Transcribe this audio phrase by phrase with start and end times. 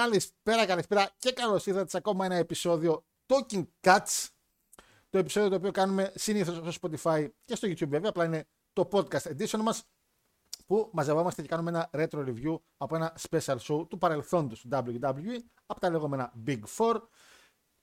[0.00, 4.28] Καλησπέρα, καλησπέρα και καλώς ήρθατε σε ακόμα ένα επεισόδιο Talking Cuts.
[5.10, 8.88] Το επεισόδιο το οποίο κάνουμε συνήθως στο Spotify και στο YouTube βέβαια, απλά είναι το
[8.92, 9.84] podcast edition μας
[10.66, 15.38] που μαζευόμαστε και κάνουμε ένα retro review από ένα special show του παρελθόντος του WWE
[15.66, 17.00] από τα λεγόμενα Big Four.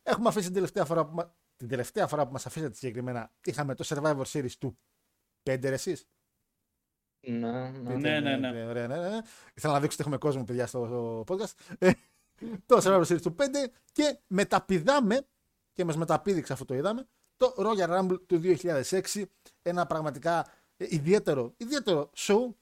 [0.03, 1.35] Έχουμε αφήσει την τελευταία φορά που, μα...
[1.55, 4.79] την τελευταία φορά που μας αφήσατε συγκεκριμένα είχαμε το Survivor Series του
[5.43, 6.07] 5 εσείς.
[7.31, 7.95] Ναι, ναι.
[7.95, 8.65] Ναι, ναι, ναι.
[8.65, 9.19] Ωραία, ναι, ναι.
[9.53, 11.75] Ήθελα να δείξω ότι έχουμε κόσμο, παιδιά, στο podcast.
[11.79, 11.91] Ε,
[12.65, 13.43] το Survivor Series του 5
[13.91, 15.27] και μεταπηδάμε,
[15.73, 19.23] και μας μεταπήδηξε αυτό το είδαμε, το Royal Rumble του 2006.
[19.61, 22.53] Ένα πραγματικά ε, ιδιαίτερο, ιδιαίτερο show,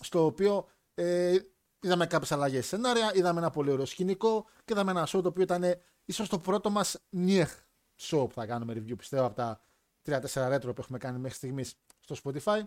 [0.00, 1.38] στο οποίο ε,
[1.80, 5.42] είδαμε κάποιες αλλαγές σενάρια, είδαμε ένα πολύ ωραίο σκηνικό και είδαμε ένα show το οποίο
[5.42, 7.60] ήταν ε, ίσως το πρώτο μας νιεχ
[8.00, 9.60] show που θα κάνουμε review, πιστεύω, από τα
[10.06, 12.62] 3-4 retro που έχουμε κάνει μέχρι στιγμής στο Spotify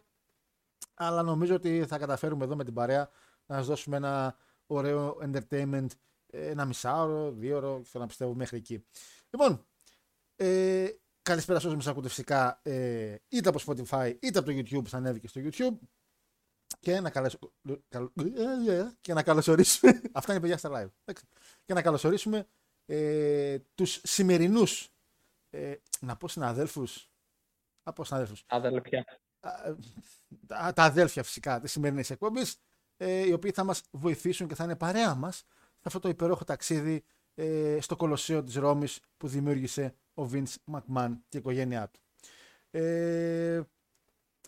[0.98, 3.10] αλλά νομίζω ότι θα καταφέρουμε εδώ με την παρέα
[3.46, 5.88] να σας δώσουμε ένα ωραίο entertainment
[6.32, 8.86] ένα μισάωρο, δύο ώρο, θέλω να πιστεύω μέχρι εκεί.
[9.30, 9.66] Λοιπόν,
[10.36, 10.88] ε,
[11.22, 14.90] καλησπέρα σε όσους μας ακούτε φυσικά ε, είτε από Spotify είτε από το YouTube που
[14.90, 15.78] θα ανέβει και στο YouTube
[16.80, 17.38] και να, καλεσ...
[17.90, 18.12] καλ-
[19.02, 21.28] και να καλωσορίσουμε αυτά είναι παιδιά στα live εντάξει.
[21.66, 22.48] και να καλωσορίσουμε
[22.86, 24.90] ε, τους σημερινούς
[25.50, 27.12] ε, να πω συναδέλφους
[27.84, 29.20] να πω συναδέλφους Αδελφιά.
[29.48, 29.76] Α,
[30.48, 32.58] τα, τα αδέλφια φυσικά της σημερινής εκπομπής,
[32.98, 35.36] ε, οι οποίοι θα μας βοηθήσουν και θα είναι παρέα μας
[35.80, 37.04] σε αυτό το υπερόχο ταξίδι
[37.36, 42.00] ε, στο Κολοσσέο της Ρώμης που δημιούργησε ο Vince McMahon και η οικογένειά του.
[42.72, 43.62] Ε,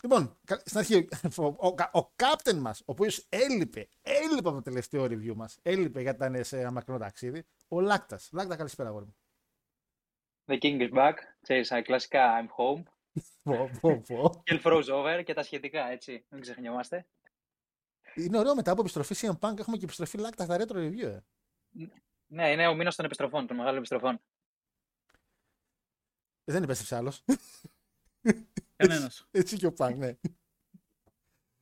[0.02, 4.62] λοιπόν, κα- στην αρχή, ο, ο, ο captain μας, ο οποίος έλειπε, έλειπε από το
[4.62, 8.28] τελευταίο review μας, έλειπε γιατί ήταν σε ένα μακρινό ταξίδι, ο Λάκτας.
[8.32, 9.14] Λάκτα, καλησπέρα, αγόρι μου.
[10.46, 11.14] The King is back.
[11.40, 12.82] Ξέρεις, α, κλασικά I'm home.
[13.42, 14.42] Πω, πω, πω.
[14.46, 16.24] Kill froze over και τα σχετικά, έτσι.
[16.28, 17.06] Μην ξεχνιόμαστε.
[18.14, 21.02] Είναι ωραίο μετά από επιστροφή CM Punk έχουμε και επιστροφή Λάκτα στα retro review.
[21.02, 21.20] Ε.
[22.26, 24.20] Ναι, είναι ο μήνας των επιστροφών, των μεγάλων επιστροφών.
[26.44, 27.24] Δεν επέστρεψε άλλος.
[28.76, 29.26] Κανένας.
[29.30, 30.18] Έτσι και ο Πανκ, ναι.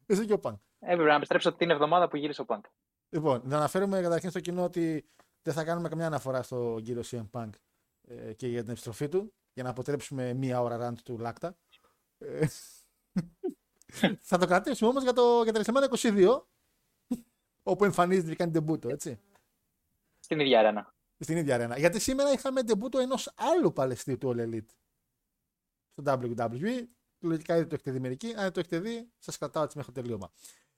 [0.06, 0.58] Έτσι και ο Πανκ.
[0.78, 2.60] Έπρεπε να επιστρέψω την εβδομάδα που γύρισε ο Punk.
[3.08, 5.08] Λοιπόν, να αναφέρουμε καταρχήν στο κοινό ότι
[5.42, 7.50] δεν θα κάνουμε καμιά αναφορά στο κύριο CM Punk
[8.08, 11.56] ε, και για την επιστροφή του, για να αποτρέψουμε μία ώρα rant του Λάκτα.
[12.18, 12.46] Ε,
[14.28, 16.42] θα το κρατήσουμε όμως για, το, για τα WrestleMania 22,
[17.62, 19.20] όπου εμφανίζεται και κάνει ντεμπούτο, έτσι.
[20.18, 20.94] Στην ίδια αρένα.
[21.18, 21.78] Στην ίδια αρένα.
[21.78, 24.70] Γιατί σήμερα είχαμε ντεμπούτο ενός άλλου παλαιστή του All Elite
[25.90, 26.86] στο WWE.
[27.18, 28.28] Λογικά ήδη το έχετε δει μερικοί.
[28.28, 30.30] Αν δεν το έχετε δει, σας κρατάω έτσι μέχρι το τελείωμα.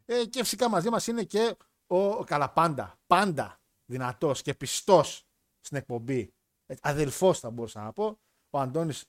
[0.05, 5.27] Ε, και φυσικά μαζί μας είναι και ο καλά πάντα, πάντα δυνατός και πιστός
[5.61, 6.35] στην εκπομπή.
[6.67, 8.21] Ε, αδελφός θα μπορούσα να πω.
[8.51, 9.05] Ο Αντώνης.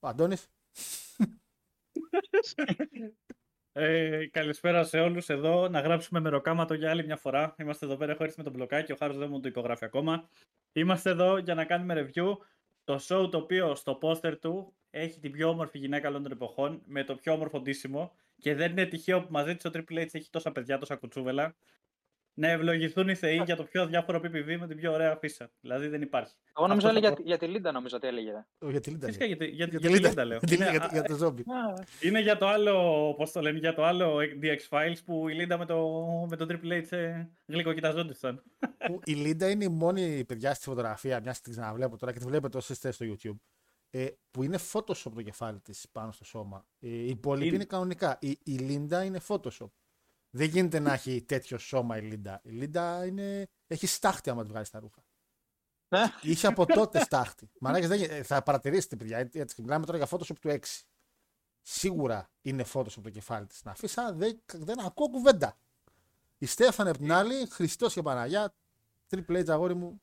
[0.00, 0.48] Ο Αντώνης.
[3.72, 5.68] Ε, καλησπέρα σε όλους εδώ.
[5.68, 7.54] Να γράψουμε μεροκάματο για άλλη μια φορά.
[7.58, 8.92] Είμαστε εδώ πέρα, έχω έρθει με τον μπλοκάκι.
[8.92, 10.28] Ο Χάρος δεν μου το υπογράφει ακόμα.
[10.72, 12.36] Είμαστε εδώ για να κάνουμε review
[12.84, 16.82] το show το οποίο στο πόστερ του έχει την πιο όμορφη γυναίκα όλων των εποχών
[16.86, 20.14] με το πιο όμορφο ντύσιμο και δεν είναι τυχαίο που μαζί της ο Triple H
[20.14, 21.54] έχει τόσα παιδιά, τόσα κουτσούβελα.
[22.40, 25.50] Να ευλογηθούν οι θεοί για το πιο διάφορο PPV με την πιο ωραία φύσα.
[25.60, 26.34] Δηλαδή δεν υπάρχει.
[26.56, 28.46] Εγώ νομίζω Αυτό έλεγε θα για, για τη Λίντα, νομίζω ότι έλεγε.
[28.58, 29.06] Ο, για τη Λίντα.
[29.06, 29.34] Φυσικά λέει.
[29.34, 30.08] για, τη- για, Για για, τη τη Λίντα.
[30.08, 30.38] Λίντα λέω.
[30.42, 31.44] Για τη Λίντα, Είναι- για το- για το ζόμπι.
[32.00, 35.58] Είναι για το άλλο, πώς το λένε, για το άλλο DX Files που η Λίντα
[35.58, 35.88] με το,
[36.30, 38.42] με το Triple H ε, γλυκοκοιταζόντουσαν.
[38.86, 42.24] που η Λίντα είναι η μόνη παιδιά στη φωτογραφία, μιας τη ξαναβλέπω τώρα και τη
[42.24, 43.36] βλέπετε όσοι είστε στο YouTube,
[43.90, 46.66] ε, που είναι Photoshop το κεφάλι της πάνω στο σώμα.
[46.80, 47.54] Ε, οι υπόλοιποι Είναι.
[47.54, 48.18] είναι κανονικά.
[48.20, 49.70] Η, η Λίντα είναι Photoshop.
[50.30, 52.40] Δεν γίνεται να έχει τέτοιο σώμα η Λίντα.
[52.44, 53.48] Η Λίντα είναι...
[53.66, 55.04] έχει στάχτη άμα τη βγάλεις τα ρούχα.
[55.88, 56.02] Ναι.
[56.22, 57.50] Είχε από τότε στάχτη.
[57.60, 59.18] Μαλάκες, δεν, γι- ε, θα παρατηρήσετε, παιδιά.
[59.18, 60.58] έτσι- Έτσι, μιλάμε τώρα για Photoshop του 6.
[61.62, 63.62] Σίγουρα είναι Photoshop το κεφάλι της.
[63.64, 65.56] Να αφήσει, δεν, δεν ακούω κουβέντα.
[66.38, 68.54] Η Stephanie απ' την άλλη, Χριστός και Παναγιά,
[69.10, 70.02] Triple H αγόρι μου.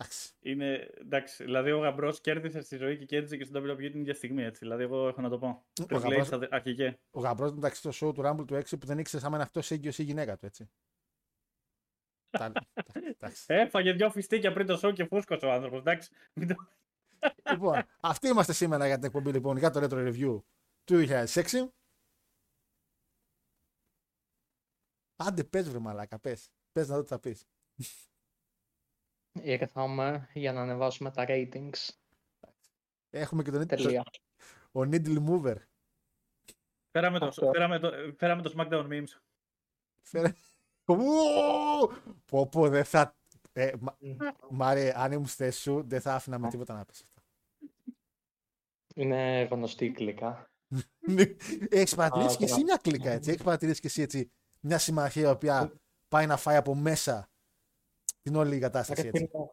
[0.00, 0.32] Εντάξει.
[0.40, 4.14] Είναι, εντάξει, δηλαδή ο γαμπρός κέρδισε στη ζωή και κέρδισε και στην WWE την ίδια
[4.14, 4.42] στιγμή.
[4.42, 4.58] Έτσι.
[4.58, 5.48] Δηλαδή, εγώ έχω να το πω.
[5.48, 6.98] Ο Triple H γαμπρός- αδε- αρχηγέ.
[7.10, 9.70] Ο γαμπρός μεταξύ στο show του Rumble του 6 που δεν ήξερε άμα είναι αυτός
[9.70, 10.70] έγκυος ή η γυναίκα του, έτσι.
[12.30, 12.52] Τα-
[13.14, 13.44] εντάξει.
[13.46, 15.78] Έφαγε δυο φιστίκια πριν το show και φούσκωσε ο άνθρωπος.
[15.78, 16.10] Εντάξει.
[16.32, 16.68] Μην το-
[17.50, 20.42] λοιπόν, αυτοί είμαστε σήμερα για την εκπομπή λοιπόν για το Retro Review
[20.84, 21.68] του 2006.
[25.16, 26.50] Άντε πες βρε μαλάκα, πες.
[26.72, 27.46] Πες να δω τι θα πεις.
[29.42, 31.88] Ήρθαμε για να ανεβάσουμε τα ratings.
[33.10, 34.04] Έχουμε και τον Τελεία.
[34.72, 35.56] ο Needle Mover.
[36.90, 37.50] Φέραμε, το, Αυτό.
[37.52, 39.20] φέραμε, το, φέραμε το SmackDown Memes.
[40.02, 40.32] Φέρε...
[40.84, 40.96] Ου!
[42.24, 43.16] Πω πω δεν θα...
[43.52, 43.96] Ε, μα...
[44.50, 47.22] Μάρε, αν ήμουν στη θέση σου, δεν θα άφηνα με τίποτα να πεις αυτά.
[48.94, 50.50] Είναι γνωστή η κλίκα.
[51.68, 52.64] Έχεις παρατηρήσει Α, και εσύ καλά.
[52.64, 53.30] μια κλίκα έτσι.
[53.30, 54.30] Έχεις παρατηρήσει και εσύ έτσι
[54.60, 55.72] μια συμμαχία η οποία
[56.08, 57.28] πάει να φάει από μέσα
[58.28, 59.28] την όλη κατάσταση Ρε έτσι.
[59.32, 59.44] φίλε,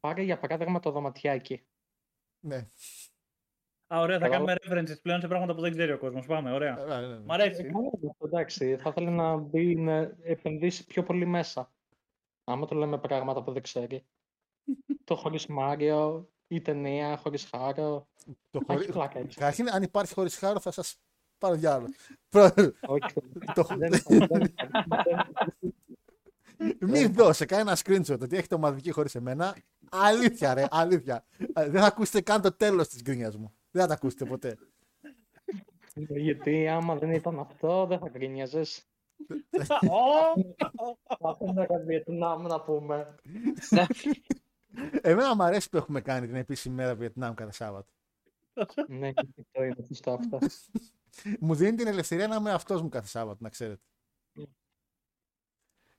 [0.00, 1.66] Πάρε για παράδειγμα το δωματιάκι.
[2.40, 2.66] Ναι.
[3.94, 6.26] Α, ωραία, θα Εγώ- κάνουμε references πλέον σε πράγματα που δεν ξέρει ο κόσμος.
[6.26, 6.78] Πάμε, ωραία.
[6.80, 7.18] Ε, ναι, ναι, ναι.
[7.24, 7.60] Μ' αρέσει.
[7.60, 11.72] Ε, καλά είναι αυτό, εντάξει, θα ήθελα να μπει να επενδύσει πιο πολύ μέσα.
[12.44, 14.06] Άμα το λέμε πράγματα που δεν ξέρει.
[15.04, 18.08] το χωρίς Μάριο ή ταινία χωρίς Χάρο.
[18.50, 18.92] Το Θα έχει χωρί...
[18.92, 19.38] πλάκα έτσι.
[19.38, 21.00] Καταρχήν, αν υπάρχει χωρίς χάρο, θα σας
[21.38, 21.92] πάρω διάλογο.
[22.28, 22.54] Προ-
[22.86, 23.12] Όχι,
[26.56, 26.64] το...
[26.64, 27.04] δεν υπάρχει, δεν υπάρχει.
[27.04, 29.56] Μην δώσε κανένα screenshot ότι έχετε ομαδική χωρίς εμένα.
[29.90, 31.24] Αλήθεια, ρε, αλήθεια.
[31.52, 33.54] Ε, Δεν θα ακούσετε καν το τέλος της γκρίνιας μου.
[33.70, 34.56] Δεν θα τα ακούσετε ποτέ.
[35.94, 38.86] Γιατί άμα δεν ήταν αυτό, δεν θα γκρίνιαζες.
[39.80, 40.40] Ω,
[41.18, 43.14] Θα πούμε για Βιετνάμ να πούμε.
[45.00, 47.88] Εμένα μου αρέσει που έχουμε κάνει την επίσημη μέρα Βιετνάμ κάθε Σάββατο.
[48.88, 50.38] ναι, και αυτό είναι σωστό αυτό.
[51.40, 53.80] Μου δίνει την ελευθερία να είμαι αυτός μου κάθε Σάββατο, να ξέρετε.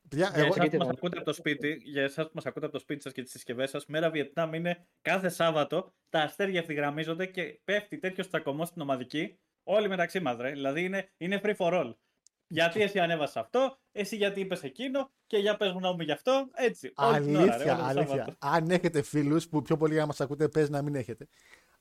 [0.10, 2.32] Παιδιά, Για εγώ, εσάς που γιατί μας δεν- ακούτε από το σπίτι, για εσάς που
[2.34, 5.94] μας ακούτε από το σπίτι σας και τις συσκευές σας, μέρα Βιετνάμ είναι κάθε Σάββατο,
[6.10, 11.12] τα αστέρια ευθυγραμμίζονται και πέφτει τέτοιο στακωμό στην ομαδική, όλοι μεταξύ μας ρε, δηλαδή είναι,
[11.18, 11.94] είναι free for all.
[12.50, 16.92] Γιατί εσύ ανέβασες αυτό, εσύ γιατί είπες εκείνο και για πες γνώμη γι' αυτό, έτσι.
[16.96, 18.08] όλη την ώρα, ρε, αλήθεια, όλο το αλήθεια.
[18.16, 18.36] Σάββατο.
[18.40, 21.28] Αν έχετε φίλους, που πιο πολύ για να μας ακούτε, παίζει να μην έχετε.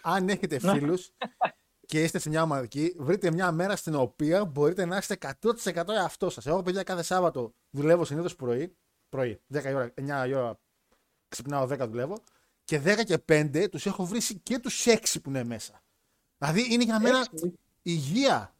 [0.03, 0.73] Αν έχετε Ναι.
[0.73, 1.11] φίλους
[1.87, 6.33] και είστε σε μια ομαδική, βρείτε μια μέρα στην οποία μπορείτε να είστε 100% εαυτός
[6.33, 6.47] σας.
[6.47, 8.77] Εγώ, παιδιά, κάθε Σάββατο δουλεύω συνήθως πρωί.
[9.09, 10.59] Πρωί, 10 η ώρα, 9 η ώρα
[11.29, 12.19] ξυπνάω, 10 δουλεύω.
[12.65, 15.83] Και 10 και 5 τους έχω βρει και τους 6 που είναι μέσα.
[16.39, 18.55] Δηλαδή είναι για μένα Έτσι, υγεία.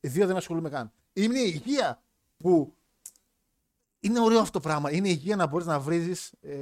[0.00, 0.92] Οι δύο δεν ασχολούμαι καν.
[1.12, 2.02] Είναι η υγεία
[2.36, 2.72] που.
[4.00, 4.92] Είναι ωραίο αυτό το πράγμα.
[4.92, 6.16] Είναι η υγεία να μπορείς να βρει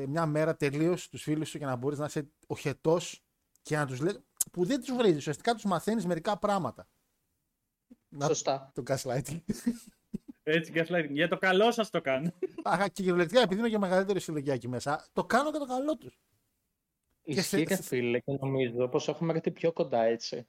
[0.07, 3.23] μια μέρα τελείως τους φίλους σου και να μπορείς να είσαι οχετός
[3.63, 4.13] και να τους λε.
[4.53, 5.15] Που δεν τους βρει.
[5.15, 6.89] Ουσιαστικά τους μαθαίνεις μερικά πράγματα.
[8.09, 8.73] Να Σωστά.
[8.75, 9.41] το gaslighting.
[10.43, 11.11] Έτσι, gaslighting.
[11.11, 12.33] Για το καλό σας το κάνω.
[12.63, 15.97] Αχα, και κυριολεκτικά επειδή είμαι και μεγαλύτερο ηλικία εκεί μέσα, το κάνω για το καλό
[15.97, 16.19] τους.
[17.23, 20.49] Και σε- Ισχύει ρε φίλε και νομίζω πως έχουμε έρθει πιο κοντά έτσι.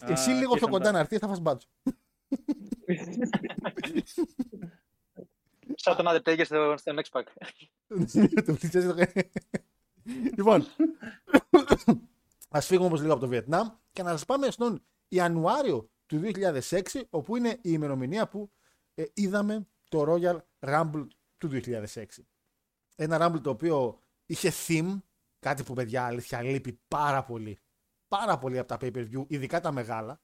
[0.00, 1.68] Εσύ Α, λίγο και πιο κοντά φαντά- να έρθεις, θα φας μπάτσο.
[5.74, 7.24] Σαν τον Undertaker στο, στο Next Pack.
[8.44, 9.22] Το πλησιάζει το-
[10.36, 10.66] Λοιπόν,
[12.56, 16.80] ας φύγουμε όμως λίγο από το Βιετνάμ και να σας πάμε στον Ιανουάριο του 2006,
[17.10, 18.50] όπου είναι η ημερομηνία που
[18.94, 21.06] ε, είδαμε το Royal Rumble
[21.38, 22.04] του 2006.
[22.96, 24.98] Ένα Rumble το οποίο είχε theme,
[25.38, 27.58] κάτι που παιδιά αλήθεια λείπει πάρα πολύ.
[28.08, 30.20] Πάρα πολύ από τα pay-per-view, ειδικά τα μεγάλα.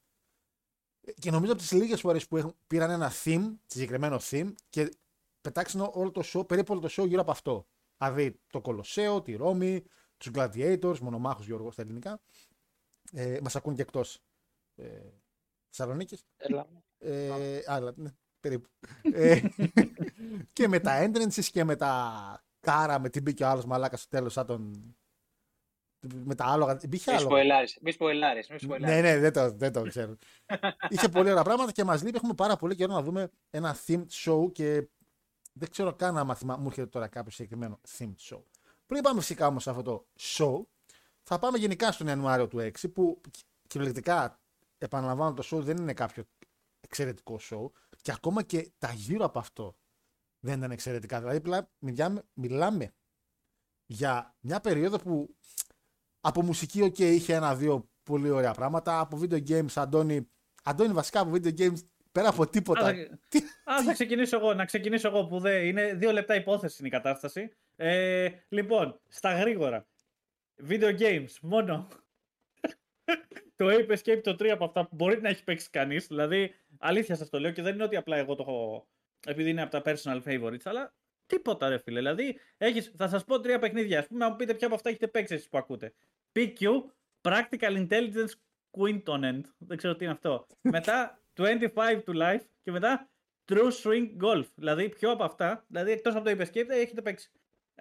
[1.01, 4.89] Ε, Και νομίζω από τις λίγες φορές που έχουν, πήραν ένα theme, συγκεκριμένο theme, και
[5.41, 7.67] πετάξαν όλο το show, περίπου όλο το show γύρω από αυτό.
[7.99, 9.85] Δηλαδή το Κολοσσέο, τη Ρώμη,
[10.21, 12.21] τους Gladiators, μονομάχους Γιώργος στα ελληνικά.
[13.13, 14.19] Ε, Μας ακούν και εκτός
[14.75, 15.01] ε,
[15.69, 16.25] Θεσσαλονίκης.
[16.37, 16.67] Έλα.
[16.99, 18.69] Ε, άλλα, ναι, περίπου.
[19.13, 19.41] ε,
[20.53, 24.09] και με τα entrances και με τα κάρα, με την μπήκε ο άλλος μαλάκας στο
[24.09, 24.95] τέλος, σαν τον.
[26.25, 26.75] Με τα άλογα.
[26.89, 27.31] Μπήκε Μη άλογα.
[27.31, 28.97] σποελάρεις, μη σποελάρεις, μη σποελάρεις.
[28.97, 30.17] Ναι, ναι, δεν το, δεν το ξέρω.
[30.89, 32.17] Είχε πολύ ωραία πράγματα και μας λείπει.
[32.17, 34.89] Έχουμε πάρα πολύ καιρό να δούμε ένα themed show και
[35.53, 36.57] δεν ξέρω καν αν θυμά...
[36.57, 38.41] μου έρχεται τώρα κάποιο συγκεκριμένο themed show.
[38.91, 40.63] Πριν πάμε φυσικά όμως σε αυτό το show,
[41.23, 43.21] θα πάμε γενικά στον Ιανουάριο του 6 που
[43.67, 44.41] κυριολεκτικά
[44.79, 46.25] επαναλαμβάνω το show δεν είναι κάποιο
[46.81, 47.67] εξαιρετικό show
[48.03, 49.77] και ακόμα και τα γύρω από αυτό
[50.41, 51.19] δεν ήταν εξαιρετικά.
[51.21, 52.95] Δηλαδή πλά, μιλάμε, μιλάμε
[53.87, 55.37] για μια περίοδο που
[56.21, 59.01] από μουσική, ok, είχε ένα-δύο πολύ ωραία πράγματα.
[59.01, 60.31] Από video games, Αντώνη,
[60.65, 61.79] Αντώνη βασικά από video games,
[62.13, 62.87] πέρα από τίποτα.
[62.87, 64.55] Α, θα- Α, θα ξεκινήσω εγώ.
[64.55, 67.53] Να ξεκινήσω εγώ που δεν είναι δύο λεπτά υπόθεση είναι η κατάσταση.
[67.83, 69.87] Ε, λοιπόν, στα γρήγορα.
[70.69, 71.89] Video games, μόνο.
[73.57, 76.07] το Ape Escape το 3 από αυτά που μπορεί να έχει παίξει κανείς.
[76.07, 78.89] Δηλαδή, αλήθεια σας το λέω και δεν είναι ότι απλά εγώ το έχω.
[79.27, 80.95] Επειδή είναι από τα personal favorites, αλλά
[81.27, 81.99] τίποτα ρε φίλε.
[81.99, 84.01] Δηλαδή, έχεις, θα σας πω τρία παιχνίδια.
[84.01, 85.93] Α πούμε, αν μου πείτε ποια από αυτά έχετε παίξει εσείς που ακούτε.
[86.33, 86.83] PQ,
[87.21, 88.33] Practical Intelligence
[88.71, 89.43] Quintonent.
[89.59, 90.47] Δεν ξέρω τι είναι αυτό.
[90.77, 91.55] μετά 25
[92.05, 93.11] to Life και μετά
[93.53, 94.47] True Swing Golf.
[94.55, 97.31] Δηλαδή, ποιο από αυτά, δηλαδή εκτός από το Ape Escape, δεν έχετε παίξει.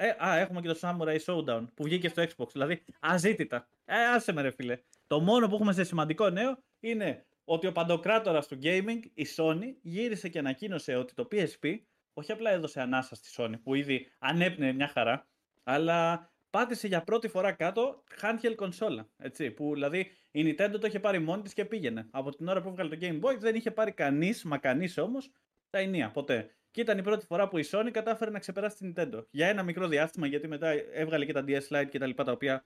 [0.02, 2.48] Ε, α, έχουμε και το Samurai Showdown που βγήκε στο Xbox.
[2.52, 3.68] Δηλαδή, αζήτητα.
[3.86, 4.80] Ε, άσε με ρε φίλε.
[5.08, 9.74] Το μόνο που έχουμε σε σημαντικό νέο είναι ότι ο παντοκράτορας του gaming, η Sony,
[9.82, 11.78] γύρισε και ανακοίνωσε ότι το PSP
[12.14, 15.28] όχι απλά έδωσε ανάσα στη Sony, που ήδη ανέπνεε μια χαρά,
[15.64, 19.10] αλλά πάτησε για πρώτη φορά κάτω handheld κονσόλα.
[19.18, 22.08] Έτσι, που δηλαδή η Nintendo το είχε πάρει μόνη της και πήγαινε.
[22.12, 25.32] Από την ώρα που έβγαλε το Game Boy δεν είχε πάρει κανείς, μα κανείς όμως,
[25.70, 26.59] τα ενία, ποτέ.
[26.72, 29.26] Και ήταν η πρώτη φορά που η Sony κατάφερε να ξεπεράσει την Nintendo.
[29.30, 32.32] Για ένα μικρό διάστημα, γιατί μετά έβγαλε και τα DS Lite και τα λοιπά, τα
[32.32, 32.66] οποία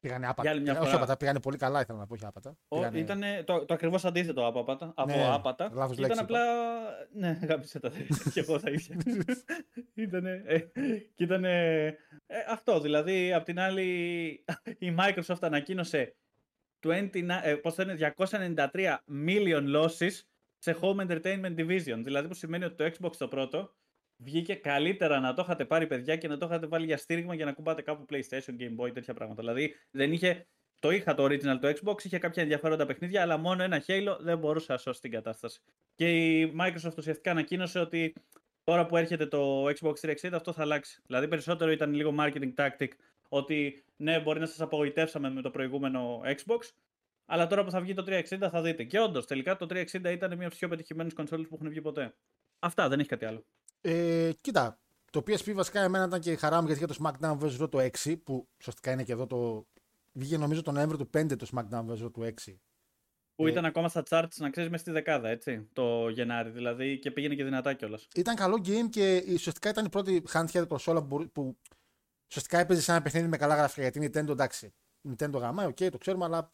[0.00, 0.42] Πήγανε άπατα.
[0.42, 1.02] Για άλλη μια Πήγανε- όχι φορά.
[1.04, 2.56] άπατα, πήγανε πολύ καλά, ήθελα να πω, όχι άπατα.
[2.68, 4.92] Ο, Πήγανε- Ήταν το, το ακριβώς αντίθετο από άπατα.
[4.96, 5.70] Από Ναι, άπατα.
[5.74, 6.40] λάθος Ήταν λέξη απλά.
[7.12, 7.90] Ναι, αγάπησε τα
[8.32, 8.96] και εγώ τα ίδια.
[9.94, 10.58] ήτανε, ε,
[11.14, 11.44] και ήταν
[12.50, 12.80] αυτό.
[12.80, 13.84] Δηλαδή, απ' την άλλη,
[14.78, 16.14] η Microsoft ανακοίνωσε
[16.80, 18.96] 29, ε, πώς το λένε, 293
[19.26, 20.12] million losses
[20.66, 22.00] σε Home Entertainment Division.
[22.04, 23.74] Δηλαδή, που σημαίνει ότι το Xbox το πρώτο
[24.16, 27.44] βγήκε καλύτερα να το είχατε πάρει παιδιά και να το είχατε βάλει για στήριγμα για
[27.44, 29.40] να κουμπάτε κάπου PlayStation, Game Boy, τέτοια πράγματα.
[29.42, 30.46] Δηλαδή, δεν είχε
[30.80, 34.38] το είχα το original το Xbox, είχε κάποια ενδιαφέροντα παιχνίδια, αλλά μόνο ένα Halo δεν
[34.38, 35.60] μπορούσε να σώσει την κατάσταση.
[35.94, 38.14] Και η Microsoft ουσιαστικά ανακοίνωσε ότι
[38.64, 41.02] τώρα που έρχεται το Xbox 360 αυτό θα αλλάξει.
[41.06, 42.88] Δηλαδή περισσότερο ήταν λίγο marketing tactic
[43.28, 46.58] ότι ναι, μπορεί να σας απογοητεύσαμε με το προηγούμενο Xbox,
[47.26, 48.84] αλλά τώρα που θα βγει το 360 θα δείτε.
[48.84, 51.80] Και όντως, τελικά το 360 ήταν μια από τις πιο πετυχημένες κονσόλες που έχουν βγει
[51.80, 52.14] ποτέ.
[52.58, 53.44] Αυτά, δεν έχει κάτι άλλο.
[53.80, 54.80] Ε, κοίτα,
[55.10, 57.62] το PSP βασικά εμένα ήταν και η χαρά μου γιατί είχε το SmackDown vs.
[57.62, 59.66] Raw το 6, που ουσιαστικά είναι και εδώ το.
[60.12, 62.04] Βγήκε νομίζω τον Νοέμβριο του 5 το SmackDown vs.
[62.04, 62.60] Raw του 6.
[63.34, 63.50] Που Ε.
[63.50, 66.50] ήταν ακόμα στα charts, να ξέρεις, μες στη δεκάδα, έτσι, το Γενάρη.
[66.50, 68.08] Δηλαδή και πήγαινε και δυνατά κιόλας.
[68.16, 71.58] Ήταν καλό game και ουσιαστικά ήταν η πρώτη handheld κονσόλα που, μπορεί- που
[72.28, 73.82] ουσιαστικά έπαιζε σε ένα παιχνίδι με καλά γραφικά.
[73.88, 74.74] Γιατί η Nintendo εντάξει.
[75.02, 76.52] Η Nintendo γαμάει, οκ, το ξέρουμε, αλλά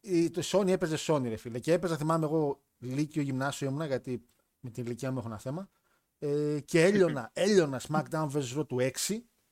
[0.00, 1.58] η, το Sony έπαιζε Sony, ρε φίλε.
[1.58, 4.26] Και έπαιζα, θυμάμαι εγώ, Λύκειο γυμνάσιο ήμουνα, γιατί
[4.60, 5.68] με την ηλικία μου έχω ένα θέμα.
[6.18, 8.58] Ε, και έλειωνα, έλειωνα SmackDown vs.
[8.58, 8.90] Raw του 6.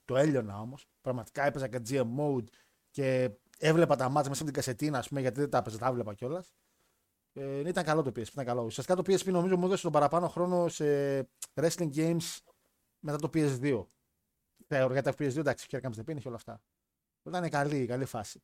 [0.04, 0.88] Το έλειωνα όμως.
[1.00, 2.44] Πραγματικά έπαιζα και GM mode
[2.90, 5.86] και έβλεπα τα μάτια μέσα από την κασετίνα, ας πούμε, γιατί δεν τα έπαιζα, τα
[5.86, 6.52] έβλεπα κιόλας.
[7.32, 8.62] Ε, ήταν καλό το PSP, ήταν καλό.
[8.62, 11.20] Ουσιαστικά το PSP νομίζω μου έδωσε τον παραπάνω χρόνο σε
[11.54, 12.36] wrestling games
[12.98, 13.84] μετά το PS2.
[14.66, 16.62] Θεωρώ γιατί το PS2 εντάξει, Here Comes the Pain είχε όλα αυτά.
[17.22, 18.42] Ήταν καλή, καλή φάση.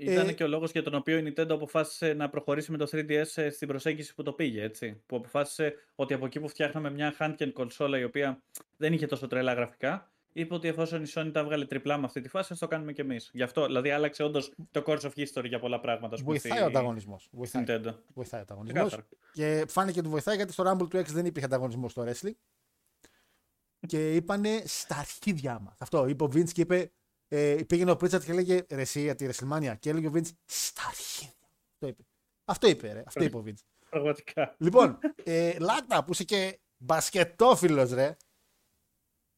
[0.00, 2.88] Ήταν Ε, και ο λόγος για τον οποίο η Nintendo αποφάσισε να προχωρήσει με το
[2.92, 5.02] 3DS ες, στην προσέγγιση που το πήγε, έτσι.
[5.06, 8.42] Που αποφάσισε ότι από εκεί που φτιάχναμε μια handheld κονσόλα η οποία
[8.76, 12.20] δεν είχε τόσο τρελά γραφικά, είπε ότι εφόσον η Sony τα έβγαλε τριπλά με αυτή
[12.20, 13.30] τη φάση, ας το κάνουμε κι εμείς.
[13.32, 16.14] Γι' αυτό, δηλαδή, άλλαξε όντως το course of history για πολλά πράγματα.
[16.14, 17.22] ας πούμε, Βοηθάει στη- ο ανταγωνισμός.
[17.22, 17.94] στη Βοηθάει, Nintendo.
[18.14, 18.86] βοηθάει ο ανταγωνισμός.
[18.86, 19.06] Ξεκάθαρα.
[19.32, 22.32] Και φάνηκε ότι βοηθάει γιατί στο Rumble του 6 δεν υπήρχε ανταγωνισμός στο wrestling.
[23.88, 25.76] Και είπανε στα αρχίδια μας.
[25.78, 26.92] Αυτό είπε ο Vince και είπε.
[27.28, 29.74] Ε, πήγαινε ο Πρίτσαρτ και έλεγε ρε εσύ για τη WrestleMania.
[29.78, 31.32] Και έλεγε ο Vince στα αρχίδια.
[31.74, 32.02] Αυτό είπε.
[32.44, 33.02] Αυτό είπε, ρε.
[33.06, 33.62] Αυτό είπε ο Vince.
[33.90, 34.54] Πραγματικά.
[34.58, 38.16] λοιπόν, ε, Λάκτα που είσαι και μπασκετόφιλος, ρε.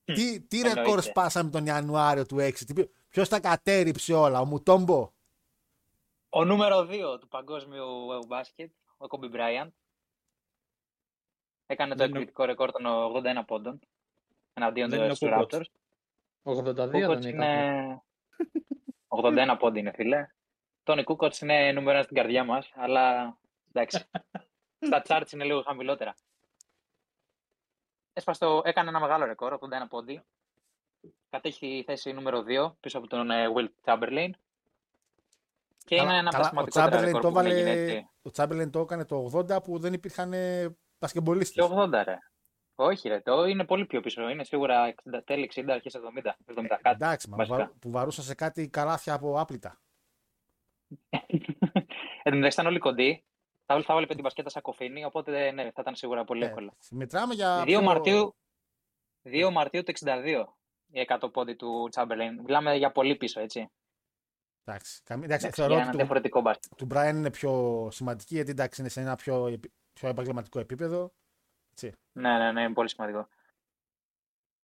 [0.04, 0.80] Τι, τι Εννοείται.
[0.82, 2.52] ρεκόρ σπάσαμε τον Ιανουάριο του 6.
[3.08, 5.12] Ποιος τα κατέριψε όλα, ο Μουτόμπο;
[6.28, 7.84] Ο νούμερο 2 του παγκόσμιου
[8.26, 9.70] μπάσκετ, ο Κόμπι Μπράιαντ,
[11.66, 13.80] έκανε το Δεν είναι ο- εκπληκτικό ρεκόρ των 81 πόντων
[14.52, 15.56] εναντίον Δεν είναι ο του Κούκοτς.
[15.56, 15.79] Raptors.
[16.42, 18.02] 82 Κούκοτς δεν είναι...
[19.08, 19.52] ήταν.
[19.54, 20.26] 81 πόντι είναι, φίλε.
[20.82, 23.36] Τόνι Κούκοτς είναι νούμερο ένα στην καρδιά μας, αλλά
[23.72, 24.04] εντάξει.
[24.86, 26.14] Στα charts είναι λίγο χαμηλότερα.
[28.12, 30.22] Έσπασε το- έκανε ένα μεγάλο ρεκόρ, 81 πόντι.
[31.30, 34.30] Κατέχει τη θέση νούμερο 2 πίσω από τον ε, Will Chamberlain.
[35.84, 38.08] Και είναι ένα από τα ο σημαντικότερα Τσάμπερλεν ρεκόρ το, που έχουν γίνει, έβαλε- έτσι.
[38.22, 41.68] ο Τσάμπερλεν το έκανε το 80 που δεν υπήρχαν Και πασκεμπολίστες.
[41.70, 42.18] 80 ρε.
[42.82, 44.28] Όχι ρε, το είναι πολύ πιο πίσω.
[44.28, 45.98] Είναι σίγουρα 60, τέλη 60, αρχές 70.
[46.46, 46.80] 70 κάτι.
[46.84, 47.56] Εντάξει, μα, βασικά.
[47.56, 49.80] βα- που βαρούσαν σε κάτι καλάθια από άπλυτα.
[52.22, 53.24] Εν τω μεταξύ ήταν όλοι κοντοί.
[53.66, 56.72] Θα, θα βάλει πέντε μπασκέτα σαν κοφίνι, οπότε ναι, θα ήταν σίγουρα πολύ Ε, εύκολα.
[56.90, 57.62] Μετράμε για.
[57.62, 58.36] 2 πιο- Μαρτίου,
[59.22, 60.44] 2 Μαρτίου του 62
[60.92, 62.34] η 100 πόντι του Chamberlain.
[62.44, 63.70] Μιλάμε για πολύ πίσω, έτσι.
[64.64, 66.72] Εντάξει, καμία- εντάξει, Εντάξει, θεωρώ για ότι ένα του, διαφορετικό μπάσκετ.
[66.76, 71.12] του Brian είναι πιο σημαντική γιατί εντάξει είναι σε ένα πιο, επι- πιο επαγγελματικό επίπεδο.
[72.12, 73.28] Ναι, ναι, ναι, είναι πολύ σημαντικό.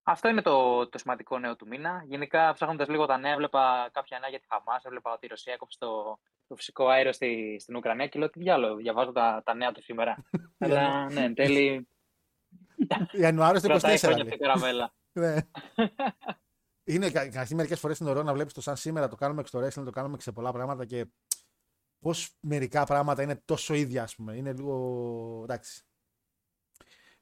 [0.03, 2.03] Αυτό είναι το, το σημαντικό νέο του μήνα.
[2.07, 4.85] Γενικά, ψάχνοντας λίγο τα νέα, έβλεπα κάποια νέα για τη Χαμάς.
[4.85, 8.39] Έβλεπα ότι η Ρωσία έκοψε το, το φυσικό αέριο στη, στην Ουκρανία και λέω τι
[8.39, 10.25] διάλογο, διαβάζω τα, τα νέα του σήμερα.
[10.59, 11.89] Αλλά ναι, εν τέλει.
[13.21, 13.71] Ιανουάριος του 24.
[13.71, 14.33] Κρατάει χρόνια λέει.
[14.33, 14.95] αυτή η καραβέλα.
[15.19, 15.37] Ναι.
[16.85, 19.49] Είναι κα- καταρχήν μερικές φορές είναι ωραίο να βλέπεις το σαν σήμερα, το κάνουμε και
[19.49, 21.07] στο wrestling, το κάνουμε και σε πολλά πράγματα και
[21.99, 24.37] πώς μερικά πράγματα είναι τόσο ίδια, ας πούμε.
[24.37, 25.41] Είναι λίγο.
[25.43, 25.85] εντάξει.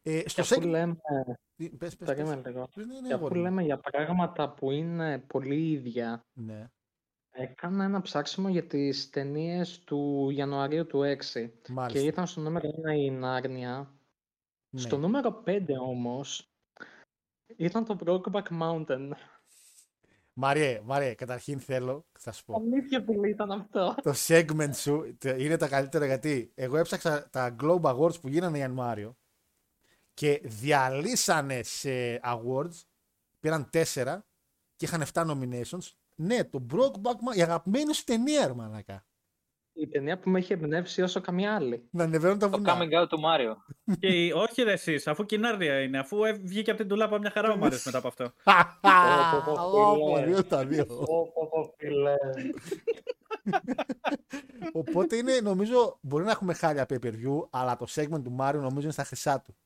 [0.07, 0.65] Ε, Και στο αφού σεκ...
[0.65, 0.97] λέμε,
[1.57, 2.09] Πες, πες, πες.
[2.09, 2.69] περίμενε λίγο.
[2.75, 3.45] Ναι, ναι, ναι, Και αφού αγόρι μου.
[3.45, 6.67] λέμε για πράγματα που είναι πολύ ίδια, Ναι,
[7.31, 11.17] έκανα ένα ψάξιμο για τις ταινίες του Ιανουαρίου του 6
[11.63, 12.07] και μάλιστα.
[12.09, 13.95] ήταν στο νούμερο 1 η Νάρνια.
[14.71, 14.81] Ναι.
[14.81, 16.53] Στο νούμερο 5 όμως
[17.57, 19.11] ήταν το Brokeback Mountain.
[20.33, 22.55] Μαριέ, Μαριέ, καταρχήν θέλω, θα σου πω.
[22.57, 23.95] Αλήθεια που ήταν αυτό.
[24.03, 28.59] το segment σου τε- είναι τα καλύτερα γιατί εγώ έψαξα τα Globe Awards που γίνανε
[28.59, 29.17] Ιανουάριο
[30.15, 32.83] και διαλύσανε σε awards,
[33.41, 34.27] πήραν τέσσερα
[34.77, 35.91] και είχαν 7 nominations.
[36.17, 39.07] Ναι, το Brokeback Mountain, η αγαπημένη σου ταινία, ρε μαλάκα.
[39.73, 41.89] η ταινία που με έχει εμπνεύσει όσο καμία άλλη.
[41.91, 42.79] Να ανεβαίνουν τα Το βουνά.
[42.79, 43.57] coming out του Μάριο.
[44.01, 47.31] Και η- όχι ρε εσείς, αφού κοινάρδια είναι, αφού ε, βγήκε από την τουλάπα μια
[47.31, 48.33] χαρά ο Μάριος μετά από αυτό.
[48.81, 50.27] πω, πω, Όπο, φίλε.
[50.27, 50.87] δύο στα δύο.
[50.87, 52.15] Πω, πω, πω, φίλε.
[54.73, 58.61] Οπότε είναι, νομίζω, μπορεί να έχουμε χάλια pay per view, αλλά το segment του Μάριου
[58.61, 59.57] νομίζω είναι στα χρυσά του.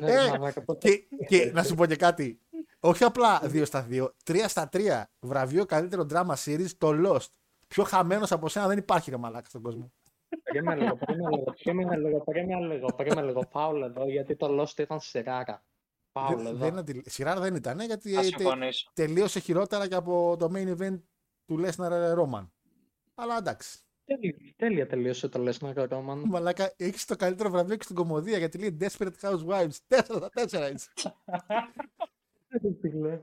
[0.00, 2.40] Ναι, Ε, μαλάκα, πω, Και, και να σου πω και κάτι.
[2.80, 5.02] Όχι απλά 2 στα 2, 3 στα 3.
[5.20, 7.28] Βραβείο καλύτερο drama series, το Lost.
[7.68, 9.92] Πιο χαμένος από σένα δεν υπάρχει ρε μαλάκα στον κόσμο.
[10.42, 13.40] Περίμενε λίγο, περίμενε λίγο, περίμενε λίγο, περίμενε λίγο, περίμενε λίγο.
[13.50, 15.64] Πάω εδώ, γιατί το Lost ήταν σειράρα.
[16.12, 16.56] Πάω Δεν, εδώ.
[16.56, 17.02] δεν αντι...
[17.06, 18.90] Σειρά δεν ήταν, ε, γιατί Θα ε, τε- συμφωνήσω.
[18.94, 21.00] τελείωσε χειρότερα και από το main event
[21.46, 22.48] του Lesnar Roman.
[23.14, 23.78] Αλλά εντάξει.
[24.04, 26.22] Τέλεια, τέλεια τελείωσε το Lesnar Roman.
[26.24, 29.70] Μαλάκα, έχεις το καλύτερο βραβείο και στην κομμωδία γιατί λέει Desperate Housewives.
[29.88, 30.88] 4 στα 4 έτσι.
[32.48, 33.22] Ε, φίλε.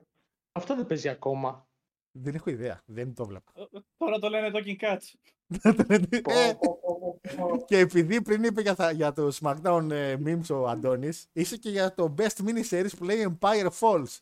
[0.52, 1.68] Αυτό δεν παίζει ακόμα.
[2.12, 2.82] δεν έχω ιδέα.
[2.86, 3.52] Δεν το βλέπα.
[3.98, 5.14] Τώρα το λένε Talking Cats.
[5.62, 5.72] Ε,
[6.54, 7.64] Πω, πω, πω, πω.
[7.66, 11.70] Και επειδή πριν είπε για, θα- για το SmackDown ε, memes ο Αντώνης, είσαι και
[11.70, 14.18] για το best miniseries που λέει Empire Falls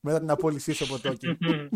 [0.00, 1.36] μετά την απόλυσή σου από Tokyo.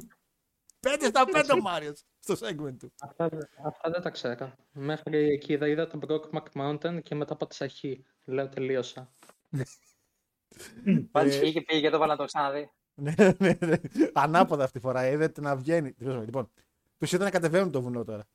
[0.99, 2.93] 5 στα 5 ο Μάριος στο segment του.
[3.01, 4.57] Αυτά, δεν- αυτά δεν τα ξέρα.
[4.73, 8.05] Μέχρι εκεί είδα, είδα τον Brokeback Mountain και μετά από τη αρχή.
[8.25, 9.13] Λέω τελείωσα.
[11.11, 12.71] Πάλι Ε, πήγε και πήγε και το βάλα να το ξαναδεί.
[12.95, 13.77] ναι, ναι, ναι.
[14.13, 15.07] Ανάποδα αυτή τη φορά.
[15.09, 15.95] Είδατε να βγαίνει.
[15.99, 16.51] Λοιπόν,
[16.99, 18.27] τους είδα να κατεβαίνουν το βουνό τώρα.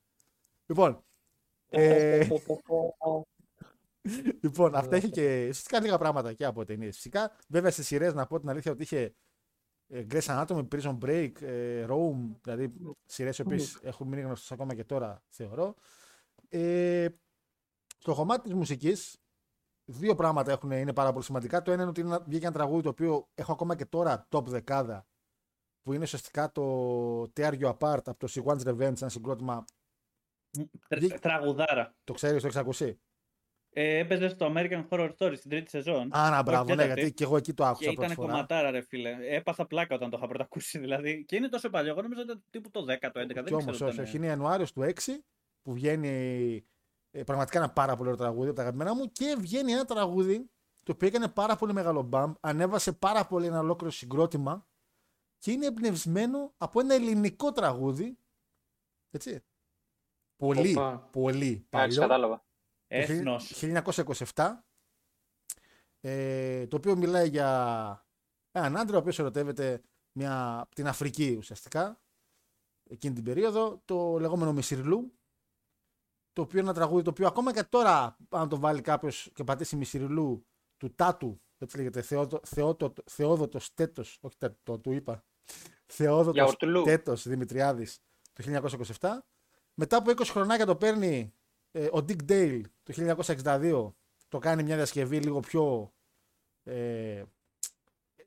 [0.66, 1.04] Λοιπόν,
[1.70, 3.28] ε, Πω, πω, πω, πω.
[4.42, 6.96] λοιπόν αυτά είχε και ουσιαστικά λίγα πράγματα και από ταινίες.
[6.96, 9.12] Φυσικά, βέβαια στις σειρές να πω την αλήθεια ότι είχε ε,
[9.94, 14.84] Grey's Anatomy, Prison Break, ε, Rome, δηλαδή σειρές οι οποίες έχουν μείνει γνωστές ακόμα και
[14.84, 15.76] τώρα, θεωρώ.
[16.50, 17.08] Ε,
[17.98, 19.18] στο κομμάτι της μουσικής,
[19.86, 21.62] δύο πράγματα έχουν, είναι πάρα πολύ σημαντικά.
[21.62, 24.46] Το ένα είναι ότι είναι- βγήκε ένα τραγούδι το οποίο έχω ακόμα και τώρα top
[24.46, 25.08] δεκάδα,
[25.82, 29.66] που είναι ουσιαστικά το Tear You Apart από το See One's Revenge, ένα συγκρότημα.
[30.88, 31.96] Τρα- Τραγουδάρα.
[32.04, 33.00] Το ξέρεις, το έχεις ακούσει;
[33.74, 36.16] Ε, έπαιζε στο American Horror Story στην τρίτη σεζόν.
[36.16, 37.00] Α, να, μπράβο, ναι, τέταρτη.
[37.00, 38.28] γιατί και εγώ εκεί το Και άκουσα πρώτη ήταν φορά.
[38.32, 39.18] κομματάρα, ρε φίλε.
[39.22, 40.80] Έπαθα πλάκα όταν το είχα πρώτα ακούσει.
[40.80, 41.26] Δηλαδή.
[41.26, 41.92] Και είναι τόσο παλιό.
[41.92, 43.34] Εγώ νομίζω ότι ήταν τύπου το 10, το 11.
[43.34, 43.90] Δεν Κι όμως, ξέρω.
[43.90, 44.92] όχι, όχι, είναι Ιανουάριος του 6
[45.62, 46.10] που βγαίνει
[47.12, 50.50] ε, πραγματικά ένα πάρα πολύ ωραίο τραγούδι από τα αγαπημένα μου και βγαίνει ένα τραγούδι
[50.84, 54.68] το οποίο έκανε πάρα πολύ μεγάλο μπαμ, ανέβασε πάρα πολύ ένα ολόκληρο συγκρότημα
[55.38, 58.18] και είναι εμπνευσμένο από ένα ελληνικό τραγούδι.
[59.12, 59.44] Έτσι.
[60.36, 61.08] Πολύ, Οπα.
[61.12, 62.44] πολύ Εντάξει, παλιό.
[62.98, 63.14] Κατάλαβα.
[63.14, 63.54] Το Έθνος.
[64.36, 64.66] 1927.
[66.02, 68.06] Ε, το οποίο μιλάει για
[68.52, 72.02] έναν άντρα ο οποίος ερωτεύεται μια, την Αφρική ουσιαστικά
[72.90, 75.14] εκείνη την περίοδο, το λεγόμενο Μισιρλού
[76.34, 79.44] το οποίο είναι ένα τραγούδι το οποίο ακόμα και τώρα αν το βάλει κάποιος και
[79.44, 80.46] πατήσει Μισιρλού
[80.78, 85.24] του Τάτου έτσι λέγεται Θεόδο, Θεόδο, Θεόδοτος Τέτος όχι Τέτο, το του είπα
[85.86, 86.84] Θεόδοτος Γιαουρτουλού.
[86.84, 88.00] Τέτος Δημητριάδης
[88.34, 88.44] το
[89.00, 89.10] 1927
[89.74, 91.34] μετά από 20 χρονάκια το παίρνει
[91.72, 93.92] ε, ο Dick Dale το 1962
[94.28, 95.94] το κάνει μια διασκευή λίγο πιο
[96.64, 97.24] ε,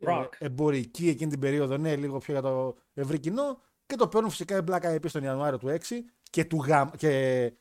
[0.00, 0.28] Rock.
[0.38, 4.30] ε, εμπορική εκείνη την περίοδο, ναι, λίγο πιο για το ευρύ κοινό και το παίρνουν
[4.30, 5.98] φυσικά οι Black Eyed Peas τον Ιανουάριο του 6
[6.30, 7.52] και, του γαμ, και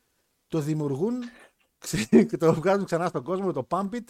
[0.48, 1.20] το δημιουργούν
[1.78, 4.04] ξε- και το βγάζουν ξανά στον κόσμο με το Pump It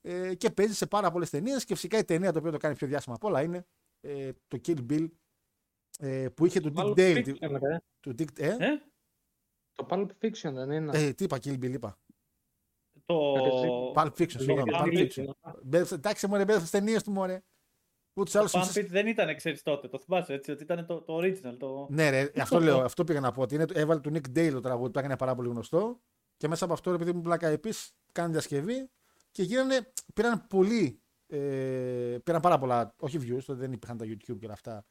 [0.00, 2.74] ε, και παίζει σε πάρα πολλές ταινίες και φυσικά η ταινία το οποίο το κάνει
[2.74, 3.66] πιο διάσημα απ' όλα είναι
[4.00, 5.08] ε, το Kill Bill
[5.98, 7.24] ε, που είχε του Dick Pulp Dale.
[7.26, 7.80] Fiction, ρε.
[8.00, 8.82] Του Dick, ε, Ε,
[9.74, 11.98] Το Pulp Fiction δεν είναι; ε, τι είπα, Kill Bill είπα.
[13.06, 13.92] το...
[13.96, 15.24] Pulp Fiction, συγγνώμη, Pulp Pulp Fiction.
[15.24, 15.52] Fiction.
[15.62, 17.42] Μπέρδεψα- Εντάξει, μωρέ, μπέρδεψα τις ταινίες του, μωρέ.
[18.14, 20.62] Ούτως ή άλλως, Το ουσιαστικά- Pump It δεν ήταν, ξέρεις τότε, το θυμάσαι έτσι, ότι
[20.62, 21.56] ήταν το, το original.
[21.58, 21.86] Το...
[21.90, 23.42] Ναι, ρε, αυτό λέω, αυτό πήγα να πω.
[23.42, 26.00] Ότι είναι, έβαλε του Nick Dale το τραγούδι που έκανε πάρα πολύ γνωστό.
[26.36, 28.90] Και μέσα από αυτό, επειδή μου Black Eyed Peas, κάνει διασκευή
[29.30, 31.02] και γίνανε, πήραν πολύ.
[31.26, 34.84] Ε, πήραν πάρα πολλά, όχι views, τότε δεν υπήρχαν τα YouTube και όλα αυτά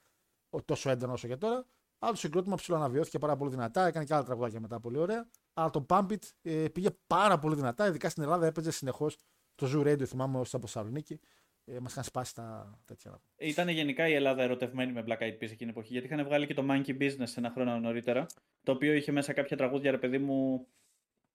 [0.50, 1.66] ο- τόσο έντονα όσο και τώρα.
[2.04, 5.30] Αλλά το συγκρότημα ψηλό αναβιώθηκε πάρα πολύ δυνατά, έκανε και άλλα τραγουδάκια μετά πολύ ωραία.
[5.54, 9.18] Αλλά το Pump It ε, πήγε πάρα πολύ δυνατά, ειδικά στην Ελλάδα έπαιζε συνεχώς
[9.56, 11.20] το Zoo Radio, θυμάμαι όσοι από Θεσσαλονίκη.
[11.66, 13.22] Ε, Μας είχαν σπάσει τα τέτοια.
[13.38, 16.48] Ήταν γενικά η Ελλάδα ερωτευμένη με Black Eyed Peas εκείνη την εποχή, γιατί είχαν βγάλει
[16.48, 18.26] και το Monkey Business ένα χρόνο νωρίτερα,
[18.64, 20.68] το οποίο είχε μέσα κάποια τραγούδια, ρε παιδί μου.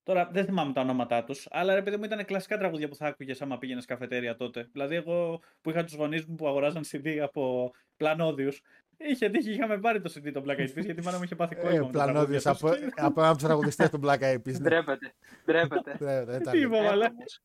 [0.02, 3.06] Τώρα δεν θυμάμαι τα ονόματά τους, αλλά ρε παιδί μου ήταν κλασικά τραγούδια που θα
[3.06, 4.68] άκουγες άμα πήγαινες καφετέρια τότε.
[4.72, 8.62] Δηλαδή, εγώ που είχα τους γονείς μου που αγοράζαν CD από πλανόδιους,
[8.98, 11.54] είχε τύχει, είχαμε πάρει το CD των Black Eyed Peas, γιατί μάλλον μου είχε πάθει
[11.54, 11.70] κόσμο.
[11.70, 12.92] Ε, με τα Πλανόδιο τραγούδια από, τους.
[12.96, 14.52] από έναν από τους τραγουδιστές του Black Eyed Peas.
[14.52, 14.58] ναι.
[14.58, 15.12] Ντρέπεται.
[15.46, 15.96] Ντρέπεται.
[16.04, 16.52] Ναι, ναι, ήταν.
[16.52, 17.12] Τι είπα, Ε, μαλάκα.
[17.14, 17.40] όμως.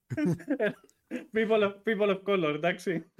[1.35, 3.11] People of, people of color, εντάξει.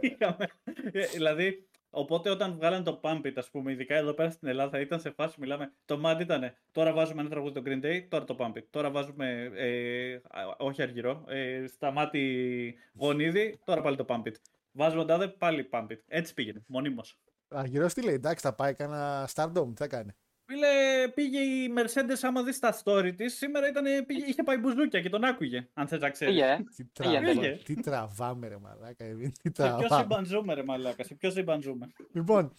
[0.00, 0.46] Είχαμε.
[0.92, 4.80] Ε, δηλαδή, οπότε όταν βγάλαν το Pump It, ας πούμε, ειδικά εδώ πέρα στην Ελλάδα,
[4.80, 8.24] ήταν σε φάση, μιλάμε, το Mad ήταν, τώρα βάζουμε ένα τραγούδι το Green Day, τώρα
[8.24, 8.62] το Pump It.
[8.70, 10.20] Τώρα βάζουμε, ε, α,
[10.58, 14.34] όχι αργυρό, ε, σταμάτη γονίδι, τώρα πάλι το Pump It.
[14.72, 15.98] Βάζουμε τάδε, πάλι Pump It.
[16.08, 17.18] Έτσι πήγαινε, μονίμως.
[17.54, 20.10] Αργυρό τι λέει, εντάξει, θα πάει κανένα Stardom, τι θα κάνει.
[20.46, 25.00] Φίλε, πήγε η Mercedes άμα δεις τα story της, σήμερα ήταν, πήγε, είχε πάει μπουζούκια
[25.00, 26.34] και τον άκουγε, αν θες να ξέρεις.
[26.34, 26.56] Πήγε, ε.
[26.76, 27.24] Τι, Πήγαινε.
[27.24, 27.62] τραβά, Πήγε.
[27.64, 29.04] τι τραβάμε ρε μαλάκα.
[29.04, 30.00] Εβίν, Τι Σε ποιο τραβάμε.
[30.00, 31.92] σύμπαν ζούμε ρε μαλάκα, σε ποιο σύμπαν ζούμε.
[32.12, 32.52] Λοιπόν,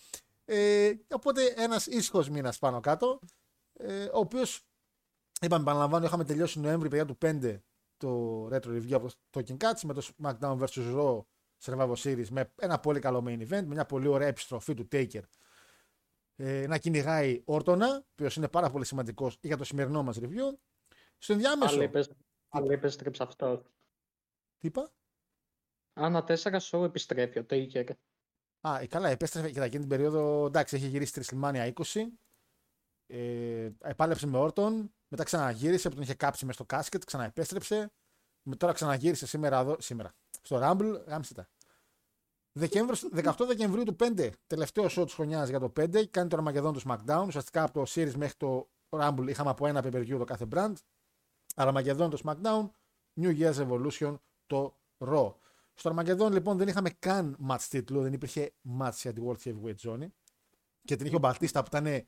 [0.45, 3.19] ε, οπότε ένας ήσυχος μήνας πάνω κάτω,
[3.73, 4.61] ε, ο οποίος,
[5.41, 7.61] είπαμε, επαναλαμβάνω, είχαμε τελειώσει Νοέμβρη, παιδιά του 5
[7.97, 10.95] το retro review από το Talking Cats με το SmackDown vs.
[10.99, 11.19] Raw
[11.63, 15.21] Survivor Series με ένα πολύ καλό main event, με μια πολύ ωραία επιστροφή του Taker
[16.35, 20.57] ε, να κυνηγάει Όρτονα, ο οποίος είναι πάρα πολύ σημαντικός για το σημερινό μας review.
[21.17, 21.75] Στο ενδιάμεσο.
[21.75, 22.11] Αλλά είπες,
[22.49, 23.63] αλλά είπες στρέψε αυτό.
[24.57, 24.93] Τι είπα;
[25.93, 27.89] Ανά τέσσερα show επιστρέφει ο Taker.
[28.67, 30.45] Α, ε, καλά, επέστρεφε και εκείνη την περίοδο.
[30.45, 32.05] Εντάξει, είχε γυρίσει στη WrestleMania 20.
[33.07, 34.93] Ε, επάλεψε με Όρτον.
[35.07, 37.03] Μετά ξαναγύρισε που τον είχε κάψει μέσα στο κάσκετ.
[37.03, 37.91] Ξαναεπέστρεψε.
[38.41, 40.15] Με, τώρα ξαναγύρισε σήμερα, εδώ, σήμερα
[40.45, 41.03] στο Rumble.
[41.07, 41.49] Γάμισε τα.
[42.51, 46.73] Δεκέμβριος- 18 Δεκεμβρίου του 5, τελευταίο show της χρονιάς για το 5, κάνει το Armageddon
[46.73, 47.23] του SmackDown.
[47.27, 50.47] Ουσιαστικά από το Series μέχρι το Rumble είχαμε από ένα pay per view το κάθε
[50.51, 50.73] brand.
[51.55, 52.69] Armageddon το SmackDown,
[53.21, 55.33] New Year's Evolution το Raw.
[55.73, 59.75] Στο Armageddon λοιπόν δεν είχαμε καν match τίτλου, δεν υπήρχε match για τη World Heavyweight
[59.81, 60.07] Zone.
[60.83, 62.07] Και την είχε ο Μπατίστα που ήταν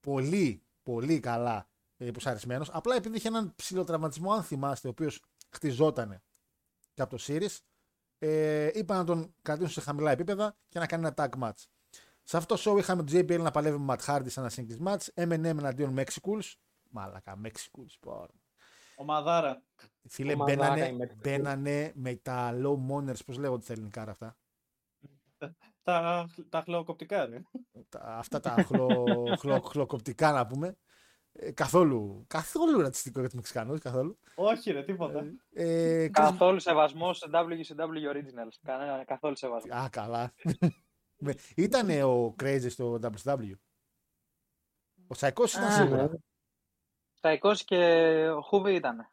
[0.00, 2.70] πολύ, πολύ καλά ε, προσαρισμένος.
[2.72, 6.22] Απλά επειδή είχε έναν ψηλοτραυματισμό, αν θυμάστε, ο οποίος χτιζόταν
[6.94, 7.58] και από το Series,
[8.18, 11.64] ε, είπα να τον κρατήσουν σε χαμηλά επίπεδα και να κάνει ένα tag match.
[12.22, 14.86] Σε αυτό το show είχαμε τον JBL να παλεύει με Matt Hardy σε ένα singles
[14.88, 16.52] match, M&M εναντίον Mexicools.
[16.90, 18.26] Μάλακα, Mexicools, πω.
[18.94, 19.62] Ομαδάρα.
[20.08, 21.16] Φίλε, Ομαδάρα μπαίνανε, η Mexicools.
[21.16, 24.36] μπαίνανε με τα low moners, πώς λέγονται στα ελληνικά ρε αυτά;
[25.82, 27.42] Τα, τα χλωκοπτικά ρε.
[27.88, 29.06] τα, αυτά τα χλω,
[29.38, 30.76] χλω, χλωκοπτικά να πούμε.
[31.32, 34.18] Ε, καθόλου, καθόλου ρατσιστικό για τους Μεξικανούς, καθόλου.
[34.34, 35.24] Όχι ρε, τίποτα.
[35.52, 38.54] Ε, Chris- Καθόλου σεβασμός σε WCW Originals.
[38.62, 39.74] Κανένα, καθόλου σεβασμό.
[39.74, 40.32] Α, καλά.
[41.56, 43.52] ήταν ο Crazy στο WCW.
[45.06, 46.02] Ο Σαϊκός ήταν Α, σίγουρα.
[46.08, 46.16] ναι.
[47.12, 47.76] Στα 20 και
[48.36, 49.10] ο Χούβι ήταν.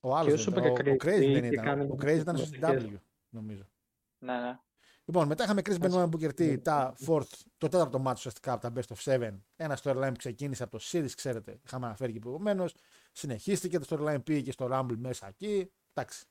[0.00, 0.86] Ο άλλος Και ο δεν Super ήταν.
[0.86, 1.64] Ο, ο Crazy Crazy δεν είχε ήταν.
[1.64, 2.84] κάνει Ο Crazy ήταν στο συμμετοχές.
[2.84, 3.62] CW, νομίζω.
[4.18, 4.58] Ναι, ναι.
[5.08, 8.62] Λοιπόν, μετά είχαμε Chris Ας- Benoit Booker T, τα fourth, το τέταρτο μάτσο ουσιαστικά από
[8.62, 9.38] τα Best of Seven.
[9.56, 12.74] Ένα storyline που ξεκίνησε από το Series, ξέρετε, είχαμε αναφέρει και προηγουμένως.
[13.12, 15.70] Συνεχίστηκε το storyline πήγε και στο Rumble μέσα εκεί.
[15.92, 16.24] Εντάξει.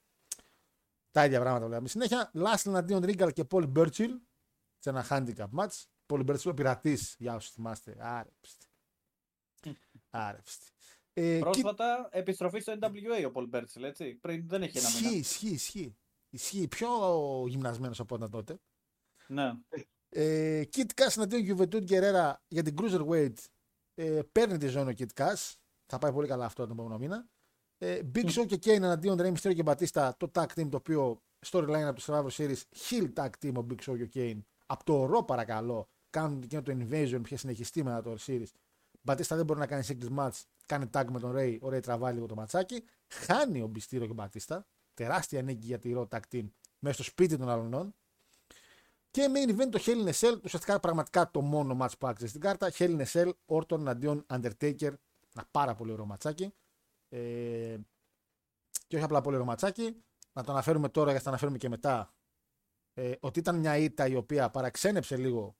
[1.12, 2.32] Τα ίδια πράγματα βλέπαμε συνέχεια.
[2.34, 4.10] Last εναντίον Regal και Paul Burchill
[4.78, 5.84] σε ένα handicap match.
[6.08, 7.96] Paul Burchill ο πειρατής, για όσους θυμάστε.
[8.00, 8.66] Άρεψτη.
[10.10, 10.68] Άρεψτη.
[11.14, 14.16] Ε, Πρόσφατα επιστροφή στο NWA ο Paul Burchill, έτσι.
[14.16, 15.18] Πριν δεν έχει ένα Ισχύει, μήνα.
[15.18, 15.96] ισχύει, ισχύει.
[16.30, 16.68] Ισχύει.
[16.68, 16.90] Πιο
[17.48, 18.60] γυμνασμένος από όταν τότε.
[19.28, 19.52] Ναι.
[20.10, 23.34] Ε, Kit Cass εναντίον Juventud Guerrera για την Cruiserweight.
[23.94, 25.54] Ε, παίρνει τη ζώνη ο Kit Cass.
[25.86, 27.28] Θα πάει πολύ καλά αυτό τον επόμενο μήνα.
[27.78, 30.12] Ε, Big Show και Kane εναντίον Rey Mysterio και Batista.
[30.18, 32.62] Το tag team το οποίο storyline από το Survivor Series.
[32.90, 34.40] Heel tag team ο Big Show και ο Kane.
[34.66, 35.88] Από το Raw παρακαλώ.
[36.10, 38.48] Κάνουν εκείνο το Invasion που είχε συνεχιστεί μετά το Series.
[39.06, 40.42] Batista δεν μπορεί να κάνει singles match.
[40.66, 41.58] Κάνει tag με τον Ray.
[41.62, 42.84] Ο Ray τραβάει λίγο το ματσάκι.
[43.08, 44.60] Χάνει ο Mysterio και ο Batista.
[44.94, 46.48] Τεράστια νίκη για τη Raw tag team
[46.80, 47.96] μέσα στο σπίτι των αλλωνών.
[49.18, 52.30] Και main event το Hell in a Cell, ουσιαστικά πραγματικά το μόνο match που άξιζε
[52.30, 52.72] στην κάρτα.
[52.72, 54.94] Hell in a Cell, Orton αντίον Undertaker.
[55.36, 56.54] Ένα πάρα πολύ ωραίο ματσάκι.
[57.10, 57.78] Ε,
[58.88, 60.04] και όχι απλά πολύ ωραίο ματσάκι.
[60.34, 62.14] Να το αναφέρουμε τώρα για να το αναφέρουμε και μετά.
[62.94, 65.56] Ε, ότι ήταν μια ήττα η οποία παραξένεψε λίγο.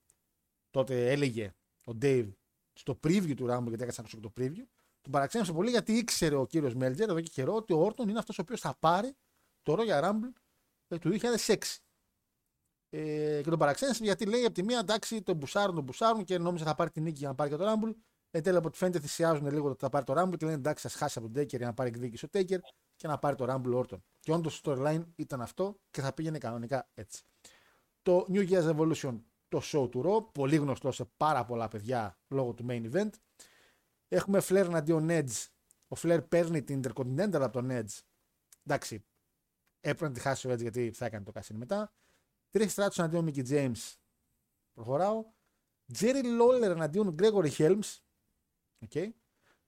[0.70, 2.30] Τότε έλεγε ο Dave
[2.74, 4.66] στο preview του Rumble, γιατί έκανα να ακούσω και το preview.
[5.02, 8.20] Τον παραξένεψε πολύ γιατί ήξερε ο κύριος Μέλτζερ εδώ και καιρό ότι ο Orton είναι
[8.20, 9.16] αυτός ο οποίος θα πάρει
[9.64, 10.34] το Royal Rumble
[10.88, 11.58] ε, του 2006.
[12.90, 16.38] Ε, και τον παραξένεσε γιατί λέει από τη μία εντάξει τον μπουσάρουν, τον μπουσάρουν και
[16.38, 17.94] νόμιζε θα πάρει την νίκη για να πάρει και το Rumble.
[18.32, 20.88] Εν τέλει από ό,τι φαίνεται θυσιάζουν λίγο ότι θα πάρει το Rumble και λένε εντάξει,
[20.88, 22.58] α χάσει από τον Taker για να πάρει εκδίκηση ο Taker
[22.96, 23.98] και να πάρει το Rumble Orton.
[24.20, 27.24] Και όντως το storyline ήταν αυτό και θα πήγαινε κανονικά έτσι.
[28.02, 32.54] Το New Year's Evolution, το show του Raw, πολύ γνωστό σε πάρα πολλά παιδιά λόγω
[32.54, 33.10] του main event.
[34.08, 35.46] Έχουμε Flair εναντίον Edge.
[35.88, 38.00] Ο Flair παίρνει την Intercontinental από τον Edge.
[38.66, 39.06] Εντάξει,
[39.80, 41.94] έπρεπε να τη χάσει ο Edge γιατί θα έκανε το κασίνι μετά.
[42.58, 43.96] Τρει στράτους εναντίον Mickey James.
[44.74, 45.26] Προχωράω.
[45.98, 47.98] Jerry Lawler εναντίον Gregory Helms.
[48.88, 49.10] Okay.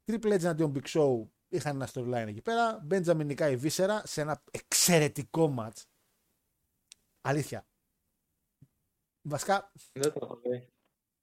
[0.05, 1.27] Triple H εναντίον Big Show.
[1.49, 2.87] Είχαν ένα storyline εκεί πέρα.
[2.89, 5.83] Benjamin νικάει Βίσερα σε ένα εξαιρετικό match.
[7.21, 7.67] Αλήθεια.
[9.21, 10.69] Βασικά, Δεν το έχω δει.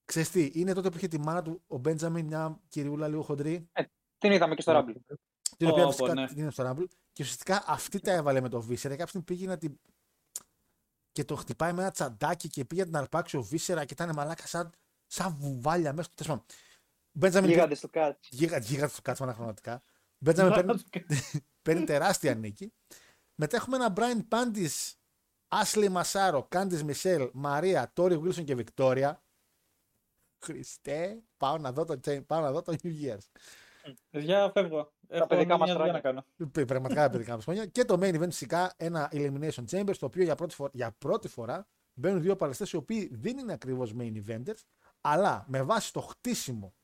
[0.05, 3.71] ξέρεις τι, είναι τότε που είχε τη μάνα του ο Μπέντζαμιν, μια κυριούλα λίγο χοντρή,
[4.19, 5.17] Την είδαμε και στο Rumble.
[5.57, 6.27] την οποία Πω, φυσικά πω, ναι.
[6.27, 9.27] την είδε στο Rumble, και ουσιαστικά αυτή τα έβαλε με το Βίσερα και κάποια στιγμή
[9.27, 9.81] πήγε να την.
[11.17, 14.15] Και το χτυπάει με ένα τσαντάκι και πήγε να την αρπάξει ο Βίσερα και ήταν
[14.15, 14.73] μαλάκα σαν,
[15.07, 16.45] σαν βουβάλια μέσα στο τέλος
[17.13, 18.19] Μπέντζαμιν Γίγαντε στο κάτω.
[18.31, 19.83] γίγα, γίγα του κάτσμα αναχρονατικά.
[20.19, 20.83] Μπέντζαμιν παίρνει,
[21.63, 22.73] παίρνει τεράστια νίκη.
[23.35, 24.71] Μετά έχουμε ένα Brian Πάντη,
[25.49, 29.23] Ashley Μασάρο, Κάντι Μισελ, Μαρία, Τόρι Βίλσον και Βικτόρια.
[30.39, 33.27] Χριστέ, πάω να δω το, Chain- πάω να δω το New Year's.
[34.11, 34.93] Παιδιά, φεύγω.
[35.09, 35.93] Έχω παιδικά μας μια δουλειά χρόνια.
[35.93, 36.51] να κάνω.
[36.53, 37.67] Παι- Πραγματικά παιδικά μας χρόνια.
[37.67, 41.29] Και το main event φυσικά ένα Elimination Chamber, στο οποίο για πρώτη, φορά, για πρώτη
[41.29, 44.61] φορά μπαίνουν δύο παλαιστές οι οποίοι δεν είναι ακριβώς main eventers,
[45.01, 46.75] αλλά με βάση το χτίσιμο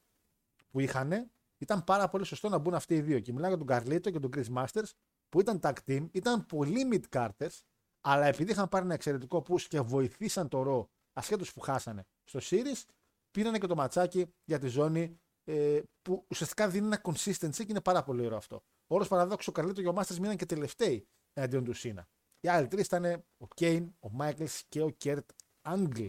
[0.71, 3.19] που είχαν, ήταν πάρα πολύ σωστό να μπουν αυτοί οι δύο.
[3.21, 4.91] Και μιλάω για τον Καρλίτο και τον Chris Masters,
[5.29, 7.61] που ήταν tag team, ήταν πολύ mid carders,
[8.01, 12.41] αλλά επειδή είχαν πάρει ένα εξαιρετικό push και βοηθήσαν το Raw, ασχέτως που χάσανε στο
[12.43, 12.83] Series,
[13.31, 17.81] πήρανε και το ματσάκι για τη ζώνη ε, που ουσιαστικά δίνει ένα consistency και είναι
[17.81, 18.65] πάρα πολύ ωραίο αυτό.
[18.87, 22.09] Όλως παραδόξως, ο Καρλίτο και ο Masters μείναν και τελευταίοι εναντίον του Σίνα.
[22.41, 23.05] Οι άλλοι τρεις ήταν
[23.37, 25.31] ο Κέιν, ο Μάικλ και ο Κέρτ
[25.63, 26.05] Άγγλ.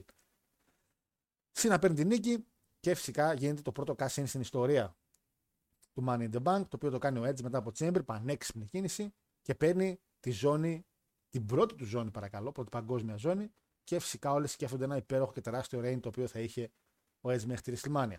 [1.51, 2.47] Σίνα παίρνει την νίκη
[2.79, 4.97] και φυσικά γίνεται το πρώτο cash in στην ιστορία
[5.93, 8.65] του Money in the Bank, το οποίο το κάνει ο Edge μετά από Chamber, πανέξυπνη
[8.65, 10.85] κίνηση και παίρνει τη ζώνη,
[11.29, 13.51] την πρώτη του ζώνη παρακαλώ, πρώτη παγκόσμια ζώνη
[13.83, 16.71] και φυσικά όλοι σκέφτονται ένα υπέροχο και τεράστιο reign το οποίο θα είχε
[17.21, 18.17] ο Edge μέχρι τη WrestleMania.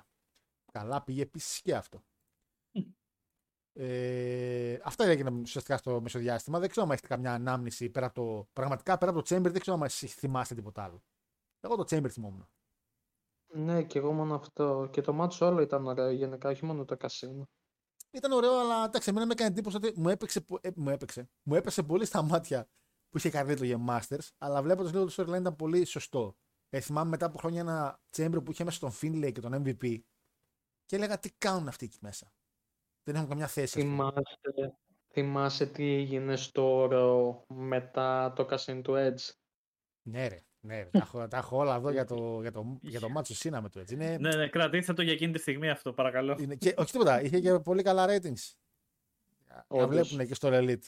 [0.79, 2.05] Καλά πήγε επίση και αυτό.
[3.73, 6.59] Ε, αυτά έγιναν ουσιαστικά στο μεσοδιάστημα.
[6.59, 8.49] Δεν ξέρω αν έχετε καμιά ανάμνηση πέρα από το.
[8.53, 11.03] Πραγματικά πέρα από το Chamber, δεν ξέρω αν εσείς θυμάστε τίποτα άλλο.
[11.61, 12.49] Εγώ το Chamber θυμόμουν.
[13.55, 14.89] Ναι, και εγώ μόνο αυτό.
[14.93, 17.49] Και το μάτσο όλο ήταν ωραίο γενικά, όχι μόνο το κασίνο.
[18.11, 21.29] Ήταν ωραίο, αλλά εντάξει, εμένα με έκανε εντύπωση ότι μου έπαιξε, πο- ε, μου έπαιξε.
[21.43, 22.69] Μου έπεσε πολύ στα μάτια
[23.09, 26.37] που είχε κάνει το για Masters, αλλά βλέποντας λίγο το storyline ήταν πολύ σωστό.
[26.69, 30.01] Ε, θυμάμαι μετά από χρόνια ένα Chamber που είχε μέσα τον Finlay και τον MVP
[30.87, 32.33] και έλεγα τι κάνουν αυτοί εκεί μέσα;
[33.03, 33.79] Δεν έχουν καμιά θέση.
[33.81, 33.81] αυτοί.
[33.91, 34.77] Θυμάσαι,
[35.13, 39.31] θυμάσαι τι έγινε στο Raw μετά το κασίνο του Edge;
[40.03, 40.39] Ναι, ρε.
[40.61, 40.89] Ναι, ρε.
[40.91, 43.69] τα, έχω, τα έχω όλα εδώ για το, για το, για το μάτσο Σίνα με
[43.69, 43.95] το έτσι.
[43.95, 46.37] Είναι, Ναι, ναι, κρατήστε το για εκείνη τη στιγμή αυτό, παρακαλώ.
[46.41, 48.53] είναι, και, όχι τίποτα, είχε και πολύ καλά ratings.
[49.49, 49.89] Να Όντως.
[50.09, 50.87] βλέπουν και στο Elite.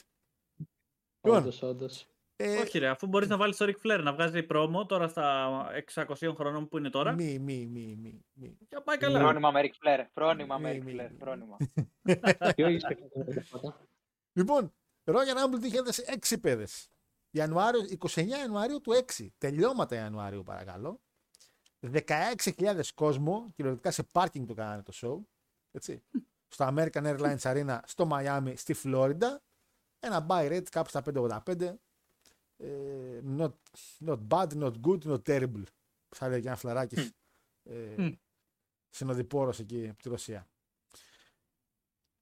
[1.21, 2.07] Λοιπόν, Όντως, όντως.
[2.39, 5.49] Ε, Όχι, ρε, αφού μπορείς να βάλεις το Ric Flair να βγάζει πρόμο τώρα στα
[5.93, 7.11] 600 χρονών που είναι τώρα.
[7.13, 8.57] μη, μη, μη, μη, μη.
[8.67, 9.19] Και πάει καλά.
[9.19, 10.05] Φρόνημα με Ric Flair.
[10.13, 11.09] Φρόνημα με Μη, Ric μη, Flair.
[11.11, 11.17] μη.
[11.19, 11.57] Φρόνημα.
[12.55, 12.95] Ποιο είστε
[13.49, 13.87] πρώτα.
[14.33, 14.73] Λοιπόν,
[15.03, 15.59] Royal Rumble
[16.29, 16.89] 2006 παιδες.
[17.31, 19.27] Ιανουάριο, 29 Ιανουαρίου του 6.
[19.37, 21.01] Τελειώματα Ιανουαρίου παρακαλώ.
[21.79, 25.25] 16.000 κόσμο, κυριολεκτικά σε πάρκινγκ το κάνανε το show.
[25.71, 26.03] Έτσι.
[26.47, 29.41] στο American Airlines Arena στο Μαϊάμι, στη Φλόριντα.
[29.99, 31.73] Ένα buy rate κάπου στα 585.
[32.57, 33.53] Ε, not,
[34.05, 35.63] not bad, not good, not terrible.
[36.15, 37.11] Θα λέει και ένα φλαράκι
[37.63, 38.11] ε, Μμ.
[38.89, 40.47] συνοδοιπόρος εκεί από τη Ρωσία.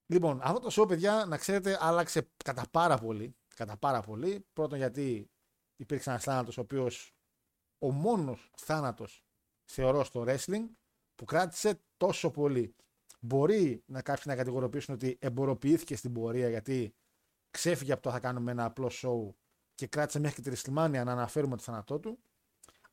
[0.05, 3.35] Λοιπόν, αυτό το show, παιδιά, να ξέρετε, άλλαξε κατά πάρα πολύ.
[3.55, 4.45] Κατά πάρα πολύ.
[4.53, 5.29] Πρώτον, γιατί
[5.75, 7.13] υπήρξε ένας θάνατος, ο οποίος
[7.79, 9.25] ο μόνος θάνατος
[9.65, 10.65] θεωρώ στο wrestling
[11.15, 12.75] που κράτησε τόσο πολύ.
[13.19, 16.95] Μπορεί να κάποιοι να κατηγοροποιήσουν ότι εμποροποιήθηκε στην πορεία γιατί
[17.51, 19.29] ξέφυγε από το θα κάνουμε ένα απλό show
[19.75, 22.19] και κράτησε μέχρι και τη WrestleMania να αναφέρουμε το θάνατό του.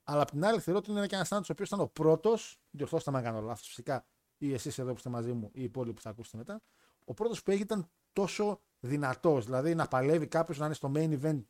[0.05, 2.59] Αλλά απ' την άλλη θεωρώ ότι είναι και ένας θάνατος ο οποίος ήταν ο πρώτος.
[2.71, 4.05] Διορθώστε με αν κάνω λάθος φυσικά,
[4.39, 6.63] ή εσείς εδώ που είστε μαζί μου, ή οι υπόλοιποι που θα ακούσετε μετά.
[7.05, 9.45] Ο πρώτος που έγινε ήταν τόσο δυνατός.
[9.45, 11.43] Δηλαδή να παλεύει κάποιος να είναι στο main event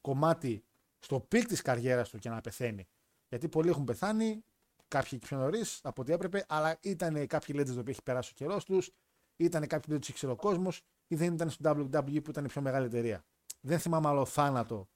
[0.00, 0.64] κομμάτι,
[0.98, 2.88] στο peak της καριέρας του και να πεθαίνει.
[3.28, 4.44] Γιατί πολλοί έχουν πεθάνει,
[4.88, 8.64] κάποιοι πιο νωρίς από ό,τι έπρεπε, αλλά ήταν κάποιοι legends που έχει περάσει ο καιρός
[8.64, 8.90] τους,
[9.36, 12.44] ήταν κάποιοι που δεν τους ήξερε ο κόσμος, ή δεν ήταν στο WWE που ήταν
[12.44, 13.24] η πιο μεγάλη εταιρεία.
[13.66, 14.88] Δεν θυμάμαι άλλο θάνατο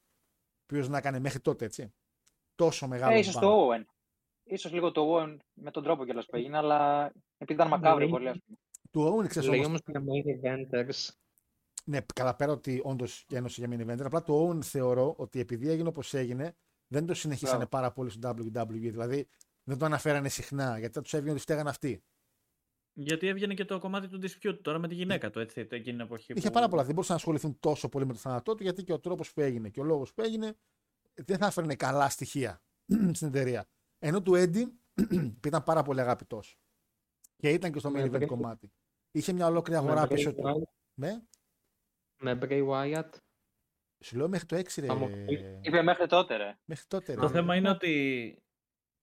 [0.66, 1.94] που να έκανε μέχρι τότε, έτσι.
[2.54, 3.14] Τόσο μεγάλο.
[3.14, 3.40] Ε, ίσως bump.
[3.40, 3.84] το Owen.
[4.44, 7.06] Ίσως λίγο το Owen με τον τρόπο κιόλας που έγινε, αλλά
[7.38, 8.12] επειδή ήταν μακάβριο Ναι.
[8.12, 8.58] πολύ, ας πούμε.
[8.90, 11.08] Του Owen ξέρεις Λέει όμως, όμως για main eventers.
[11.84, 15.68] ναι, καλά πέρα ότι όντως ένωσε για main event, απλά το Owen θεωρώ ότι επειδή
[15.68, 16.56] έγινε όπως έγινε,
[16.86, 17.70] δεν το συνεχίσανε Μπράβο.
[17.70, 18.68] πάρα πολύ στο WWE.
[18.70, 19.28] Δηλαδή
[19.64, 22.02] δεν το αναφέρανε συχνά, γιατί θα τους έβγαινε ότι φταίγαν αυτοί.
[23.02, 26.00] Γιατί έβγαινε και το κομμάτι του dispute τώρα με τη γυναίκα του, έτσι, εκείνη την
[26.00, 26.32] εποχή.
[26.36, 26.82] Είχε που- πάρα πολλά.
[26.84, 29.40] Δεν μπορούσαν να ασχοληθούν τόσο πολύ με το θάνατό του, γιατί και ο τρόπος που
[29.40, 30.54] έγινε και ο λόγος που έγινε
[31.14, 32.62] δεν θα έφερνε καλά στοιχεία
[33.16, 33.68] στην εταιρεία.
[33.98, 34.64] Ενώ του Eddie
[35.40, 36.40] που ήταν πάρα πολύ αγαπητό.
[37.36, 38.26] Και ήταν και στο main Ναι, event βρήκε.
[38.26, 38.72] κομμάτι.
[39.10, 40.42] Είχε μια ολόκληρη αγορά Με πίσω Bray του.
[40.42, 41.20] Wyatt- Ναι,
[42.22, 43.10] Με Bray Wyatt.
[44.04, 45.14] σου λέω μέχρι το 6 Θα μου ρε.
[45.24, 45.40] πεις.
[45.60, 46.58] Είπε μέχρι τότε, ρε.
[46.64, 47.20] Μέχρι τότε ρε.
[47.20, 48.36] Το θέμα είναι ότι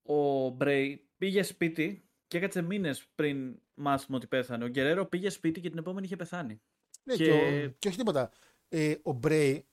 [0.04, 4.64] ο Μπρέι πήγε σπίτι και έκατσε μήνες πριν μάθουμε ότι πέθανε.
[4.64, 6.62] Ο Γκερέρο πήγε σπίτι και την επόμενη είχε πεθάνει.
[7.04, 7.32] Ναι, και, Και-
[7.66, 8.32] ο- και όχι τίποτα.
[8.70, 9.68] Ε, ο Μπρέι,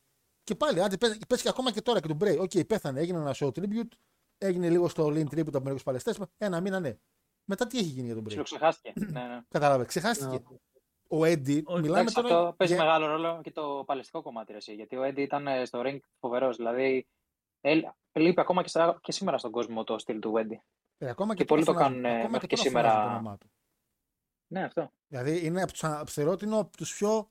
[0.44, 2.38] και πάλι, άντε, πες, πες και ακόμα και τώρα και τον Μπρέι.
[2.38, 3.92] Οκ, πέθανε, έγινε ένα show tribute,
[4.38, 6.18] έγινε λίγο στο ring tribute από μερικούς παλαιστές.
[6.38, 6.96] Ένα μήνα, ναι.
[7.44, 8.92] Μετά τι έχει γίνει για τον Μπρέι; Ψιλοξεχάστηκε.
[8.96, 9.40] ναι, ναι.
[9.54, 10.30] Κατάλαβες, ξεχάστηκε.
[10.50, 10.56] Ναι.
[11.08, 12.28] Ο Έντι, Όχι, μιλάμε Εντάξει, τώρα.
[12.38, 15.46] αυτό παίζει για- μεγάλο ρόλο και το παλαιστικό κομμάτι, ρε, εσύ, γιατί ο Έντι ήταν
[15.46, 16.56] ε, στο ring φοβερός.
[16.56, 17.06] Δηλαδή,
[17.60, 20.62] έλ- λείπει ακόμα και, στα- και σήμερα στον κόσμο το στυλ του Έντι.
[20.98, 22.88] ε, ακόμα και τώρα πολλοί το φωνάζουν- κάνουν, ε, ακόμα μέχρι και και τώρα σήμερα.
[22.88, 23.50] φωνάζουν το όνομά του.
[24.46, 24.90] Ναι, αυτό.
[25.08, 27.30] Δηλαδή είναι από τους, α- θεωρώ ότι είναι από τους πιο.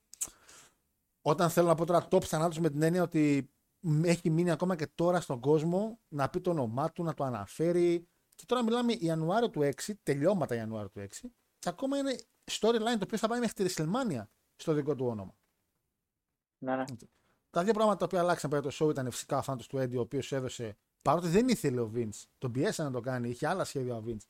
[1.22, 3.50] Όταν θέλω να πω τώρα top θανάτου με την έννοια ότι
[3.80, 7.24] μ- έχει μείνει ακόμα και τώρα στον κόσμο να πει το όνομά του, να το
[7.24, 12.16] αναφέρει Και τώρα μιλάμε Ιανουάριο του 6, τελειώματα Ιανουάριο του 6, και ακόμα είναι
[12.52, 14.24] storyline το οποίο θα πάει μέχρι τη WrestleMania
[14.56, 15.36] στο δικό του όνομα.
[16.58, 16.84] Ναι, ναι.
[17.50, 19.96] Τα δύο πράγματα τα οποία αλλάξαν πέρα το show ήταν φυσικά ο θάνατος του Eddie,
[19.96, 23.64] ο οποίος έδωσε, παρότι δεν ήθελε ο Vince, τον πιέσανε να το κάνει, είχε άλλα
[23.64, 24.26] σχέδια ο Vince,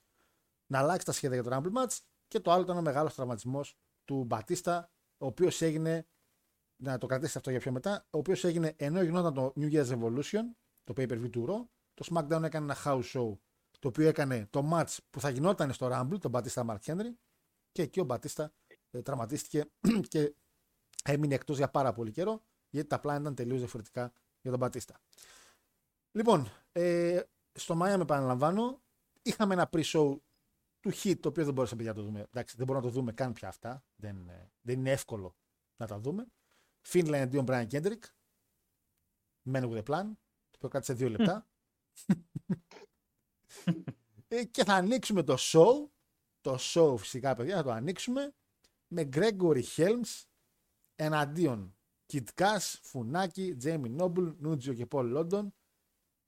[0.68, 1.98] να αλλάξει τα σχέδια για το Rumble Match.
[2.34, 6.08] Και το άλλο ήταν ο μεγάλος τραυματισμός του Μπατίστα, ο οποίος έγινε,
[6.84, 9.88] να το κρατήσει αυτό για πιο μετά, ο οποίος έγινε ενώ γινόταν το New Year's
[9.88, 10.42] Revolution,
[10.84, 13.38] το pay per view του Raw, το SmackDown έκανε ένα house show,
[13.80, 17.14] το οποίο έκανε το match που θα γινόταν στο Rumble, τον Μπατίστα Mark Henry,
[17.72, 18.54] και εκεί ο Μπατίστα
[18.92, 19.66] ε, τραυματίστηκε
[20.08, 20.36] και
[21.04, 25.00] έμεινε εκτός για πάρα πολύ καιρό, γιατί τα πλάνα ήταν τελείως διαφορετικά για τον Μπατίστα.
[26.12, 27.22] Λοιπόν, ε,
[27.54, 28.82] στο Miami επαναλαμβάνω,
[29.22, 30.18] είχαμε ένα pre-show
[30.84, 32.20] του hit, το οποίο δεν μπορούσαμε να το δούμε.
[32.20, 33.84] Εντάξει, δεν μπορούμε να το δούμε καν πια αυτά.
[33.96, 35.36] Δεν, ε, δεν είναι εύκολο
[35.78, 36.28] να τα δούμε.
[36.88, 38.04] Finland εναντίον Brian Kendrick.
[39.52, 40.12] Men with a plan.
[40.50, 41.48] Το οποίο κράτησε δύο λεπτά.
[44.28, 45.90] Ε, και θα ανοίξουμε το show.
[46.42, 48.34] Το show φυσικά, παιδιά, θα το ανοίξουμε
[48.88, 50.24] με Gregory Helms
[50.96, 51.76] εναντίον
[52.14, 55.48] Kid Cash, Funaki, Jamie Noble, Nunzio και Paul London.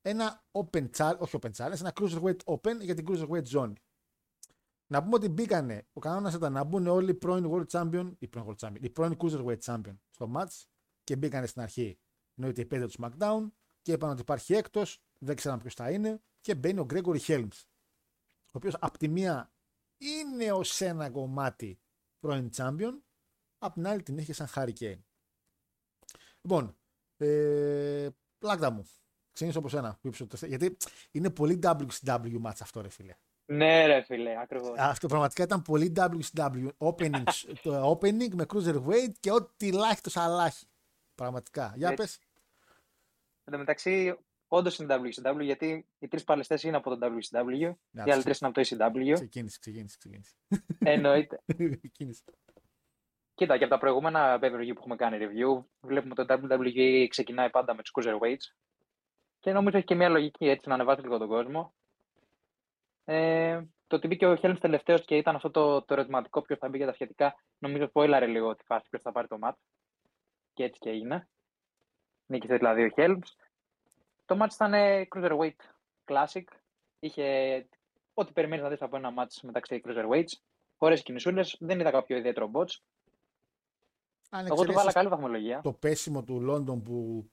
[0.01, 3.73] Ένα open challenge, όχι open challenge, ένα cruiserweight open για την cruiserweight zone.
[4.87, 8.27] Να πούμε ότι μπήκανε, ο κανόνας ήταν να μπουν όλοι οι πρώην World Champion, οι
[8.27, 10.63] πρώην World Champion, οι πρώην Cruiserweight Champion στο match
[11.03, 11.99] και μπήκανε στην αρχή.
[12.35, 16.21] Εννοείται οι πέντε του SmackDown και είπαν ότι υπάρχει έκτος, δεν ξέραν ποιος θα είναι
[16.41, 17.63] και μπαίνει ο Gregory Helms.
[18.45, 19.51] Ο οποίος απ' τη μία
[19.97, 21.79] είναι ως ένα κομμάτι
[22.19, 22.93] πρώην Champion,
[23.57, 24.95] απ' την άλλη την έχει σαν Harry
[26.41, 26.77] Λοιπόν,
[27.17, 28.89] ε, πλάκτα μου.
[29.31, 29.99] Ξεκινήσω από σένα.
[30.47, 30.77] Γιατί
[31.11, 33.15] είναι πολύ WCW match αυτό, ρε φίλε.
[33.45, 34.77] Ναι, ρε φίλε, ακριβώς.
[34.77, 36.69] Αυτό πραγματικά ήταν πολύ WCW.
[36.77, 37.23] Opening,
[37.63, 40.65] το opening με cruiserweight και ό,τι λάχιστο αλάχη.
[41.15, 41.73] Πραγματικά.
[41.75, 42.19] Για πες.
[43.43, 47.73] Εν τω μεταξύ, όντως είναι WCW γιατί οι τρεις παλαιστές είναι από το WCW.
[48.05, 49.13] οι άλλοι τρεις είναι από το ECW.
[49.13, 49.97] Ξεκίνησε, ξεκίνησε.
[49.97, 50.35] ξεκίνησε.
[50.79, 51.43] Εννοείται.
[53.35, 57.49] Κοίτα, και από τα προηγούμενα pay που έχουμε κάνει review, βλέπουμε ότι το WWE ξεκινάει
[57.49, 58.55] πάντα με τους cruiserweights.
[59.39, 61.73] Και νομίζω έχει και μια λογική έτσι να ανεβάσει λίγο τον κόσμο.
[63.05, 66.69] Ε, το ότι μπήκε ο Χέλμς τελευταίος και ήταν αυτό το, το ερωτηματικό ποιος θα
[66.69, 69.57] μπει για τα σχετικά, νομίζω spoilare λίγο τη φάση ποιος θα πάρει το match.
[70.53, 71.27] Και έτσι και έγινε.
[72.25, 73.35] Νίκησε δηλαδή ο Χέλμς.
[74.25, 74.73] Το match ήταν
[75.15, 75.55] cruiserweight
[76.05, 76.43] classic.
[76.99, 77.67] Είχε
[78.13, 80.33] ό,τι περιμένεις να δεις από ένα match μεταξύ cruiserweights.
[80.77, 81.57] Ωραίε κινησούλες.
[81.59, 82.79] Δεν είδα κάποιο ιδιαίτερο bots.
[84.29, 85.61] Εγώ του βάλα καλή βαθμολογία.
[85.61, 87.25] Το πέσιμο του Λόντον που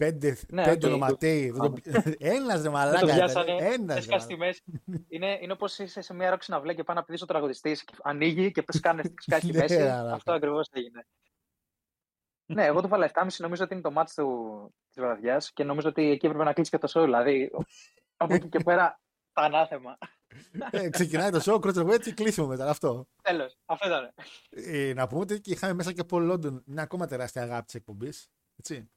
[0.00, 0.90] Πέντε, ναι, πέντε okay.
[0.90, 1.54] ονοματέοι.
[2.18, 3.14] Ένας ρε μαλάκα.
[3.58, 4.62] Ένας στη μέση.
[5.08, 7.84] Είναι, είναι όπως είσαι σε μια ρόξη να βλέπει και πάνω να πει ο τραγουδιστής.
[8.02, 9.02] Ανοίγει και πες κάνε
[9.38, 9.82] στη ναι, μέση.
[9.88, 11.06] Αυτό ακριβώς έγινε.
[12.46, 13.26] ναι, εγώ το βάλα 7,5.
[13.38, 16.78] Νομίζω ότι είναι το μάτι της βραδιάς και νομίζω ότι εκεί έπρεπε να κλείσει και
[16.78, 17.04] το show.
[17.04, 17.50] Δηλαδή
[18.16, 19.00] από εκεί και πέρα
[19.32, 19.98] τα ανάθεμα.
[20.70, 22.68] ε, ξεκινάει το show, κρότσο έτσι, κλείσιμο μετά.
[22.68, 23.08] Αυτό.
[23.22, 23.56] Τέλος.
[23.64, 24.14] Αυτό ήταν.
[24.50, 28.30] Ε, να πούμε ότι είχαμε μέσα και από London μια ακόμα τεράστια αγάπη της εκπομπής.
[28.56, 28.90] Έτσι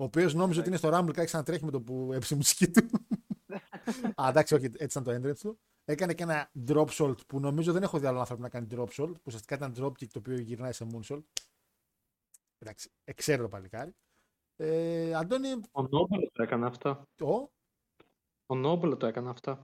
[0.00, 2.34] ο οποίος νόμιζε ότι είναι στο Rumble και άρχισε να τρέχει με το που έψησε
[2.34, 2.90] η μουσική του.
[4.22, 5.58] Α, εντάξει, όχι, έτσι ήταν το entrance του.
[5.84, 8.88] Έκανε και ένα drop shot που νομίζω δεν έχω δει άλλο άνθρωπο να κάνει drop
[8.88, 9.12] shot.
[9.12, 11.22] Που ουσιαστικά ήταν drop kick το οποίο γυρνάει σε moonsault.
[12.58, 13.94] Εντάξει, εξαίρετο παλικάρι.
[14.56, 15.48] Ε, Αντώνη.
[15.72, 17.02] Ο Νόμπελ το έκανε αυτό.
[17.20, 17.50] Ο,
[18.46, 19.60] ο Νόμπελ το έκανε αυτό.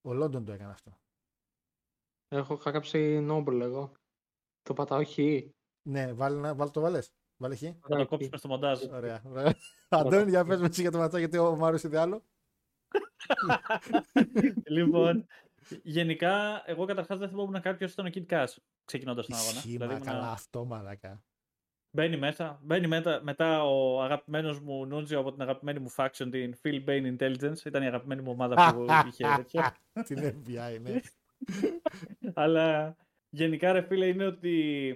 [0.00, 0.98] Ο Λόντον το έκανε αυτό.
[2.28, 3.92] Έχω χάραψει Νόμπελ εγώ.
[4.62, 5.54] Το πατάω όχι.
[5.88, 7.12] Ναι, βάλει, βάλει το βάλες.
[7.40, 8.82] Βάλε Θα το κόψουμε στο μοντάζ.
[8.92, 9.22] Ωραία.
[9.88, 12.22] Αντώνη, για πες με εσύ για το ματσά, γιατί ο Μάριος είδε άλλο.
[14.76, 15.26] λοιπόν,
[15.82, 19.56] γενικά, εγώ καταρχάς δεν θυμόμουν κάποιος ήταν ο Kid Cash ξεκινώντας τον αγώνα.
[19.56, 21.22] Ισχύει, δηλαδή, καλά αυτό, μαλακά.
[21.90, 22.60] Μπαίνει μέσα.
[22.62, 27.16] Μπαίνει μετά, μετά ο αγαπημένος μου Νούντζιο από την αγαπημένη μου faction, την Phil Bane
[27.16, 27.64] Intelligence.
[27.64, 29.62] Ήταν η αγαπημένη μου ομάδα που είχε τέτοιο.
[30.04, 31.00] την FBI, ναι.
[32.42, 32.96] Αλλά
[33.30, 34.94] γενικά, ρε φίλε, είναι ότι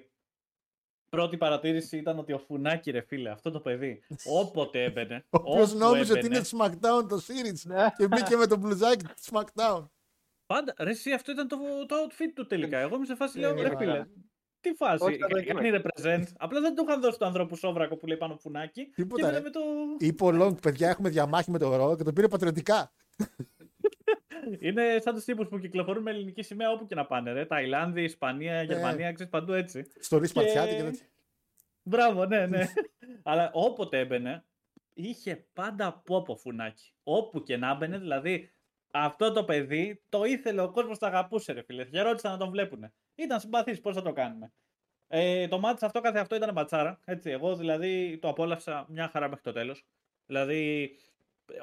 [1.15, 4.03] πρώτη παρατήρηση ήταν ότι ο Φουνάκη, ρε φίλε, αυτό το παιδί,
[4.41, 5.25] όποτε έμπαινε.
[5.31, 7.87] Ο οποίος νόμιζε ότι είναι SmackDown το series ναι.
[7.97, 9.89] και μπήκε με το μπλουζάκι του SmackDown.
[10.47, 10.75] Πάντα.
[10.79, 12.79] Ρε, εσύ, αυτό ήταν το, το outfit του τελικά.
[12.79, 14.07] Εγώ είμαι σε φάση, λέω, ρε φίλε,
[14.61, 15.19] τι φάση.
[15.47, 16.25] Κάνει represent.
[16.39, 18.85] Απλά δεν του είχαν δώσει του ανθρώπου σόβρακο που λέει πάνω φουνάκι.
[18.95, 19.41] Τίποτα.
[19.41, 19.61] Και το...
[19.99, 22.93] Είπε ο Long, παιδιά, έχουμε διαμάχη με το ρο και το πήρε πατριωτικά.
[24.59, 27.33] Είναι σαν τους τύπους που κυκλοφορούν με ελληνική σημαία όπου και να πάνε.
[27.33, 27.45] Ρε.
[27.45, 28.65] Ταϊλάνδη, Ισπανία, ε.
[28.65, 29.87] Γερμανία, ξέρεις παντού έτσι.
[29.99, 30.93] Στο ρί και τέτοια.
[31.83, 32.65] Μπράβο, ναι, ναι.
[33.23, 34.45] Αλλά όποτε έμπαινε,
[34.95, 36.93] είχε πάντα πόπο φουνάκι.
[37.03, 38.51] Όπου και να έμπαινε, δηλαδή
[38.91, 41.85] αυτό το παιδί το ήθελε ο κόσμος, το αγαπούσε, ρε φίλε.
[41.85, 42.93] Και ρώτησαν να τον βλέπουν.
[43.15, 44.53] Ήταν συμπαθής, πώς θα το κάνουμε.
[45.09, 47.01] Ε, το μάτι αυτό καθε αυτό ήταν ματσάρα.
[47.05, 49.87] Έτσι, εγώ δηλαδή το απόλαυσα μια χαρά μέχρι το τέλος.
[50.27, 50.95] Δηλαδή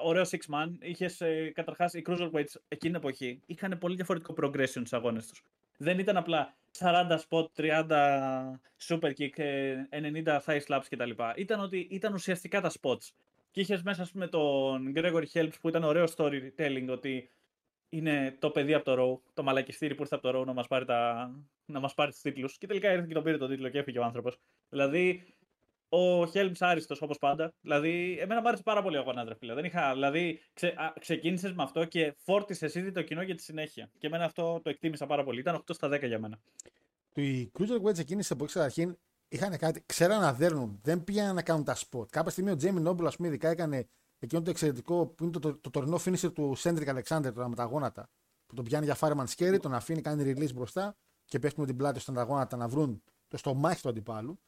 [0.03, 0.69] ωραίο six man.
[0.79, 5.43] Είχες ε, καταρχάς οι cruiserweights εκείνη την εποχή είχαν πολύ διαφορετικό progression στους αγώνες τους.
[5.77, 11.09] Δεν ήταν απλά 40 spot, 30 super kick, ε, 90 thigh slaps κτλ.
[11.35, 13.09] Ήταν ότι ήταν ουσιαστικά τα spots.
[13.51, 17.29] Και είχες μέσα, ας πούμε, τον Gregory Helps που ήταν ωραίο storytelling ότι
[17.89, 20.67] είναι το παιδί από το Raw, το μαλακιστήρι που ήρθε από το Raw να μας
[20.67, 21.31] πάρει, τα...
[21.65, 22.57] να μας πάρει τους τίτλους.
[22.57, 24.39] Και τελικά ήρθε και τον πήρε τον τίτλο και έφυγε ο άνθρωπος.
[24.69, 25.33] Δηλαδή,
[25.93, 27.53] ο Χέλμς άριστος όπως πάντα.
[27.61, 29.53] Δηλαδή, εμένα μου άρεσε πάρα πολύ ο αγώνα, ρε φίλε.
[29.53, 33.89] Δεν είχα, δηλαδή, ξε, ξεκίνησες με αυτό και φόρτισες ήδη το κοινό για τη συνέχεια.
[33.97, 35.39] Και εμένα αυτό το εκτίμησα πάρα πολύ.
[35.39, 36.39] Ήταν 8 στα 10 για μένα.
[37.13, 41.63] Οι Cruiserweights εκείνη την εποχή καταρχήν είχαν κάτι, ξέραν να δέρνουν, δεν πήγαιναν να κάνουν
[41.63, 42.07] τα spot.
[42.09, 43.87] Κάποια στιγμή ο Τζέιμι Νόμπουλ, ας πούμε, ειδικά έκανε
[44.19, 47.55] εκείνο το εξαιρετικό που είναι το, το, το τωρινό finisher του Σέντρικ Αλεξάνδρ τώρα με
[47.55, 48.09] τα γόνατα.
[48.45, 51.77] Που τον πιάνει για fireman's carry, τον αφήνει, κάνει release μπροστά και πέφτει με την
[51.77, 54.39] πλάτη στα γόνατα να βρουν το στομάχι του αντιπάλου.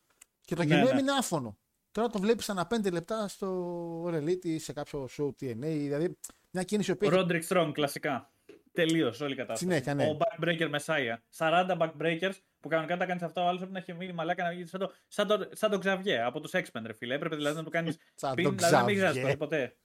[0.45, 0.89] Και το Ναι, κοινό ναι.
[0.89, 1.57] έμεινε άφωνο.
[1.91, 5.55] Τώρα το βλέπεις ανά 5 λεπτά στο All Elite ή σε κάποιο show TNA.
[5.59, 6.17] Δηλαδή
[6.51, 8.31] μια κίνηση που έχει Ρόντρικ Strong, κλασικά.
[8.71, 9.63] Τελείως όλη η κατάσταση.
[9.63, 10.05] Συνέχεια, ναι.
[10.05, 11.15] Ο backbreaker Messiah.
[11.37, 14.51] 40 backbreakers που κανονικά τα κάνεις αυτά, ο άλλος πρέπει να έχει μείνει μαλάκα να
[14.51, 17.13] γίνει σαν το, σαν το, σαν το Xavier από τους X-Men, ρε φίλε.
[17.15, 17.97] Έπρεπε δηλαδή να το κάνεις.
[18.15, 18.99] σαν πιν, τον δηλαδή να μην Xavier.
[18.99, 19.75] χρειάζεται ποτέ.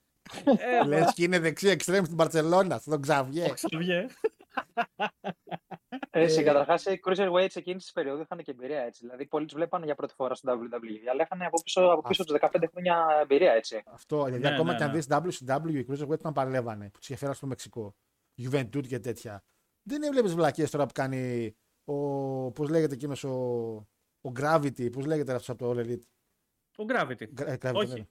[0.44, 3.50] ε, Λες και είναι δεξί εξτρέμ στην Παρσελώνα, στον Xavier.
[3.50, 4.06] ο Xavier.
[6.11, 9.01] Έτσι, καταρχάς οι Cruiserweights εκείνης της περίοδου είχαν και εμπειρία έτσι.
[9.05, 12.24] Δηλαδή, πολλοί τους βλέπανε για πρώτη φορά στο WWE, αλλά είχαν από πίσω, από πίσω
[12.24, 13.82] τους 15 χρόνια εμπειρία έτσι.
[13.86, 14.96] Αυτό, δηλαδή Ναι, ακόμα ναι, και αν ναι.
[14.96, 15.07] δεις
[15.46, 17.94] WCW, οι Cruiserweight όταν παλεύανε, που τους είχε φέρει στο Μεξικό,
[18.42, 19.42] Juventud και τέτοια.
[19.82, 21.94] Δεν έβλεπες βλακίες τώρα που κάνει ο.
[22.53, 23.32] Πώς λέγεται εκείνος ο.
[24.20, 26.03] Ο Gravity, πώς λέγεται αυτός από το All Elite;
[26.76, 27.40] Ο Gravity.
[27.40, 28.09] Gra- ε, Gravity, Όχι.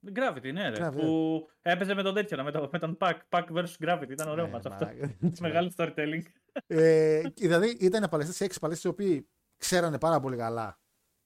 [0.00, 0.12] ναι.
[0.14, 0.86] Gravity, ναι, ρε.
[0.88, 4.10] Gravity, που έπαιζε με τον τέτοιο, με, το, με τον Pac, Pac vs Gravity.
[4.10, 4.84] Ήταν ωραίο Ναι, μάτς αυτό.
[4.86, 5.16] μαλάκα.
[5.40, 6.22] Μεγάλο storytelling.
[6.66, 10.78] Ε, και δηλαδή ήταν παλαιστέ, έξι παλαιστέ οι οποίοι ξέρανε πάρα πολύ καλά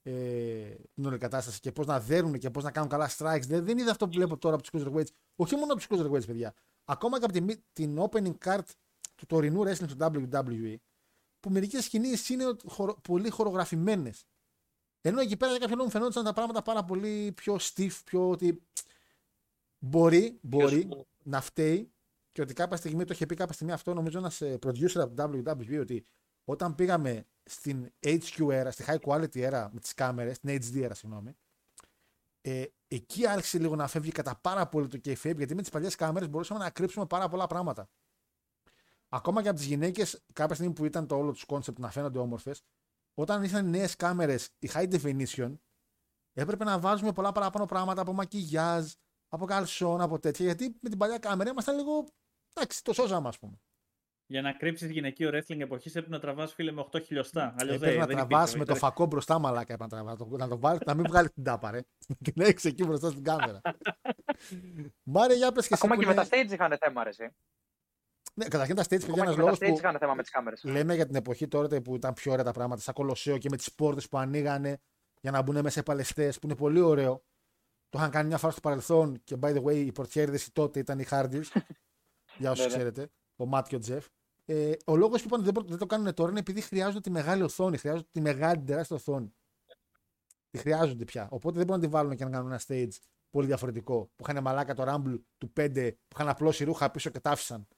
[0.03, 3.47] ε, την όλη κατάσταση και πώς να δέρουν και πώς να κάνουν καλά strikes.
[3.47, 5.12] Δεν, δεν είδα αυτό που βλέπω τώρα από τους Cruiserweights.
[5.37, 6.55] Όχι μόνο από τους Cruiserweights, παιδιά.
[6.85, 8.64] Ακόμα και από την, την opening card
[9.14, 10.76] του τωρινού wrestling του WWE,
[11.41, 14.26] που μερικές κινήσεις είναι χορο, πολύ χορογραφημένες.
[15.01, 18.30] Ενώ εκεί πέρα για κάποιο λόγο μου φαινόταν τα πράγματα πάρα πολύ πιο stiff, πιο
[18.30, 18.62] ότι
[19.78, 20.89] μπορεί, μπορεί
[21.22, 21.91] να φταίει
[22.33, 25.14] και ότι κάποια στιγμή, το είχε πει κάποια στιγμή αυτό, νομίζω ένας ε, producer από
[25.14, 26.07] το WWE, ότι
[26.45, 30.91] όταν πήγαμε στην HQ era, στη high quality era με τις κάμερες, στην HD era,
[30.95, 31.37] συγγνώμη,
[32.41, 35.95] ε, εκεί άρχισε λίγο να φεύγει κατά πάρα πολύ το kayfabe, γιατί με τις παλιές
[35.95, 37.89] κάμερες μπορούσαμε να κρύψουμε πάρα πολλά πράγματα.
[39.09, 42.18] Ακόμα και από τις γυναίκες, κάποια στιγμή που ήταν το όλο τους concept να φαίνονται
[42.18, 42.62] όμορφες,
[43.14, 45.55] όταν ήρθαν οι νέες κάμερες, η high definition,
[46.33, 48.93] έπρεπε να βάζουμε πολλά παραπάνω πράγματα από μακιγιάζ,
[49.28, 52.07] από καλσόν, από τέτοια, γιατί με την παλιά κάμερα ήμασταν λίγο
[52.53, 53.61] Εντάξει, το σώζαμε, ας πούμε.
[54.26, 57.55] Για να κρύψεις γυναικείο wrestling εποχής έπρεπε να τραβάς φίλε με 8 χιλιοστά.
[57.59, 59.72] Αλλιώς Έπρεπε δεν να δεν τραβάς υπήρχε, με το ήταν- φακό μπροστά, μαλάκα.
[59.72, 61.80] Έπρεπε να, τραβάς, να το- να, το βάλεις, να μην βγάλεις την τάπα, ρε.
[62.24, 63.61] Και να έχεις εκεί μπροστά στην κάμερα.
[65.03, 65.82] Μάρια, για πες και εσύ.
[65.84, 67.09] Ακόμα που και με είναι- τα stage είχαν θέμα, ρε.
[67.09, 67.28] εσύ.
[68.34, 70.14] Ναι, καταρχήν τα stage, παιδιά, Ακόμα ένας και με λόγος τα stage που είχαν θέμα
[70.14, 70.64] με τις κάμερες.
[70.64, 73.57] λέμε για την εποχή τώρα που ήταν πιο ωραία τα πράγματα, σαν κολοσσέο και με
[73.57, 74.80] τις πόρτες που ανοίγανε
[75.20, 77.24] για να μπουν μέσα οι παλαιστές, που είναι πολύ ωραίο.
[77.88, 80.98] Το είχαν κάνει μια φορά στο παρελθόν και by the way οι πορτιέριδες τότε ήταν
[80.98, 81.44] οι Hardys.
[82.43, 82.76] Για όσους Ναι, ναι.
[82.76, 84.07] ξέρετε, ο Μάτ και ο Τζεφ.
[84.45, 87.11] Ε, ο λόγος που είπαν ότι δεν, δεν το κάνουν τώρα είναι επειδή χρειάζονται τη
[87.11, 89.34] μεγάλη οθόνη, χρειάζονται τη μεγάλη την τεράστια οθόνη.
[90.51, 91.28] Τη χρειάζονται πια.
[91.30, 92.99] Οπότε δεν μπορούν να τη βάλουν και να κάνουν ένα stage
[93.30, 94.11] πολύ διαφορετικό.
[94.16, 97.68] Που είχαν μαλάκα το Rumble του 5 που είχαν απλώσει ρούχα πίσω και τα άφησαν.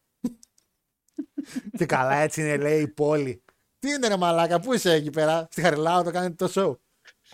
[1.78, 3.42] και καλά έτσι είναι λέει η πόλη.
[3.78, 6.78] Τι είναι ρε μαλάκα, πού είσαι εκεί πέρα, στη Χαριλάου το κάνετε το show.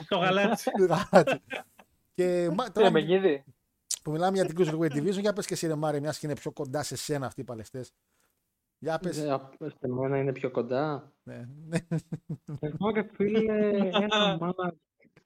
[0.09, 0.70] Το γαλάτσι.
[2.14, 3.45] και μα, Τι τώρα με γίδι.
[4.03, 6.35] Που μιλάμε για την Cruiserweight Division, για πες και εσύ ρε Μάρε, μιας και είναι
[6.37, 7.93] πιο κοντά σε σένα αυτοί οι παλαιστές.
[8.79, 9.19] Για πες.
[9.19, 11.13] Ε, απ- Σε μένα είναι πιο κοντά.
[11.23, 11.79] Ναι, ναι.
[12.61, 13.43] Εγώ ρε φίλε,
[13.93, 14.55] ένα, μα...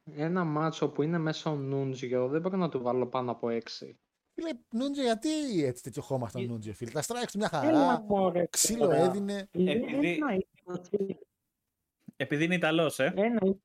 [0.04, 3.58] ένα μάτσο που είναι μέσα ο Νούντζιο δεν μπορώ να του βάλω πάνω από 6.
[4.34, 8.00] Φίλε, Νούντζε, γιατί έτσι τέτοιο χώμα στον Νούντζε, φίλε; Τα strikes του μια Έλα χαρά,
[8.00, 8.46] μωρέ.
[8.50, 8.96] ξύλο τώρα.
[8.96, 9.48] έδινε.
[9.50, 11.18] Επειδή- Ένα ήταν,
[12.16, 13.12] Επειδή είναι Ιταλός, ε.
[13.16, 13.62] Ένα ήταν.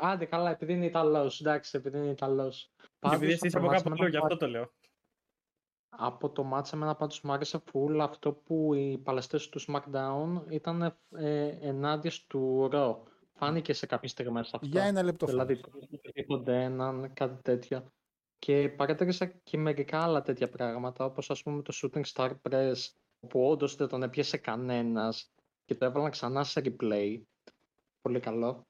[0.00, 2.70] Άντε καλά, επειδή είναι Ιταλός, εντάξει, επειδή είναι Ιταλός.
[3.00, 4.48] Και Πάντως, επειδή εσύ είσαι από από το κάπου μάτς αλλού, γι' εμένα αυτό το
[4.48, 4.72] λέω.
[5.88, 10.96] Από το μάτσα εμένα πάντως μου άρεσε φουλ αυτό που οι παλαιστές του SmackDown ήταν
[11.10, 12.96] ε, ενάντια του Raw.
[13.32, 14.66] Φάνηκε σε κάποιες στιγμές αυτό.
[14.66, 15.26] Για ένα λεπτό.
[15.26, 15.60] Δηλαδή,
[16.14, 17.92] δίχονται έναν, κάτι τέτοιο.
[18.38, 22.74] Και παρατήρησα και μερικά άλλα τέτοια πράγματα, όπως ας πούμε το Shooting Star Press,
[23.28, 25.32] που όντως δεν τον έπιασε κανένας
[25.64, 27.22] και το έβαλαν ξανά σε replay.
[28.00, 28.66] Πολύ καλό.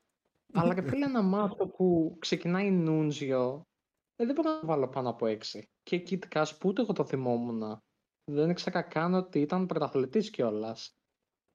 [0.52, 3.67] Αλλά και φίλε ένα μάθο που ξεκινάει Νούντζιο, ε,
[4.24, 5.36] δεν μπορώ να το βάλω πάνω από 6.
[5.82, 7.78] Και Kit Cash που ούτε εγώ το θυμόμουν.
[8.24, 10.92] Δεν ήξερα καν ότι ήταν πρωταθλητής κιόλας.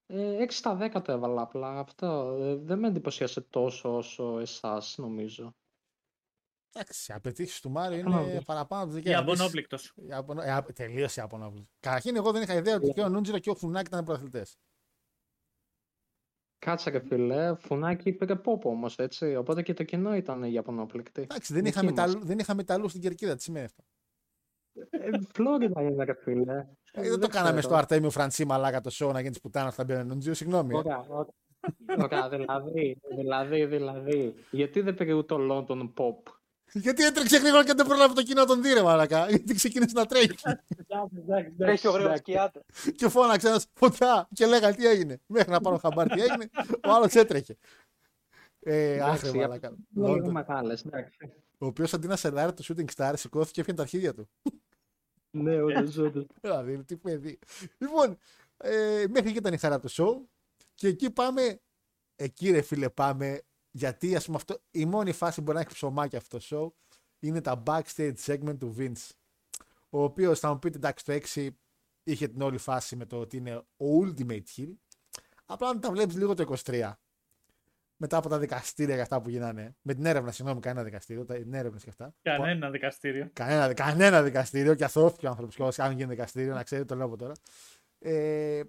[0.06, 1.80] Ε, 6 στα 10 το έβαλα απλά.
[1.80, 5.52] Αυτό ε, δεν με εντυπωσίασε τόσο όσο εσάς νομίζω.
[6.76, 8.44] Εντάξει, οι απαιτήσεις του Μάριο είναι Απονόπληκτος.
[8.46, 9.32] παραπάνω από τη Για δικιά μου.
[9.32, 9.94] απονόπληκτος.
[10.74, 11.72] Τελείωσε η απονόπληκτο.
[11.80, 14.58] Καταρχήν, εγώ δεν είχα ιδέα ότι και ο Νούντζιρο και ο Φουνάκη ήταν πρωταθλητές.
[16.64, 19.36] Κάτσε ρε φίλε, φουνάκι πήρε πόπο όμως, έτσι.
[19.36, 21.22] Οπότε και το κοινό ήταν για απονόπληκτη.
[21.22, 21.94] Εντάξει, δεν Δική είχα, μας.
[21.94, 23.36] μεταλλού, δεν είχα μεταλλού στην κερκίδα.
[23.36, 23.84] Τι σημαίνει αυτό;
[24.90, 26.66] Ε, Φλόριντα είναι ρε φίλε.
[26.92, 27.62] Ε, δεν το κάναμε ξέρω.
[27.62, 30.34] στο Αρτέμιο Φρανσί Μαλάκα το show να γίνει τη πουτάνα θα μπει ο Νούντζιρο.
[30.36, 30.74] Συγγνώμη.
[30.74, 30.78] ε.
[30.78, 31.26] Ωραία, ωραία.
[32.04, 34.34] Ωραία, δηλαδή, δηλαδή, δηλαδή.
[34.52, 36.34] Γιατί δεν πήρε ούτε ο London Pop;
[36.74, 39.30] Γιατί έτρεξε γρήγορα και δεν πρόλαβε το κοινό να τον δει, ρε Μαλάκα.
[39.30, 40.30] Γιατί ξεκίνησε να τρέχει.
[41.58, 42.62] Τρέχει ο γρήγορο σκιάται.
[42.96, 45.20] και φώναξε ένας φωτιά και λέγανε τι έγινε.
[45.26, 46.50] Μέχρι να πάρω χαμπάρι τι έγινε,
[46.86, 47.58] ο άλλος έτρεχε.
[48.60, 49.68] Ε, Εντάξει, άχρη για- μαλάκα.
[49.96, 50.32] Είναι λίγο London.
[50.32, 51.18] μεγάλε, εντάξει.
[51.58, 54.30] Ο οποίος αντί να σελάρει το shooting star, σηκώθηκε και έφυγε τα αρχίδια του.
[55.32, 56.26] Ναι, όντως, όντως.
[56.42, 57.40] Δηλαδή, τι παιδί.
[57.78, 58.18] Λοιπόν,
[58.58, 60.22] ε, μέχρι εκεί ήταν η χαρά του show.
[60.74, 61.60] Και εκεί πάμε.
[62.16, 63.42] Εκεί ρε φίλε πάμε.
[63.76, 66.96] Γιατί ας πούμε αυτό, η μόνη φάση που μπορεί να έχει ψωμάκι αυτό το show
[67.20, 69.10] είναι τα backstage segment του Vince.
[69.90, 71.48] Ο οποίος θα μου πείτε εντάξει το 6
[72.04, 74.74] είχε την όλη φάση με το ότι είναι ο ultimate heel.
[75.46, 76.92] Απλά αν τα βλέπεις λίγο το 23
[77.98, 79.76] μετά από τα δικαστήρια και αυτά που γίνανε.
[79.82, 82.16] Με την έρευνα, συγγνώμη, κανένα δικαστήριο, τα την έρευνα και αυτά.
[82.22, 83.30] Κανένα δικαστήριο.
[83.34, 85.76] Κανένα, κανένα δικαστήριο και αθώθηκε ο άνθρωπος.
[85.76, 87.34] Και αν γίνει δικαστήριο, να ξέρει, το λέω από τώρα.
[88.00, 88.62] Ε,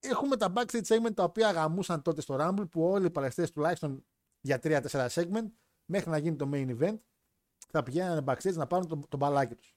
[0.00, 4.04] έχουμε τα backstage segment τα οποία γαμούσαν τότε στο Rumble που όλοι οι παλαιστέ τουλάχιστον
[4.40, 5.50] για 3-4 segment
[5.84, 6.98] μέχρι να γίνει το main event
[7.70, 9.76] θα πηγαίνανε backstage να πάρουν τον, τον μπαλάκι τους.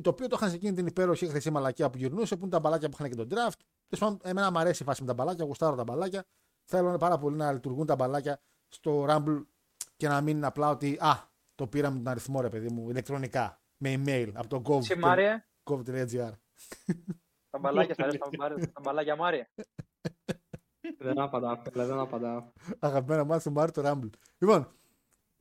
[0.00, 2.60] Το οποίο το είχαν σε εκείνη την υπέροχη χρυσή μαλακία που γυρνούσε, που είναι τα
[2.60, 3.58] μπαλάκια που είχαν και τον draft.
[3.88, 6.24] Τέλος πάντων, εμένα μου αρέσει η φάση με τα μπαλάκια, γουστάρω τα μπαλάκια.
[6.64, 9.44] Θέλω πάρα πολύ να λειτουργούν τα μπαλάκια στο Rumble
[9.96, 13.60] και να μην είναι απλά ότι Α, το πήραμε τον αριθμό ρε παιδί μου, ηλεκτρονικά,
[13.76, 14.78] με email από το gov.
[14.78, 16.32] Εσύ Μάριε, gov.gr.
[17.52, 19.46] τα μπαλάκια θα έρθουν τα μπαλάκια Μάριε.
[20.98, 22.52] Δεν απαντάω, φίλε, δεν απαντάω.
[22.78, 24.10] Αγαπημένα μάτια του Μάρτιο Rumble.
[24.38, 24.72] Λοιπόν,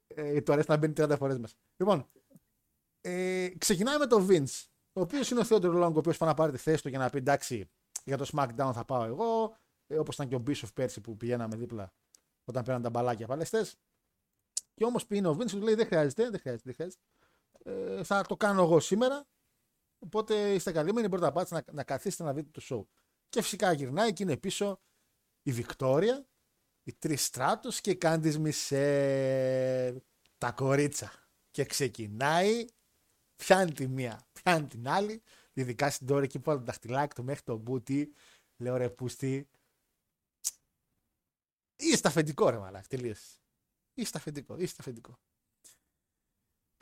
[0.07, 1.55] ε, του αρέσει να μπαίνει 30 φορές μέσα.
[1.78, 2.09] Λοιπόν,
[3.01, 6.36] ε, ξεκινάμε με τον Vince, ο οποίος είναι ο Theodore Long, ο οποίος πάει να
[6.36, 7.70] πάρει τη θέση του για να πει εντάξει,
[8.03, 9.57] για το SmackDown θα πάω εγώ.
[9.88, 11.93] Ε, Όπως ήταν και ο Bishop πέρσι που πηγαίναμε δίπλα
[12.45, 13.78] όταν πέραν τα μπαλάκια παλαιστές.
[14.74, 17.01] Και όμως πήγαινε ο Vince και του λέει: Δεν χρειάζεται, δεν χρειάζεται, δεν χρειάζεται.
[17.64, 19.26] Ε, θα το κάνω εγώ σήμερα.
[20.04, 22.99] Οπότε είστε καλυμμένοι, μπορείτε να πάτε να, να καθίσετε να δείτε το show.
[23.30, 24.82] Και φυσικά γυρνάει και είναι πίσω
[25.41, 26.28] η Βικτόρια,
[26.84, 30.02] η Τρεις Στράτος και η Κάντις Μισελ.
[30.38, 31.12] Τα κορίτσα.
[31.52, 32.66] Και ξεκινάει,
[33.36, 35.22] πιάνει τη μία, πιάνει την άλλη.
[35.54, 38.14] Ειδικά στην τώρα εκεί που βάλει το δαχτυλάκι του μέχρι το μπούτι.
[38.58, 39.49] Λέω ρε πούστη.
[41.76, 43.38] Είσαι αφεντικό ρε μαλάκ, τελείωσε.
[43.93, 45.20] Είσαι αφεντικό, είσαι αφεντικό.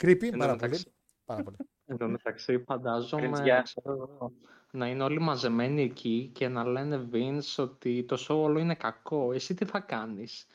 [0.02, 0.70] Creepy, Εν τω πάρα πολύ.
[0.70, 0.92] μεταξύ-
[1.24, 1.56] Πάρα πολύ.
[1.90, 3.62] Εν τω μεταξύ, φαντάζομαι Κριτζιά.
[3.62, 4.32] ξέρω εγώ,
[4.70, 9.32] να είναι όλοι μαζεμένοι εκεί και να λένε Vince ότι το show όλο είναι κακό.
[9.32, 10.46] Εσύ τι θα κάνεις;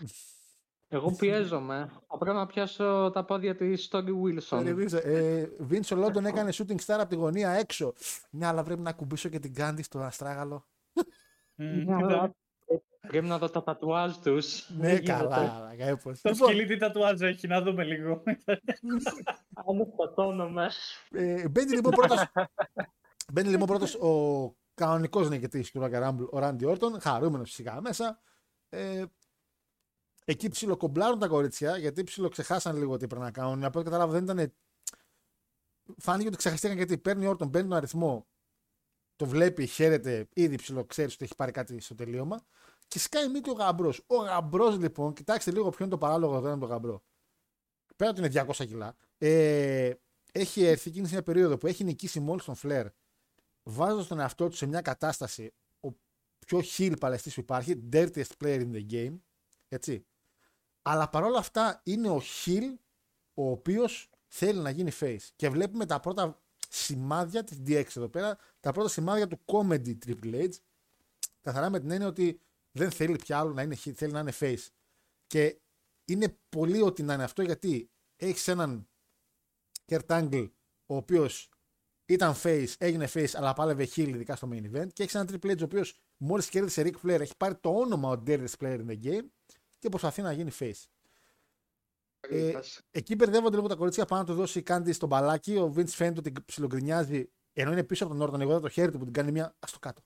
[0.88, 1.92] Εγώ πιέζομαι.
[2.08, 4.92] Θα πρέπει να πιάσω τα πόδια της Story Wilson.
[5.04, 7.94] Ε, Βίντσο Λόντον έκανε shooting star από τη γωνία έξω.
[8.30, 10.66] Ναι, αλλά πρέπει να κουμπίσω και την Κάντι στο αστράγαλο.
[11.56, 12.36] Μμ, Ναι, και το- αλλά
[13.08, 14.70] Πρέπει να δω τα τατουάζ τους.
[14.70, 15.28] Ναι, Δεν γίνεται.
[15.28, 16.22] καλά, κάπως.
[16.22, 18.24] Το Λοιπόν, σκυλί τι τατουάζ έχει, να δούμε λίγο.
[19.54, 20.72] Αν σκοτώνομαι.
[21.12, 22.32] ε, μπαίνει λοιπόν πρώτος,
[23.34, 28.22] μπαίνει λοιπόν πρώτος ο κανονικός νικητής του Rocket Rumble, ο Randy Orton, χαρούμενος φυσικά μέσα.
[28.70, 29.04] Ε,
[30.26, 33.64] εκεί ψιλοκομπλάρουν τα κορίτσια, γιατί ψιλοξεχάσαν λίγο τι πρέπει να κάνουν.
[33.64, 34.54] Από ό,τι κατάλαβα δεν ήταν...
[35.98, 38.28] Φάνηκε ότι ξεχαστήκαν γιατί παίρνει ο Orton, παίρνει τον αριθμό,
[39.16, 42.46] το βλέπει, χαίρεται, ήδη ψιλοξέρει ότι έχει πάρει κάτι στο τελείωμα
[42.88, 44.04] και σκάει μύτη ο γαμπρός.
[44.08, 47.04] Ο γαμπρός λοιπόν, κοιτάξτε λίγο ποιο είναι το παράλογο εδώ με τον γαμπρό.
[47.96, 49.94] Πέρα ότι είναι 200 κιλά, ε,
[50.32, 52.88] έχει έρθει εκείνη μια περίοδο που έχει νικήσει μόλις τον Φλερ,
[53.64, 55.88] βάζοντας τον εαυτό του σε μια κατάσταση ο
[56.46, 59.20] πιο heel παλαιστής που υπάρχει, dirtiest player in the game.
[59.68, 60.06] Έτσι.
[60.82, 62.74] Αλλά παρόλα αυτά είναι ο heel
[63.34, 65.28] ο οποίος θέλει να γίνει face.
[65.36, 70.34] Και βλέπουμε τα πρώτα σημάδια της DX εδώ πέρα, τα πρώτα σημάδια του comedy Triple
[70.34, 70.50] H.
[71.42, 72.40] Καθαρά με την έννοια ότι
[72.76, 74.68] δεν θέλει πια άλλο να είναι heel, θέλει να είναι face.
[75.28, 75.62] Και
[76.06, 78.90] είναι πολύ ότι να είναι αυτό γιατί έχεις έναν
[79.86, 80.50] Kurt Angle
[80.86, 81.50] ο οποίος
[82.06, 84.88] ήταν face, έγινε face, αλλά πάλευε heel ειδικά στο main event.
[84.94, 88.10] Και έχεις έναν Triple H ο οποίος μόλις κέρδισε Ric Flair, έχει πάρει το όνομα
[88.10, 89.26] ο Dirtiest Player in the game
[89.80, 90.84] και προσπαθεί να γίνει face.
[92.30, 92.60] Ε,
[92.92, 95.56] εκεί μπερδεύονται λίγο τα κορίτσια πάνω να του δώσει κάτι στο μπαλάκι.
[95.56, 98.42] Ο Vince φαίνεται ότι ψιλογκρινιάζει ενώ είναι πίσω από τον Όρτον.
[98.42, 99.46] Εγώ είδα το χέρι του που την κάνει μια.
[99.46, 100.02] Α το κάτω.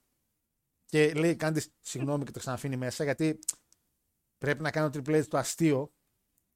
[0.90, 3.40] Και λέει κάτι συγγνώμη και το ξαναφήνει μέσα γιατί
[4.38, 5.94] πρέπει να κάνω Triple H το αστείο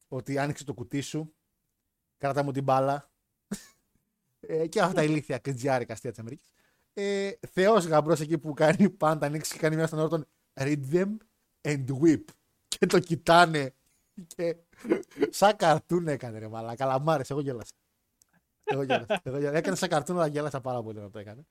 [0.07, 1.35] ότι άνοιξε το κουτί σου.
[2.17, 3.11] Κράτα μου την μπάλα.
[4.39, 6.51] ε, και αυτά τα ηλίθια κριτζιάρικα αστεία της Αμερικής.
[6.93, 10.25] Ε, Θεός γαμπρός εκεί που κάνει πάντα ανοίξει και κάνει μια στον Όρτον.
[10.53, 11.17] Read them
[11.61, 12.23] and whip.
[12.67, 13.75] Και το κοιτάνε
[14.27, 14.57] και
[15.29, 16.75] σαν καρτούν έκανε ρε μαλά.
[16.75, 17.71] Καλαμάρες, εγώ γέλασα.
[18.63, 19.21] Εγώ γέλασα.
[19.23, 19.57] Εγώ γέλασα.
[19.57, 21.45] Έκανε σαν καρτούν, αλλά γέλασα πάρα πολύ να το έκανε.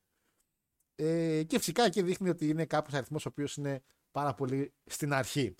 [0.96, 5.12] Ε, και φυσικά εκεί δείχνει ότι είναι κάποιο αριθμός ο οποίος είναι πάρα πολύ στην
[5.12, 5.54] αρχή.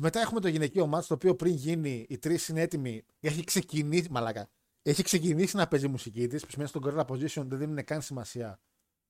[0.00, 3.04] Μετά έχουμε το γυναικείο μάτς το οποίο πριν γίνει οι τρεις είναι έτοιμοι.
[3.20, 4.50] Έχει ξεκινήσει, μαλάκα.
[4.82, 8.02] Έχει ξεκινήσει να παίζει η μουσική της, που σημαίνει στον Gorilla Position δεν δίνουν καν
[8.02, 8.60] σημασία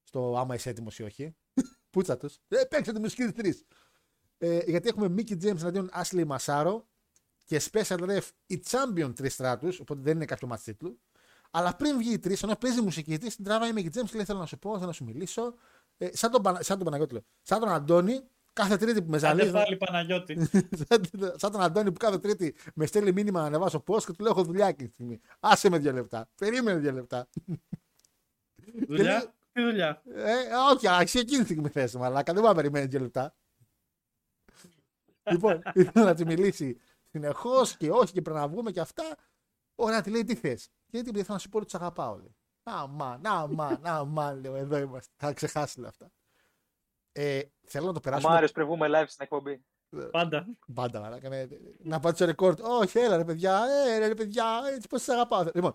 [0.03, 1.37] στο άμα είσαι έτοιμος ή όχι.
[1.91, 2.39] Πούτσα τους.
[2.49, 3.65] Ε, παίξτε τη μουσική της τρεις.
[4.39, 6.83] Ε, γιατί έχουμε Mickey James εναντίον Ashley Massaro
[7.45, 11.01] και Special Ref η Champion τρεις στράτους, οπότε δεν είναι κάποιο μάτς τίτλου.
[11.55, 14.05] Αλλά πριν βγει η τρει, ενώ παίζει η μουσική τη, την τραβάει η Mickey James
[14.05, 15.55] και λέει: Θέλω να σου πω, θέλω να σου μιλήσω.
[15.97, 17.23] Ε, σαν, τον, Πανα- σαν τον Παναγιώτη, λέω.
[17.43, 18.21] Σαν τον Αντώνη,
[18.53, 19.51] κάθε Τρίτη που με Άντε ζαλίζει.
[19.53, 20.49] πάλι Παναγιώτη.
[20.89, 21.03] σαν,
[21.37, 24.33] σαν τον Αντώνη που κάθε Τρίτη με στέλνει μήνυμα να ανεβάσω πώ και του λέω:
[24.33, 25.21] Έχω δουλειά εκείνη τη στιγμή.
[25.41, 26.29] Άσε με δύο λεπτά.
[26.35, 27.29] Περίμενε δύο λεπτά.
[28.89, 30.33] δουλειά; Τι δουλειά; Ε,
[30.73, 32.33] όχι, ας, εσύ εκείνη τη στιγμή θες, μαλάκα.
[32.33, 33.35] Δεν μπορεί να περιμένει δύο λεπτά.
[35.31, 36.81] λοιπόν, ήθελα να τη μιλήσει
[37.11, 39.05] συνεχώς και όχι και πρέπει να βγούμε και αυτά.
[39.75, 42.17] Ωραία, τη λέει τι θες; Γιατί επειδή θέλω να σου πω ότι τους αγαπάω.
[42.17, 42.37] Λέει.
[42.63, 45.13] Να μα, να μα, να μα, λέω, εδώ είμαστε.
[45.17, 46.13] Θα ξεχάσει όλα αυτά.
[47.13, 48.33] Ε, θέλω να το Ο περάσουμε.
[48.33, 49.65] Μάριος πριν βγούμε live στην εκπομπή.
[50.11, 50.47] Πάντα.
[50.75, 51.29] Πάντα, μαλάκα.
[51.29, 51.47] ναι.
[51.79, 52.61] Να πάω στο ρεκόρд.
[52.61, 55.45] Όχι, έλα ρε παιδιά, ε, ρε παιδιά, έτσι πώς σας αγαπάω.
[55.55, 55.75] Λοιπόν.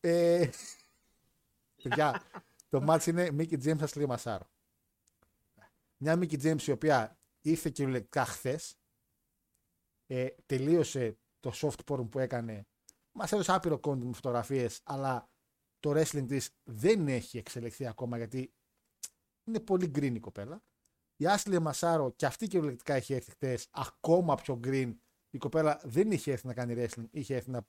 [0.00, 0.48] Ε,
[1.82, 2.22] παιδιά,
[2.68, 4.50] το μάτς είναι Mickey James Ashley Μασάρο.
[5.96, 8.74] Μια Mickey James η οποία ήρθε κυριολεκτικά χθες.
[10.06, 12.66] Ε, τελείωσε το soft porn που έκανε.
[13.12, 15.28] Μα έδωσε άπειρο content με φωτογραφίες, αλλά
[15.80, 18.52] το wrestling της δεν έχει εξελιχθεί ακόμα γιατί
[19.44, 20.62] είναι πολύ green η κοπέλα.
[21.16, 24.94] Η Άσλι Μασάρο και αυτή κυριολεκτικά είχε έρθει χτες ακόμα πιο green.
[25.30, 27.66] Η κοπέλα δεν είχε έρθει να κάνει wrestling, είχε έρθει να,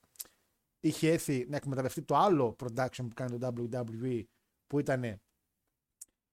[0.80, 4.24] είχε έρθει να εκμεταλλευτεί το άλλο production που κάνει το WWE
[4.68, 5.04] που ήταν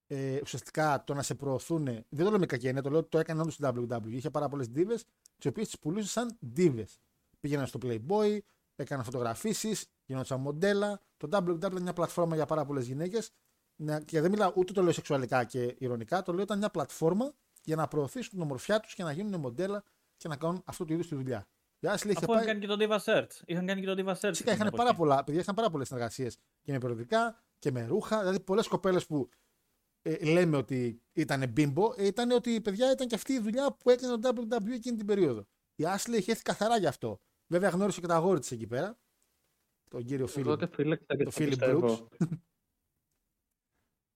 [0.07, 1.85] ε, ουσιαστικά το να σε προωθούν.
[1.85, 4.11] Δεν το λέω με κακή έννοια, το λέω ότι το έκανε όντως στο WWE.
[4.11, 5.01] Είχε πάρα πολλές divas,
[5.37, 6.97] τις οποίες τις πουλούσε σαν divas.
[7.41, 8.39] Πήγαιναν στο Playboy,
[8.83, 11.01] έκαναν φωτογραφίσεις, γινόντουσαν μοντέλα.
[11.16, 13.31] Το WWE είναι μια πλατφόρμα για πάρα πολλές γυναίκες.
[14.05, 17.76] Και δεν μιλάω ούτε το λέω σεξουαλικά και ηρωνικά, το λέω ήταν μια πλατφόρμα για
[17.76, 19.85] να προωθήσουν την ομορφιά τους και να γίνουν μοντέλα
[20.16, 21.49] και να κάνουν αυτού του είδους τη δουλειά.
[21.81, 22.37] Η Ashley είχε Αφού πάει.
[22.37, 23.43] είχαν κάνει και το Diva Search.
[23.45, 24.29] Είχαν κάνει και το Diva Search.
[24.29, 28.18] Φυσικά είχαν πάρα, πολλά, παιδιά, είχαν πάρα πολλές συνεργασίες και με περιοδικά και με ρούχα.
[28.18, 29.29] Δηλαδή, πολλές κοπέλες που
[30.03, 33.91] ε, λέμε ότι ήταν μπίμπο, ε, ήταν ότι παιδιά ήταν και αυτή η δουλειά που
[33.91, 35.47] έκανε το WWE εκείνη την περίοδο.
[35.74, 37.20] Η Ashley είχε έρθει καθαρά γι' αυτό.
[37.49, 38.99] Βέβαια, γνώρισε και τα αγόρι της εκεί πέρα.
[39.91, 40.61] Τον κύριο Εγώ Φίλιπ.
[40.61, 42.09] ρε φίλε, ξέρεις το τι Philip πιστεύω.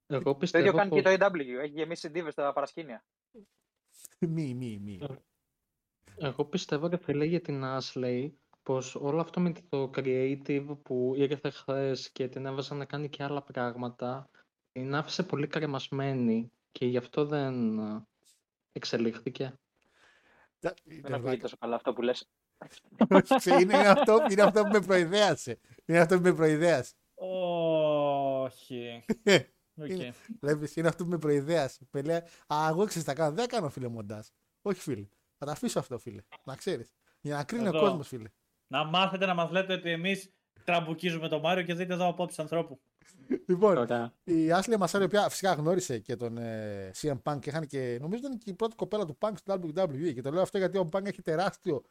[0.07, 1.03] Εγώ Το ίδιο πιστεύω κάνει πως...
[1.03, 1.39] και το AW.
[1.41, 3.05] Έχει γεμίσει divas στα παρασκήνια.
[4.35, 5.01] μη, μη, μη.
[6.17, 8.31] Εγώ πιστεύω ρε φίλε για την Ashley
[8.63, 13.23] πως όλο αυτό με το creative που ήρθε χθες και την έβαζε να κάνει και
[13.23, 14.31] άλλα πράγματα
[14.73, 18.07] την άφησε πολύ κρεμασμένη και γι' αυτό δεν ε,
[18.73, 19.59] εξελίχθηκε.
[20.59, 22.29] Τα- Δεν ακούγεται τόσο καλά αυτό που λες.
[23.11, 25.59] Όχι, ξέ, είναι, είναι αυτό, είναι αυτό που με προειδέασε.
[25.87, 26.93] Είναι αυτό που με προϊδέασε.
[27.15, 29.05] Όχι.
[29.83, 29.89] Οκ.
[29.89, 31.79] Είναι- Βλέπεις, είναι αυτό που με προϊδέασε.
[31.91, 33.35] Που λέει, Α, εγώ ξέρει τα κάνω.
[33.35, 34.27] Δεν κάνω φίλε μοντάζ.
[34.63, 35.07] Όχι φίλε.
[35.39, 36.23] Θα τα αφήσω αυτό φίλε.
[36.45, 36.93] Να ξέρεις.
[37.21, 37.81] Για να κρίνει ο Εδώ.
[37.81, 38.29] κόσμος φίλε.
[38.67, 40.31] Να μάθετε να μας λέτε ότι εμείς
[40.65, 42.81] τραμπουκίζουμε τον Μάριο και δείτε εδώ άποψη ανθρώπου.
[43.47, 44.13] Λοιπόν, Ωραία.
[44.25, 47.99] η Ashley Μασάρη, η οποία φυσικά γνώρισε και τον ε, CM Punk και είχαν και
[48.01, 50.15] νομίζω ήταν και η πρώτη κοπέλα του Punk στο WWE.
[50.15, 51.83] Και το λέω αυτό γιατί ο Punk έχει τεράστιο,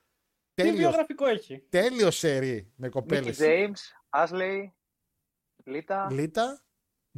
[0.53, 3.33] Τι τέλειο, βιογραφικό έχει; τέλειος σερί με Mickey κοπέλε.
[3.37, 3.73] James,
[4.09, 4.71] Ashley,
[5.63, 6.65] Λίτα, Λίτα,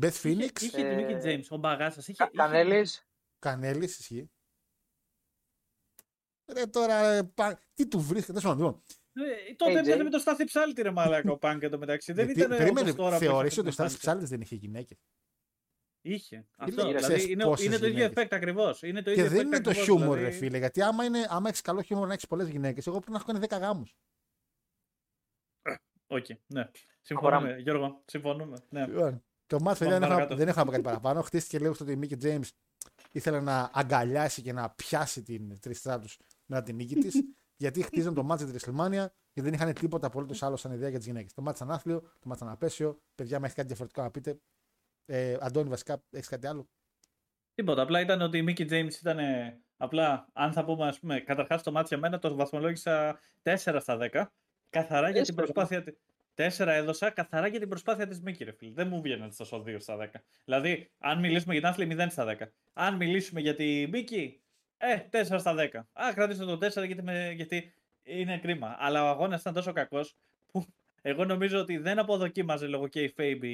[0.01, 2.07] Beth Phoenix, Είχε, είχε τη Mickey Ε, James, ο μπαγάσας.
[2.07, 3.07] Είχε, Κα- είχε- Κανέλης.
[3.39, 4.31] Κανέλης, ισχύει.
[6.53, 8.39] Ρε τώρα, ε, Punk, τι του βρίσκεται.
[8.39, 8.83] Τέλος πάντων, λοιπόν,
[9.49, 9.75] Ε, τότε AJ.
[9.77, 12.13] έπιανε με το Στάθη Ψάλτη ρε μαλάκα ο Πάνκ εντωμεταξύ.
[12.13, 14.01] Δεν γιατί- ήταν περίμενε, όπως τώρα που θεωρείς έχει ότι ο τον Στάθης Πάνκ.
[14.03, 14.97] Ψάλτης δεν είχε γυναίκες.
[16.05, 16.47] Είχε.
[16.57, 18.23] Αυτό, λέει, δηλαδή ξέρεις είναι, πόσες είναι το ίδιο γυναίκες.
[18.23, 18.81] effect ακριβώς.
[18.81, 20.23] Είναι το Και ίδιο δεν effect είναι το ακριβώς, χιούμορ, δηλαδή.
[20.23, 20.57] ρε φίλε.
[20.57, 23.25] Γιατί άμα, είναι, άμα έχεις καλό χιούμορ να έχεις πολλές γυναίκες, εγώ πρέπει να έχω
[23.25, 23.95] κάνει 10 γάμους.
[26.07, 26.69] Οκ, ναι.
[27.01, 28.01] Συμφωνούμε, Γιώργο.
[28.05, 28.57] Συμφωνούμε.
[28.69, 28.85] Ναι.
[28.87, 30.35] Λοιπόν, το μάτς παιδιά, Πάμε δεν, έχω, παρακάτω.
[30.35, 31.21] δεν έχω να πω κάτι παραπάνω.
[31.21, 32.47] Χτίστηκε λίγο στο ότι η Mickie James
[33.11, 37.15] ήθελε να αγκαλιάσει και να πιάσει την Trish Stratus μετά την νίκη της.
[37.63, 40.97] γιατί χτίζαν το μάτς της WrestleMania και δεν είχαν τίποτα απολύτως άλλο σαν ιδέα για
[40.97, 41.33] τις γυναίκες.
[41.33, 43.01] Το μάτς ήταν άθλιο, το μάτς ήταν απαίσιο.
[43.15, 44.39] Παιδιά, με έχεις κάτι διαφορετικό να πείτε.
[45.05, 46.69] Ε, Αντώνη, βασικά, έχεις κάτι άλλο;
[47.53, 47.81] Τίποτα.
[47.81, 49.19] Απλά ήταν ότι η Mickey James ήταν.
[49.19, 53.79] ε, Απλά, αν θα πούμε, ας πούμε, καταρχάς το μάτι για μένα το βαθμολόγησα 4
[53.79, 54.33] στα 10.
[54.69, 55.53] Καθαρά για την Τέσσερα.
[55.53, 55.83] προσπάθεια.
[55.83, 55.91] τη-
[56.35, 58.71] 4 έδωσα καθαρά για την προσπάθεια της Mickey, ρε φίλε.
[58.73, 60.23] Δεν μου βγαίνει τόσο 2 στα 10.
[60.45, 62.51] Δηλαδή, αν μιλήσουμε για την Άθλη, 0 στα 10.
[62.73, 64.29] Αν μιλήσουμε για τη Mickey,
[64.77, 65.89] ε, 4 στα 10.
[65.93, 67.73] Α, κρατήσω το 4 γιατί, με, γιατί
[68.03, 68.75] είναι κρίμα.
[68.79, 70.65] Αλλά ο αγώνας ήταν τόσο κακός που
[71.01, 73.45] εγώ νομίζω ότι δεν αποδοκίμαζε λόγω και η Fabe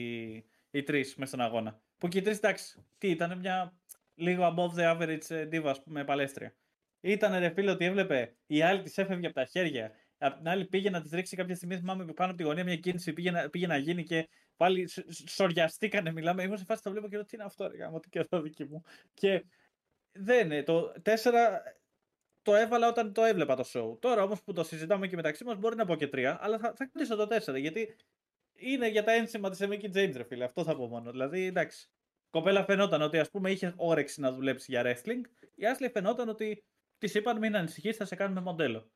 [0.72, 1.82] οι, οι τρεις μέσα στον αγώνα.
[1.98, 3.74] Που και οι τρεις, εντάξει, τι ήταν, μια
[4.16, 6.56] λίγο above the average ε, diva ας πούμε, παλέστρια.
[7.02, 9.92] Ήταν ρε φίλε ότι έβλεπε η άλλη της έφευγε από τα χέρια.
[10.18, 11.78] Απ' την άλλη πήγε να της ρίξει κάποια στιγμή.
[11.78, 14.88] Θυμάμαι που πάνω από τη γωνία μια κίνηση πήγε να, πήγε να γίνει και πάλι
[14.88, 16.12] σ- σ- σοριαστήκανε.
[16.12, 16.44] Μιλάμε.
[16.44, 18.66] Ήμουν σε φάση το βλέπω και λέω τι είναι αυτό, ρε γάμο, τι καιρό δική
[18.66, 18.84] μου.
[19.14, 19.46] Και
[20.12, 20.64] δεν είναι.
[20.64, 21.14] Το 4
[22.42, 24.00] το έβαλα όταν το έβλεπα το show.
[24.00, 26.74] Τώρα όμως που το συζητάμε και μεταξύ μας μπορεί να πω και 3, αλλά θα,
[26.76, 27.96] θα κρατήσω το 4 γιατί
[28.60, 30.44] είναι για τα ένσημα της Emiki James, ρε φίλε.
[30.44, 31.12] Αυτό θα πω μόνο.
[31.12, 31.90] Δηλαδή, εντάξει.
[32.26, 35.22] Η κοπέλα φαινόταν ότι ας πούμε είχε όρεξη να δουλέψει για wrestling.
[35.56, 36.64] Η Ashley φαινόταν ότι
[36.98, 38.90] της είπαν μην ανησυχείς, θα σε κάνουμε μοντέλο.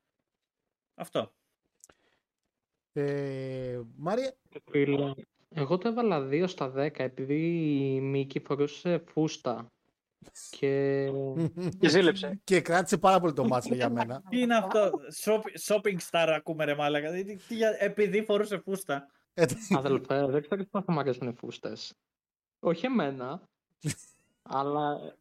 [0.94, 1.32] Αυτό.
[2.92, 4.34] Ε, Μάρια,
[4.70, 5.12] Φίλε,
[5.48, 7.34] εγώ το έβαλα 2 στα 10 επειδή
[7.94, 9.72] η Μίκη φορούσε φούστα.
[10.50, 11.10] Και
[11.78, 12.40] Και ζήλεψε.
[12.44, 14.22] και κράτησε πάρα πολύ το μάτσο για μένα.
[14.28, 14.90] Τι είναι αυτό,
[15.24, 17.12] Shop- shopping star ακούμε ρε μάλακα.
[17.12, 19.10] Τι, τι, για- επειδή φορούσε φούστα.
[19.34, 21.94] Ε, αδελφέ, δεν ξέρω πώς θα μου αρέσουν οι φούστες.
[22.58, 23.48] Όχι εμένα,
[24.42, 25.16] αλλά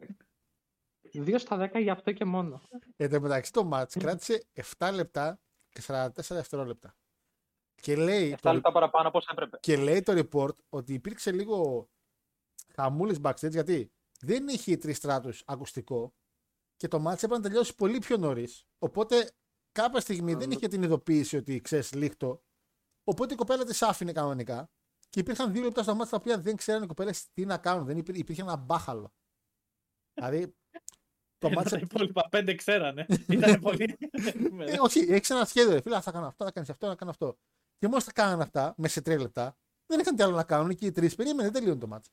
[1.14, 2.62] 2 στα 10 για αυτό και μόνο.
[2.96, 4.46] Εν τω μεταξύ το μάτς κράτησε
[4.78, 5.40] 7 λεπτά
[5.70, 6.96] και 44 δευτερόλεπτα.
[7.76, 9.58] Και λέει, 7 το, λεπτά παραπάνω από όσο έπρεπε.
[9.62, 11.90] και λέει το report ότι υπήρξε λίγο
[12.76, 16.14] χαμούλης backstage γιατί δεν είχε η τριστράτους ακουστικό
[16.78, 18.66] και το μάτς έπρεπε να τελειώσει πολύ πιο νωρίς.
[18.80, 19.32] Οπότε
[19.72, 22.44] κάποια στιγμή δεν είχε την ειδοποίηση ότι ξέρεις λίχτο.
[23.04, 24.70] Οπότε η κοπέλα της άφηνε κανονικά
[25.10, 27.86] και υπήρχαν δύο λεπτά στο μάτς τα οποία δεν ξέραν οι κοπέλες τι να κάνουν.
[27.86, 29.14] Δεν υπήρχε, υπήρχε ένα μπάχαλο.
[30.14, 30.56] δηλαδή
[31.38, 33.06] το Ενώ μάτς τα υπόλοιπα πέντε ξέρανε.
[33.30, 33.98] Ήταν πολύ.
[34.60, 35.74] Ε, όχι, έχει ένα σχέδιο.
[35.74, 37.38] ρε Φίλε, θα κάνω αυτό, θα κάνεις αυτό, θα κάνω αυτό.
[37.78, 40.76] Και μόλις τα κάνανε αυτά, μέσα σε τρία λεπτά, δεν είχαν τι άλλο να κάνουν
[40.76, 42.12] και οι τρεις περίμενε, δεν τελείωνε το μάτσο.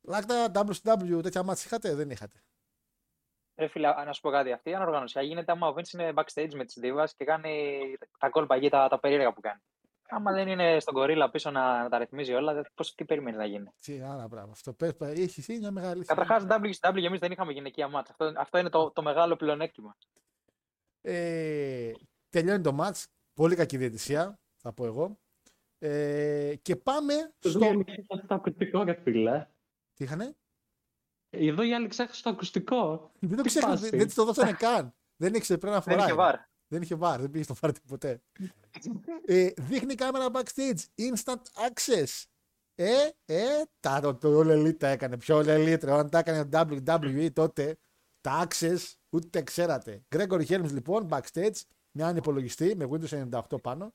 [0.00, 2.42] Λάκτα, WCW, τέτοια μάτς είχατε, δεν είχατε.
[3.56, 4.52] Ρε φίλε, να σου πω κάτι.
[4.52, 7.70] Αυτή η ανοργάνωση γίνεται άμα ο Vince είναι backstage με τις divas και κάνει
[8.18, 9.60] τα κόλπα εκεί, τα, τα περίεργα που κάνει.
[10.08, 13.36] Άμα δεν είναι στον γκορίλα πίσω να, να τα ρυθμίζει όλα, δεν- πώς, τι περιμένει
[13.36, 14.50] να γίνει; Τι άλλα πράγμα.
[14.52, 16.04] Αυτό πες, πα- έχει εσύ μια μεγάλη.
[16.04, 18.12] Καταρχάς, WCW εμείς δεν είχαμε γυναικεία μάτσα.
[18.18, 19.96] Αυτό, αυτό είναι το, το μεγάλο πλεονέκτημα.
[21.00, 21.90] Ε,
[22.30, 23.06] τελειώνει το μάτς.
[23.34, 25.18] Πολύ κακή διαιτησία, θα πω εγώ.
[25.78, 27.64] Ε, και πάμε Εδώ στο.
[27.64, 29.46] η άλλη ξέχασε το ακουστικό, ρε φίλε.
[29.94, 30.36] Τι είχανε;
[31.30, 33.10] Εδώ η άλλη ξέχασε το ακουστικό.
[33.18, 34.94] Δεν το Τι ξέχασα, φάση; δεν δεν της το δώσανε καν.
[35.16, 36.06] Δεν ήξερε πρέπει να Δεν φοράει.
[36.06, 36.36] είχε βάρ.
[36.68, 38.22] Δεν είχε βάρ, δεν πήγε στο βάρ ποτέ.
[39.26, 42.24] ε, δείχνει κάμερα backstage, instant access.
[42.74, 42.92] Ε,
[43.24, 43.44] ε,
[43.80, 45.16] τα, το, το All Elite τα έκανε.
[45.16, 47.76] Πιο All Elite, ρε, όταν τα έκανε WWE τότε,
[48.20, 48.78] τα access
[49.10, 50.02] ούτε ξέρατε.
[50.16, 51.60] Gregory Helms λοιπόν, backstage,
[51.90, 53.94] μια ανυπολογιστή με Windows 98 πάνω.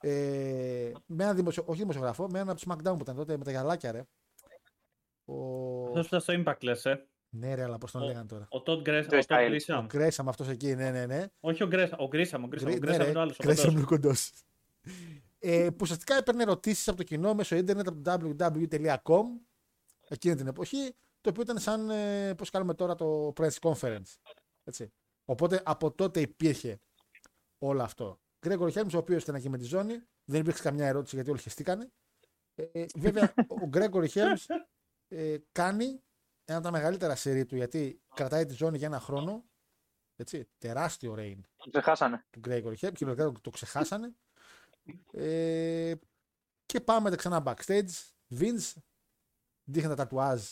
[0.00, 1.62] Ε, με ένα δημοσιο...
[1.66, 4.02] όχι δημοσιογραφό, με ένα από τους SmackDown που ήταν τότε με τα γυαλάκια, ρε.
[5.28, 5.84] Ο...
[5.86, 8.48] Αυτός που ήταν στο Impact λες, ε; Ναι, ρε, αλλά πώς τον Ο- λέγανε τώρα;
[8.50, 9.08] Ο Todd Gresham.
[9.08, 9.58] Joey Ο Todd Styles.
[9.66, 9.84] Gresham.
[9.88, 11.24] Κρέσαμε αυτός εκεί, ναι, ναι, ναι.
[11.40, 13.42] Όχι ο Gresham, ο Gresham, ο Gresham, ο Γκρι- Gresham ναι, είναι ο άλλος, ο
[13.42, 13.74] Κρέσαμε κοντός.
[13.74, 14.32] λίγο κοντός.
[15.38, 19.22] ε, που ουσιαστικά έπαιρνε ερωτήσεις από το κοινό μέσω ίντερνετ από το www.com
[20.08, 24.16] εκείνη την εποχή, το οποίο ήταν σαν ε, πώς κάνουμε τώρα το press conference.
[24.64, 24.92] Έτσι.
[25.24, 26.80] Οπότε από τότε υπήρχε
[27.58, 28.20] όλο αυτό.
[28.46, 31.40] Γκρέγκορ Χέλμς, ο οποίος ήταν εκεί με τη ζώνη, δεν υπήρξε καμιά ερώτηση γιατί όλοι
[31.40, 31.90] χεστήκανε.
[32.54, 34.46] Ε, βέβαια, ο Γκρέγκορ Χέλμς
[35.08, 36.02] ε, κάνει
[36.44, 39.44] ένα από τα μεγαλύτερα σερί του γιατί κρατάει τη ζώνη για ένα χρόνο.
[40.16, 42.26] Έτσι, τεράστιο reign Το ξεχάσανε.
[42.30, 44.14] του Γκρέγκορ Χέλμ και το, το ξεχάσανε.
[45.12, 45.94] Ε,
[46.66, 47.90] και πάμε ξανά backstage.
[48.38, 48.72] Vince
[49.64, 50.42] δείχνει τα τατουάζ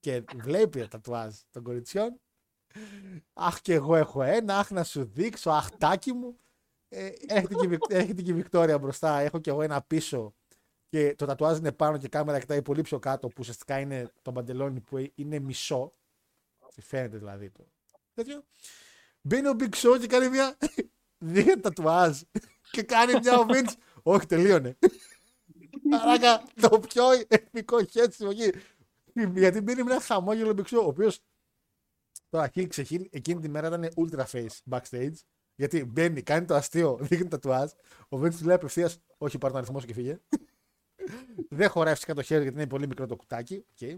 [0.00, 2.20] και βλέπει τα τατουάζ των κοριτσιών.
[3.32, 6.38] Αχ και εγώ έχω ένα, αχ να σου δείξω, αχ τάκι μου.
[6.88, 10.34] Ε, έρχεται, και, η Βικ- έρχεται και η Βικτόρια μπροστά, έχω και εγώ ένα πίσω
[10.88, 14.12] και το τατουάζ είναι πάνω και η κάμερα κοιτάει πολύ πιο κάτω που ουσιαστικά είναι
[14.22, 15.92] το μπαντελόνι που είναι μισό.
[16.80, 17.66] Φαίνεται δηλαδή το
[18.14, 18.44] τέτοιο.
[19.20, 20.56] Μπαίνει ο Big Show και κάνει μια
[21.34, 22.20] δύο τατουάζ
[22.70, 23.74] και κάνει μια ο Vince.
[24.02, 24.78] Όχι, τελείωνε.
[26.02, 28.52] Αράκα, το πιο επικό χέτσιμο εκεί.
[29.34, 31.10] Γιατί μπαίνει με ένα χαμόγελο Big Show, ο οποίο
[32.28, 35.14] τώρα χίλ ξεχίλ, εκείνη τη μέρα ήταν ultra face backstage.
[35.54, 37.70] Γιατί μπαίνει, κάνει το αστείο, δείχνει τατουάζ.
[38.08, 40.18] Ο Vince του λέει απευθείας, Όχι, πάρ τον αριθμό σου και φύγε.
[41.48, 43.64] Δεν χωράει φυσικά το χέρι γιατί είναι πολύ μικρό το κουτάκι.
[43.78, 43.96] Okay.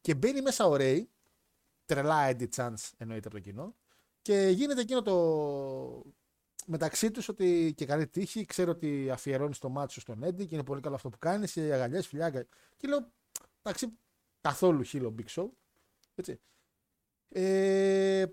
[0.00, 1.02] Και μπαίνει μέσα ο Ray,
[1.84, 3.74] τρελά Eddie Chance εννοείται από το κοινό.
[4.22, 6.04] Και γίνεται εκείνο το
[6.66, 8.44] μεταξύ τους ότι και καλή τύχη.
[8.44, 11.50] Ξέρω ότι αφιερώνεις το μάτι σου στον Eddie και είναι πολύ καλό αυτό που κάνεις.
[11.50, 12.26] Σε αγαλιέ, φιλιά.
[12.26, 12.46] αγα-
[12.76, 13.12] Και λέω
[13.62, 13.98] εντάξει,
[14.40, 15.48] καθόλου χείλο Big Show.
[16.14, 16.40] Έτσι.
[17.28, 18.24] Ε,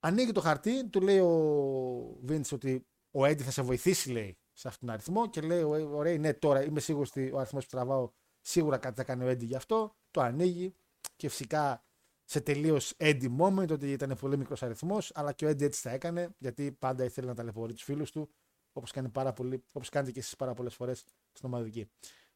[0.00, 4.68] ανοίγει το χαρτί, του λέει ο Vince ότι ο Eddie θα σε βοηθήσει, λέει, σε
[4.68, 5.30] αυτόν τον αριθμό.
[5.30, 8.96] Και λέει ο Ray, ναι, τώρα είμαι σίγουρος ότι ο αριθμός που τραβάω σίγουρα κάτι
[8.96, 9.96] θα κάνει ο Eddie γι' αυτό.
[10.10, 10.74] Το ανοίγει
[11.16, 11.84] και φυσικά
[12.24, 15.90] σε τελείως Eddie moment, ότι ήταν πολύ μικρός αριθμός, αλλά και ο Eddie έτσι τα
[15.90, 18.30] έκανε, γιατί πάντα ήθελε να ταλαιπωρεί τους φίλους του,
[18.72, 20.98] όπως κάνει πάρα πολύ, όπως κάνετε και εσείς πάρα πολλές φορές
[21.32, 21.90] στην ομαδική.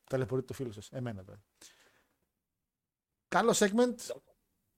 [0.05, 1.43] Ταλαιπωρείτε το φίλο σας, εμένα τώρα.
[3.29, 3.95] Καλό segment.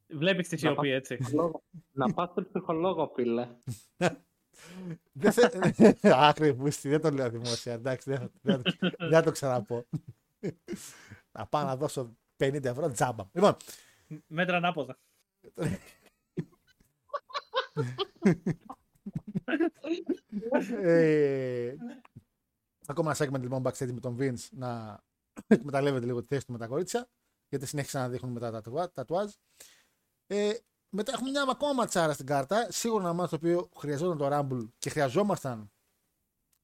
[0.09, 1.17] Βλέπεις τη σιωπή έτσι.
[1.17, 1.63] Ψυχολόγο.
[1.93, 3.49] Να πας στον ψυχολόγο, φίλε.
[5.13, 5.51] Δεν θε...
[6.29, 7.73] Άκρη πούστη, δεν το λέω δημόσια.
[7.73, 9.87] Εντάξει, δεν, θα- δεν, θα- δεν θα το ξαναπώ.
[11.33, 13.25] Να πάω να δώσω 50 ευρώ τζάμπα.
[13.33, 13.57] Λοιπόν,
[14.27, 14.99] Μέτρα ανάποδα.
[20.83, 21.75] ε,
[22.87, 25.01] ακόμα ένα segment λοιπόν backstage με τον Vince να
[25.47, 27.09] εκμεταλλεύεται λίγο τη θέση του με τα κορίτσια.
[27.49, 29.33] Γιατί συνέχισαν να δείχνουν μετά τα τατουά- τατουάζ.
[30.27, 30.53] Ε,
[30.91, 32.67] μετά έχουμε μια ακόμα ματσάρα στην κάρτα.
[32.71, 35.71] Σίγουρα ένα μάτς το οποίο χρειαζόταν το Rumble και χρειαζόμασταν.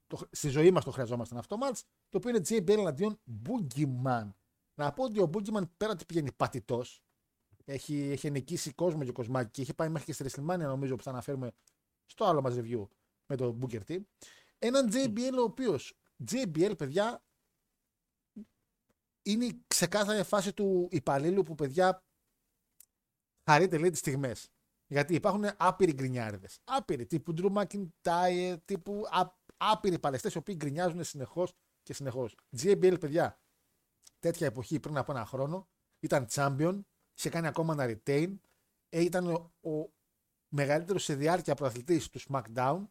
[0.07, 1.81] Το, στη ζωή μας το χρειαζόμασταν αυτό το match.
[2.09, 4.31] Το οποίο είναι JBL εναντίον Boogeyman.
[4.75, 7.01] Να πω ότι ο Boogeyman πέρα ότι πηγαίνει πατητός.
[7.65, 11.03] Έχει, έχει νικήσει κόσμο και κοσμάκι και έχει πάει μέχρι και στη WrestleMania νομίζω που
[11.03, 11.53] θα αναφέρουμε
[12.07, 12.87] στο άλλο μας review
[13.27, 13.99] με τον Booker T.
[14.59, 15.99] Έναν JBL ο οποίος
[16.31, 17.25] JBL παιδιά
[19.23, 22.06] είναι η ξεκάθαρη φάση του υπαλλήλου που παιδιά
[23.51, 24.51] χαρείτε λέει τις στιγμές.
[24.87, 26.61] Γιατί υπάρχουν άπειροι γκρινιάριδες.
[26.65, 32.37] Άπειροι τύπου Drew McIntyre, τύπου α, άπειροι παλαιστές οι οποίοι γκρινιάζουν συνεχώς και συνεχώς.
[32.57, 33.41] JBL παιδιά
[34.19, 35.69] τέτοια εποχή πριν από ένα χρόνο
[36.01, 36.81] ήταν champion,
[37.17, 38.37] είχε κάνει ακόμα ένα retain,
[38.89, 39.93] ε, ήταν ο, ο
[40.49, 42.87] μεγαλύτερος σε διάρκεια προαθλητής του SmackDown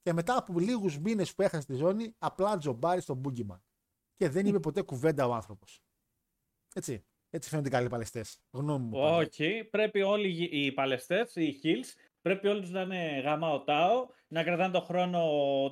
[0.00, 3.60] και μετά από λίγους μήνες που έχασε τη ζώνη απλά τζομπάρει στον Boogeyman.
[4.16, 5.82] Και δεν είπε ποτέ κουβέντα ο άνθρωπος.
[6.74, 7.04] Έτσι.
[7.34, 8.38] Έτσι φαίνονται οι καλοί παλαιστές.
[8.50, 8.90] Γνώμη μου.
[8.90, 9.16] πάντα.
[9.16, 14.06] Όχι, πρέπει όλοι οι- οι παλαιστές, οι heels, πρέπει όλοι τους να είναι γαμάο τάο,
[14.28, 15.22] να κρατάνε το χρόνο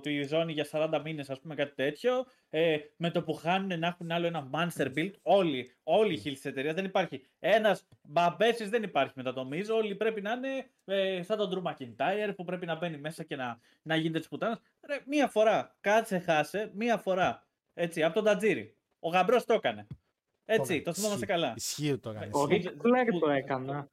[0.02, 2.24] τη ζώνη για 40 μήνες, ας πούμε κάτι τέτοιο.
[2.50, 5.10] Ε, με το που χάνουν να έχουν άλλο ένα monster build.
[5.22, 7.24] Όλοι, όλοι οι heels της εταιρείας, δεν υπάρχει.
[7.38, 11.70] Ένας μπαμπέσης δεν υπάρχει μετά το Miz, όλοι πρέπει να είναι ε, σαν τον Drew
[11.70, 14.60] McIntyre που πρέπει να μπαίνει μέσα και να, να γίνεται της πουτάνας.
[14.86, 17.46] Ρε, μία φορά, κάτσε χάσε, μία φορά.
[17.74, 18.76] Έτσι, από τον Τατζήρι.
[19.00, 19.86] Ο γαμπρός το έκανε.
[20.44, 20.82] Έτσι, έκανε.
[20.82, 21.32] το θυμόμαστε Ισχύει.
[21.40, 21.52] καλά.
[21.56, 22.30] Ισχύει το έκανε.
[22.32, 22.70] Ο Ισχύει.
[22.82, 23.88] Ric Flair το έκανε.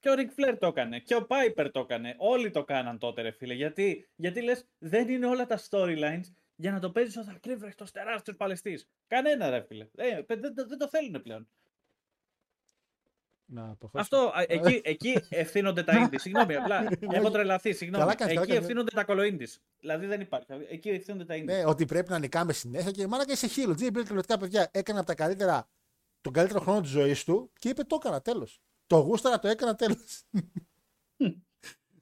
[0.00, 0.98] Και ο Ric Flair το έκανε.
[0.98, 2.14] Και ο Piper το έκανε.
[2.18, 3.54] Όλοι το κάναν τότε, ρε φίλε.
[3.54, 8.34] Γιατί, γιατί λες, δεν είναι όλα τα storylines για να το παίζεις ω ακρίβρεχτο τεράστιο
[8.34, 8.80] παλαιστή.
[9.06, 9.86] Κανένα, ρε φίλε.
[9.96, 11.48] Ε, παι- δεν, το- δεν το θέλουν πλέον.
[13.50, 14.00] Να προχωρήσουμε.
[14.22, 16.14] Αυτό, α, εκεί, εκεί ευθύνονται τα indies.
[16.20, 17.72] Συγγνώμη, απλά έχω τρελαθεί.
[17.72, 18.02] Συγγνώμη.
[18.04, 18.68] Καλά κάνεις, καλά εκεί κάνεις.
[18.68, 19.60] ευθύνονται τα κολοίνdies.
[19.80, 20.46] Δηλαδή δεν υπάρχει.
[20.70, 21.44] Εκεί ευθύνονται τα indies.
[21.44, 23.72] Ναι, ότι πρέπει να νικάμε συνέχεια και μάρακα είσαι χείλο.
[23.72, 25.68] JBL κυριολεκτικά παιδιά έκανε από τα καλύτερα,
[26.28, 28.62] τον καλύτερο χρόνο της ζωής του και είπε το έκανα τέλος.
[28.86, 30.24] Το γούσταρα, το έκανα τέλος.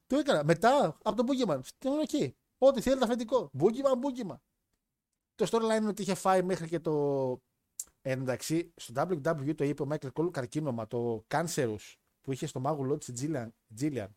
[0.06, 0.44] το έκανα.
[0.44, 1.60] Μετά από τον Boogeyman.
[1.78, 2.36] Τι είναι εκεί.
[2.58, 3.50] Ό,τι θέλει αφεντικό.
[3.58, 4.38] Boogeyman, Boogeyman.
[5.34, 6.92] Το storyline είναι ότι είχε φάει μέχρι και το.
[8.02, 12.60] Ε, εντάξει, στο WWE το είπε ο Michael Cole καρκίνωμα, το Cancerous που είχε στο
[12.60, 13.48] μάγουλό της Jillian.
[13.80, 14.08] Jillian.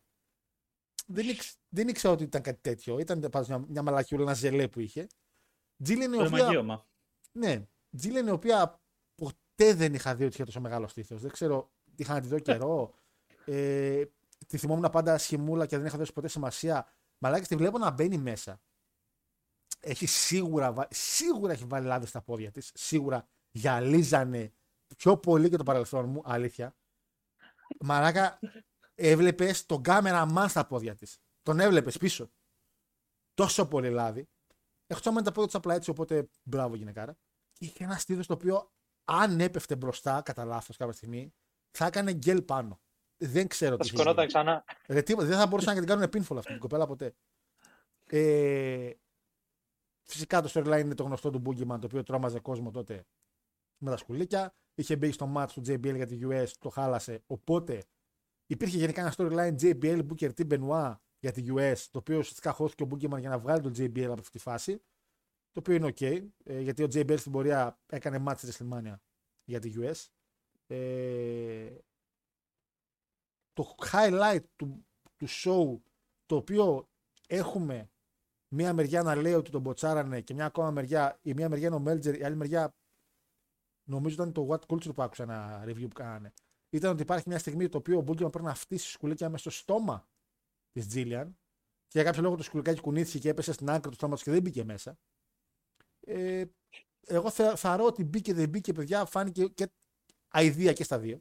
[1.06, 2.98] Δεν, ήξ, δεν ήξερα ότι ήταν κάτι τέτοιο.
[2.98, 5.06] Ήταν πάντως μια, μια μαλακιούλα, ένα ζελέ που είχε.
[5.84, 6.44] Jillian η το οποία.
[6.44, 6.86] μαγείωμα.
[7.32, 7.66] Ναι,
[8.02, 8.80] Jillian η οποία
[9.60, 11.20] ποτέ δεν είχα δει ότι είχε τόσο μεγάλο στήθος.
[11.20, 12.94] Δεν ξέρω, είχα να τη δω καιρό.
[13.44, 14.04] Ε,
[14.46, 16.92] τη θυμόμουν πάντα σχημούλα και δεν είχα δώσει ποτέ σημασία.
[17.18, 18.60] Μαλάκι τη βλέπω να μπαίνει μέσα.
[19.80, 22.70] Έχει σίγουρα, βα- σίγουρα έχει βάλει λάδι στα πόδια της.
[22.74, 24.52] Σίγουρα γυαλίζανε
[24.96, 26.76] πιο πολύ και το παρελθόν μου, αλήθεια.
[27.80, 28.38] Μαράκα,
[28.94, 31.18] έβλεπες τον κάμερα στα πόδια της.
[31.42, 32.30] Τον έβλεπες πίσω.
[33.34, 34.28] Τόσο πολύ λάδι.
[34.86, 37.18] Εκτό αν τα πόδια τη απλά έτσι, οπότε μπράβο γυναικάρα.
[37.52, 38.70] Και είχε ένα στήθος το οποίο
[39.12, 41.34] αν έπεφτε μπροστά κατά λάθος κάποια στιγμή,
[41.70, 42.80] θα έκανε γκέλ πάνω.
[43.16, 43.86] Δεν ξέρω Θα τι.
[43.86, 44.26] είχε σηκωνόταν γίνει.
[44.26, 44.64] ξανά.
[44.88, 47.14] Ρε, τίποτα, δεν θα μπορούσαν να την κάνουν pinfall αυτή την κοπέλα ποτέ.
[48.06, 48.90] Ε,
[50.02, 53.04] φυσικά το storyline είναι το γνωστό του Boogeyman το οποίο τρόμαζε κόσμο τότε
[53.78, 54.54] με τα σκουλίκια.
[54.74, 57.22] Είχε μπει στο match του JBL για τη US, το χάλασε.
[57.26, 57.82] Οπότε
[58.46, 62.82] υπήρχε γενικά ένα storyline JBL Booker T Benoit για τη US, το οποίο ουσιαστικά χώθηκε
[62.82, 64.82] ο Boogeyman για να βγάλει τον JBL από αυτή τη φάση.
[65.52, 68.94] Το οποίο είναι ok, ε, γιατί ο JBL στην πορεία έκανε match στη WrestleMania
[69.44, 70.06] για τη US.
[70.66, 71.76] Ε,
[73.52, 74.86] το highlight του,
[75.16, 75.80] του show
[76.26, 76.88] το οποίο
[77.28, 77.90] έχουμε
[78.48, 81.76] μία μεριά να λέει ότι τον μποτσάρανε και μια ακόμα μεριά, η μία μεριά είναι
[81.76, 82.74] ο Μέλτζερ, η άλλη μεριά
[83.88, 86.32] νομίζω ήταν το What Culture που άκουσα ένα review που κάνανε.
[86.70, 89.50] Ήταν ότι υπάρχει μια στιγμή το οποίο ο Μπούγκερ πρέπει να φτύσει σκουλίκια μέσα στο
[89.50, 90.08] στόμα
[90.70, 91.38] της Τζίλιαν
[91.86, 94.42] και για κάποιο λόγο το σκουλικάκι κουνήθηκε και έπεσε στην άκρη του στόματος και δεν
[94.42, 94.98] μπήκε μέσα.
[96.10, 96.44] Ε,
[97.06, 99.70] εγώ θε, θεωρώ ότι μπήκε δεν μπήκε, παιδιά, φάνηκε και
[100.28, 101.20] αηδία και στα δύο.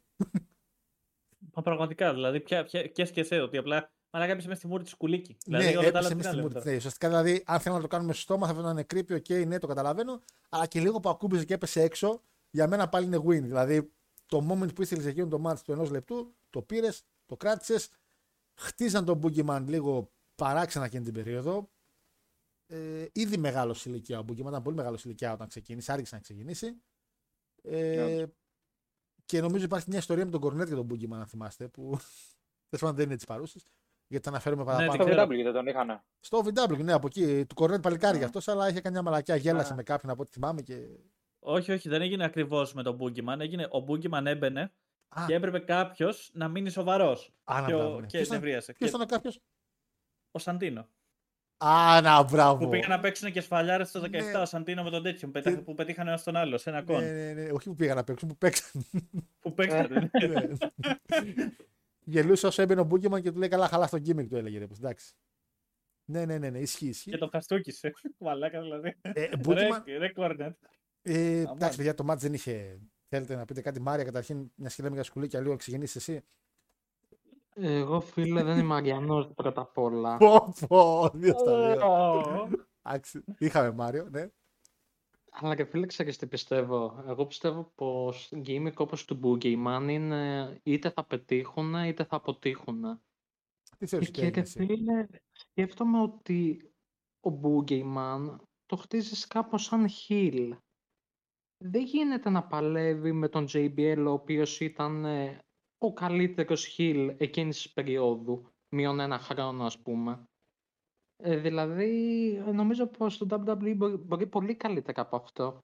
[1.54, 4.96] Μα πραγματικά, δηλαδή, πια, πια, και σκεσέ ότι απλά μαλάκα έπεσε μέσα στη μούρη της
[4.96, 5.38] κουλίκη.
[5.46, 6.54] Δηλαδή, ναι, όλα τα άλλα έπεσε τι μες να στη λέμε μούρη.
[6.54, 6.70] τώρα.
[6.70, 9.20] Ναι, ουσιαστικά δηλαδή, αν θέλουμε να το κάνουμε στο στόμα, θα πρέπει να είναι creepy,
[9.20, 10.22] ok, ναι, το καταλαβαίνω.
[10.50, 13.42] Αλλά και λίγο που ακούμπησε και έπεσε έξω, για μένα πάλι είναι win.
[13.42, 13.92] Δηλαδή,
[14.26, 17.90] το moment που ήθελες εκείνο το match του ενός λεπτού, το πήρες, το κράτησες,
[18.56, 21.70] χτίζαν τον Boogeyman λίγο παράξενα εκείνη την περίοδο.
[22.72, 26.82] Ε, ήδη μεγάλο ηλικία ο Boogeyman, ήταν πολύ μεγάλο ηλικία όταν ξεκίνησε, άρχισε να ξεκινήσει.
[27.64, 28.26] Ε,
[29.26, 31.84] Και νομίζω υπάρχει μια ιστορία με τον Κορνέτ για τον Boogeyman, αν θυμάστε, που
[32.70, 33.60] Τέλος πάντων δεν είναι της παρούση.
[34.08, 34.92] Γιατί τα αναφέρουμε Ναι, παραπάνω.
[34.92, 35.24] την Στο ξέρω.
[35.26, 36.04] VW δεν τον είχαν.
[36.20, 37.46] Στο VW, ναι, από εκεί.
[37.46, 39.36] Του κορνέτ παλικάρι αυτός, αλλά είχε κάνει μια μαλακιά.
[39.36, 39.76] Γέλασε Α.
[39.76, 40.62] με κάποιον από ό,τι θυμάμαι.
[40.62, 40.88] Και...
[41.40, 43.40] Όχι, όχι, δεν έγινε ακριβώς με τον Boogeyman.
[43.40, 44.72] Έγινε, ο Boogeyman έμπαινε
[45.08, 47.34] Α, και έπρεπε κάποιος να μείνει σοβαρός.
[47.44, 48.06] α, να, Και, μπράβο, ο, ναι.
[48.06, 48.74] και Ποιος ήταν- νευρίασε.
[48.74, 49.40] ποιος Και ήταν κάποιος;
[50.32, 50.88] Ο Σαντίνο.
[51.66, 52.58] Α, να, μπράβο.
[52.64, 54.38] Που πήγαν να παίξουν και σφαλιάρες στο 17 Ναι.
[54.38, 55.28] ο Σαντίνο με τον τέτοιο.
[55.28, 57.02] που πετά- Και- Που πετύχαν ένας τον άλλο σε ένα κόν.
[57.04, 57.52] Ναι, ναι, ναι.
[57.52, 58.86] Όχι που πήγαν να παίξουν, που παίξαν.
[59.40, 60.00] Που παίξατε.
[60.00, 60.28] ναι.
[60.28, 60.48] Ναι.
[62.04, 64.58] Γελούσε όσο έμπαινε ο Μπούκεμαν και του λέει καλά, χαλά στο gimmick του έλεγε.
[64.60, 65.14] Ρε, πως, εντάξει.
[66.06, 66.88] Ναι, ναι, ναι, ναι, ισχύει.
[66.88, 67.10] ισχύει.
[67.12, 67.94] και τον χαστούκισε.
[68.18, 68.96] Μαλάκα δηλαδή.
[69.02, 70.58] Ε, Μπούκεμαν, Ρε, ρε Κόρνετ.
[71.02, 71.56] ε, Αμάν.
[71.56, 72.80] εντάξει, παιδιά, το μάτς δεν είχε.
[73.10, 76.22] Θέλετε να πείτε κάτι, Μάρια, καταρχήν, μια και λέμε για σκουλίκια, λίγο εξηγενείς εσύ.
[77.56, 80.18] Εγώ φίλε δεν είμαι Αριανός πρώτα απ' όλα.
[80.18, 81.88] Πω, πω, δύο στα δύο.
[81.88, 82.50] Ω.
[82.84, 84.28] Εντάξει, Είχαμε Μάριο, ναι.
[85.32, 87.04] Αλλά και φίλε ξέρεις τι πιστεύω.
[87.08, 93.02] Εγώ πιστεύω πως gimmick όπως του Boogeyman είναι είτε θα πετύχουν είτε θα αποτύχουν.
[93.78, 96.72] Τι θεωρείς ότι Και έγινε ρε εσύ; φίλε, σκέφτομαι ότι
[97.20, 98.36] ο Boogeyman
[98.66, 100.52] το χτίζεις κάπως σαν heel.
[101.58, 105.40] Δεν γίνεται να παλεύει με τον JBL ο οποίος ήταν ε,
[105.80, 110.28] ο καλύτερος heel εκείνης της περίοδου, μείον ένα χρόνο ας πούμε.
[111.18, 115.64] Ε, δηλαδή, ε, νομίζω πως το WWE μπορεί, μπορεί πολύ καλύτερα από αυτό.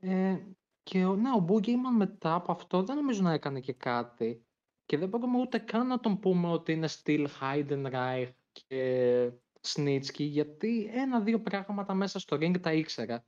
[0.00, 0.38] Ε,
[0.82, 4.42] και ο, ναι, ο Boogeyman μετά από αυτό δεν νομίζω να έκανε και κάτι.
[4.86, 10.90] Και δεν μπορούμε ούτε καν να τον πούμε ότι είναι still Heidenreich και Snitsky, γιατί
[10.92, 13.24] ένα-δύο πράγματα μέσα στο ring τα ήξερα.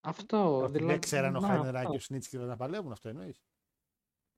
[0.00, 0.92] Αυτό, Ότι δηλαδή.
[0.92, 1.90] δεν ξέραν ο να, Χάινερ αυτό.
[1.90, 3.40] και ο Σνίτσκι να παλεύουν, αυτό εννοείς;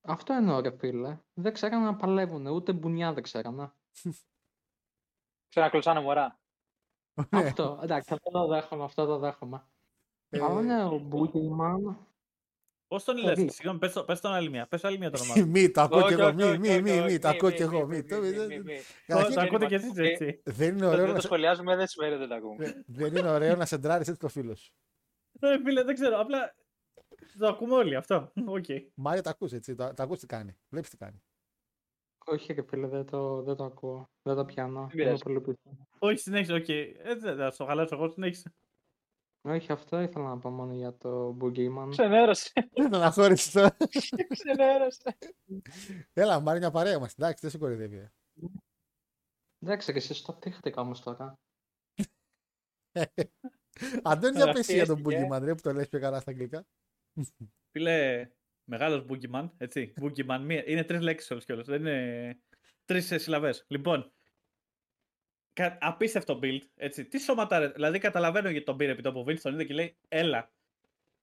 [0.05, 1.19] Αυτό εννοώ ρε φίλε.
[1.35, 3.75] Δεν ξέραν να παλεύουν, ούτε μπουνιά δεν ξέραν.
[5.49, 6.41] Ξέρω να κλωσάνε μωρά.
[7.31, 7.39] Ναι.
[7.47, 9.65] αυτό, εντάξει, αυτό το δέχομαι, αυτό το δέχομαι.
[10.29, 11.97] Ε, Αλλά ναι, ο Boogeyman,
[12.87, 13.51] Πώς τον Ε, λες, δει.
[13.51, 14.67] συγγνώμη, πες, το- πες τον άλλη μία.
[14.67, 15.49] Πες άλλη μία το όνομά του.
[15.49, 16.27] Μη, το ακούω Όχι, κι εγώ.
[16.27, 17.87] όχι, Μη, όχι, μη, όχι, μη, όχι, μη, το μη, ακούω μη, κι εγώ.
[17.87, 18.75] μη, Μη, μη, το- μη, δεν- μη, μη.
[19.07, 20.43] Καταρχήν, Το δεν ακούτε κι είμαστε- εσείς έτσι.
[20.45, 22.85] Δεν είναι Το ωραίο δεν να το σε- σχολιάζουμε, δεν σημαίνει ότι δεν τα ακούμε.
[22.87, 24.73] δεν είναι ωραίο να σεντράρεις έτσι το φίλο σου.
[25.41, 26.21] Ε, φίλε, δεν ξέρω.
[26.21, 26.55] Απλά
[27.39, 28.33] το ακούμε όλοι αυτό.
[28.47, 28.65] Οκ.
[28.95, 29.75] Μάρια, τα ακούς έτσι.
[29.75, 30.57] Τα τα ακούς τι κάνει.
[30.69, 31.23] Βλέπεις τι κάνει.
[32.27, 34.81] όχι ρε φίλε, δεν το, δεν το ακούω, δεν το πιάνω.
[34.81, 35.23] Είμαι πειράζει.
[35.23, 35.59] πολύ πίσω.
[35.99, 36.53] Όχι, συνέχισε.
[36.53, 36.69] Οκ.
[36.69, 38.55] Ε, δεν θα στο χαλάσω εγώ, συνέχισε.
[39.45, 41.87] Όχι, αυτό ήθελα να πω μόνο για το Boogeyman.
[41.91, 42.53] Ξενέρωσε.
[42.73, 43.77] Δεν τον αχώρησες τώρα.
[44.37, 45.19] Ξενέρωσε.
[46.13, 47.13] Έλα, Μάρια, μια παρέα μας.
[47.13, 47.97] Εντάξει, δεν σε κορυδεύει.
[47.97, 48.13] ε.
[49.59, 51.39] Εντάξει, και εσείς το πτύχτηκα όμως τώρα.
[54.03, 55.29] Αντώνη, για πες για τον Ραφτίστηκε.
[55.31, 56.67] Boogeyman, ρε, που το λες πιο καλά στα αγγλικά.
[57.71, 58.31] Φίλε,
[58.65, 59.93] μεγάλος Boogeyman, έτσι.
[60.03, 61.67] Boogeyman, μία, είναι τρεις λέξεις όλες κιόλας.
[61.67, 62.39] Δεν είναι
[62.85, 63.65] τρεις συλλαβές.
[63.69, 64.13] Λοιπόν,
[65.53, 67.05] κα, απίστευτο build, έτσι.
[67.05, 70.53] Τι σώματα, δηλαδή καταλαβαίνω γιατί τον πήρε επί τόπου Vince, τον είδε και λέει, έλα.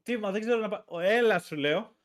[0.03, 0.99] Τι, μα δεν ξέρω να πάω.
[0.99, 1.97] Έλα, σου λέω.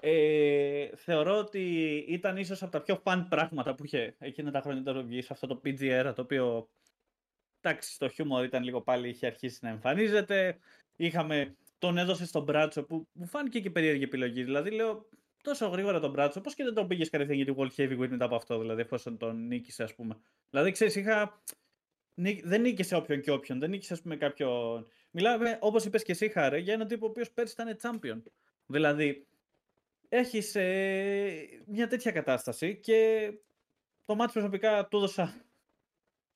[0.00, 4.82] Ε, θεωρώ ότι ήταν ίσως από τα πιο fun πράγματα που είχε εκείνα τα χρόνια
[4.82, 6.68] τώρα βγει σε αυτό το PG era, το οποίο
[7.60, 10.58] εντάξει, το χιούμορ ήταν λίγο πάλι, είχε αρχίσει να εμφανίζεται.
[10.96, 14.42] Είχαμε, τον έδωσε στον Μπράτσο που μου φάνηκε και περίεργη επιλογή.
[14.44, 15.08] Δηλαδή λέω
[15.42, 18.24] τόσο γρήγορα τον Μπράτσο, πώς και δεν τον πήγες κατευθείαν για τη World Heavyweight μετά
[18.24, 20.16] από αυτό, δηλαδή εφόσον τον νίκησε, ας πούμε.
[20.50, 21.42] Δηλαδή ξέρεις, είχα.
[22.14, 24.86] νί- Δεν νίκησε όποιον και όποιον, δεν νίκησε, ας πούμε, κάποιον.
[25.10, 28.22] Μιλάμε, όπως είπες και εσύ, Χάρε, για έναν τύπο ο οποίος πέρσι ήταν champion.
[28.66, 29.26] Δηλαδή,
[30.08, 30.52] έχεις
[31.66, 33.30] μια τέτοια κατάσταση και
[34.04, 35.34] το μάτι προσωπικά του έδωσα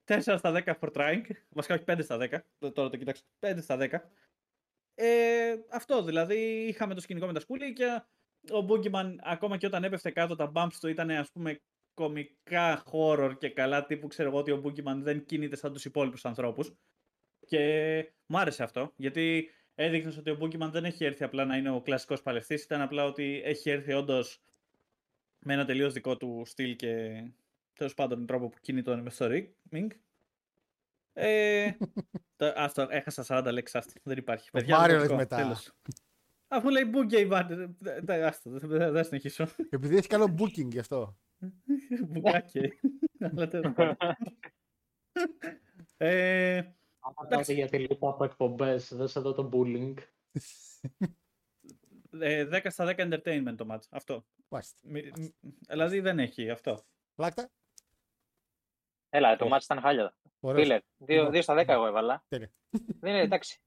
[0.04, 1.22] 4 στα 10 for trying.
[1.48, 2.38] Βασικά όχι 5 στα 10.
[2.72, 3.26] Τώρα το κοιτάξτε.
[3.40, 4.00] 5 στα 10.
[5.02, 6.66] Ε, αυτό δηλαδή.
[6.68, 8.08] Είχαμε το σκηνικό με τα σκουλίκια.
[8.52, 11.60] Ο Boogeyman ακόμα και όταν έπεφτε κάτω τα bumps του ήταν ας πούμε
[11.94, 16.24] κομικά horror και καλά τύπου ξέρω εγώ ότι ο Boogeyman δεν κινείται σαν τους υπόλοιπους
[16.24, 16.72] ανθρώπους.
[17.46, 21.70] Και μου άρεσε αυτό γιατί έδειχνες ότι ο Boogeyman δεν έχει έρθει απλά να είναι
[21.70, 22.62] ο κλασικός παλαιστής.
[22.62, 24.42] Ήταν απλά ότι έχει έρθει όντως
[25.38, 27.22] με ένα τελείως δικό του στυλ και
[27.72, 29.88] τέλος πάντων τρόπο που κινητώνει με στο ring.
[31.12, 31.70] Ε,
[32.40, 34.50] το- άστο, έχασα 40 λέξεις, άστο, δεν υπάρχει.
[34.50, 35.42] Παιδιά, Μάριο δημοτικό, λες μετά.
[35.42, 35.72] τέλος.
[36.48, 37.68] Αφού λέει μπουκέ, βάτε,
[38.26, 39.46] άστο, δεν δεν θα συνεχίσω.
[39.70, 41.16] Επειδή έχει καλό booking γι' αυτό.
[42.08, 42.72] Μπουκάκι.
[43.20, 43.96] Αλλά τέλος πάντων.
[45.96, 46.56] Ε,
[47.02, 47.28] Άμα Εντάξει.
[47.38, 49.94] τότε γιατί λείπω από εκπομπές, δες εδώ το bullying.
[52.20, 53.82] ε, 10 στα 10 entertainment το match.
[53.90, 54.24] Αυτό.
[54.48, 54.78] Μάλιστα.
[54.82, 55.34] Μη- μη-
[55.68, 56.84] Δηλαδή δεν έχει αυτό.
[57.16, 57.50] Λάκτα.
[59.08, 59.52] Έλα, το Όχι.
[59.52, 60.14] μάτι ήταν χάλια.
[60.40, 60.66] Ωραίος.
[61.04, 62.24] Φίλε, 2 στα 10 εγώ έβαλα.
[62.28, 62.50] Τέλεια.
[63.00, 63.60] Δεν είναι, εντάξει.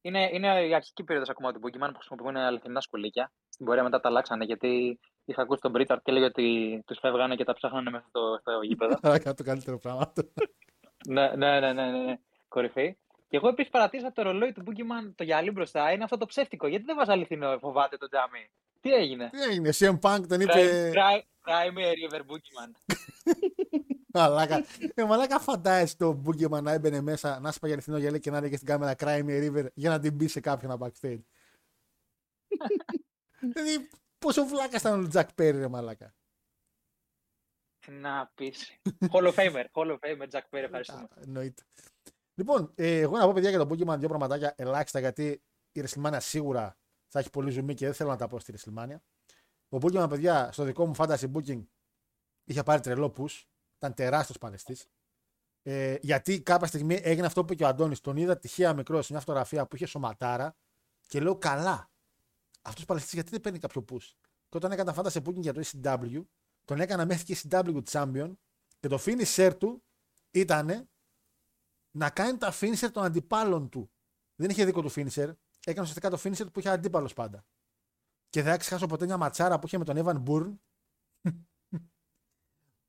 [0.00, 3.32] Είναι, είναι η αρχική περίοδος ακόμα του Pokemon που χρησιμοποιούν αληθινά σκουλίκια.
[3.48, 7.34] Στην πορεία μετά τα αλλάξανε γιατί είχα ακούσει τον Μπρίταρτ και έλεγε ότι τους φεύγανε
[7.34, 8.98] και τα ψάχνανε μέσα στο, στο γήπεδο.
[9.02, 10.12] Άρα το καλύτερο πράγμα.
[11.08, 12.18] ναι, ναι, ναι, ναι, ναι, ναι.
[12.48, 12.96] Κορυφή.
[13.28, 16.66] Και εγώ επίσης παρατήρησα το ρολόι του Pokemon, το γυαλί μπροστά, είναι αυτό το ψεύτικο.
[16.66, 18.50] Γιατί δεν βάζεις αληθινό, φοβάται το τζάμι;
[18.84, 20.92] Τι έγινε; Τι έγινε, CM Punk τον Prime, είπε.
[20.94, 22.94] Prime, Prime River Boogeyman.
[24.14, 24.64] Μαλάκα.
[24.94, 28.56] Ε, μαλάκα φαντάζεσαι το Boogeyman να έμπαινε μέσα, να σπαγε αληθινό γυαλί και να έλεγε
[28.56, 31.22] στην κάμερα Crime River για να την πει σε κάποιον από backstage.
[33.54, 36.14] δηλαδή, πόσο βλάκα ήταν ο Jack Perry, ρε μαλάκα.
[37.78, 38.80] Τι να πεις.
[39.12, 39.64] Hall of Famer.
[39.72, 41.02] Hall of Famer, Jack Perry, ευχαριστούμε.
[41.02, 41.62] Α, Εννοείται.
[42.34, 46.16] Λοιπόν, ε, εγώ να πω παιδιά για το Pokemon δύο πραγματάκια ελάχιστα γιατί η WrestleMania
[46.18, 46.76] σίγουρα
[47.14, 48.96] θα έχει πολύ ζουμί και δεν θέλω να τα πω στη WrestleMania.
[49.68, 51.64] Ο Pokemon, παιδιά, στο δικό μου fantasy booking
[52.44, 53.42] είχε πάρει τρελό push.
[53.76, 54.76] Ήταν τεράστιος παλαιστή.
[55.62, 58.00] Ε, γιατί κάποια στιγμή έγινε αυτό που είπε και ο Αντώνης.
[58.00, 60.56] Τον είδα τυχαία μικρό σε μια φωτογραφία που είχε σωματάρα
[61.06, 61.90] και λέω καλά.
[62.62, 64.12] Αυτός παλαιστή γιατί δεν παίρνει κάποιο push;
[64.48, 66.24] Και όταν έκανα fantasy booking για το ECW,
[66.64, 68.32] τον έκανα μέχρι και ECW champion
[68.80, 69.84] και το finisher του
[70.30, 70.88] ήταν
[71.96, 73.90] να κάνει τα finisher των αντιπάλων του.
[74.34, 75.32] Δεν είχε δικό του finisher.
[75.64, 77.44] Έκανε ουσιαστικά το finisher που είχε αντίπαλος πάντα.
[78.28, 80.54] Και δεν θα ξεχάσω ποτέ μια ματσάρα που είχε με τον Evan Bourne.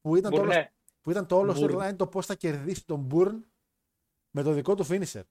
[0.01, 0.73] που, ήταν το όλο, Μπουρνέ.
[1.01, 1.71] που ήταν το όλος Bourne.
[1.71, 3.39] storyline το πώς θα κερδίσει τον Bourne
[4.30, 5.21] με το δικό του finisher.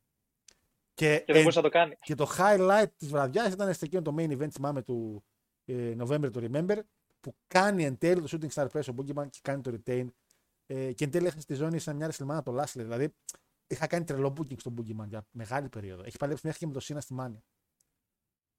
[0.94, 1.98] Και, Και δεν μπορούσε να το κάνεις.
[2.00, 5.24] και το highlight της βραδιάς ήταν στο εκείνο το main event, θυμάμαι, του
[5.64, 6.78] ε, November του Remember,
[7.20, 10.06] που κάνει εν τέλει το Shooting Star Press ο Boogeyman και κάνει το retain.
[10.66, 12.66] Ε, και εν τέλει έχασε στη ζώνη σαν μια ρεσλιμάνα το Lashley.
[12.74, 13.14] Δηλαδή
[13.66, 16.02] είχα κάνει τρελό booking στον Boogeyman για μεγάλη περίοδο.
[16.02, 17.42] Έχει παλέψει μέχρι και με το Σίνα στη Μάνια.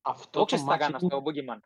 [0.01, 1.59] Αυτό Το το ξέρεις τι θα μάτι κάνω που- στο Boogeyman.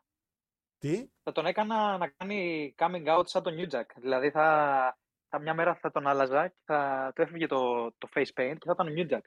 [0.78, 3.86] Τι, Θα τον έκανα να κάνει coming out σαν τον New Jack.
[3.96, 4.98] Δηλαδή θα,
[5.30, 8.66] θα μια μέρα θα τον άλλαζα και θα του έφυγε το, το face paint και
[8.66, 9.22] θα ήταν ο New Jack.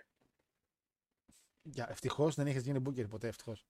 [1.62, 3.66] για, ευτυχώς δεν έχει γίνει booker ποτέ, ευτυχώς.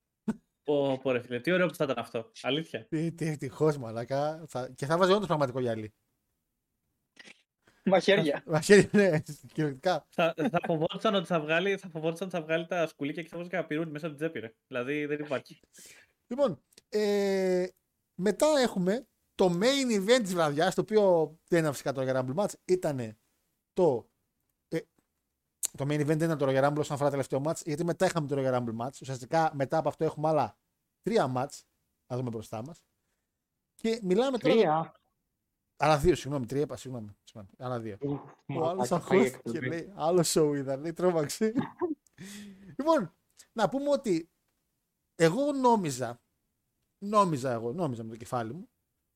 [0.64, 2.30] Πω, πω, ρε φίλε, τι ωραίο που θα ήταν αυτό.
[2.42, 2.86] Αλήθεια.
[2.86, 4.44] Τι, τι ευτυχώς, μαλάκα.
[4.48, 5.94] Θα, και θα βάζει όντως πραγματικό γυαλί.
[7.84, 8.42] Μαχαίρια.
[8.46, 9.20] Μαχαίρι, ναι,
[9.52, 10.06] κυριολεκτικά.
[10.08, 13.36] θα, θα φοβόντουσαν ότι θα βγάλει, θα φοβόντουσαν ότι θα βγάλει τα σκουλίκια και θα
[13.36, 14.54] βάζει κανένα πυρούνι μέσα από την τσέπη, ρε.
[14.66, 15.60] Δηλαδή δεν υπάρχει.
[16.26, 17.66] Λοιπόν, ε,
[18.14, 22.34] μετά έχουμε το main event της βραδιάς, το οποίο δεν ήταν φυσικά το Royal Rumble
[22.34, 23.18] match, ήταν
[23.72, 24.10] το...
[24.68, 24.78] ε,
[25.78, 28.06] το main event δεν ήταν το Royal Rumble όσον αφορά το τελευταίο match, γιατί μετά
[28.06, 29.00] είχαμε το Royal Rumble match.
[29.00, 30.58] Ουσιαστικά μετά από αυτό έχουμε άλλα
[31.02, 31.60] τρία match,
[32.06, 32.82] να δούμε μπροστά μας.
[33.74, 34.54] Και μιλάμε τώρα...
[34.54, 34.94] Τρία.
[35.84, 37.16] Άλλα δύο, συγγνώμη, τρία είπα, συγγνώμη.
[37.24, 37.48] συγγνώμη.
[37.58, 37.98] Άλλα δύο.
[38.00, 39.68] Ο Μαλάκα, άλλος πάει αγχώθηκε εκπομπή.
[39.68, 41.52] λέει, άλλος show είδα, λέει, τρόμαξε.
[42.78, 43.14] λοιπόν,
[43.52, 44.30] να πούμε ότι
[45.14, 46.22] εγώ νόμιζα,
[47.04, 48.68] νόμιζα εγώ, νόμιζα με το κεφάλι μου,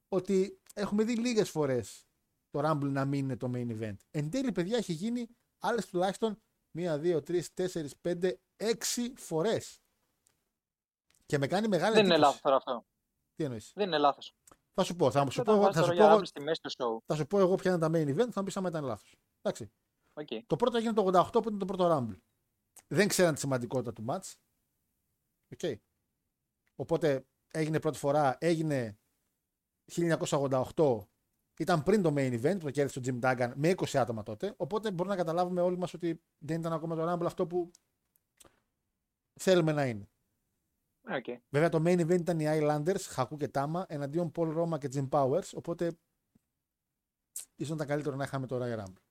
[0.08, 2.06] ότι έχουμε δει λίγες φορές
[2.50, 3.96] το Rumble να μην είναι το main event.
[4.10, 6.42] Εν τέλει, παιδιά, έχει γίνει άλλες τουλάχιστον
[6.78, 9.80] 1, 2, 3, 4, 5, 6 φορές.
[11.26, 12.20] Και με κάνει μεγάλη Δεν είναι εντύπωση.
[12.20, 12.86] λάθος τώρα αυτό.
[13.34, 14.36] Τι εννοείς; Δεν είναι λάθος.
[14.78, 16.18] Θα σου πω, θα σου πω, Όταν εγώ- βάζεις θα το σου πω, Royal εγώ-
[16.20, 17.02] Rumble στη μέση του show.
[17.06, 19.16] θα σου πω εγώ ποια είναι τα main event, θα μου πεις άμα ήταν λάθος.
[19.42, 19.70] Εντάξει.
[20.14, 20.26] Οκ.
[20.46, 22.18] Το πρώτο έγινε το 88 που ήταν το πρώτο Rumble.
[22.86, 24.32] Δεν ξέραν τη σημαντικότητα του match.
[25.52, 25.78] OK.
[26.74, 28.98] Οπότε έγινε πρώτη φορά, έγινε
[29.92, 31.08] 1988.
[31.58, 34.54] Ήταν πριν το main event που το κέρδισε ο Jim Duggan με 20 άτομα τότε.
[34.56, 37.70] Οπότε μπορούμε να καταλάβουμε όλοι μας ότι δεν ήταν ακόμα το Rumble αυτό που
[39.40, 40.08] θέλουμε να είναι.
[41.09, 41.24] Οκ.
[41.48, 45.09] Βέβαια το main event ήταν οι Islanders, Haku και Tama, εναντίον Paul Roma και Jim
[45.09, 45.50] Powers.
[45.54, 45.98] Οπότε
[47.57, 49.02] ίσως ήταν καλύτερο να είχαμε το Royal Rumble.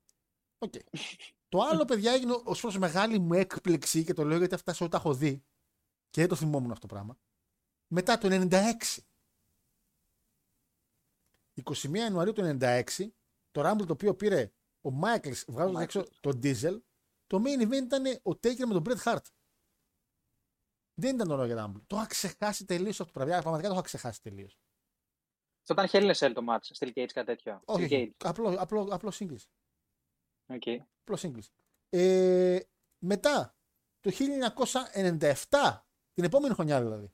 [0.58, 0.74] OK.
[1.50, 4.88] το άλλο, παιδιά, έγινε ως προς μεγάλη μου έκπληξη και το λέω γιατί αυτά σε
[4.88, 5.44] τα έχω δει
[6.10, 7.18] και δεν το θυμόμουν αυτό το πράγμα.
[7.88, 9.00] Μετά το 96.
[11.64, 12.84] 21 Ιανουαρίου του 96,
[13.52, 15.82] το Rumble το οποίο πήρε ο Michaels βγάζοντας Michaels.
[15.82, 16.80] έξω τον Diesel,
[17.28, 19.26] το main event ήταν ο Taker με τον Bret Hart.
[21.02, 21.82] Δεν ήταν το Royal Rumble.
[21.88, 23.42] Το είχα ξεχάσει τελείως αυτό το πράγμα.
[23.42, 24.60] Πραγματικά το είχα ξεχάσει τελείως.
[25.68, 26.78] Αυτό ήταν Hell in a Cell το match.
[26.78, 27.62] Steel Cage κάτι τέτοιο.
[27.66, 28.16] Όχι, Steel όχι.
[28.18, 28.28] Cage.
[28.28, 29.44] Απλό, απλό, απλό singles.
[30.46, 30.64] OK.
[31.02, 31.48] Απλό singles.
[31.90, 32.60] Ε,
[32.98, 33.58] μετά,
[34.00, 35.80] το 1997,
[36.14, 37.14] την επόμενη χρονιά δηλαδή,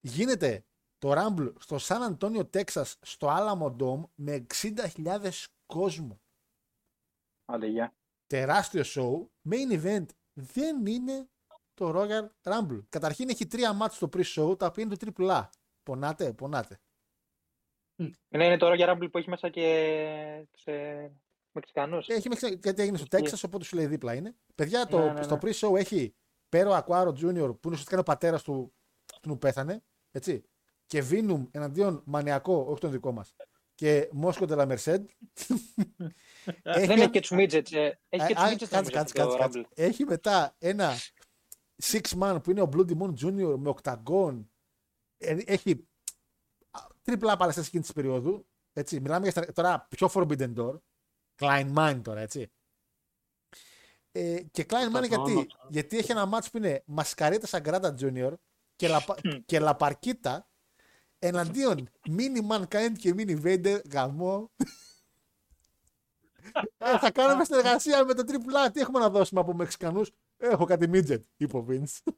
[0.00, 0.66] γίνεται
[0.98, 5.30] το Rumble στο Σαν Αντώνιο, Τέξας, στο Alamo Dome με 60.000
[5.66, 6.20] κόσμο.
[7.44, 7.96] Άντε, γεια.
[8.26, 9.28] Τεράστιο show.
[9.50, 11.30] Main event δεν είναι
[11.84, 12.80] το Royal Rumble.
[12.88, 15.48] Καταρχήν έχει τρία μάτς στο pre-show, τα οποία είναι το AAA.
[15.82, 16.80] Πονάτε, πονάτε.
[17.96, 20.72] Είναι, είναι το Royal Rumble που έχει μέσα και σε
[21.52, 22.08] Μεξικανούς.
[22.08, 23.28] Έχει μέχρι γιατί έγινε στο Ισχύει.
[23.30, 24.36] Τέξα, οπότε σου λέει δίπλα είναι.
[24.54, 25.22] Παιδιά, το, Ναι, ναι, ναι.
[25.22, 26.14] στο pre-show έχει
[26.48, 28.74] Πέρο Ακουάρο Junior, που είναι ουσιαστικά ο πατέρας του
[29.14, 29.82] αυτού που πέθανε.
[30.10, 30.44] Έτσι.
[30.86, 33.34] Και Βίνουμ εναντίον μανιακό, όχι τον δικό μας.
[33.74, 35.08] Και Μόσκο Τελα Μερσέντ.
[36.62, 37.72] Δεν έχει και τους midgets.
[37.72, 39.60] ε, Έχει και τους midgets Κάτσε, νομίζω κάτσε, στο κάτσε, κάτσε.
[39.60, 39.64] Rumble.
[39.74, 40.92] Έχει μετά ένα
[41.82, 44.50] Six Man που είναι ο Bloody Moon Junior με οκταγκόν.
[45.18, 45.88] Ε, Έχει
[47.02, 48.46] τριπλά παλαιστές εκείνη της περίοδου.
[48.72, 49.00] Έτσι.
[49.00, 50.78] Μιλάμε για στα- τώρα πιο Forbidden Door.
[51.38, 52.52] Klein Mine τώρα, έτσι.
[54.12, 55.46] Ε, και Klein Mine Οκταγόν, γιατί, οκταγόν.
[55.68, 58.32] γιατί έχει ένα match που είναι Μασκαρίτα Σαγκράτα Junior
[58.76, 59.16] και, λαπα...
[59.44, 60.48] και λαπαρκίτα
[61.18, 64.50] εναντίον Mini Mankind και Mini Vader γαμό.
[66.78, 68.72] ε, θα κάνουμε συνεργασία με το Triple A.
[68.72, 70.10] Τι έχουμε να δώσουμε από Μεξικανούς;
[70.44, 72.12] Έχω κάτι midget, είπε ο Vince.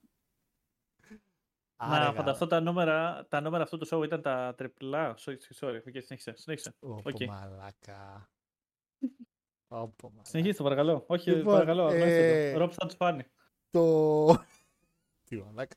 [1.77, 5.15] Να φανταστώ τα νούμερα, τα νούμερα αυτού του show ήταν τα τριπλά.
[5.19, 5.77] Sorry, sorry.
[5.77, 6.33] Okay, συνέχισε.
[6.37, 6.75] συνέχισε.
[6.81, 7.27] Όπο Okay.
[7.27, 8.31] μαλάκα.
[9.69, 10.29] Όπο μαλάκα.
[10.31, 11.05] Συνεχίστε, παρακαλώ.
[11.07, 11.89] Όχι, Λοιπόν, παρακαλώ.
[11.89, 12.57] ε, Ε...
[12.57, 13.25] Ρόπ θα τους φάνει.
[13.71, 14.27] Το...
[15.25, 15.77] Τι μαλάκα.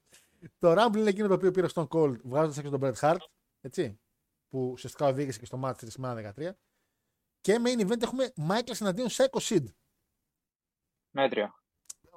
[0.57, 3.17] Το Rumble είναι εκείνο το οποίο πήρε στον Cold βγάζοντας έξω τον Bret Hart.
[3.61, 3.99] Έτσι.
[4.49, 6.51] Που ουσιαστικά οδήγησε και στο match της semana 13.
[7.41, 9.63] Και main event έχουμε Michael εναντίον Psycho Sid.
[11.09, 11.53] Μέτριο.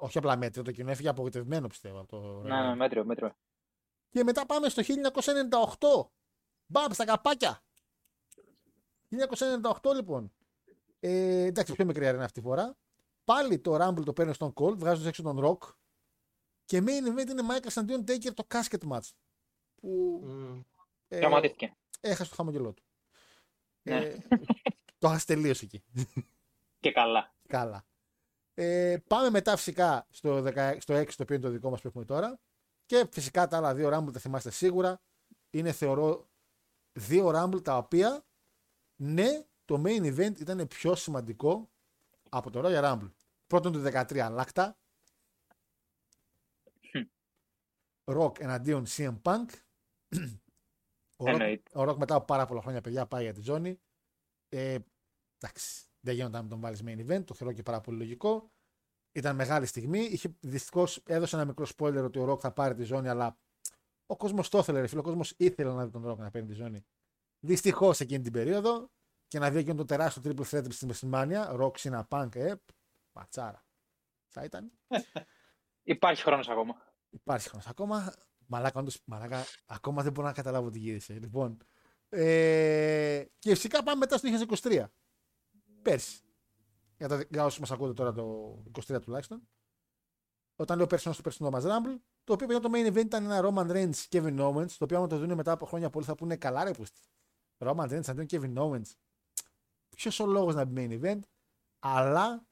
[0.03, 3.35] Όχι απλά μέτριο, το κοινό έφυγε απογοητευμένο πιστεύω από το Ναι, ναι, μέτριο, μέτριο.
[4.09, 4.81] Και μετά πάμε στο
[5.79, 6.09] 1998.
[6.65, 7.61] Μπαμ στα καπάκια.
[9.81, 10.33] 1998 λοιπόν.
[10.99, 12.77] Ε, εντάξει, πιο μικρή αρένα αυτή τη φορά.
[13.23, 15.69] Πάλι το Rumble το παίρνει στον Cold, βγάζοντας έξω τον Rock.
[16.65, 19.09] Και main event είναι Michael αντίον Taker το casket match.
[19.75, 20.59] Που Μμ.
[21.07, 21.75] ε, Τραυματίστηκε.
[22.01, 22.83] έχασε το χαμογελό του.
[23.81, 23.95] Ναι.
[23.95, 24.17] Ε,
[24.97, 25.83] το έχασε τελείω εκεί.
[26.79, 27.33] Και καλά.
[27.47, 27.85] Καλά.
[28.63, 31.87] Ε, πάμε μετά φυσικά στο, 16, στο 6 το οποίο είναι το δικό μας που
[31.87, 32.39] έχουμε τώρα.
[32.85, 35.01] Και φυσικά τα άλλα δύο Rumble τα θυμάστε σίγουρα.
[35.49, 36.29] Είναι θεωρώ
[36.91, 38.25] δύο Rumble τα οποία
[38.95, 41.69] ναι το main event ήταν πιο σημαντικό
[42.29, 43.11] από το Royal Rumble.
[43.47, 44.77] Πρώτον το 13 λάκτα.
[48.03, 49.45] Rock εναντίον CM Punk.
[51.17, 51.79] Ο Rock, Εννοείται.
[51.79, 53.79] ο Rock μετά από πάρα πολλά χρόνια παιδιά πάει για τη ζώνη.
[54.49, 54.77] Ε,
[55.37, 58.51] εντάξει, δεν γίνονταν να τον βάλεις main event, το θεωρώ και πάρα πολύ λογικό.
[59.11, 59.99] Ήταν μεγάλη στιγμή.
[59.99, 63.37] Είχε, δυστυχώς έδωσε ένα μικρό spoiler ότι ο Rock θα πάρει τη ζώνη, αλλά
[64.05, 64.99] ο κόσμος το ήθελε, ρε φίλε.
[64.99, 66.85] Ο κόσμος ήθελε να δει τον Rock να παίρνει τη ζώνη.
[67.39, 68.91] Δυστυχώς εκείνη την περίοδο
[69.27, 72.53] και να δει εκείνο το τεράστιο triple threat στην WrestleMania, Rock, Cena, Punk, ε,
[73.11, 73.65] πατσάρα.
[74.27, 74.71] Θα ήταν.
[75.83, 76.75] Υπάρχει χρόνος ακόμα.
[77.09, 78.13] Υπάρχει χρόνος ακόμα.
[78.47, 81.13] Μαλάκα, όντως, μαλάκα, ακόμα δεν μπορώ να καταλάβω τι γύρισε.
[81.13, 81.57] Λοιπόν,
[82.09, 84.29] ε, και φυσικά πάμε μετά στο
[84.61, 84.85] 2023.
[85.81, 86.21] Πέρσι.
[86.97, 89.47] Για, τα, για όσους μας ακούτε τώρα το 23 τουλάχιστον.
[90.55, 91.95] Όταν λέω πέρσι, στο περσινό μας Rumble.
[92.23, 94.71] Το οποίο για το main event ήταν ένα Roman Reigns Kevin Owens.
[94.71, 97.01] Το οποίο άμα το δουν μετά από χρόνια πολλοί θα πούνε καλά ρε πούστη.
[97.57, 98.91] Roman Reigns εναντίον Kevin Owens.
[99.95, 101.19] Ποιος ο λόγος να μπει main event.
[101.79, 102.45] Αλλά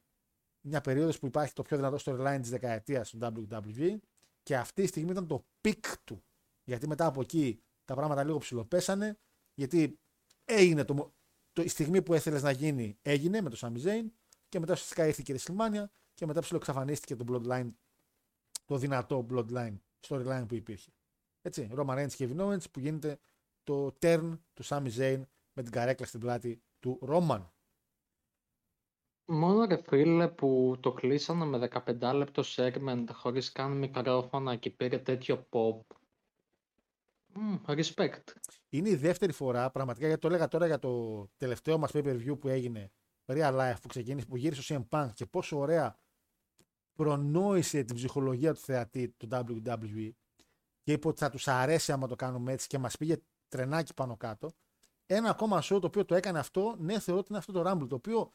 [0.60, 3.96] μια περίοδος που υπάρχει το πιο δυνατό storyline της δεκαετίας του WWE
[4.42, 6.24] και αυτή η στιγμή ήταν το peak του.
[6.64, 9.18] Γιατί μετά από εκεί τα πράγματα λίγο ψιλοπέσανε,
[9.54, 9.98] γιατί
[10.44, 11.14] έγινε το,
[11.60, 14.04] το, η στιγμή που ήθελες να γίνει, έγινε με το Sami Zayn
[14.48, 15.84] και μετά ουσιαστικά ήρθε και η WrestleMania
[16.14, 17.68] και μετά ψιλοξαφανίστηκε το bloodline,
[18.64, 19.76] το δυνατό bloodline
[20.08, 20.90] storyline που υπήρχε.
[21.42, 23.18] Έτσι, Roman Reigns και Kevin Owens που γίνεται
[23.62, 25.22] το turn του Sami Zayn
[25.52, 27.46] με την καρέκλα στην πλάτη του Roman.
[29.24, 34.98] Μόνο ρε φίλε που το κλείσανε με 15 λεπτό segment χωρίς καν μικρόφωνα και πήρε
[34.98, 35.80] τέτοιο pop.
[37.34, 38.24] Μμ, respect.
[38.68, 42.48] Είναι η δεύτερη φορά, πραγματικά, γιατί το έλεγα τώρα για το τελευταίο μας pay-per-view που
[42.48, 42.92] έγινε,
[43.26, 45.98] Real Life, που ξεκίνησε, που γύρισε ο CM Punk και πόσο ωραία
[46.94, 50.10] προνόησε την ψυχολογία του θεατή του WWE
[50.82, 53.16] και είπε ότι θα τους αρέσει άμα το κάνουμε έτσι και μας πήγε
[53.48, 54.50] τρενάκι πάνω κάτω.
[55.06, 57.88] Ένα ακόμα show το οποίο το έκανε αυτό, ναι, θεωρώ ότι είναι αυτό το Rumble,
[57.88, 58.32] το οποίο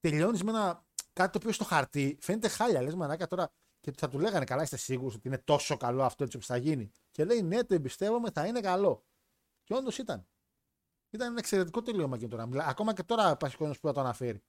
[0.00, 2.82] τελειώνεις με ένα κάτι το οποίο στο χαρτί φαίνεται χάλια.
[2.82, 3.52] Λες μανάκα τώρα
[3.90, 6.56] και θα του λέγανε καλά, είστε σίγουροι ότι είναι τόσο καλό αυτό έτσι όπως θα
[6.56, 6.90] γίνει.
[7.10, 9.04] Και λέει ναι, το εμπιστεύομαι, θα είναι καλό.
[9.64, 10.26] Και όντως ήταν.
[11.10, 12.58] Ήταν ένα εξαιρετικό τελείωμα και το Rumble.
[12.58, 14.42] Ακόμα και τώρα υπάρχει κόσμο που θα το αναφέρει.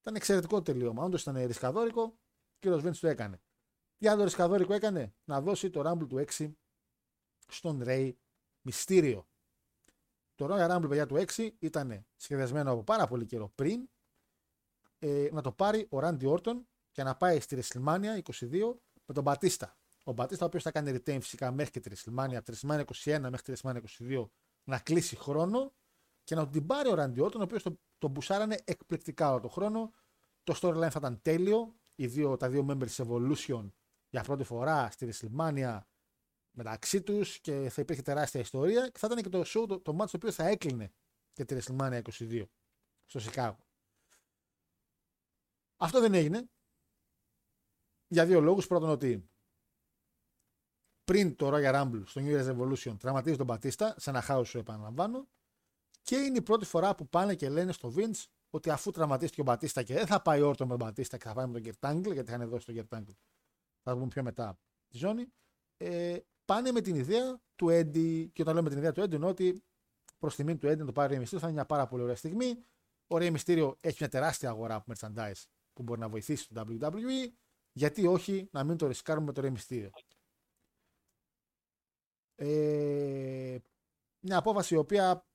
[0.00, 1.04] Ήταν εξαιρετικό τελείωμα.
[1.04, 2.18] Όντως ήταν ρισκαδόρικο, ο
[2.58, 3.40] κύριος Βέντ το έκανε.
[3.96, 6.52] Τι άλλο ρισκαδόρικο έκανε, να δώσει το Rumble του 6
[7.46, 8.12] στον Ray
[8.68, 9.22] Mysterio.
[10.34, 13.88] Το Royal Rumble, παιδιά, του 6 ήταν σχεδιασμένο από πάρα πολύ καιρό πριν
[14.98, 16.60] ε, να το πάρει ο Randy Orton
[16.96, 18.74] και να πάει στη WrestleMania 22
[19.06, 19.76] με τον Μπατίστα.
[20.04, 22.84] Ο Μπατίστα, ο οποίος θα κάνει retain φυσικά μέχρι και τη WrestleMania, από τη WrestleMania
[23.04, 24.28] 21 μέχρι τη WrestleMania 22
[24.64, 25.74] να κλείσει χρόνο
[26.24, 29.50] και να την πάρει ο Randy Orton, ο οποίος τον το μπουσάρανε εκπληκτικά όλο τον
[29.50, 29.92] χρόνο.
[30.42, 31.74] Το storyline θα ήταν τέλειο.
[31.94, 33.70] Οι δύο, τα δύο members της Evolution
[34.08, 35.80] για πρώτη φορά στη WrestleMania
[36.50, 39.96] μεταξύ τους και θα υπήρχε τεράστια ιστορία και θα ήταν και το show, το, το
[40.00, 40.92] match το οποίο θα έκλεινε
[41.32, 42.44] και τη WrestleMania 22
[43.04, 43.66] στο Σικάγο.
[45.76, 46.50] Αυτό δεν έγινε.
[48.08, 48.66] Για δύο λόγους.
[48.66, 49.30] Πρώτον ότι
[51.04, 54.54] πριν το Royal Rumble στο New Year's Revolution τραυματίζει τον Μπατίστα σε ένα house show
[54.54, 55.28] επαναλαμβάνω.
[56.02, 59.44] Και είναι η πρώτη φορά που πάνε και λένε στο Vince ότι αφού τραυματίστηκε ο
[59.44, 61.90] Μπατίστα και δεν θα πάει όρτο με τον Μπατίστα και θα πάει με τον Kurt
[61.90, 63.14] Angle γιατί είχαν δώσει τον Kurt Angle
[63.82, 64.58] θα το πούμε πιο μετά
[64.88, 65.32] τη ζώνη
[65.76, 68.28] ε, πάνε με την ιδέα του Eddie.
[68.32, 69.64] Και όταν λέω με την ιδέα του Eddie εννοώ ότι
[70.18, 72.02] προς τιμή του Eddie να το πάρει ο Rey Mysterio θα είναι μια πάρα πολύ
[72.02, 72.64] ωραία στιγμή.
[73.06, 77.32] Ο Rey Mysterio έχει μια τεράστια αγορά από merchandise που μπορεί να βοηθήσει το WWE
[77.76, 79.88] γιατί όχι να μην το ρισκάρουμε με το Rey Mysterio.
[82.34, 83.58] Ε,
[84.20, 85.26] μια απόφαση η οποία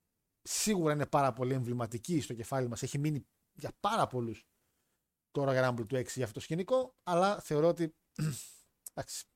[0.42, 2.82] σίγουρα είναι πάρα πολύ εμβληματική στο κεφάλι μας.
[2.82, 4.46] Έχει μείνει για πάρα πολλούς
[5.30, 7.94] τώρα για Rumble του 6 για αυτό το σκηνικό, αλλά θεωρώ ότι
[8.94, 9.26] εντάξει,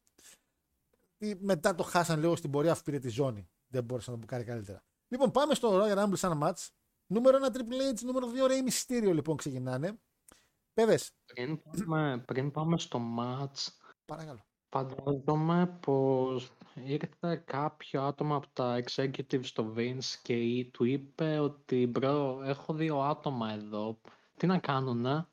[1.39, 3.51] μετά το χάσαν λίγο στην πορεία αφού πήρε τη ζώνη.
[3.67, 4.85] Δεν μπόρεσε να το μπουκάρει καλύτερα.
[5.09, 6.69] Λοιπόν, πάμε στο Royal Rumble σαν match.
[7.07, 10.01] Νούμερο 1 Triple H, νούμερο 2 Rey Mysterio λοιπόν ξεκινάνε.
[10.77, 11.11] Πέδες.
[11.27, 13.69] Πριν πάμε, πριν πάμε στο match,
[14.05, 14.41] Παρακαλώ.
[14.69, 22.43] φαντάζομαι πως ήρθε κάποιο άτομο από τα executive στο Vince και του είπε ότι bro,
[22.43, 24.01] έχω δύο άτομα εδώ,
[24.37, 25.27] τι να κάνουνε;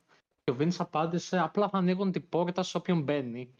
[0.44, 3.54] Και ο Vince απάντησε, απλά θα ανοίγουν την πόρτα σε όποιον μπαίνει.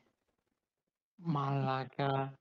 [1.16, 2.35] Μαλάκα.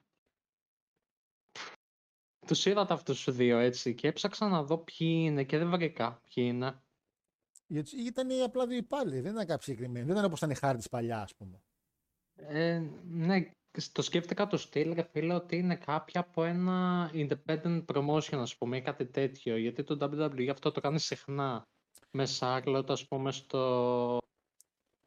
[2.47, 6.21] Τους είδατε αυτούς τους δύο έτσι και έψαξα να δω ποιοι είναι και δεν βρήκα
[6.33, 6.83] ποιοι είναι.
[7.73, 10.05] Γιατί ήταν απλά δύο υπάλληλοι, δεν ήταν κάποιοι συγκεκριμένοι.
[10.05, 11.63] Δεν ήταν όπως ήταν η χάρτη παλιά, ας πούμε.
[12.35, 13.51] Ε, ναι,
[13.91, 18.77] το σκέφτηκα το στυλ, ρε φίλε, ότι είναι κάποια από ένα independent promotion, ας πούμε,
[18.77, 19.57] ή κάτι τέτοιο.
[19.57, 21.63] Γιατί το WWE αυτό το κάνει συχνά.
[22.11, 24.17] Με Charlotte, ας πούμε, στο...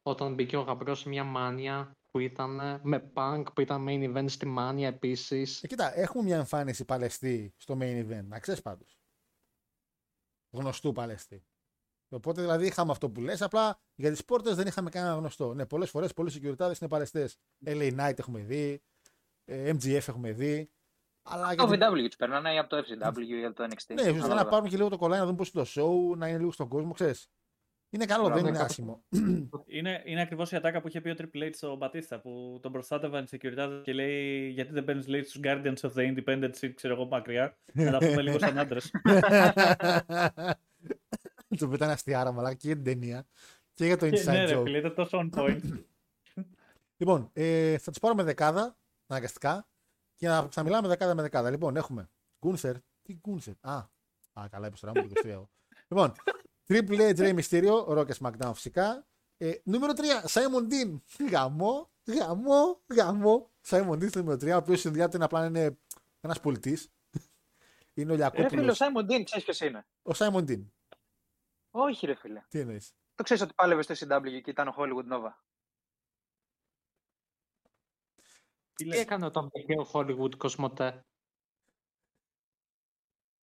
[0.01, 4.29] όταν μπήκε ο γαμπρός σε μια μάνια που ήταν με Punk που ήταν main event
[4.29, 5.63] στη μάνια επίσης.
[5.63, 8.97] Ε, κοίτα, έχουμε μια εμφάνιση παλαιστή στο main event, να ξέρεις πάντως.
[10.51, 11.45] Γνωστού παλαιστή.
[12.09, 15.53] Οπότε δηλαδή είχαμε αυτό που λες, απλά για τις πόρτες δεν είχαμε κανένα γνωστό.
[15.53, 17.37] Ναι, πολλές φορές πολλοί securities είναι παλαιστές.
[17.65, 18.81] LA Knight έχουμε δει,
[19.45, 20.69] ε, MGF έχουμε δει.
[21.29, 23.69] Αλλά Το για την- VW τους περνάνε ή από το FCW ή από το NXT.
[23.87, 24.49] Ναι, ουσιαστικά να Ανάλογα.
[24.49, 26.67] πάρουν και λίγο το κολλάι να δουν πώς είναι το show, να είναι λίγο στον
[26.67, 27.27] κόσμο, ξέρεις.
[27.89, 29.03] Είναι καλό, Μπράβο, δεν είναι ναι, άσχημο.
[29.65, 32.71] Είναι, είναι ακριβώς η ατάκα που είχε πει ο Triple H στο Μπατίστα που τον
[32.71, 36.93] προστάτευαν οι security και λέει Γιατί δεν μπαίνει λέει στου Guardians of the Independence, ξέρω
[36.93, 37.57] εγώ μακριά.
[37.73, 38.91] Να τα πούμε λίγο σαν άντρες.
[41.57, 43.25] Το πετάνε αστιάρα, μαλάκα και για την ταινία
[43.73, 44.63] και για το ναι, inside ρε joke.
[44.63, 45.61] φίλε, ήταν τόσο on point.
[46.99, 49.67] Λοιπόν, ε, θα τους πάρουμε δεκάδα, αναγκαστικά,
[50.15, 51.49] και να ξαναμιλάμε δεκάδα με δεκάδα.
[51.49, 52.09] Λοιπόν, έχουμε
[52.45, 52.75] Γκούνθερ.
[53.01, 53.53] Τι Γκούνθερ.
[53.61, 53.75] Α,
[54.33, 55.43] α καλά, είπες τώρα, μου το 23
[55.87, 56.13] Λοιπόν,
[56.67, 59.07] Triple H, Rey Mysterio, Rock και SmackDown φυσικά.
[59.37, 60.99] Ε, νούμερο 3, Simon Dean.
[61.31, 63.51] Γαμό, γαμό, γαμό.
[63.69, 65.77] Simon Dean στο νούμερο 3, ο οποίος η δουλειά του είναι απλά να είναι
[66.21, 66.91] ένας πολιτής.
[67.93, 68.73] είναι ο Ρε φίλε, ο Λιακόπουλο.
[68.73, 70.65] Σάιμον Ντίν, ξέρεις ποιος είναι; Ο Simon Dean.
[71.71, 72.41] Όχι, ρε φίλε.
[72.47, 75.31] Τι εννοείς; Το ξέρεις ότι πάλευε στο CW και ήταν ο Hollywood Nova.
[78.75, 81.05] Τι Τι λες, έκανε όταν πήγε ο Hollywood Κοσμοτέ;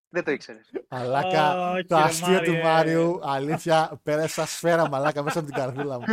[0.08, 0.70] Δεν το ήξερες.
[0.88, 2.62] Μαλάκα, Όχι, το ρε αστείο του Μάριε.
[2.62, 6.06] Μάριου, αλήθεια, πέρασα σφαίρα μαλάκα μέσα από την καρδούλα μου.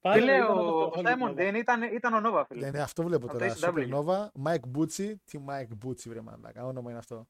[0.00, 1.34] πάλι Τι λέω, ήταν από το ο Hollywood Σάιμον Nova.
[1.34, 2.64] Ντίν ήταν, ήταν ο Nova, φίλε.
[2.64, 3.54] Ναι, ναι, αυτό βλέπω Από τώρα.
[3.54, 3.74] το ACW.
[3.74, 5.14] Supernova, Mike Bucci.
[5.24, 7.28] Τι Mike Bucci, βρε μαλάκα, όνομα είναι αυτό.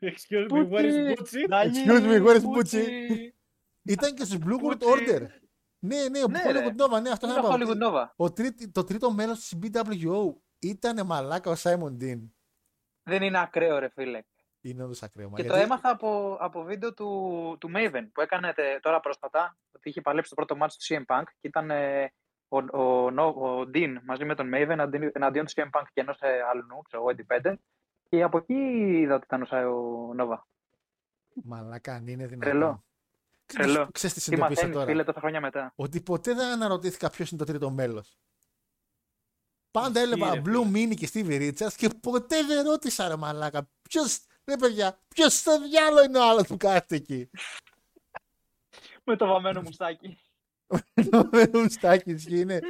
[0.00, 1.42] Excuse me, where is Gucci?
[1.64, 2.84] Excuse me, where is Bucci?
[3.82, 4.92] Ήταν και στους Blue World Bucci.
[4.92, 5.26] Order.
[5.78, 6.74] Ναι, ναι, ο Ναι, Hollywood ρε.
[6.78, 7.56] Nova, ναι, αυτό Είναι θα ο είπα.
[7.56, 8.08] Hollywood Nova.
[8.16, 12.28] Ο τρίτ- Το τρίτο μέλος της BWO ήταν μαλάκα ο Simon Dean.
[13.02, 14.22] Δεν είναι ακραίο, ρε φίλε.
[14.60, 15.28] Είναι όντως ακραίο.
[15.28, 19.00] μα Και το γιατί- έμαθα από, από βίντεο του, του Maven που έκανε τε- τώρα
[19.00, 19.58] πρόσφατα.
[19.72, 22.12] Ότι είχε παλέψει το πρώτο μάτι του CM Punk και ήταν ε,
[22.48, 22.80] ο, ο,
[23.16, 26.40] ο, ο Dean μαζί με τον Maven αντί- εναντίον του CM Punk και ενός ε,
[26.50, 27.56] άλλου, ξέρω εγώ, Independent.
[28.08, 28.54] Και από εκεί
[29.00, 30.38] είδα ότι ήταν ο, Σα- ο Nova.
[31.44, 32.50] Μαλάκα, αν είναι δυνατόν.
[32.50, 32.84] Τρελό.
[33.46, 33.88] Ξέρεις- Τρελό.
[33.92, 35.72] Ξέρεις τι Τι συνειδητοποίησα μαθαίνεις, τώρα; φίλε, τόσα χρόνια μετά.
[35.76, 38.18] Ότι ποτέ δεν αναρωτήθηκα ποιος είναι το τρίτο μέλος.
[39.70, 40.86] Πάντα Ισχύει, έλεγα ρε Blue φίλε.
[40.86, 43.68] Mini και Stevie Richards και ποτέ δεν ρώτησα ρε μαλάκα.
[43.82, 47.30] Ποιος, ρε παιδιά, ποιος στο διάλογο είναι ο άλλος που κάθεται εκεί;
[49.04, 50.18] Με το βαμμένο μουστάκι.
[51.12, 52.60] Το μουστάκι ισχύει, είναι.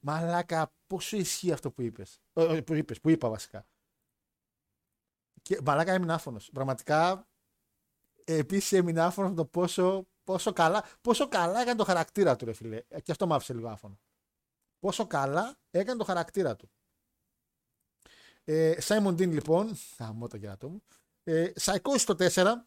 [0.00, 2.20] Μαλάκα, πόσο ισχύει αυτό που είπες.
[2.64, 3.66] Που είπες, που είπα βασικά.
[5.42, 6.50] Και μαλάκα έμεινα άφωνος.
[6.52, 7.28] Πραγματικά,
[8.24, 12.52] επίσης έμεινα άφωνος με το πόσο, πόσο, καλά, πόσο καλά έκανε το χαρακτήρα του, ρε
[12.52, 12.82] φίλε.
[12.88, 13.98] Ε, Και αυτό μ' άφησε λίγο άφωνο.
[14.78, 16.70] Πόσο καλά έκανε το χαρακτήρα του.
[18.44, 20.82] Ε, Simon Dean λοιπόν, γαμώ το κερατό μου.
[21.24, 22.66] Ε, Psycho στο 4.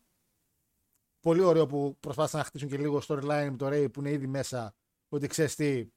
[1.19, 4.27] Πολύ ωραίο που προσπάθησαν να χτίσουν και λίγο storyline με το Ray που είναι ήδη
[4.27, 4.75] μέσα
[5.09, 5.87] ότι ξέρεις τι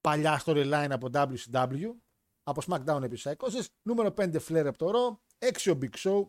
[0.00, 1.90] παλιά storyline από WCW.
[2.48, 3.66] Από SmackDown επίσης Psychosis.
[3.82, 5.16] Νούμερο 5 Flair από το Raw.
[5.38, 6.28] 6 ο Big Show.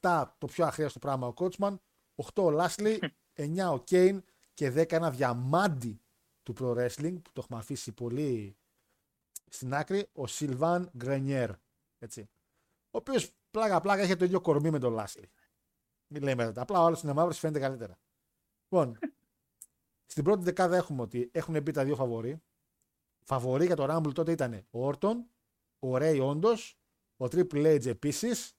[0.00, 1.76] 7 το πιο αχρίαστο πράγμα ο Coachman.
[2.34, 2.98] 8 ο Lashley.
[3.34, 4.18] 9 ο Kane.
[4.54, 6.00] Και 10 ένα διαμάντι
[6.42, 8.56] του Pro Wrestling που το έχουμε αφήσει πολύ
[9.50, 10.08] στην άκρη.
[10.12, 11.50] Ο Sylvain Grenier.
[11.98, 12.28] Έτσι.
[12.90, 15.28] Ο οποίος πλάκα πλάκα είχε το ίδιο κορμί με τον Lashley.
[16.06, 16.62] Μην λέμε μετά.
[16.62, 17.98] Απλά ο άλλος είναι μαύρος φαίνεται καλύτερα.
[18.62, 18.98] Λοιπόν,
[20.06, 22.42] στην πρώτη δεκάδα έχουμε ότι έχουν μπει τα δύο φαβοροί.
[23.28, 25.30] Φαβοροί για το Rumble τότε ήταν ο Όρτον,
[25.78, 26.78] ο Ray όντως,
[27.16, 28.56] ο Triple H επίσης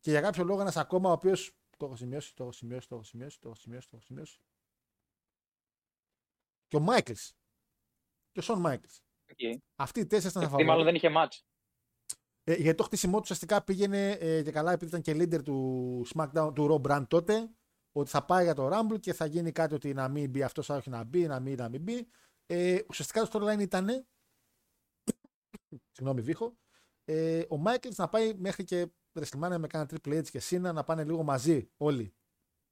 [0.00, 1.54] και για κάποιο λόγο ένας ακόμα ο οποίος.
[1.76, 4.40] Το έχω σημειώσει, το έχω σημειώσει, το έχω σημειώσει, το έχω σημειώσει, το έχω σημειώσει.
[6.68, 7.12] Και ο Μάικλ.
[8.32, 8.86] Και ο Σον Μάικλ.
[9.26, 9.56] Okay.
[9.76, 10.84] Αυτοί οι τέσσερις ήταν Γιατί μάλλον φαβοροί.
[10.84, 11.40] δεν είχε match.
[12.44, 16.06] Ε, γιατί το χτίσιμό του ουσιαστικά πήγαινε ε, και καλά, επειδή ήταν και leader του
[16.14, 17.50] SmackDown, του Raw Brand τότε,
[17.92, 20.68] ότι θα πάει για το Rumble και θα γίνει κάτι ότι να μην μπει αυτός,
[20.68, 22.08] όχι να μπει, να μην, να μην μπει.
[22.52, 24.06] Ε, ουσιαστικά το storyline ήταν.
[25.90, 26.56] Συγγνώμη, βήχω.
[27.04, 30.84] Ε, ο Michaels να πάει μέχρι και WrestleMania με κάνα Triple H και Cena να
[30.84, 32.14] πάνε λίγο μαζί όλοι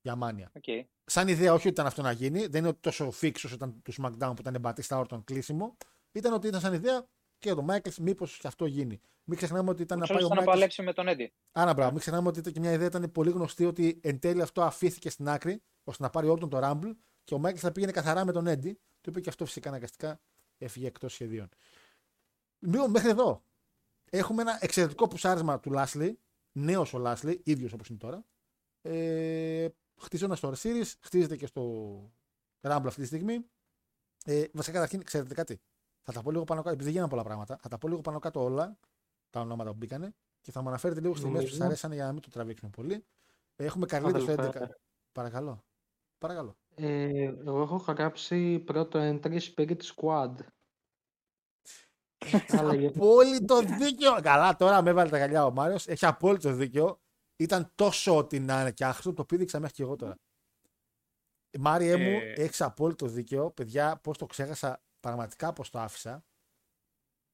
[0.01, 0.53] για Mania.
[0.61, 0.85] Okay.
[1.05, 3.83] Σαν ιδέα, όχι ότι ήταν αυτό να γίνει, δεν είναι ότι τόσο fix όσο ήταν
[3.83, 5.77] του SmackDown που ήταν Batista Orton κλείσιμο.
[6.13, 9.01] Ήταν ότι ήταν σαν ιδέα και το Michaels, μήπως και αυτό γίνει.
[9.25, 10.45] Μην ξεχνάμε ότι ήταν να πάει ο Michaels.
[10.45, 11.33] να παλέψει με τον Eddie.
[11.53, 11.91] Άρα, μπράβο.
[11.91, 15.11] Μην ξεχνάμε ότι ήταν και μια ιδέα ήταν πολύ γνωστή ότι εν τέλει αυτό αφήθηκε
[15.11, 16.93] στην άκρη ώστε να πάρει Orton το Rumble
[17.25, 18.81] και ο Michaels θα πήγαινε καθαρά με τον Eddie.
[19.01, 20.21] Το είπε και αυτό φυσικά αναγκαστικά
[20.59, 21.49] έφυγε εκτός σχεδίων.
[22.59, 23.43] Λίγο μέχρι εδώ.
[24.11, 26.19] Έχουμε ένα εξαιρετικό πουσάρισμα του Λάσλι.
[26.53, 28.25] Νέος ο Λάσλι, ίδιος όπως είναι τώρα.
[28.83, 31.63] Ε, χτίζοντας στο Series, χτίζεται και στο
[32.61, 33.45] Rumble αυτή τη στιγμή.
[34.25, 35.61] Ε, βασικά, καταρχήν, ξέρετε κάτι.
[36.03, 37.59] Θα τα πω λίγο πάνω κάτω, επειδή γίνανε πολλά πράγματα.
[37.63, 38.79] Θα τα πω λίγο πάνω κάτω όλα
[39.31, 42.13] τα ονόματα που μπήκανε και θα μου αναφέρετε λίγο στιγμές που σας αρέσανε για να
[42.13, 43.05] μην το τραβήξουμε πολύ.
[43.57, 44.53] Έχουμε Καρλίτο στο 11.
[45.13, 45.65] Παρακαλώ.
[46.19, 46.57] Παρακαλώ.
[46.75, 50.35] Ε, εγώ έχω γράψει πρώτο entry Spirit Squad.
[52.19, 54.21] Έχει απόλυτο δίκιο.
[54.23, 55.87] Καλά, τώρα με έβαλε τα γαλιά ο Μάριος.
[55.87, 57.01] Έχει απόλυτο δίκιο.
[57.37, 60.19] Ήταν τόσο ότι να είναι και άχρηστο, το πήδηξα μέχρι και εγώ τώρα.
[61.59, 62.33] Μάριε μου, ε...
[62.33, 63.51] έχεις απόλυτο δίκιο.
[63.51, 66.25] Παιδιά, πώς το ξέχασα, πραγματικά πώς το άφησα.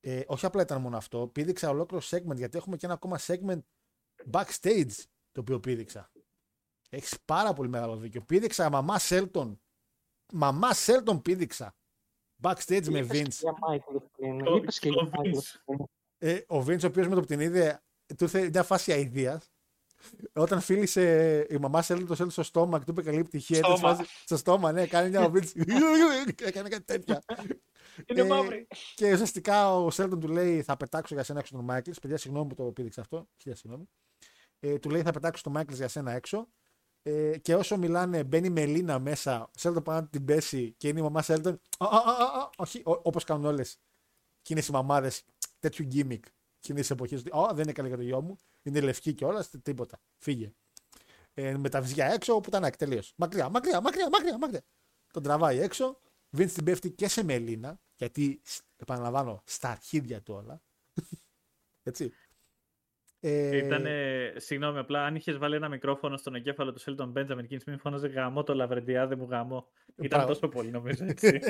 [0.01, 1.28] Ε, όχι απλά ήταν μόνο αυτό.
[1.28, 3.61] Πήδηξα ολόκληρο segment γιατί έχουμε και ένα ακόμα segment
[4.31, 4.93] backstage
[5.32, 6.11] το οποίο πήδηξα.
[6.95, 8.21] Έχεις πάρα πολύ μεγάλο δίκιο.
[8.21, 9.61] Πήδηξα μαμά Σέλτον.
[10.33, 11.77] Μαμά Σέλτον πήδηξα.
[12.43, 13.41] Backstage με Vince.
[16.19, 19.49] Ε, ο Vince, ο οποίος με το που την είδε, του ήρθε μια φάση αηδίας.
[20.33, 23.62] Όταν φίλησε η μαμά Σέλτον το Σέλτον στο στόμα και του είπε καλή πτυχία.
[24.25, 25.53] Στο στόμα, ναι, κάνει μια ο Vince.
[26.45, 27.23] Έκανε κάτι τέτοια.
[28.07, 28.66] Είναι ε, μαύρη.
[28.95, 31.91] Και ουσιαστικά ο Σέλτον του λέει θα πετάξω για σένα έξω τον Μάικλ.
[32.01, 33.29] Παιδιά, συγγνώμη που το πήδηξα αυτό.
[33.37, 33.89] Χίλια συγγνώμη.
[34.61, 36.49] Ε, του λέει θα πετάξω τον Μάικλ για σένα έξω.
[37.06, 39.43] Ε, και όσο μιλάνε, μπαίνει η Μελίνα μέσα.
[39.43, 41.60] Ο Σέλτον πάει να την πέσει και είναι η μαμά Σέλτον.
[42.56, 43.78] Όχι, όπως κάνουν όλες.
[44.43, 45.12] Και είναι οι μαμάδε
[45.59, 46.24] τέτοιου γκίμικ.
[46.60, 47.22] Και είναι εποχής.
[47.31, 48.36] Ω, δεν είναι καλή για το γιο μου.
[48.62, 49.47] Είναι λευκή και όλα.
[49.62, 50.01] Τίποτα.
[50.16, 50.52] Φύγε.
[51.35, 53.12] Ε, με τα βυζιά έξω όπου ήταν τελείως.
[53.16, 54.62] Μακριά, μακριά, μακριά, μακριά, μακριά.
[55.12, 56.01] Τον τραβάει έξω.
[56.31, 57.81] Βίντ την πέφτει και σε Μελίνα.
[57.97, 58.43] Γιατί,
[58.76, 60.62] επαναλαμβάνω, στα αρχίδια του όλα.
[61.82, 62.12] Έτσι.
[63.27, 63.57] Ε...
[63.57, 63.87] Ήταν,
[64.37, 67.79] συγγνώμη, απλά αν είχες βάλει ένα μικρόφωνο στον εγκέφαλο του Σέλτον Μπέντζαμιν εκείνη της στιγμή
[67.79, 69.69] φώναζε γαμό το λαβρεντιάδε μου γαμό.
[69.97, 71.41] Ήταν τόσο πολύ νομίζω έτσι.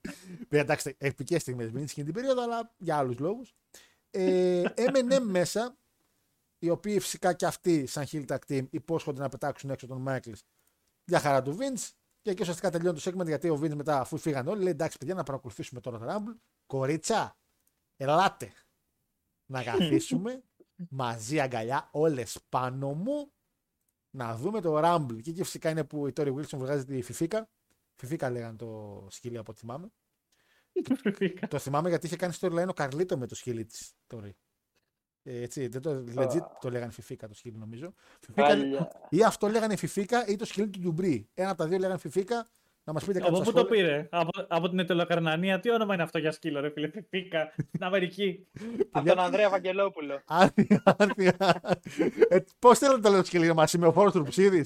[0.48, 3.54] εντάξει, επικές στιγμές μην εκείνη την περίοδο, αλλά για άλλους λόγους.
[4.10, 5.76] Ε, M&M μέσα,
[6.58, 10.32] οι οποίοι φυσικά και αυτοί, σαν Hill Tag Team, υπόσχονται να πετάξουν έξω τον Μάικλ
[11.04, 11.90] για χαρά του Vince.
[12.22, 14.98] Και εκεί ουσιαστικά τελειώνει το segment γιατί ο Vince μετά, αφού φύγαν όλοι, λέει εντάξει,
[14.98, 16.36] παιδιά, να παρακολουθήσουμε τώρα το Rumble.
[16.66, 17.36] Κορίτσα,
[17.96, 18.52] ελάτε
[19.46, 20.42] να καθίσουμε
[20.90, 23.32] μαζί αγκαλιά, όλες πάνω μου,
[24.10, 25.22] να δούμε το Rumble.
[25.22, 27.48] Και εκεί φυσικά είναι που η Tori Wilson βγάζει τη Φιφίκα.
[27.96, 29.92] Φιφίκα λέγανε το σκύλι από ό,τι θυμάμαι.
[31.48, 34.30] το θυμάμαι γιατί είχε κάνει storyline ο Καρλίτο με το σκύλι της Tori.
[35.22, 37.94] Ε, έτσι, δεν το, legit το λέγανε Φιφίκα το σκύλι νομίζω.
[38.20, 38.56] Φιφίκα,
[39.08, 41.28] ή αυτό λέγανε Φιφίκα ή το σκύλι του Ντουμπρί.
[41.34, 42.48] Ένα από τα δύο λέγανε Φιφίκα
[42.84, 43.30] να μας πείτε κάτι.
[43.34, 46.70] Από πού το πήρε, από, από την Ετωλοκαρνανία, τι όνομα είναι αυτό για σκύλο, ρε
[46.70, 48.46] φίλε; Φίκα, στην Αμερική.
[48.90, 50.22] από τον Ανδρέα Βαγγελόπουλο.
[50.26, 51.36] Άρθια, άρθια.
[52.28, 54.64] ε, Πώς θέλετε το λέω σκύλι μας, είμαι ο φόρος του ψίδη.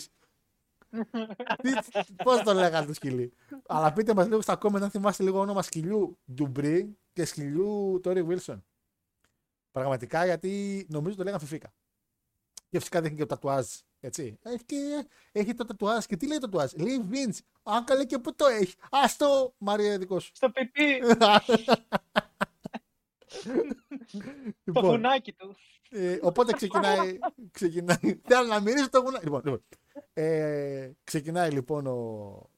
[2.25, 3.33] Πώς το λέγανε το σκυλί.
[3.67, 8.23] Αλλά πείτε μας λίγο στα κόμματα αν θυμάστε λίγο όνομα σκυλιού Ντουμπρί και σκυλιού Τόρι
[8.23, 8.65] Βίλσον.
[9.71, 11.73] Πραγματικά γιατί νομίζω το λέγανε Φιφίκα.
[12.69, 13.67] Και φυσικά δεν έχει και το τατουάζ
[14.01, 14.39] έτσι.
[14.43, 17.39] Έχει, και, έχει το τατουάζ και τι λέει το τατουάζ; Λέει Vince.
[17.69, 18.75] Αν καλέ και πού το έχεις.
[18.91, 20.33] Άστο, Μαρία, δικός σου.
[20.35, 21.01] Στο πιπί.
[24.65, 25.57] λοιπόν, το γουνάκι του.
[25.91, 27.19] Ε, οπότε ξεκινάει.
[27.51, 29.25] ξεκινάει Θέλω να μυρίσει το γουνάκι.
[29.25, 29.65] Λοιπόν, λοιπόν.
[30.13, 32.51] Ε, ξεκινάει λοιπόν ο,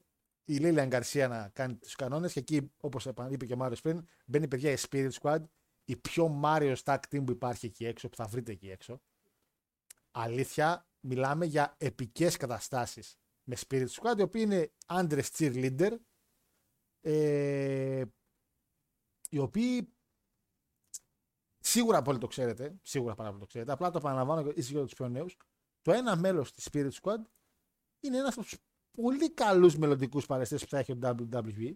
[0.45, 4.07] η Λίλια Γκαρσία να κάνει τους κανόνες και εκεί, όπως είπε και ο Μάριος πριν,
[4.25, 5.41] μπαίνει παιδιά η Spirit Squad,
[5.85, 9.01] η πιο Mario Stack team που υπάρχει εκεί έξω, που θα βρείτε εκεί έξω.
[10.11, 13.19] Αλήθεια, μιλάμε για επικές καταστάσεις
[13.49, 15.97] με Spirit Squad, οι οποίοι είναι άντρες cheerleader,
[17.01, 18.05] ε,
[19.31, 19.93] οι οποίοι
[21.59, 24.95] σίγουρα πολύ το ξέρετε, σίγουρα πάρα πολύ το ξέρετε, απλά το επαναλαμβάνω ίσως για τους
[24.95, 25.37] πιο νέους,
[25.83, 27.23] το ένα μέλος της Spirit Squad
[28.01, 28.59] είναι ένας από τους
[28.91, 31.73] πολύ καλούς μελλοντικούς παρεστές που θα έχει ο WWE,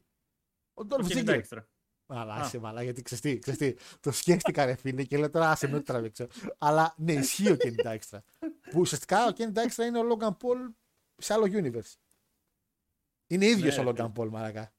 [0.75, 1.65] ο Dolph Ziggler.
[2.07, 3.79] Αλλά άσε μαλά, γιατί ξεστή, ξεστή.
[4.01, 6.27] το σκέφτηκα ρε φίλε και λέω τώρα άσε με το τραβήξω.
[6.59, 8.19] Αλλά ναι, ισχύει ο Kenny Dykstra.
[8.71, 10.73] που ουσιαστικά ο Kenny Dykstra είναι ο Logan Paul
[11.17, 11.95] σε άλλο universe.
[13.27, 14.73] Είναι ίδιος ναι, ο Logan Paul, μαλακά.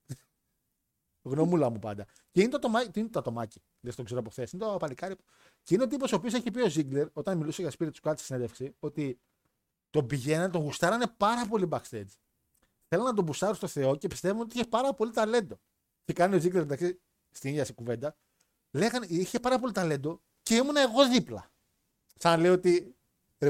[1.22, 2.06] Γνωμούλα μου πάντα.
[2.32, 2.84] Και είναι το, τομα...
[2.94, 3.62] είναι το ατομάκι.
[3.80, 4.52] Δεν το ξέρω από χθες.
[4.52, 5.16] Είναι το παλικάρι.
[5.64, 8.14] Και είναι ο τύπος ο οποίος έχει πει ο Ζίγκλερ όταν μιλούσε για Spirit Squad
[8.16, 9.20] στη συνέντευξη ότι
[9.90, 12.12] τον πηγαίνανε, τον γουστάρανε πάρα πολύ backstage.
[12.88, 15.60] Θέλουν να τον μπουσάρουν στο Θεό και πιστεύουν ότι είχε πάρα πολύ ταλέντο.
[16.06, 17.02] Τι κάνει ο Ζίγκλερ εντάξει
[17.32, 18.18] στην ίδια σε κουβέντα.
[18.72, 21.52] Λέγανε, είχε πάρα πολύ ταλέντο και ήμουν εγώ δίπλα.
[22.16, 22.96] Σαν λέω ότι.
[23.38, 23.50] Ρε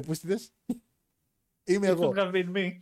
[1.63, 2.13] Είμαι εγώ.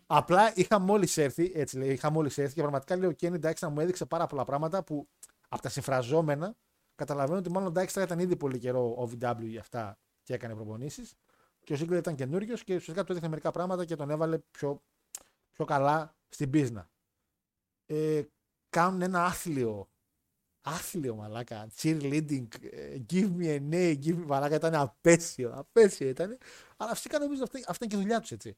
[0.05, 3.69] Απλά είχα μόλις έρθει, έτσι λέει, είχα μόλις έρθει και πραγματικά λέω: Κέννη εντάξει, να
[3.69, 5.07] μου έδειξε πάρα πολλά πράγματα που
[5.49, 6.55] από τα συμφραζόμενα
[6.95, 11.15] καταλαβαίνω ότι μάλλον εντάξει ήταν ήδη πολύ καιρό ο VW για αυτά και έκανε προπονήσεις.
[11.63, 14.83] Και ο Ζίγκλερ ήταν καινούριος και ουσιαστικά του έδειχνε μερικά πράγματα και τον έβαλε πιο,
[15.51, 16.89] πιο καλά στην πίσνα.
[17.85, 18.21] Ε,
[18.69, 19.89] κάνουν ένα άθλιο.
[20.61, 21.67] Άθλιο μαλάκα.
[21.81, 22.47] Cheerleading.
[22.71, 23.99] Ε, give me a name.
[24.03, 24.55] Give me μαλάκα.
[24.55, 25.51] Ήταν απέσιο.
[25.55, 26.37] Απέσιο ήταν.
[26.77, 28.57] Αλλά φυσικά νομίζω αυτή, αυτή είναι και η δουλειά τους έτσι.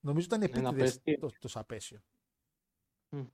[0.00, 2.00] Νομίζω ήταν επίτηδες το, το σαπέσιο.
[3.10, 3.26] Mm.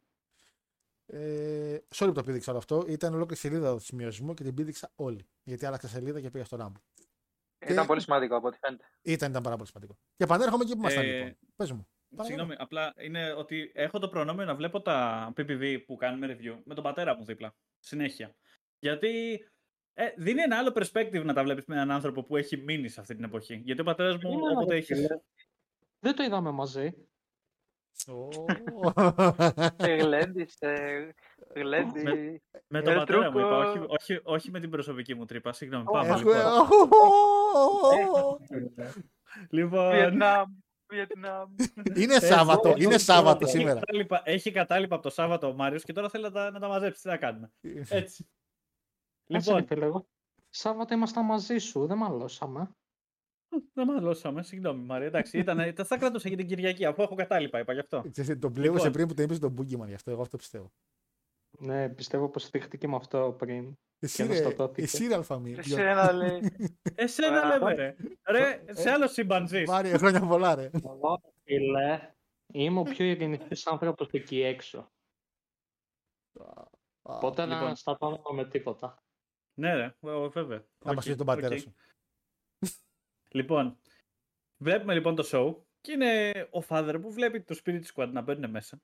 [1.06, 2.84] Ε, sorry που το πήδηξα όλο αυτό.
[2.88, 5.28] Ήταν ολόκληρη σελίδα το σημειώσιμο και την πήδηξα όλη.
[5.42, 6.80] Γιατί άλλαξα σελίδα και πήγα στο ράμπο.
[7.58, 7.86] Ήταν και...
[7.86, 8.84] πολύ σημαντικό από ό,τι φαίνεται.
[9.02, 9.98] Ήταν, ήταν πάρα πολύ σημαντικό.
[10.16, 11.36] Και επανέρχομαι εκεί που ήμασταν ε, λοιπόν.
[11.56, 11.88] Πες μου.
[12.20, 16.74] Συγγνώμη, απλά είναι ότι έχω το προνόμιο να βλέπω τα PPV που κάνουμε review με
[16.74, 17.56] τον πατέρα μου δίπλα.
[17.78, 18.36] Συνέχεια.
[18.78, 19.44] Γιατί
[19.94, 23.00] ε, δίνει ένα άλλο perspective να τα βλέπεις με έναν άνθρωπο που έχει μείνει σε
[23.00, 23.54] αυτή την εποχή.
[23.54, 24.94] Γιατί ο πατέρας μου, όποτε έχει.
[25.98, 26.92] Δεν το είδαμε μαζί.
[29.78, 31.14] Γλέντισε.
[31.54, 35.52] Με, με τον πατέρα μου είπα, όχι, όχι, όχι με την προσωπική μου τρύπα.
[35.52, 36.36] Συγγνώμη, πάμε λοιπόν.
[39.50, 39.90] λοιπόν...
[39.90, 40.52] Βιετνάμ.
[40.88, 41.54] Βιετνάμ.
[41.94, 43.80] Είναι Σάββατο, είναι Σάββατο σήμερα.
[44.24, 47.02] Έχει κατάλοιπα από το Σάββατο ο Μάριος και τώρα θέλει να τα, να τα μαζέψει.
[47.02, 47.52] Τι να κάνουμε.
[47.88, 48.28] Έτσι.
[49.26, 50.06] λοιπόν.
[50.48, 52.70] Σάββατο ήμασταν μαζί σου, δεν μαλώσαμε.
[53.72, 55.06] Δεν μαλώσαμε, συγγνώμη Μαρία.
[55.06, 58.04] Εντάξει, ήταν, θα κρατούσα για την Κυριακή, αφού έχω κατάλοιπα, είπα γι' αυτό.
[58.38, 58.92] Τον πλήγωσε λοιπόν.
[58.92, 60.72] πριν που το είπες τον Μπούγκιμαν, γι' αυτό εγώ αυτό πιστεύω.
[61.58, 63.76] Ναι, πιστεύω πως θύχτηκε με αυτό πριν.
[63.98, 65.52] Εσύ, ρε, εσύ ρε αλφαμή.
[65.52, 66.40] Εσένα λέει.
[66.94, 67.96] Εσένα λέμε ρε.
[68.30, 69.68] Ρε, σε άλλο σύμπαν ζεις.
[69.68, 70.70] Μάρια, χρόνια πολλά ρε.
[70.84, 72.14] Εγώ, φίλε,
[72.52, 74.90] είμαι ο πιο ειρηνιστής άνθρωπος εκεί έξω.
[77.02, 77.76] Οπότε να λοιπόν.
[77.76, 79.02] σταθώ με τίποτα.
[79.54, 79.94] Ναι ρε,
[80.28, 80.64] βέβαια.
[80.84, 81.74] Να μας πεις τον πατέρα σου.
[83.28, 83.78] Λοιπόν,
[84.56, 88.50] βλέπουμε λοιπόν το show και είναι ο father που βλέπει το Spirit Squad να μπαίνουν
[88.50, 88.82] μέσα.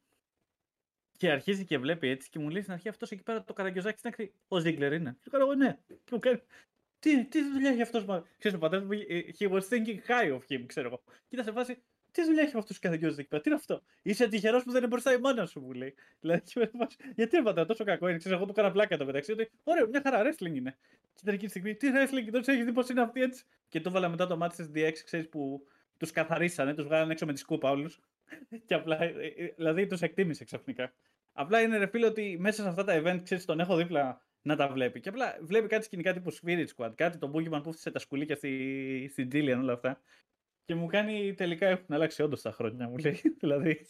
[1.19, 3.99] Και αρχίζει και βλέπει έτσι και μου λέει στην αρχή αυτός εκεί πέρα το καραγκιόζάκι
[3.99, 4.35] στην άκρη.
[4.49, 5.17] Ο Ζίγκλερ είναι.
[5.21, 5.79] Και κάνω εγώ ναι.
[5.87, 6.43] Και μου κάνει.
[6.99, 8.05] Τι, τι δουλειά έχει αυτός.
[8.39, 11.03] Ξέρεις ο πατέρας μου, ε, he was thinking high of him, ξέρω εγώ.
[11.29, 11.83] Κοίτα σε φάση,
[12.13, 14.71] τι δουλειά έχει με αυτούς τους καραγκιόζε εκεί πέρα; Τι είναι αυτό; Είσαι τυχερός που
[14.71, 15.95] δεν είναι μπροστά η μάνα σου, μου λέει.
[16.21, 16.43] Δηλαδή,
[17.17, 18.19] γιατί έβαλα τόσο κακό είναι.
[18.19, 19.33] Ξέρω, εγώ του έκανα πλάκα το μεταξύ.
[19.33, 20.77] Ότι ωραία, μια χαρά, wrestling είναι.
[21.15, 23.45] Και ήταν εκεί τη στιγμή, τι wrestling, δεν έχεις δει πώς είναι αυτή έτσι.
[23.69, 25.67] Και το έβαλα μετά το μάτι της DX, ξέρεις που
[25.97, 28.01] τους καθαρίσανε, τους βγάλανε έξω με τη σκούπα όλους.
[28.67, 30.93] και απλά, ε, ε, δηλαδή τους εκτίμησε ξαφνικά.
[31.33, 34.57] Απλά είναι ρε φίλε ότι μέσα σε αυτά τα event, ξέρεις, τον έχω δίπλα να
[34.57, 35.01] τα βλέπει.
[35.01, 38.37] Και απλά βλέπει κάτι σκηνικά τύπου Spirit Squad, κάτι τον Boogeyman που έφτιαξε τα σκουλίκια
[38.37, 40.01] στη, στην Jillian όλα αυτά.
[40.73, 43.21] Και μου κάνει τελικά έχουν αλλάξει όντως τα χρόνια, μου λέει.
[43.41, 43.87] δηλαδή,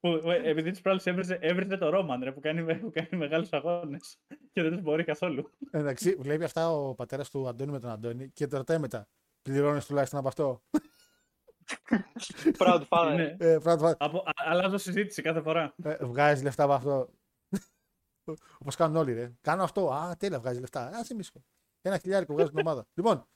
[0.00, 0.08] που,
[0.44, 4.18] επειδή τη προάλλη έβριζε, έβριζε το Ρόμαν ρε, που κάνει, που κάνει μεγάλους αγώνες
[4.52, 5.50] και δεν τους μπορεί καθόλου.
[5.70, 9.08] Εντάξει, βλέπει αυτά ο πατέρας του Αντώνη με τον Αντώνη και το ρωτάει μετά.
[9.42, 10.62] Πληρώνεις τουλάχιστον από αυτό;
[12.58, 13.14] Proud father.
[13.14, 13.36] Ναι.
[13.38, 13.94] Ε, proud father.
[13.98, 15.74] Από, αλλάζω συζήτηση κάθε φορά.
[15.82, 17.08] Ε, βγάζεις λεφτά από αυτό.
[18.60, 19.32] Όπως κάνουν όλοι, ρε.
[19.40, 19.90] Κάνω αυτό.
[19.90, 20.80] Α, τέλεια, βγάζεις λεφτά.
[20.80, 21.44] Α, μίσχο.
[21.82, 22.86] Ένα χιλιάρικο βγάζει την ομάδα.
[22.94, 23.26] λοιπόν,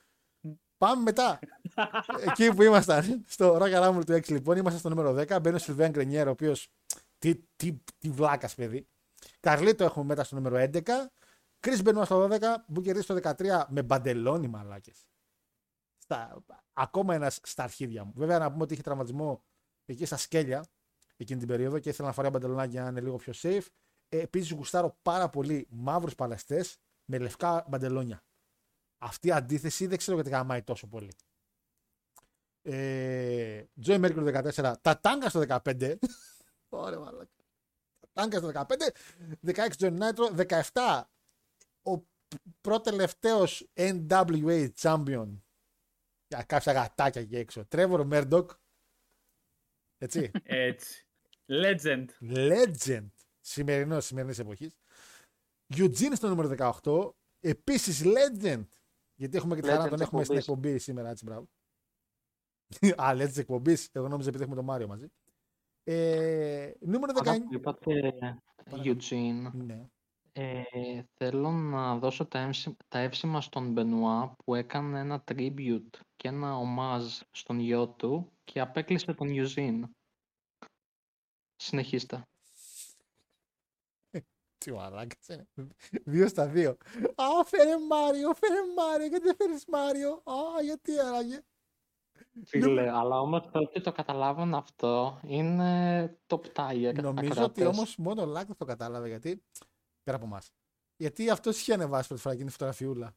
[0.81, 1.39] πάμε μετά.
[2.28, 5.40] Εκεί που ήμασταν, στο Rock Rumble του 6, λοιπόν, ήμασταν στο νούμερο 10.
[5.43, 6.69] Μπαίνει ο Σιλβέν Γκρενιέρ, ο οποίος.
[7.19, 8.86] Τι, τι, τι βλάκας, παιδί.
[9.40, 10.82] Καρλίτο έχουμε μετά στο νούμερο 11.
[11.61, 12.39] Κρι Μπενουά στο 12.
[12.66, 15.05] Μπουκερί στο 13 με μπαντελόνι μαλάκες
[16.11, 18.12] στα, ακόμα ένας στα αρχίδια μου.
[18.16, 19.44] Βέβαια, να πούμε ότι είχε τραυματισμό
[19.85, 20.65] εκεί στα σκέλια
[21.16, 23.66] εκείνη την περίοδο και ήθελα να φοράει μπαντελονάκι για να είναι λίγο πιο safe.
[24.09, 28.23] Ε, Επίσης, γουστάρω πάρα πολύ μαύρους παλαιστές με λευκά μπαντελόνια.
[29.02, 31.12] Αυτή η αντίθεση δεν ξέρω γιατί γαμάει τόσο πολύ.
[32.62, 35.97] Ε, Joey Mercury 14, τα τάγκα στο 15.
[36.68, 37.31] Ωραία, μαλάκα.
[38.01, 38.64] Τα τάγκα στο 15.
[39.47, 40.47] 16 Johnny Nitro.
[40.72, 41.02] 17
[41.82, 42.06] ο
[42.60, 43.06] πρώτο
[43.74, 45.28] NWA champion
[46.27, 47.66] για κάποια γατάκια εκεί έξω.
[47.66, 48.51] Τρέβορ Μέρντοκ.
[49.98, 50.31] Έτσι.
[50.43, 51.06] Έτσι.
[51.47, 52.05] Legend.
[52.20, 53.09] Legend.
[53.40, 54.77] Σημερινός, σημερινής εποχής.
[55.74, 57.14] Eugene στο νούμερο 18.
[57.40, 58.64] Επίσης Legend.
[59.20, 61.48] Γιατί έχουμε και τη χαρά να τον έχουμε στην εκπομπής σήμερα, έτσι μπράβο.
[63.02, 63.88] Α, Legend εκπομπής.
[63.92, 65.06] Εγώ νόμιζα επειδή έχουμε τον Μάριο μαζί.
[65.84, 67.36] Ε, νούμερο 19.
[67.51, 68.14] Είπατε
[68.70, 69.51] Eugene.
[69.52, 69.88] Ναι.
[70.32, 70.62] Ε,
[71.14, 72.51] θέλω να δώσω τα,
[72.88, 78.60] τα εύσημα στον Μπενουά που έκανε ένα tribute και ένα ομάζ στον γιο του και
[78.60, 79.88] απέκλεισε τον Ιουζίν.
[81.56, 82.22] Συνεχίστε.
[84.65, 85.49] Τι μαλάκα είναι.
[86.05, 86.70] Δύο στα δύο.
[87.15, 91.41] Α, φέρε Μάριο, φέρε Μάριο, γιατί δεν φέρεις Μάριο; Α, γιατί άραγε.
[92.45, 96.95] Φίλε, αλλά όμως το ότι το καταλάβουν αυτό είναι top tier.
[97.03, 99.45] Νομίζω ότι όμως μόνο ο Λάκ το κατάλαβε γιατί.
[100.03, 100.53] Πέρα από εμάς.
[100.97, 103.16] Γιατί αυτός είχε ανεβάσει πρώτη φορά εκείνη φωτογραφιούλα.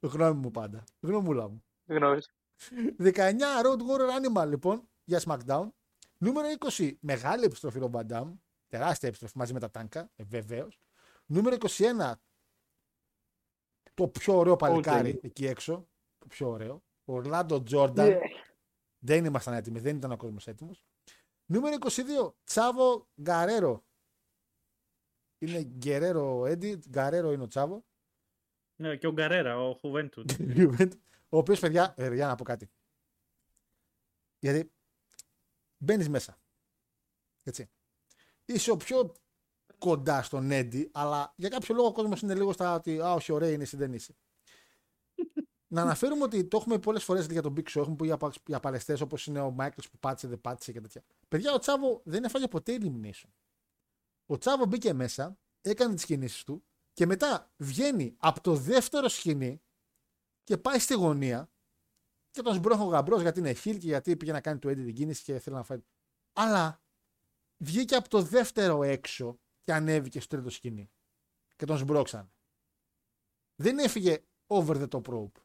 [0.00, 0.84] Γνώμη μου πάντα.
[1.00, 1.64] Γνώμουλα μου.
[1.86, 2.20] Γνώμη.
[2.98, 5.68] 19 Road Warrior Animal λοιπόν για SmackDown.
[6.18, 8.36] Νούμερο 20 μεγάλη επιστροφή Ρομπ Ντάμ.
[8.68, 10.80] Τεράστια επιστροφή μαζί με τα τάνκα, ε, βεβαίως.
[11.26, 12.12] Νούμερο 21
[13.94, 15.88] το πιο ωραίο παλικάρι εκεί έξω.
[16.18, 16.82] Το πιο ωραίο.
[17.04, 18.08] Ορλάντο Τζόρνταν.
[18.08, 18.18] Ναι.
[18.98, 20.84] Δεν ήμασταν έτοιμοι, δεν ήταν ο κόσμος έτοιμος.
[21.44, 23.84] Νούμερο 22, Τσάβο Γκαρέρο.
[25.38, 27.84] Είναι Γκερέρο Έντι, Γκαρέρο είναι ο Τσάβο.
[28.76, 30.24] Ναι, και ο Γκαρέρα, ο Χουβέντου.
[31.28, 32.70] ο οποίος, παιδιά, ε, για να πω κάτι.
[34.38, 34.72] Γιατί
[35.76, 36.40] μπαίνεις μέσα.
[37.42, 37.70] Έτσι.
[38.48, 39.12] Είσαι ο πιο
[39.78, 43.32] κοντά στον Έντι, αλλά για κάποιο λόγο ο κόσμος είναι λίγο στα ότι Α, όχι,
[43.32, 44.16] ωραία είναι, εσύ δεν είσαι.
[45.74, 47.80] να αναφέρουμε ότι το έχουμε πολλές φορές για τον Big Show.
[47.80, 51.02] Έχουμε πει για, για παλαιστές όπως είναι ο Μάικλς που πάτησε, δεν πάτησε και τέτοια.
[51.28, 53.28] Παιδιά, ο Τσάβο δεν έφαγε ποτέ elimination.
[54.26, 59.62] Ο Τσάβο μπήκε μέσα, έκανε τις κινήσεις του και μετά βγαίνει από το δεύτερο σκηνή
[60.44, 61.50] και πάει στη γωνία
[62.30, 64.84] και τον σμπρώχνει ο γαμπρός γιατί είναι χιλ και γιατί πήγε να κάνει το έντι
[64.84, 65.78] την κίνηση και θέλει να φάει.
[66.32, 66.82] Αλλά
[67.58, 70.90] βγήκε από το δεύτερο έξω και ανέβηκε στο τρίτο σκηνή.
[71.56, 72.32] Και τον σμπρώξαν.
[73.56, 75.40] Δεν έφυγε over the top rope.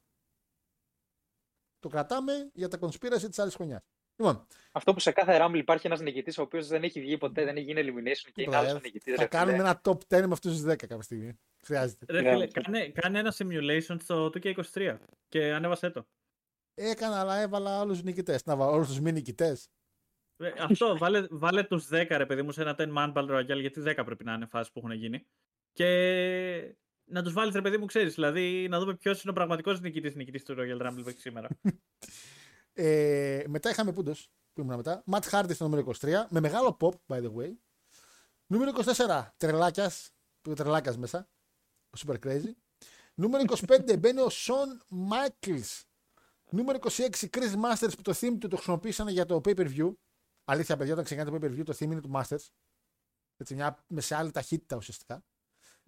[1.80, 3.82] Το κρατάμε για τα conspiracy της άλλης χρονιάς.
[4.16, 7.44] Λοιπόν, Αυτό που σε κάθε Rumble υπάρχει ένας νικητής ο οποίος δεν έχει βγει ποτέ,
[7.44, 9.16] δεν έχει γίνει elimination και είναι άλλος νικητής.
[9.16, 11.40] θα κάνουμε ένα top 10 με αυτούς τους 10 κάποια στιγμή.
[11.66, 12.06] Χρειάζεται.
[12.10, 12.32] Ρε Ναι.
[12.32, 16.06] φίλε, κάνε, κάνε ένα simulation στο 2K23 και ανέβασέ το.
[16.74, 18.46] Έκανα, αλλά έβαλα άλλου νικητές.
[18.46, 19.70] Να βάλω όλους τους μη νικητές.
[20.38, 23.60] Ρε, αυτό, βάλε, βάλε τους 10 ρε παιδί μου σε ένα 10 man battle royale
[23.60, 25.26] γιατί 10 πρέπει να είναι φάσεις που έχουν γίνει.
[25.74, 29.80] Και να τους βάλεις ρε παιδί μου ξέρεις, δηλαδή να δούμε ποιος είναι ο πραγματικός
[29.80, 31.48] νικητής νικητής του Royal Rumble μέχρι σήμερα.
[32.76, 35.04] Ε, μετά είχαμε πούντος που ήμουν μετά.
[35.12, 37.52] Matt Hardy στο νούμερο 23 με μεγάλο pop, by the way.
[38.48, 40.12] Νούμερο 24, τρελάκιας.
[40.42, 41.30] Που είναι τρελάκιας μέσα.
[41.90, 42.52] Ο Super Crazy.
[43.16, 45.82] Νούμερο 25 μπαίνει ο Sean Michaels.
[46.50, 49.94] Νούμερο 26, Chris Masters που το theme του το χρησιμοποίησαν για το pay per view.
[50.46, 52.48] Αλήθεια, παιδιά, όταν ξεκινάει το pay per view, το theme είναι του Masters.
[53.38, 55.24] Έτσι, μια, με σε άλλη ταχύτητα ουσιαστικά.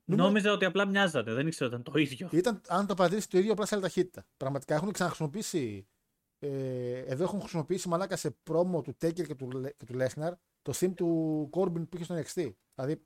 [0.06, 2.30] Νούμερο- Νόμιζα ότι απλά μοιάζατε, δεν ήξερα ότι ήταν το ίδιο.
[2.32, 4.27] Ήταν, αν το παρατηρήσει, το ίδιο απλά σε άλλη ταχύτητα.
[4.38, 5.88] Πραγματικά έχουν ξαναχρησιμοποιήσει.
[6.40, 10.32] Ε, εδώ έχουν χρησιμοποιήσει μαλάκα σε πρόμο του Taker και του, Λε- και του Lesnar
[10.61, 12.52] το theme του Corbin που είχε στον NXT.
[12.76, 13.06] Δηλαδή,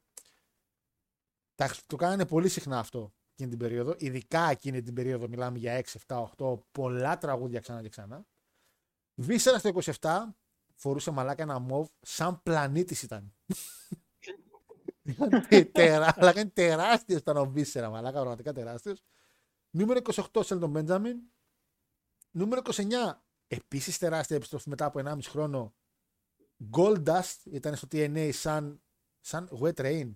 [1.55, 3.95] τα, χρησ- το κάνανε πολύ συχνά αυτό εκείνη την περίοδο.
[3.97, 8.25] Ειδικά εκείνη την περίοδο, μιλάμε για 6, 7, 8, πολλά τραγούδια ξανά και ξανά.
[9.15, 9.69] Βίσερα στο
[10.01, 10.35] 27,
[10.79, 13.33] φορούσε μαλάκα ένα μοβ, σαν πλανήτης ήταν.
[15.03, 19.03] Ήταν τερα- αλλά είναι τεράστιος ήταν ο Βίσερα, μαλάκα, πραγματικά τεράστιος.
[19.69, 19.99] Νούμερο
[20.33, 21.17] 28, Σέλτον Μπέντζαμιν.
[22.31, 25.73] Νούμερο 29, επίσης τεράστια επιστροφή μετά από 1,5 χρόνο.
[26.71, 28.81] Gold Dust ήταν στο TNA σαν,
[29.19, 30.11] σαν Wet Rain.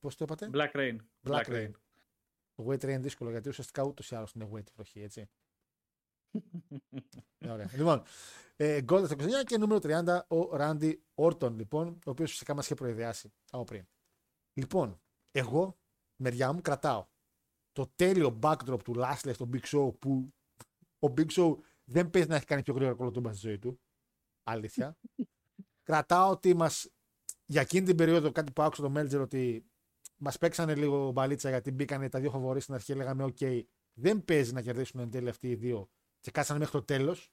[0.00, 0.96] Πώς το είπατε; Black Rain.
[1.22, 1.70] Black Rain.
[2.54, 5.28] Το Wet Rain δύσκολο γιατί ουσιαστικά ούτως ή άλλως είναι wet η βροχή, έτσι.
[7.38, 7.70] Ε, Ωραία.
[7.74, 8.02] Λοιπόν,
[8.56, 12.64] ε, Gold Dust 29 και νούμερο 30 ο Randy Orton, λοιπόν, ο οποίος ουσιαστικά μας
[12.64, 13.86] είχε προειδεάσει από πριν.
[14.52, 15.00] Λοιπόν,
[15.30, 15.78] εγώ,
[16.16, 17.06] μεριά μου, κρατάω
[17.72, 20.34] το τέλειο backdrop του Lashley στο Big Show που
[20.98, 23.80] ο Big Show δεν παίζει να έχει κάνει πιο γρήγορο κολοτούμπα στη ζωή του.
[24.42, 24.98] Αλήθεια.
[25.88, 26.88] κρατάω ότι μας
[27.46, 29.66] για εκείνη την περίοδο κάτι που άκουσα το Meltzer ότι
[30.16, 32.94] μας παίξανε λίγο μπαλίτσα γιατί μπήκανε τα δύο φαβορεί στην αρχή.
[32.94, 33.62] Λέγαμε: OK,
[33.92, 35.90] δεν παίζει να κερδίσουν εν τέλει αυτοί οι δύο
[36.26, 37.32] και κάτσανε μέχρι το τέλος.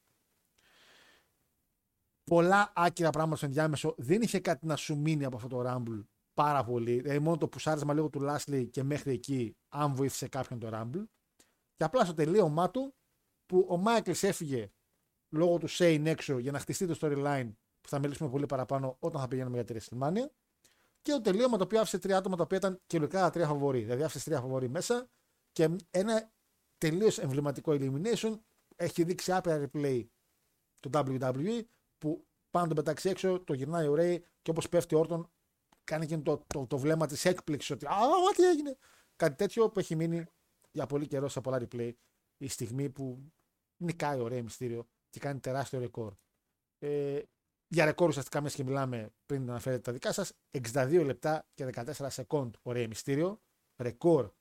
[2.24, 3.96] Πολλά άκυρα πράγματα στο ενδιάμεσο.
[3.98, 6.04] Δεν είχε κάτι να σου μείνει από αυτό το Rumble
[6.34, 7.02] πάρα πολύ.
[7.02, 11.04] Δηλαδή, μόνο το πουσάρισμα λίγο του Lashley και μέχρι εκεί, αν βοήθησε κάποιον το Rumble.
[11.76, 12.96] Και απλά στο τελείωμά του,
[13.46, 14.72] που ο Michaels έφυγε
[15.30, 17.52] λόγω του Shane έξω για να χτιστεί το storyline
[17.82, 20.26] που θα μιλήσουμε πολύ παραπάνω όταν θα πηγαίνουμε για τη WrestleMania.
[21.02, 23.82] Και το τελείωμα το οποίο άφησε τρία άτομα τα οποία ήταν κυριολεκτικά τα τρία φαβορή.
[23.82, 25.10] Δηλαδή άφησε τρία φαβορή μέσα
[25.52, 26.32] και ένα
[26.78, 28.40] τελείως εμβληματικό elimination
[28.76, 30.06] έχει δείξει άπειρα replay
[30.80, 31.62] το WWE
[31.98, 35.32] που πάνω τον πετάξει έξω, το γυρνάει ο Ray και όπως πέφτει ο Όρτον
[35.84, 37.92] κάνει και το, το, το βλέμμα της έκπληξης ότι Α,
[38.36, 38.78] τι έγινε.
[39.16, 40.26] Κάτι τέτοιο που έχει μείνει
[40.72, 41.92] για πολύ καιρό σε πολλά replay
[42.38, 43.32] η στιγμή που
[43.78, 46.14] νικάει ο Ray Mysterio και κάνει τεράστιο ρεκόρ.
[46.80, 47.22] Ε,
[47.68, 51.92] για ρεκόρ ουσιαστικά μέσα και μιλάμε πριν αναφέρετε τα δικά σας 62 λεπτά και 14
[52.10, 53.36] σεκόντ ο Ray Mysterio
[53.78, 54.32] ρεκόρ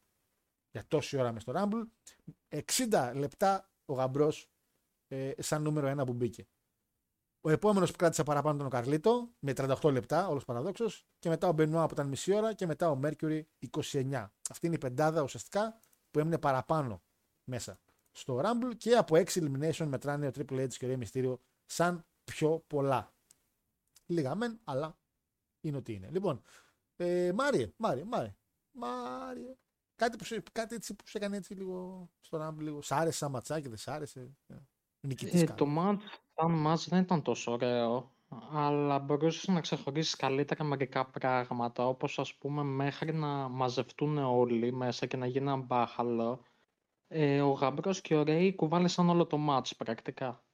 [0.70, 1.82] για τόση ώρα μες στο Rumble
[2.88, 4.50] 60 λεπτά ο Γαμπρός
[5.08, 6.46] ε, σαν νούμερο ένα που μπήκε
[7.40, 11.06] Ο επόμενος που κράτησε παραπάνω ήταν ο Καρλίτο με 38 λεπτά, όλος παραδόξως.
[11.18, 14.30] Και μετά ο Μπενουά που ήταν μισή ώρα και μετά ο Mercury 29.
[14.50, 17.02] Αυτή είναι η πεντάδα ουσιαστικά που έμεινε παραπάνω
[17.44, 21.34] μέσα στο Rumble και από 6 elimination μετράνε ο Triple H και ο Rey Mysterio
[21.64, 23.14] σαν πιο πολλά.
[24.06, 24.98] Λίγα μεν, αλλά
[25.60, 26.08] είναι ότι είναι.
[26.10, 26.42] Λοιπόν,
[26.96, 28.36] ε, Μάριε, Μάριε, Μάριε,
[28.72, 29.56] Μάριε.
[30.02, 32.82] Κάτι, που, σε- κάτι έτσι που σε έκανε έτσι λίγο στο Rumble, λίγο.
[32.82, 34.54] Σ' άρεσε σαν ματσάκι, δεν σ' άρεσε; Ε,
[35.00, 35.56] Νικητής Ε, κάνω.
[35.56, 36.00] το match,
[36.34, 38.12] σαν match δεν ήταν τόσο ωραίο,
[38.52, 45.06] αλλά μπορούσες να ξεχωρίσεις καλύτερα μερικά πράγματα, όπως ας πούμε μέχρι να μαζευτούν όλοι μέσα
[45.06, 46.42] και να γίνει ένα μπάχαλο.
[47.08, 50.44] Ε, ο Γαμπρός και ο Ρέι κουβάλισαν όλο το match πρακτικά.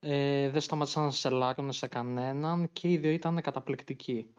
[0.00, 4.34] Ε, δεν σταματήσαν να σελάρουν σε κανέναν και οι δύο ήταν καταπληκτικοί.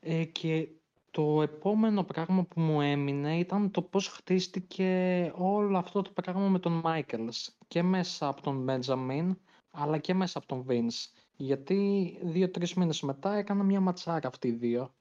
[0.00, 0.68] Ε, και
[1.16, 6.58] το επόμενο πράγμα που μου έμεινε ήταν το πώς χτίστηκε όλο αυτό το πράγμα με
[6.58, 9.38] τον Μάικελς και μέσα από τον Μπέντζαμιν
[9.70, 11.12] αλλά και μέσα από τον Βίνς.
[11.36, 14.94] Γιατί δύο-τρεις μήνες μετά έκανα μια ματσάρα αυτοί οι δύο.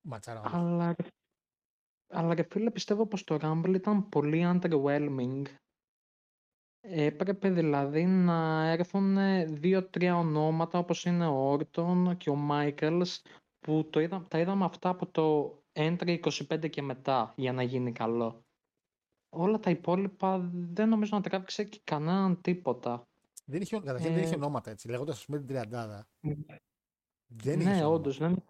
[0.00, 0.40] Ματσάρα.
[0.40, 0.52] όμως.
[0.52, 1.08] Αλλά, ρε-
[2.08, 5.42] αλλά ρε φίλε πιστεύω πως το Rumble ήταν πολύ underwhelming.
[6.80, 9.16] Έπρεπε δηλαδή να έρθουν
[9.60, 13.22] δύο-τρία ονόματα όπως είναι ο Όρτον και ο Μάικελς
[13.60, 17.92] που το είδα, τα είδαμε αυτά από το Entry 25 και μετά για να γίνει
[17.92, 18.44] καλό.
[19.28, 23.08] Όλα τα υπόλοιπα δεν νομίζω να τράβηξε και κανέναν τίποτα.
[23.44, 24.88] Δεν είχε, καταρχήν δεν είχε Ε, ονόματα έτσι.
[24.88, 26.08] Λέγοντας, ας πούμε, την τριαντάδα.
[27.26, 27.88] Δεν είχε ναι, ονόματα.
[27.88, 28.18] όντως.
[28.18, 28.44] Δεν...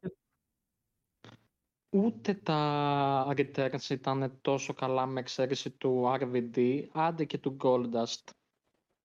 [1.93, 8.31] Ούτε τα returns ήταν τόσο καλά με εξαίρεση του RVD, άντε και του Goldust.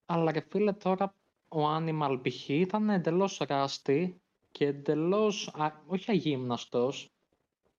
[0.06, 1.14] Αλλά ρε φίλε τώρα
[1.48, 2.48] ο Animal π.χ.
[2.48, 4.20] ήταν εντελώς ράστη
[4.56, 7.10] και εντελώς, α, όχι αγύμναστος,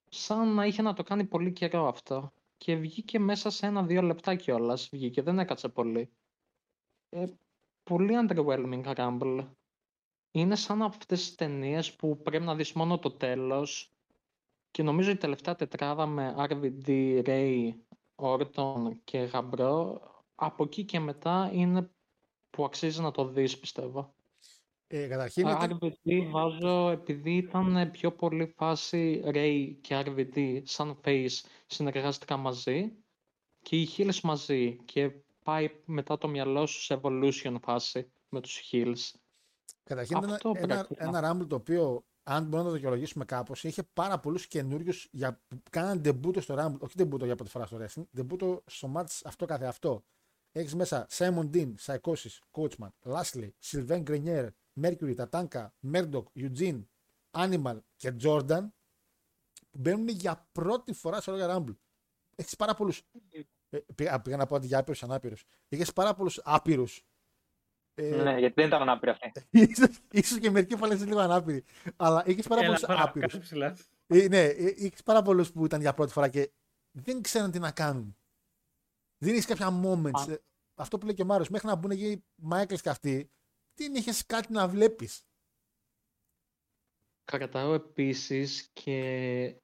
[0.10, 2.32] σαν να είχε να το κάνει πολύ καιρό αυτό.
[2.58, 6.10] Και βγήκε μέσα σε ένα-δύο λεπτά κιόλας, βγήκε, δεν έκατσε πολύ.
[7.10, 7.26] Ε,
[7.84, 9.48] πολύ underwhelming Rumble.
[10.32, 13.92] Είναι σαν αυτές τις ταινίες που πρέπει να δεις μόνο το τέλος
[14.72, 16.88] και νομίζω η τελευταία τετράδα με RVD,
[17.26, 17.74] Ray,
[18.16, 20.02] Orton και Γαμπρό
[20.36, 21.92] από εκεί και μετά είναι
[22.50, 24.16] που αξίζει να το δεις πιστεύω.
[24.90, 31.40] Ε, καταρχήν, ήταν- RVD βάζω επειδή ήταν πιο πολύ φάση Ray και RVD σαν face
[31.68, 32.96] συνεργάστηκαν μαζί
[33.62, 35.12] και οι heels μαζί και
[35.44, 39.12] πάει μετά το μυαλό σου σε evolution φάση με τους heels.
[39.84, 41.06] καταρχήν ήταν αυτό ένα, πρακτικά.
[41.06, 45.42] ένα Rumble το οποίο, αν μπορούμε να το δικαιολογήσουμε κάπως, είχε πάρα πολλούς καινούριους για
[45.48, 46.80] που κάναν ντεμπούτο στο Rumble.
[46.80, 50.06] Όχι ντεμπούτο για πρώτη φορά στο wrestling, ντεμπούτο στο match αυτό καθε αυτό.
[50.52, 54.48] Έχεις μέσα Simon Dean, Psychosis, Coachman, Lashley, Sylvain Grenier,
[54.82, 56.82] Mercury, Tatanka, Murdoch, Eugene,
[57.32, 58.68] Animal και Jordan
[59.72, 61.76] που μπαίνουν για πρώτη φορά στο Royal Rumble.
[62.36, 63.04] Έχεις πάρα πολλούς.
[63.70, 65.36] Ε, πήγα, πήγα να πω αντί για άπειρους ανάπειρου.
[65.70, 67.06] Είχε πάρα πολλούς άπειρους.
[67.94, 69.32] Ε, Ναι, γιατί δεν ήταν ανάπηροι αυτοί.
[69.50, 71.64] ίσως, ίσως και μερικοί φορέ λίγο ανάπηροι.
[71.96, 73.32] Αλλά είχε πάρα Έλα πολλούς τώρα, άπειρους.
[73.32, 73.78] κάτω ψηλά.
[74.08, 74.44] Ε, ναι,
[74.76, 76.52] είχε πάρα πολλούς που ήταν για πρώτη φορά και
[76.92, 78.18] δεν ξέραν τι να κάνουν.
[79.18, 80.28] Δεν έχεις κάποια moments.
[80.30, 80.32] Α.
[80.32, 80.42] Ε,
[80.76, 83.32] Αυτό που λέει και ο Μάριο, μέχρι να μπουν εκεί οι Μάικλ και αυτοί,
[83.78, 85.22] δεν είχες κάτι να βλέπεις;
[87.24, 89.62] Κρατάω επίσης και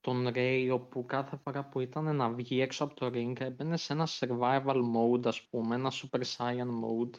[0.00, 3.92] τον Ray όπου κάθε φορά που ήταν να βγει έξω από το ring έμπαινε σε
[3.92, 7.16] ένα survival mode ας πούμε, ένα super saiyan mode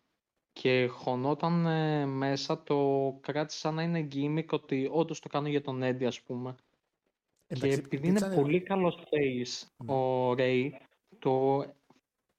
[0.52, 5.62] και χωνόταν ε, μέσα το κράτησε σαν να είναι gimmick ότι όντως το κάνω για
[5.62, 6.56] τον Eddie ας πούμε.
[7.60, 9.94] Και επειδή είναι πολύ καλός face Ναι.
[9.94, 10.72] ο Ray,
[11.20, 11.64] το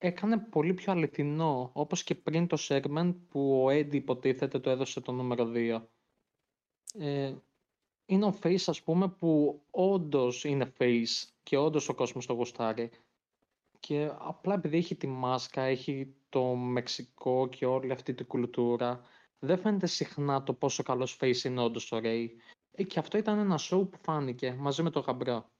[0.03, 5.01] έκανε πολύ πιο αληθινό, όπως και πριν το segment που ο Eddie υποτίθεται το έδωσε
[5.01, 5.83] το νούμερο 2.
[6.95, 7.35] Ε,
[8.07, 12.91] είναι ο face ας πούμε που όντως είναι face και όντως ο κόσμος το γουστάρει.
[13.81, 19.01] Και απλά επειδή έχει τη μάσκα, έχει το Μεξικό και όλη αυτή την κουλτούρα,
[19.39, 22.27] δεν φαίνεται συχνά το πόσο καλός face είναι όντως ο Ray.
[22.71, 25.51] Ε, και αυτό ήταν ένα show που φάνηκε μαζί με το γαμπρό.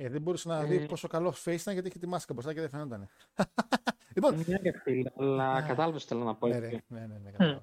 [0.00, 0.64] Ε, δεν μπορούσε να Ε.
[0.64, 3.08] δει πόσο καλό face ήταν γιατί είχε τη μάσκα μπροστά και δεν φαινόταν.
[4.14, 6.46] λοιπόν, Ναι, ρε φίλε, αλλά κατάλαβες τι θέλω να πω.
[6.46, 6.70] ναι, έτσι.
[6.70, 7.62] ρε, ναι, ναι, ναι, κατάλαβα.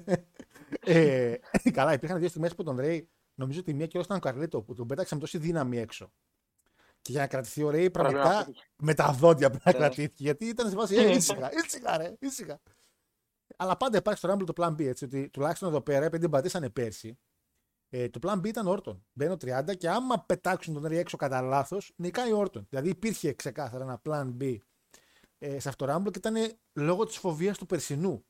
[0.80, 1.34] ε,
[1.72, 4.62] καλά, υπήρχαν δύο στιγμές που τον Ρέι, νομίζω ότι η μία κιόλας ήταν ο Καρλίτο,
[4.62, 6.12] που τον πέταξε με τόση δύναμη έξω.
[7.02, 8.58] Και για να κρατηθεί ο Ρέι, πραγματικά Πρόβλημα.
[8.76, 9.86] με τα δόντια πρέπει να Τέλος.
[9.86, 10.22] κρατήθηκε.
[10.22, 12.60] Γιατί ήταν σε βάση, ε, ήσυχα, ήσυχα, ρε, ήσυχα.
[13.56, 16.30] Αλλά πάντα υπάρχει στο Rumble το Plan B, έτσι, ότι τουλάχιστον εδώ πέρα, επειδή την
[16.30, 17.18] πατήσανε πέρσι,
[17.88, 19.04] ε, το Plan B ήταν Όρτον.
[19.12, 22.66] Μπαίνω 30 και άμα πετάξουν τον Ρέι έξω κατά λάθος, νικάει ο Όρτον.
[22.68, 24.56] Δηλαδή υπήρχε ξεκάθαρα ένα Plan B
[25.38, 26.34] ε, σε αυτό το Rumble και ήταν
[26.72, 28.24] λόγω της φοβίας του περσινού.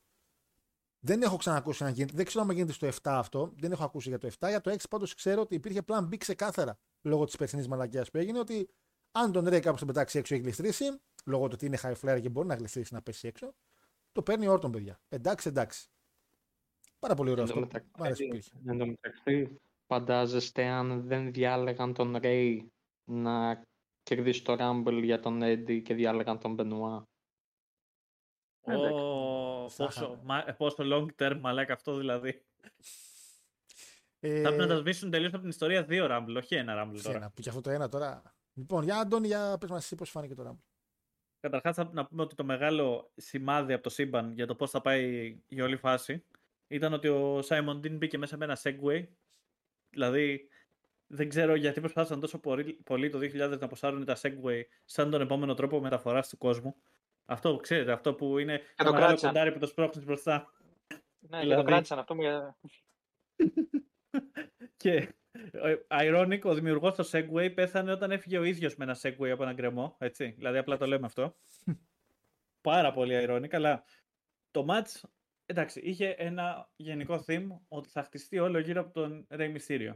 [1.00, 2.12] Δεν έχω ξανακούσει να γίνεται.
[2.16, 3.52] Δεν ξέρω αν γίνεται στο 7 αυτό.
[3.56, 4.48] Δεν έχω ακούσει για το 7.
[4.48, 8.18] Για το 6 πάντως ξέρω ότι υπήρχε Plan B ξεκάθαρα λόγω της περσινής μαλακιά που
[8.18, 8.38] έγινε.
[8.38, 8.68] Ότι
[9.12, 12.20] αν τον Ρέι κάπω τον πετάξει έξω έχει γλιστρήσει, λόγω του ότι είναι high flyer
[12.20, 13.54] και μπορεί να γλιστρήσει να πέσει έξω,
[14.12, 15.00] Το παίρνει ο Όρτον, παιδιά.
[15.08, 15.90] Εντάξει, εντάξει.
[17.06, 17.66] Πάρα πολύ ωραίο Εν τω αυτό.
[17.66, 18.50] μεταξύ- Μ' άρεσε που είχε.
[18.66, 22.72] Εν τω μεταξύ, φαντάζεστε αν δεν διάλεγαν τον Ρέι
[23.04, 23.62] να
[24.02, 27.02] κερδίσει το Rumble για τον Eddie και διάλεγαν τον Benoit;
[28.62, 29.00] Εντάξει.
[29.02, 30.20] Ω, Θα πόσο, είχαμε.
[30.24, 32.42] μα- πόσο long term μαλάκα αυτό δηλαδή.
[34.20, 37.00] Ε, Θα πρέπει να τα σβήσουν τελείως από την ιστορία δύο Rumble, όχι ένα Rumble
[37.02, 37.16] τώρα.
[37.16, 38.22] Ένα, που και αυτό το ένα τώρα.
[38.54, 40.64] Λοιπόν, για Αντώνη, για πες μας εσύ πώς φάνηκε το Rumble.
[41.40, 44.80] Καταρχάς, θα να πούμε ότι το μεγάλο σημάδι από το σύμπαν για το πώς θα
[44.80, 46.24] πάει η όλη φάση
[46.68, 49.06] ήταν ότι ο Σάιμον Ντίν μπήκε μέσα με ένα Segway.
[49.90, 50.48] Δηλαδή,
[51.06, 55.20] δεν ξέρω γιατί προσπάθησαν τόσο πολύ πολύ το 2000 να ποσάρουν τα Segway σαν τον
[55.20, 56.76] επόμενο τρόπο μεταφοράς του κόσμου.
[57.24, 59.28] Αυτό, ξέρετε, αυτό που είναι το, το μεγάλο κράτησαν.
[59.32, 60.52] κοντάρι που το σπρώχνεις μπροστά.
[61.18, 62.59] Ναι, και Δηλαδή- το κράτησαν αυτό για...
[64.76, 65.14] Και
[65.52, 69.43] ε, ironic, ο δημιουργός του Segway πέθανε όταν έφυγε ο ίδιος με ένα Segway από
[69.43, 69.97] έναν γκρεμό.
[69.98, 70.34] Έτσι.
[70.36, 71.36] Δηλαδή, απλά το λέμε αυτό.
[72.60, 73.84] Πάρα πολύ ironic, αλλά
[74.51, 75.09] το match,
[75.47, 79.93] εντάξει, είχε ένα γενικό theme ότι θα χτιστεί όλο γύρω από τον Rey Mysterio.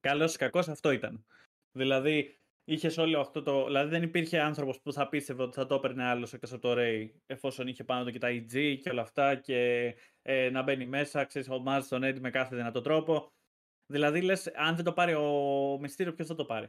[0.00, 1.26] Καλός ή κακός αυτό ήταν.
[1.72, 3.64] Δηλαδή, είχες όλο αυτό το.
[3.64, 6.74] Δηλαδή, δεν υπήρχε άνθρωπος που θα πίστευε ότι θα το έπαιρνε άλλος εκτός από το
[6.78, 10.86] Ray, εφόσον είχε πάνω του και τα EG και όλα αυτά και ε, να μπαίνει
[10.86, 13.32] μέσα, ξέρεις, ο Μάζ τον Eddie με κάθε δυνατό τρόπο.
[13.86, 16.68] Δηλαδή, λες, αν δεν το πάρει ο Μυστήριο, ποιος θα το πάρει;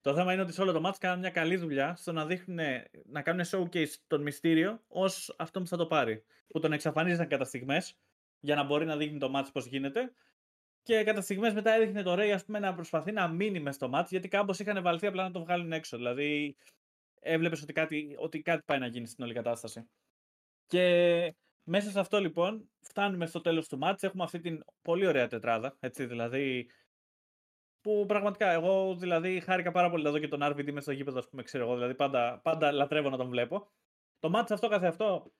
[0.00, 2.58] Το θέμα είναι ότι σε όλο το match κάνουν μια καλή δουλειά στο να δείχνουν,
[3.04, 6.24] να κάνουν showcase τον Μυστήριο ως αυτό που θα το πάρει.
[6.48, 7.98] Που τον εξαφανίζαν κατά στιγμές
[8.40, 10.12] για να μπορεί να δείχνει το match πώς γίνεται.
[10.82, 13.90] Και κατά στιγμές μετά έδειχνε το Ray ας πούμε, να προσπαθεί να μείνει μες στο
[13.94, 15.96] match γιατί κάπως είχαν βαλθεί απλά να το βγάλουν έξω.
[15.96, 16.56] Δηλαδή,
[17.20, 19.88] έβλεπες ότι κάτι, ότι κάτι πάει να γίνει στην όλη κατάσταση.
[20.66, 25.26] Και μέσα σε αυτό λοιπόν φτάνουμε στο τέλος του μάτς, έχουμε αυτή την πολύ ωραία
[25.26, 26.70] τετράδα, έτσι δηλαδή
[27.80, 31.18] που πραγματικά εγώ δηλαδή χάρηκα πάρα πολύ να δω και τον RVD μέσα στο γήπεδο,
[31.18, 33.68] ας πούμε, ξέρω εγώ, δηλαδή πάντα, πάντα λατρεύω να τον βλέπω.
[34.18, 35.32] Το μάτς αυτό καθε αυτό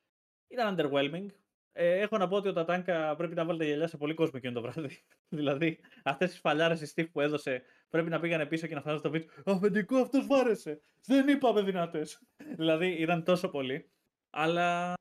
[0.48, 1.26] ήταν underwhelming.
[1.72, 4.34] Ε, έχω να πω ότι ο Τατάνκα πρέπει να βάλει τα γυαλιά σε πολύ κόσμο
[4.36, 5.04] εκείνο το βράδυ.
[5.38, 8.98] δηλαδή, αυτές τις φαλιάρες η Steve που έδωσε πρέπει να πήγανε πίσω και να φτάσουν
[8.98, 9.28] στο βίντεο.
[9.44, 10.80] Αφεντικό, αυτός βάρεσε.
[11.04, 12.22] Δεν είπαμε δυνατές.
[12.60, 13.90] δηλαδή, ήταν τόσο πολύ.
[14.30, 14.94] Αλλά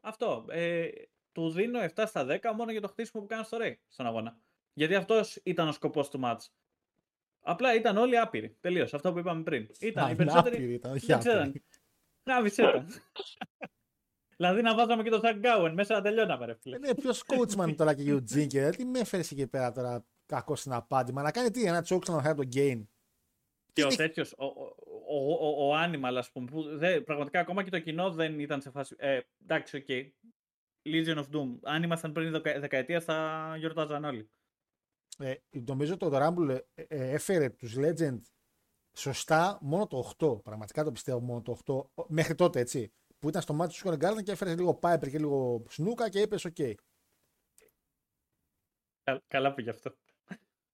[0.00, 0.44] αυτό.
[0.48, 0.88] Ε,
[1.32, 4.38] του δίνω 7 στα 10 μόνο για το χτίσιμο που κάνει στο Ray στον αγώνα.
[4.72, 6.38] Γιατί αυτός ήταν ο σκοπός του match.
[7.48, 8.56] Απλά ήταν όλοι άπειροι.
[8.60, 8.94] Τελείως.
[8.94, 9.68] Αυτό που είπαμε πριν.
[9.80, 10.56] Ήταν Α, οι είναι περισσότεροι.
[10.56, 11.42] άπειροι ήταν, όχι δεν ξέραν.
[11.42, 11.64] άπειροι.
[12.26, 12.86] Γράβησε τα.
[14.36, 16.76] δηλαδή να βάζαμε και το Ζακ Γκάουεν μέσα να τελειώναμε, ρε φίλε.
[16.76, 20.56] Είναι ποιος coachman τώρα και ο Eugene και τι με έφερες εκεί πέρα τώρα κακό
[20.56, 21.12] στην απάντη.
[21.12, 22.82] Μα να κάνει τι, ένα τσόξ να χάρη το gain.
[23.72, 24.44] Και ο Τι- τέτοιος, ο,
[25.08, 28.60] ο, ο, ο Animal, ας πούμε, που δεν, πραγματικά ακόμα και το κοινό δεν ήταν
[28.60, 28.94] σε φάση.
[28.98, 29.86] Ε, εντάξει, οκ.
[30.88, 31.58] Legion of Doom.
[31.62, 34.30] Αν ήμασταν πριν δεκα, δεκαετία, θα γιορτάζαν όλοι.
[35.18, 38.18] Ε, νομίζω το Rumble ε, ε, έφερε τους Legend
[38.96, 40.42] σωστά μόνο το 8.
[40.42, 41.58] Πραγματικά το πιστεύω μόνο το
[41.96, 42.04] 8.
[42.08, 42.92] Μέχρι τότε έτσι.
[43.18, 46.20] Που ήταν στο μάτι του Square Garden και έφερε λίγο Piper και λίγο Snooka και
[46.20, 46.74] είπες: OK.
[49.02, 49.96] Κα- Καλά πήγε αυτό.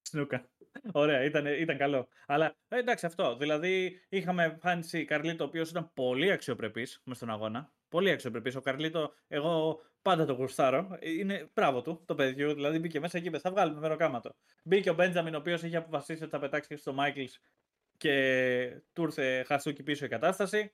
[0.03, 0.49] Σνούκα.
[0.93, 2.09] Ωραία, ήταν, ήταν καλό.
[2.27, 3.37] Αλλά ε, εντάξει αυτό.
[3.37, 7.73] Δηλαδή είχαμε Φάνση Καρλίτο, ο οποίος ήταν πολύ αξιοπρεπής μες στον αγώνα.
[7.89, 8.57] Πολύ αξιοπρεπής.
[8.57, 10.99] Ο Καρλίτο, εγώ πάντα το γουστάρω.
[11.01, 12.55] Είναι μπράβο του το παιδιού.
[12.55, 14.35] Δηλαδή μπήκε μέσα και είπε: Θα βγάλουμε μεροκάματο.
[14.63, 17.25] Μπήκε ο Μπέντζαμιν, ο οποίος είχε αποφασίσει ότι θα πετάξει στο Μάικλ
[17.97, 20.73] και του ήρθε χασούκι πίσω η κατάσταση.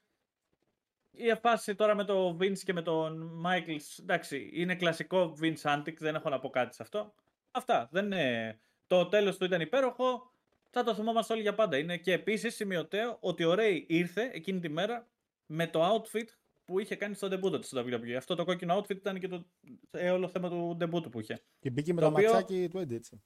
[1.10, 5.94] Η φάση τώρα με το Vince και με τον Μάικλ, εντάξει, είναι κλασικό Vince Antic,
[5.98, 7.14] δεν έχω να πω κάτι σε αυτό.
[7.50, 7.88] Αυτά.
[7.90, 8.58] Δεν είναι...
[8.86, 10.32] Το τέλος του ήταν υπέροχο.
[10.70, 11.76] Θα το θυμόμαστε όλοι για πάντα.
[11.76, 15.08] Είναι και επίσης σημειωτέο ότι ο Ray ήρθε εκείνη τη μέρα
[15.46, 16.26] με το outfit
[16.68, 18.10] που είχε κάνει στο debut του στο WWE.
[18.12, 19.44] Αυτό το κόκκινο outfit ήταν και το
[19.90, 21.38] ε, όλο θέμα του debut του που είχε.
[21.58, 23.22] Και μπήκε με Το το, οποίο- ματσάκι του Eddie έτσι.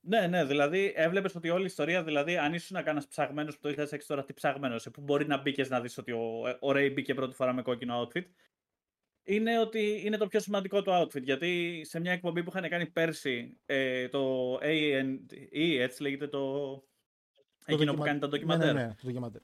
[0.00, 3.60] Ναι, ναι, δηλαδή έβλεπες ότι όλη η ιστορία, δηλαδή αν ήσουν να κάνεις ψαγμένος που
[3.60, 6.90] το 2006 τώρα, τι ψαγμένος, που μπορεί να μπήκες να δεις ότι ο, ο Ray
[6.94, 8.24] μπήκε πρώτη φορά με κόκκινο outfit,
[9.22, 11.22] είναι ότι είναι το πιο σημαντικό του outfit.
[11.22, 16.40] Γιατί σε μια εκπομπή που είχαν κάνει πέρσι ε, το A&E, έτσι λέγεται το.
[17.66, 18.74] Το Εκείνο που ντοκιμα- κάνει τα Ναι, ντοκιμαντέρ.
[18.74, 19.40] ναι, ναι, το ντοκιμαντέρ.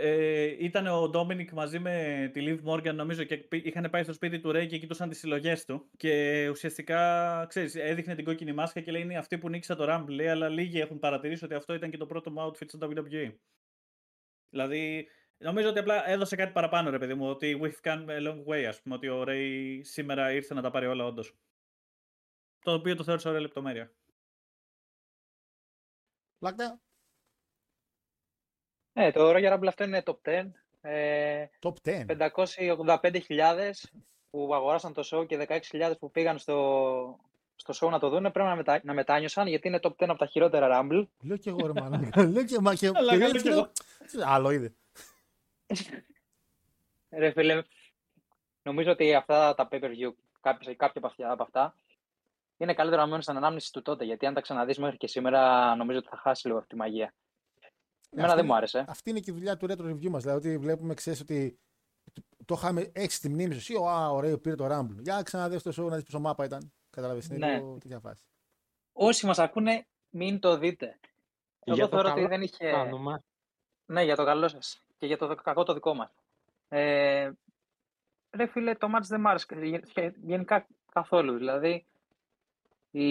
[0.00, 4.12] Ε, ήταν ο Ντόμινικ μαζί με τη Liv Morgan νομίζω και πη- είχαν πάει στο
[4.12, 8.80] σπίτι του Ray και κοιτούσαν τις συλλογές του και ουσιαστικά ξέρεις, έδειχνε την κόκκινη μάσκα
[8.80, 11.74] και λέει είναι αυτή που νίκησα το Rumble λέει, αλλά λίγοι έχουν παρατηρήσει ότι αυτό
[11.74, 13.34] ήταν και το πρώτο μου outfit στο WWE.
[14.48, 15.08] Δηλαδή
[15.38, 18.62] νομίζω ότι απλά έδωσε κάτι παραπάνω ρε παιδί μου ότι we've come a long way
[18.68, 21.34] ας πούμε ότι ο Ray σήμερα ήρθε να τα πάρει όλα όντως.
[22.60, 23.92] Το οποίο το θεώρησα ωραία λεπτομέρεια.
[26.38, 26.80] Λάκτα,
[28.98, 30.44] Ναι, το Royal Rumble αυτό είναι top 10.
[30.80, 32.30] Ε, top 10.
[32.32, 33.20] 585.000
[34.30, 37.18] που αγοράσαν το show και 16.000 που πήγαν στο,
[37.56, 38.80] στο show να το δουν πρέπει να, μετα...
[38.82, 41.06] να μετάνιωσαν γιατί είναι top 10 από τα χειρότερα Rumble.
[41.20, 42.10] Λέω και εγώ ρε μάνα.
[42.32, 43.70] Λέω και μα και Αλλά και καλό λέω, κι εγώ.
[44.24, 44.72] Άλλο είδε.
[47.10, 47.62] Ρε φίλε,
[48.62, 51.74] νομίζω ότι αυτά τα pay-per-view, κάποια, κάποια από, αυτά, από αυτά,
[52.56, 54.04] είναι καλύτερο να μένουν στην ανάμνηση του τότε.
[54.04, 57.14] Γιατί αν τα ξαναδείς μέχρι και σήμερα, νομίζω ότι θα χάσει λίγο αυτή τη μαγεία.
[58.10, 58.84] Εμένα αυτή δεν μου είναι- άρεσε.
[58.88, 60.22] Αυτή είναι και η δουλειά του retro review μας.
[60.22, 61.58] Δηλαδή, ότι βλέπουμε, ξέρεις ότι
[62.44, 63.72] το είχαμε έξι στη μνήμη σου.
[63.72, 64.98] Ή, «Ω, ωραίο, πήρε το Rumble.
[64.98, 66.72] Για ξαναδείς το show να δεις πόσο μάπα ήταν.
[66.90, 67.20] Κατάλαβε.
[67.30, 67.54] Είναι Ναι.
[67.54, 68.24] λίγο τέτοια φάση.
[68.92, 70.98] Όσοι μας ακούνε, μην το δείτε.
[71.64, 72.70] Εγώ Για το θεωρώ ότι καλό δεν είχε.
[72.70, 73.22] Κάνουμε.
[73.86, 74.82] Ναι, για το καλό σας.
[74.98, 76.10] Και για το κακό το δικό μας.
[76.68, 77.30] Ε,
[78.30, 81.36] ρε φίλε, το μάτς δεν μ' άρεσε γε- γε- γενικά καθόλου.
[81.36, 81.86] Δηλαδή,
[82.90, 83.06] οι,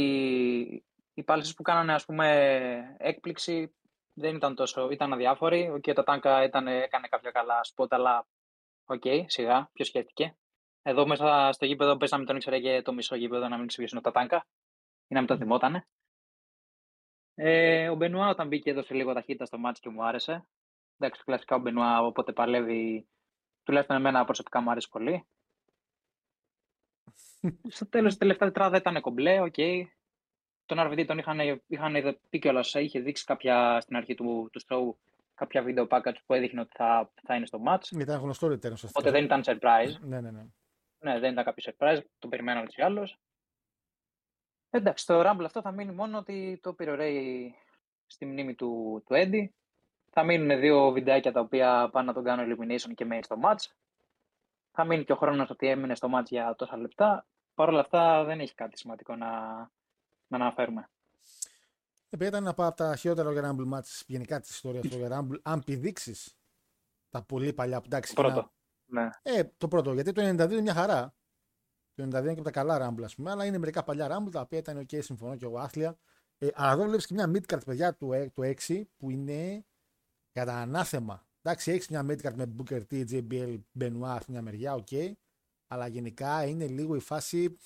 [1.13, 3.73] οι παλαιστές που κάνανε, ας πούμε, έκπληξη
[4.17, 5.79] δεν ήταν τόσο, ήταν αδιάφοροι.
[5.81, 8.27] Και ο Τατάνκα ήταν, έκανε κάποια καλά σποτ, αλλά
[8.85, 10.37] οκ, σιγά, ποιος σκέφτηκε.
[10.81, 13.67] Εδώ μέσα στο γήπεδο πες να μην τον ήξερε και το μισό γήπεδο να μην
[13.67, 14.47] ξέρει ποιος είναι ο Τατάνκα
[15.07, 15.87] ή να μην τον θυμότανε.
[17.35, 20.47] Ε, ο Μπενουά όταν μπήκε έδωσε λίγο ταχύτητα στο μάτς και μου άρεσε.
[20.97, 23.07] Εντάξει, κλασικά ο Μπενουά όποτε παλεύει,
[23.63, 25.27] τουλάχιστον εμένα προσωπικά μου άρεσε πολύ.
[27.75, 29.57] Στο τέλος, η τελευταίας τετράδα ήταν κομπλέ, οκ.
[30.67, 34.95] Τον RVD τον είχαν, είχαν πει κιόλας, είχε δείξει κάποια, στην αρχή του, του show
[35.35, 37.99] κάποια βίντεο package που έδειχνε ότι θα, θα είναι στο match.
[37.99, 38.91] Ήταν γνωστό return ουσιαστικά.
[38.95, 39.99] Οπότε δεν ήταν surprise.
[39.99, 40.45] Ναι, ναι, ναι.
[40.99, 43.19] Ναι, δεν ήταν κάποιο surprise, το περιμένω έτσι ή άλλως.
[44.69, 47.49] Εντάξει, το Rumble αυτό θα μείνει μόνο ότι το πήρε ο Ray
[48.07, 49.47] στη μνήμη του, του Eddie.
[50.09, 53.71] Θα μείνουν δύο βιντεάκια τα οποία πάνε να τον κάνω elimination και main στο match.
[54.71, 57.25] Θα μείνει και ο χρόνος ότι έμεινε στο match για τόσα λεπτά.
[57.53, 59.27] Παρ' όλα αυτά δεν έχει κάτι σημαντικό να,
[60.27, 60.89] να αναφέρουμε.
[62.09, 65.39] Επειδή ήταν ένα από τα χειρότερα Royal Rumble matches γενικά της ιστορίας του Royal Rumble,
[65.41, 66.37] αν πηδήξεις
[67.09, 67.81] τα πολύ παλιά.
[67.85, 68.51] Εντάξει, Το και να- πρώτο.
[68.85, 69.09] Ναι.
[69.21, 71.15] Ε, το πρώτο, γιατί το 92 είναι μια χαρά.
[71.95, 74.31] Το 92 είναι και από τα καλά Rumble, ας πούμε, αλλά είναι μερικά παλιά Rumble
[74.31, 75.97] τα οποία ήταν OK, συμφωνώ και εγώ άθλια.
[76.37, 79.65] Ε, αλλά εδώ βλέπεις και μια midcard, παιδιά, του, ε- του 6 που είναι
[80.31, 81.27] κατά ανάθεμα.
[81.41, 85.11] Εντάξει, έχεις μια midcard με Booker T, JBL, Benoit αυτή μια μεριά, OK.
[85.67, 87.57] Αλλά γενικά είναι λίγο η φάση.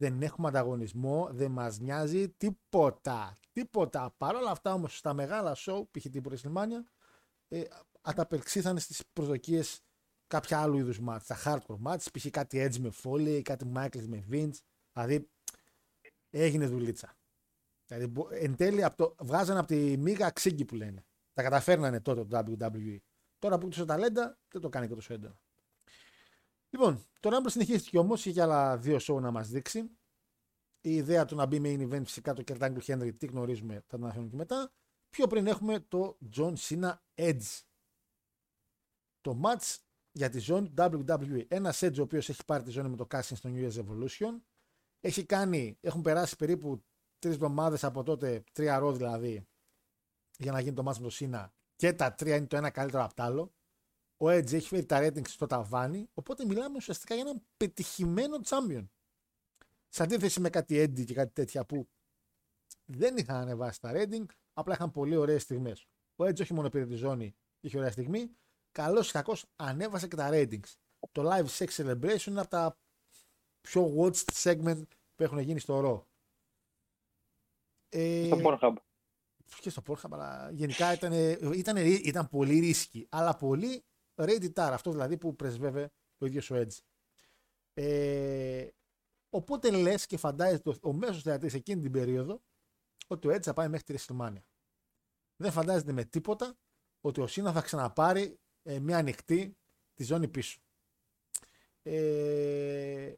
[0.00, 3.36] Δεν έχουμε ανταγωνισμό, δεν μας νοιάζει τίποτα.
[3.52, 4.14] Τίποτα.
[4.16, 6.06] Παρ' όλα αυτά όμως στα μεγάλα show, π.χ.
[6.10, 6.82] την WrestleMania,
[7.48, 7.62] ε,
[8.00, 9.80] ανταπεξήθανε στις προσδοκίες
[10.26, 12.26] κάποια άλλου είδους μάτς, τα hardcore μάτς, π.χ.
[12.30, 14.58] κάτι Edge με Foley, κάτι Michaels με Vince,
[14.92, 15.30] δηλαδή
[16.30, 17.16] έγινε δουλίτσα.
[17.86, 21.04] Δηλαδή, μπο- εν τέλει από το, βγάζανε από τη μίγα ξύγκη που λένε.
[21.32, 22.96] Τα καταφέρνανε τότε το WWE.
[23.38, 25.38] Τώρα που έκτισε ταλέντα, δεν το κάνει και τόσο έντονα.
[26.70, 29.78] Λοιπόν, το Rumble συνεχίστηκε όμως, είχε άλλα δύο show να μας δείξει.
[30.80, 33.84] Η ιδέα του να μπει main event φυσικά το Kurt Angle Henry, τι γνωρίζουμε, θα
[33.86, 34.72] τον αναφέρουμε και μετά.
[35.10, 37.60] Πιο πριν έχουμε το John Cena Edge.
[39.20, 39.76] Το match
[40.12, 41.44] για τη ζώνη του WWE.
[41.48, 44.40] Ένας Edge ο οποίος έχει πάρει τη ζώνη με το casting στο New Year's Evolution.
[45.00, 46.84] Έχει κάνει, έχουν περάσει περίπου
[47.18, 49.48] τρεις εβδομάδες από τότε, τρία ρο δηλαδή,
[50.38, 51.48] για να γίνει το match με το Cena.
[51.76, 53.54] Και τα τρία είναι το ένα καλύτερο από το άλλο.
[54.20, 58.86] Ο Edge έχει φέρει τα ratings στο ταβάνι, οπότε μιλάμε ουσιαστικά για έναν πετυχημένο champion.
[59.88, 61.88] Σε αντίθεση με κάτι Eddie και κάτι τέτοια που
[62.84, 65.88] δεν είχαν ανεβάσει τα rating, απλά είχαν πολύ ωραίες στιγμές.
[66.16, 68.36] Ο Edge όχι μόνο πήρε τη ζώνη, είχε ωραία στιγμή,
[68.72, 70.74] καλό ή κακό ανέβασε και τα ratings.
[71.12, 72.78] Το Live Sex Celebration είναι από τα
[73.60, 74.82] πιο watched segment
[75.14, 76.02] που έχουν γίνει στο Raw.
[77.88, 78.74] Ε, Στο Pornhub.
[79.60, 81.12] και στο Pornhub, αλλά γενικά ήταν,
[81.52, 83.84] ήταν, ήταν πολύ ρίσκι, αλλά πολύ
[84.24, 86.78] rated R, αυτό δηλαδή που πρεσβεύε ο ίδιος ο Edge.
[87.74, 88.68] Ε,
[89.28, 92.42] οπότε λες και φαντάζεται ο μέσος θεατής εκείνη την περίοδο
[93.06, 94.42] ότι ο Edge θα πάει μέχρι τη WrestleMania.
[95.36, 96.58] Δεν φαντάζεται με τίποτα
[97.00, 99.56] ότι ο Σίνα θα ξαναπάρει ε, μια ανοιχτή
[99.94, 100.60] τη ζώνη πίσω.
[101.82, 103.12] Ε,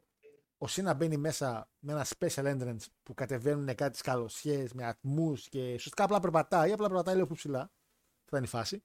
[0.57, 5.59] ο Σίνα μπαίνει μέσα με ένα special entrance που κατεβαίνουν κάτι σκαλωσιές με ατμούς και
[5.59, 7.71] ουσιαστικά απλά περπατάει, απλά περπατάει λίγο πιο ψηλά.
[8.25, 8.83] Θα είναι η φάση.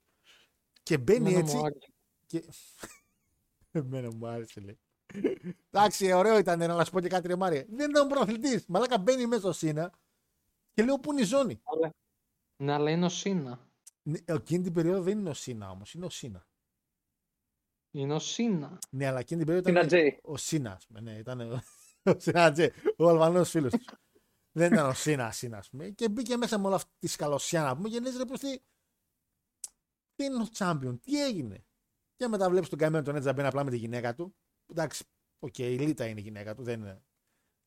[0.83, 1.55] Και μπαίνει Εμένα έτσι.
[1.55, 1.91] μου άρεσε.
[2.27, 2.43] Και...
[3.71, 4.79] Εμένα μου άρεσε, λέει.
[5.71, 7.65] Εντάξει, ωραίο ήταν να σου πω και κάτι ρε Μάρια.
[7.69, 8.63] Δεν ήταν πρωταθλητή.
[8.67, 9.91] Μαλάκα μπαίνει μέσα στο Σίνα
[10.73, 11.61] και λέω πού είναι η ζώνη;
[12.57, 13.69] Ναι, αλλά είναι ο Σίνα.
[14.03, 16.47] Ναι, Εκείνη την περίοδο δεν είναι ο Σίνα όμως, είναι ο Σίνα.
[17.91, 18.79] Είναι ο Σίνα.
[18.89, 20.19] Ναι, αλλά εκείνη την περίοδο Σίνα ήταν Τζέι.
[20.23, 20.71] ο Σίνα.
[20.71, 21.61] ας πούμε, Ναι, ήταν ο,
[22.11, 23.85] ο Σίνα Τζέι, ο Αλβανός φίλος του.
[24.51, 25.89] δεν ήταν ο Σίνα, Σίνα, ας πούμε.
[25.89, 28.59] Και μπήκε μέσα με όλα αυτή τη σκαλωσιά να πούμε και λες ρε προς τι.
[30.15, 31.65] Τι είναι ο Champion, τι έγινε;
[32.17, 34.35] Και μετά βλέπεις τον καημένο τον Edge μπαίνει απλά με τη γυναίκα του.
[34.71, 35.05] Εντάξει,
[35.39, 37.03] οκ, η Λίτα είναι η γυναίκα του, δεν είναι,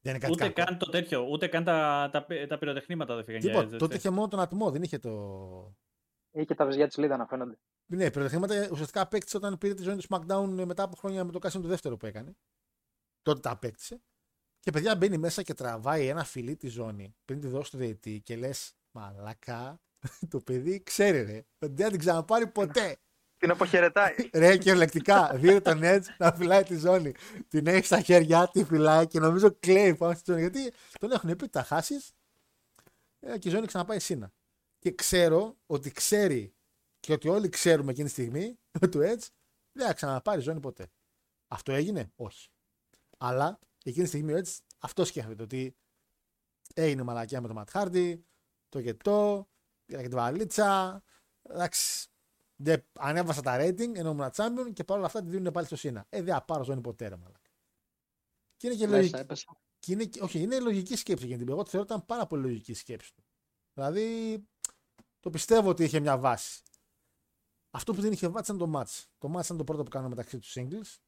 [0.01, 0.65] δεν είναι κάτι Ούτε κακό.
[0.65, 3.67] καν το τέτοιο, ούτε καν τα, τα, τα πυροτεχνήματα δεν φύγαν για Τίποτα.
[3.67, 3.79] έτσι.
[3.79, 5.75] Τότε είχε μόνο τον ατμό, δεν είχε το.
[6.31, 7.59] Ή και τα βυζιά της Λίτα να φαίνονται.
[7.93, 11.39] Ναι, πρωταθλήματα ουσιαστικά απέκτησε όταν πήρε τη ζώνη του SmackDown μετά από χρόνια με το
[11.39, 12.37] cash-in το δεύτερο που έκανε.
[13.23, 14.03] Τότε τα απέκτησε.
[14.61, 18.21] Και παιδιά μπαίνει μέσα και τραβάει ένα φιλί τη ζώνη πριν τη δώσει το διαιτή
[18.21, 19.81] και λες, Μαλάκα,
[20.31, 21.47] το παιδί ξέρει ρε.
[21.59, 22.97] ότι Δεν θα την ξαναπάρει ποτέ.
[23.41, 24.15] Την αποχαιρετάει.
[24.33, 25.31] Ρε, κυριολεκτικά.
[25.35, 27.15] Δίνει τον Edge να φυλάει τη ζώνη.
[27.49, 30.49] Την έχει στα χέρια, τη φυλάει και νομίζω κλαίει πάνω στη ζώνης.
[30.49, 32.13] Γιατί τον έχουν πει ότι θα χάσεις
[33.21, 34.33] ε, και η ζώνη ξαναπάει σύνα.
[34.79, 36.55] Και ξέρω ότι ξέρει
[37.01, 38.59] και ότι όλοι ξέρουμε εκείνη τη στιγμή
[38.91, 39.27] του Edge
[39.73, 40.91] δεν θα ξαναπάρει ζώνη ποτέ.
[41.49, 42.49] Αυτό έγινε, όχι.
[43.19, 45.77] Αλλά εκείνη τη στιγμή ο Edge αυτό σκέφτεται ότι
[46.75, 48.19] έγινε μαλακιά με το Matt Hardy,
[48.69, 49.49] το γετό,
[49.85, 51.03] πήρα και τη βαλίτσα.
[51.43, 52.10] Εντάξει,
[52.63, 56.07] δεν ανέβασα τα rating ενώ ήμουν champion και παρόλα αυτά τη δίνουν πάλι στο Σίνα.
[56.09, 57.51] Ε, δεν θα πάρω ζώνη ποτέ, ρε μαλακά.
[58.57, 59.17] Και είναι και Μέσα λογική.
[59.19, 59.61] έπεσα.
[59.79, 62.27] Και είναι, και- όχι, είναι λογική σκέψη για την Εγώ τη θεωρώ ότι ήταν πάρα
[62.27, 63.25] πολύ λογική σκέψη του.
[63.75, 64.39] Δηλαδή,
[65.21, 66.63] το πιστεύω ότι είχε μια βάση.
[67.71, 69.05] Αυτό που δεν είχε βάση ήταν το match.
[69.19, 70.99] Το match ήταν το πρώτο που κάναμε μεταξύ τους singles.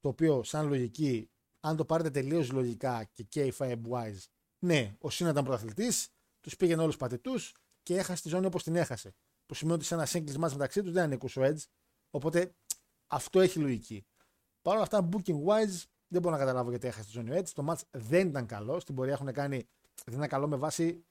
[0.00, 1.30] Το οποίο, σαν λογική,
[1.60, 4.24] αν το πάρετε τελείως λογικά και K5 wise,
[4.58, 6.08] ναι, ο Σίνα ήταν πρωταθλητής,
[6.40, 9.14] τους πήγαινε όλους πατητούς και έχασε τη ζώνη όπως την έχασε.
[9.48, 11.62] Που σημαίνει ότι σε ένα singles match μεταξύ τους δεν ανήκούσε ο Edge.
[12.10, 12.54] Οπότε
[13.06, 14.06] αυτό έχει λογική.
[14.62, 17.48] Παρ' όλα αυτά, booking wise, δεν μπορώ να καταλάβω γιατί έχασε τη ζώνη ο Edge.
[17.48, 18.80] Το match δεν ήταν καλό.
[18.80, 19.68] Στην πορεία έχουν κάνει.
[20.04, 21.04] Δεν ήταν καλό με βάση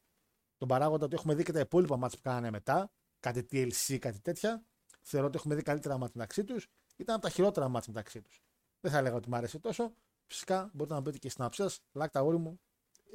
[0.57, 2.91] τον παράγοντα ότι έχουμε δει και τα υπόλοιπα match που κάνανε μετά.
[3.19, 4.63] Κάτι TLC, κάτι τέτοια.
[5.01, 6.67] Θεωρώ ότι έχουμε δει καλύτερα match μεταξύ τους.
[6.95, 8.41] Ήταν από τα χειρότερα match μεταξύ τους.
[8.79, 9.93] Δεν θα έλεγα ότι μου άρεσε τόσο.
[10.27, 11.99] Φυσικά μπορείτε να μπείτε και στην άψη σα.
[11.99, 12.59] Λάκτα όρη μου.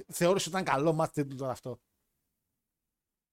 [0.07, 1.81] Θεώρησε ότι ήταν καλό match τίτλου τώρα αυτό.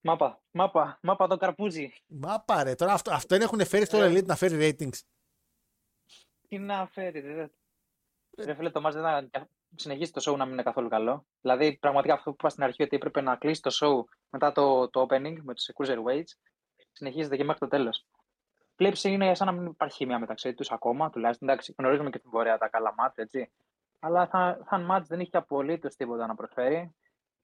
[0.01, 1.93] Μάπα, μάπα, μάπα το καρπούζι.
[2.07, 2.75] Μα πάρε.
[2.75, 4.11] Τώρα αυτό, αυτό δεν έχουν φέρει στο Ε.
[4.11, 4.99] Elite να φέρει ratings.
[6.47, 7.49] Τι να φέρει, ρε.
[8.37, 9.49] Ρε φίλε, το μάτς δεν ήταν...
[9.75, 11.25] Συνεχίζει το show να μην είναι καθόλου καλό.
[11.41, 14.89] Δηλαδή, πραγματικά αυτό που είπα στην αρχή ότι έπρεπε να κλείσει το show μετά το,
[14.89, 16.31] το opening με τους cruiserweights,
[16.91, 18.05] συνεχίζεται και μέχρι το τέλος.
[18.75, 21.49] Πλέψη είναι σαν να μην υπάρχει χημία μεταξύ τους ακόμα, τουλάχιστον.
[21.49, 23.51] Εντάξει, γνωρίζουμε και την πορεία τα καλά μάτς, έτσι.
[23.99, 26.95] Αλλά σαν, σαν μάτς δεν είχε απολύτως τίποτα να προσφέρει.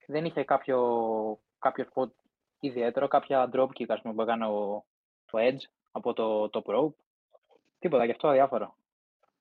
[0.06, 2.10] Δεν είχε κάποιο, κάποιο spot
[2.60, 4.84] ιδιαίτερο, κάποια drop kick, ας πούμε, που έκανε ο,
[5.30, 5.60] ο Edge
[5.90, 6.94] από το top rope.
[7.78, 8.76] Τίποτα, γι' αυτό αδιάφορο.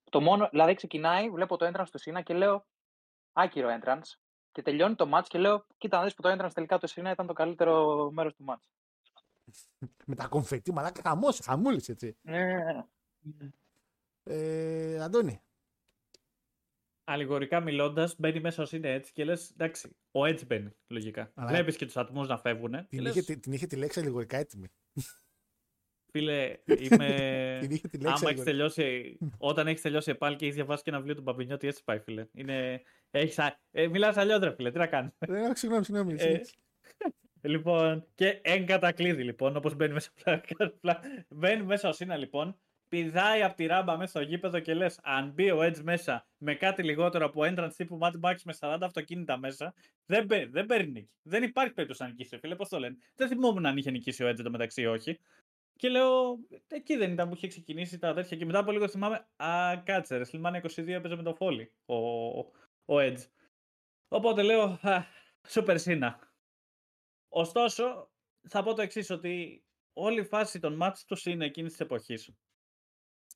[0.09, 2.65] Το μόνο, δηλαδή ξεκινάει, βλέπω το entrance του Σίνα και λέω
[3.33, 4.17] άκυρο entrance.
[4.51, 7.11] Και τελειώνει το match και λέω, κοίτα να δεις που το entrance τελικά του Σίνα
[7.11, 8.67] ήταν το καλύτερο μέρος του match.
[10.05, 12.17] Με τα κομφετή, μαλάκα χαμός, χαμούλης έτσι.
[12.21, 12.85] Ναι.
[14.23, 15.41] Ε, Αντώνη.
[17.07, 21.31] Αλληγορικά μιλώντας, μπαίνει μέσα ο είναι έτσι και λες: Εντάξει, ο Edge μπαίνει λογικά.
[21.35, 22.71] Αλλά- Βλέπεις και τους ατμούς να φεύγουν.
[22.71, 24.67] Και Την, λες, είχε, την, την είχε τη λέξη αλληγορικά έτοιμη.
[26.11, 27.57] Φίλε, είμαι.
[27.61, 28.43] Την είχε τη λέξη Άμα έχεις αλληγορικά.
[28.43, 31.99] τελειώσει, όταν έχεις τελειώσει επάλ και έχεις διαβάσει και ένα βιβλίο του Παπινιώτη, έτσι πάει,
[31.99, 32.27] φίλε.
[32.33, 36.13] Είναι, έχεις, α- ε, μιλάς αλλιώς, ρε φίλε, τι να κάνεις; Ε, Συγγνώμη, συγγνώμη.
[36.13, 36.55] Ε, συνέχισε.
[37.41, 40.11] Λοιπόν, και εν κατακλείδη, λοιπόν, όπως μπαίνει μέσα.
[40.81, 44.99] πλα- μπαίνει μέσα ο Σίνα, λοιπόν, πηδάει από τη ράμπα μέσα στο γήπεδο και λες:
[45.03, 48.77] Αν μπει ο Edge μέσα με κάτι λιγότερο από entrance τύπου Mad Max με 40
[48.81, 49.73] αυτοκίνητα μέσα,
[50.05, 51.09] δεν, παίρνει- δεν παίρνει νίκη.
[51.21, 52.55] Δεν υπάρχει περίπτωση να νικήσει, ρε φίλε.
[52.55, 52.97] Πώς το λένε.
[53.15, 55.19] Δεν θυμόμουν αν είχε νικήσει ο Edge το μεταξύ ή όχι.
[55.77, 56.37] Και λέω,
[56.67, 58.37] εκεί δεν ήταν που είχε ξεκινήσει τα τέτοια.
[58.37, 60.23] Και μετά από λίγο θυμάμαι, Α, κάτσε, ρε.
[60.23, 61.95] Σλιμάνια 22 έπαιζε με το Foley ο,
[62.85, 63.17] ο Edge.
[64.07, 65.03] Οπότε λέω, «Α,
[65.47, 66.19] Super Σίνα.
[67.29, 68.11] Ωστόσο,
[68.47, 69.63] θα πω το εξής ότι
[69.93, 72.31] όλη η φάση των μάτς τους είναι εκείνης της εποχής.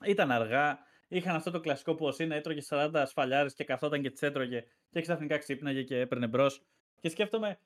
[0.06, 4.10] Ήταν αργά, είχαν αυτό το κλασικό που ο Σίνα έτρωγε 40 ασφαλιάρες και καθόταν και
[4.10, 6.62] τις έτρωγε και ξαφνικά ξύπναγε και έπαιρνε μπρος.
[7.00, 7.60] Και σκέφτομαι,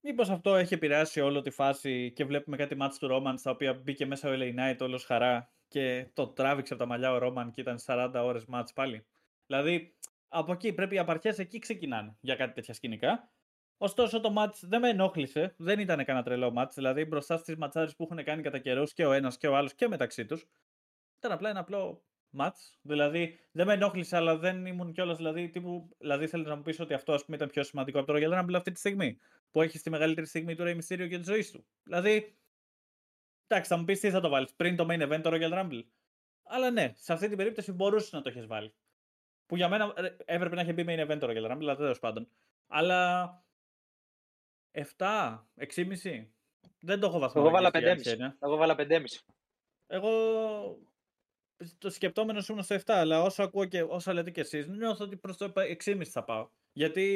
[0.00, 3.74] μήπως αυτό έχει επηρεάσει όλη τη φάση και βλέπουμε κάτι μάτς του Ρόμαν στα οποία
[3.74, 7.50] μπήκε μέσα ο LA Knight όλος χαρά και το τράβηξε από τα μαλλιά ο Ρόμαν
[7.50, 9.06] και ήταν 40 ώρες μάτς πάλι.
[9.46, 9.94] Δηλαδή,
[10.28, 13.30] από εκεί πρέπει οι απαρχές εκεί ξεκινάνε για κάτι τέτοια σκηνικά.
[13.78, 17.96] Ωστόσο το match δεν με ενόχλησε, δεν ήταν κανένα τρελό match, δηλαδή μπροστά στις ματσάρες
[17.96, 20.46] που έχουν κάνει κατά καιρούς και ο ένας και ο άλλος και μεταξύ τους.
[21.18, 22.02] Ήταν απλά ένα απλό
[22.38, 26.62] match, δηλαδή δεν με ενόχλησε αλλά δεν ήμουν κιόλας, δηλαδή, τύπου, δηλαδή θέλετε να μου
[26.62, 29.18] πεις ότι αυτό ας πούμε ήταν πιο σημαντικό από το Royal Rumble αυτή τη στιγμή,
[29.50, 31.66] που έχεις τη μεγαλύτερη στιγμή του Rey Mysterio και της ζωής του.
[31.82, 32.36] Δηλαδή,
[33.46, 35.82] εντάξει θα μου πεις τι θα το βάλεις, πριν το main event το Royal Rumble.
[36.42, 38.74] Αλλά ναι, σε αυτή την περίπτωση μπορούσες να το έχεις βάλει.
[39.46, 41.98] Που για μένα ε, έπρεπε να έχει μπει main event το Royal Rumble, αλλά τέλος
[41.98, 42.28] πάντων.
[42.66, 43.30] Αλλά
[44.72, 44.82] 7,
[45.56, 46.26] 6,5.
[46.80, 47.42] Δεν το έχω βαθμό.
[47.44, 48.32] Εγώ βάλα 5,5.
[48.40, 49.04] Εγώ βάλα 5,5.
[49.86, 50.10] Εγώ
[51.78, 55.16] το σκεπτόμενο ήμουν στο 7, αλλά όσο ακούω και όσα λέτε και εσείς, νιώθω ότι
[55.16, 55.52] προς το
[55.84, 56.48] 6,5 θα πάω.
[56.72, 57.06] Γιατί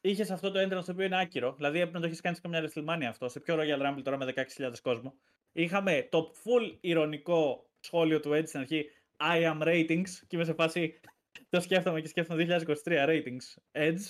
[0.00, 1.52] είχες αυτό το έντρανο το οποίο είναι άκυρο.
[1.52, 3.28] Δηλαδή έπρεπε να το έχεις κάνει σε καμιά WrestleMania αυτό.
[3.28, 5.14] Σε πιο Royal Rumble τώρα με 16.000 κόσμο.
[5.52, 8.90] Είχαμε το full ηρωνικό σχόλιο του Edge στην αρχή.
[9.16, 10.08] I am ratings.
[10.26, 11.00] Και είμαι σε φάση.
[11.50, 12.46] Το σκέφτομαι και σκέφτομαι
[12.84, 14.00] 2023 ratings Edge.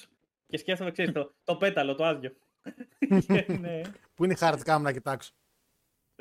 [0.46, 2.32] Και σκέφτομαι, ξέρεις, το, το πέταλο, το άδειο.
[3.26, 3.80] Και ναι.
[4.14, 5.32] Πού είναι η hard cam να κοιτάξω.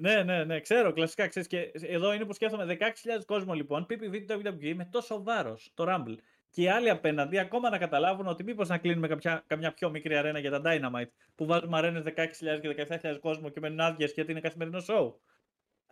[0.01, 2.85] Ναι, ναι, ναι, ξέρω, κλασικά ξέρεις και εδώ είναι που σκέφτομαι 16.000
[3.25, 6.15] κόσμο λοιπόν, PPV του WWE με τόσο βάρος το Rumble.
[6.51, 10.15] Και οι άλλοι απέναντι ακόμα να καταλάβουν ότι μήπως να κλείνουμε κάποια, καμιά πιο μικρή
[10.15, 12.13] αρένα για τα Dynamite που βάζουμε αρένες 16.000
[12.61, 15.13] και 17.000 κόσμο και μένουν άδειες γιατί είναι καθημερινό show.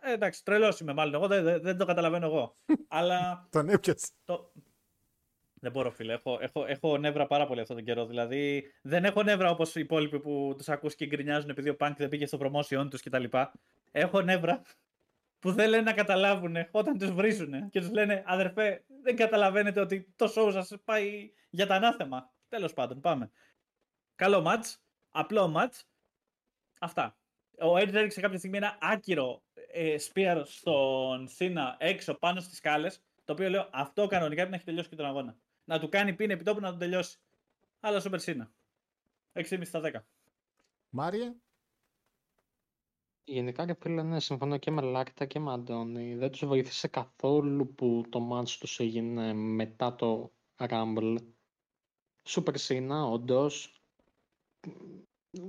[0.00, 2.56] Ε, εντάξει, τρελός είμαι μάλλον εγώ, δεν, δεν, δεν το καταλαβαίνω εγώ.
[2.88, 4.10] Αλλά Τον έπιασες.
[4.24, 4.52] το...
[5.60, 6.12] Δεν μπορώ, φίλε.
[6.12, 8.06] Έχω, έχω, έχω νεύρα πάρα πολύ αυτόν τον καιρό.
[8.06, 11.92] Δηλαδή, δεν έχω νεύρα όπως οι υπόλοιποι που τους ακούς και γκρινιάζουν επειδή ο Punk
[11.96, 13.24] δεν πήγε στο promotion τους κτλ.
[13.90, 14.62] Έχω νεύρα
[15.38, 20.12] που δεν λένε να καταλάβουν όταν τους βρίζουν και τους λένε Αδερφέ, δεν καταλαβαίνετε ότι
[20.16, 22.32] το show σας πάει για τα ανάθεμα.
[22.48, 23.30] Τέλος πάντων, πάμε.
[24.14, 24.74] Καλό match.
[25.10, 25.80] Απλό match.
[26.80, 27.16] Αυτά.
[27.60, 29.42] Ο Edge έριξε κάποια στιγμή ένα άκυρο
[29.72, 33.02] ε, spear στον Σίνα έξω πάνω στις σκάλες.
[33.24, 35.36] Το οποίο λέω αυτό κανονικά πρέπει να έχει τελειώσει και τον αγώνα.
[35.64, 37.18] Να του κάνει πίνε επιτόπου να τον τελειώσει.
[37.80, 38.52] Αλλά Super Σίνα.
[39.32, 39.90] 6,5 στα 10.
[40.88, 41.34] Μάριε.
[43.30, 46.14] Γενικά και φίλε, ναι, συμφωνώ και με Λάκτα και με Αντώνη.
[46.14, 51.16] Δεν τους βοήθησε καθόλου που το match τους έγινε μετά το Rumble.
[52.24, 53.82] Super Cena, όντως.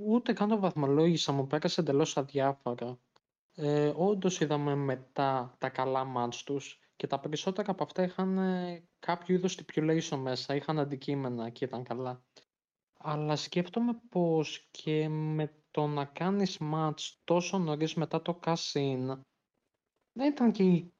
[0.06, 3.00] Ούτε καν το βαθμολόγησα, μου πέρασε εντελώς αδιάφορα.
[3.56, 8.84] Ε, όντως είδαμε μετά τα καλά match τους και τα περισσότερα από αυτά είχαν ε,
[9.00, 12.24] κάποιο είδος stipulation μέσα, είχαν αντικείμενα και ήταν καλά.
[13.00, 19.20] Αλλά σκέφτομαι πως και με το να κάνεις match τόσο νωρίς μετά το cash-in
[20.12, 20.94] δεν ήταν και η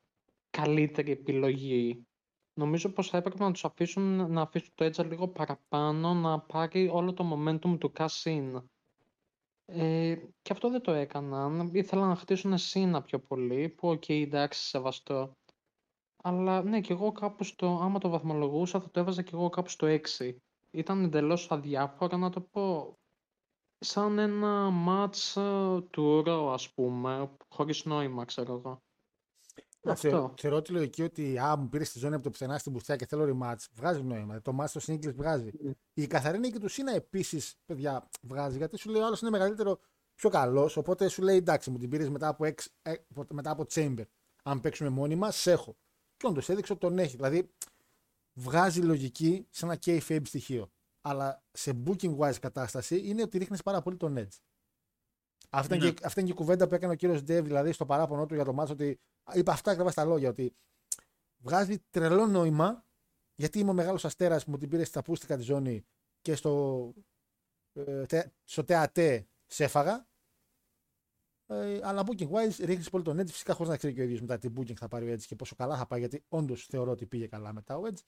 [0.50, 2.08] καλύτερη επιλογή.
[2.54, 6.88] Νομίζω πως θα έπρεπε να τους αφήσουν να αφήσουν το Edge λίγο παραπάνω να πάρει
[6.88, 8.64] όλο το momentum του cash-in.
[9.66, 11.70] Ε, και αυτό δεν το έκαναν.
[11.74, 15.38] Ήθελαν να χτίσουν Σίνα πιο πολύ, που οκ, εντάξει, σεβαστό.
[16.24, 19.70] Αλλά ναι, και εγώ κάπου στο, άμα το βαθμολογούσα, θα το έβαζα και εγώ κάπου
[19.70, 19.88] στο
[20.18, 20.36] 6.
[20.72, 22.94] Ήταν εντελώς αδιάφορο να το πω.
[23.80, 28.84] Σαν ένα μάτς ε, του Raw, ας πούμε, χωρίς νόημα, ξέρω εγώ.
[29.82, 30.10] Να Αυτό.
[30.10, 32.96] Θεωρώ, θεωρώ τη λογική ότι α, μου πήρε τη ζώνη από το πουθενά στην μπουστιά
[32.96, 33.66] και θέλω rematch.
[33.74, 34.42] Βγάζει νόημα.
[34.42, 35.52] Το match στο singles βγάζει.
[35.66, 35.72] Mm.
[35.94, 38.58] Η καθαρή νίκη του Σίνα επίσης, παιδιά, βγάζει.
[38.58, 39.80] Γιατί σου λέει ο άλλος είναι μεγαλύτερο,
[40.16, 40.78] πιο καλός.
[40.78, 42.94] Οπότε σου λέει εντάξει, μου την πήρες μετά από, εξ, ε,
[43.30, 44.04] μετά από Chamber.
[44.44, 45.76] Αν παίξουμε μόνοι μα, σε έχω.
[46.18, 47.16] Και όντως έδειξε ότι τον έχει.
[47.16, 47.54] Δηλαδή
[48.34, 50.72] βγάζει λογική σε ένα kayfabe στοιχείο.
[51.02, 54.38] Αλλά σε booking wise κατάσταση είναι ότι ρίχνεις πάρα πολύ τον edge.
[55.50, 55.84] Αυτή, Ναι.
[55.86, 58.26] είναι και, αυτή είναι και η κουβέντα που έκανε ο κύριος Ντεβ, δηλαδή στο παράπονο
[58.26, 59.00] του για το μάτσο, ότι
[59.34, 60.30] είπα αυτά ακριβώς τα λόγια.
[60.30, 60.56] Ότι
[61.38, 62.86] βγάζει τρελό νόημα
[63.36, 65.86] γιατί είμαι ο μεγάλος αστέρας που μου την πήρε στα πούστικα της ζώνη
[66.22, 66.94] και στο,
[67.74, 70.08] ε, τε, στο ΤΕΑΤΕ σε έφαγα.
[71.46, 73.28] Ε, αλλά booking wise ρίχνεις πολύ τον Edge.
[73.28, 75.36] Φυσικά χωρίς να ξέρει και ο ίδιος μετά τι booking θα πάρει ο Edge και
[75.36, 76.00] πόσο καλά θα πάει.
[76.00, 78.00] Γιατί όντως θεωρώ ότι πήγε καλά μετά ο Edge.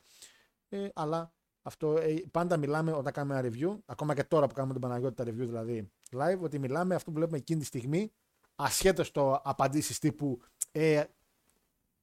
[0.69, 4.73] Ε, αλλά αυτό ε, πάντα μιλάμε όταν κάνουμε ένα review, ακόμα και τώρα που κάνουμε
[4.73, 8.11] τον Παναγιώτη τα review δηλαδή live, ότι μιλάμε αυτό που βλέπουμε εκείνη τη στιγμή,
[8.55, 11.03] ασχέτως το απαντήσεις τύπου ε,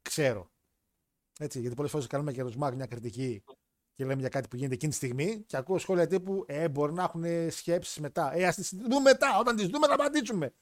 [0.02, 0.50] ξέρω.
[1.38, 3.42] Έτσι, γιατί πολλές φορές κάνουμε και το Σμακ μια κριτική
[3.94, 6.92] και λέμε για κάτι που γίνεται εκείνη τη στιγμή και ακούω σχόλια τύπου Ε, μπορεί
[6.92, 8.34] να έχουν σκέψεις μετά.
[8.34, 9.38] Ε, ας τις δούμε μετά.
[9.38, 10.54] Όταν τις δούμε θα απαντήσουμε.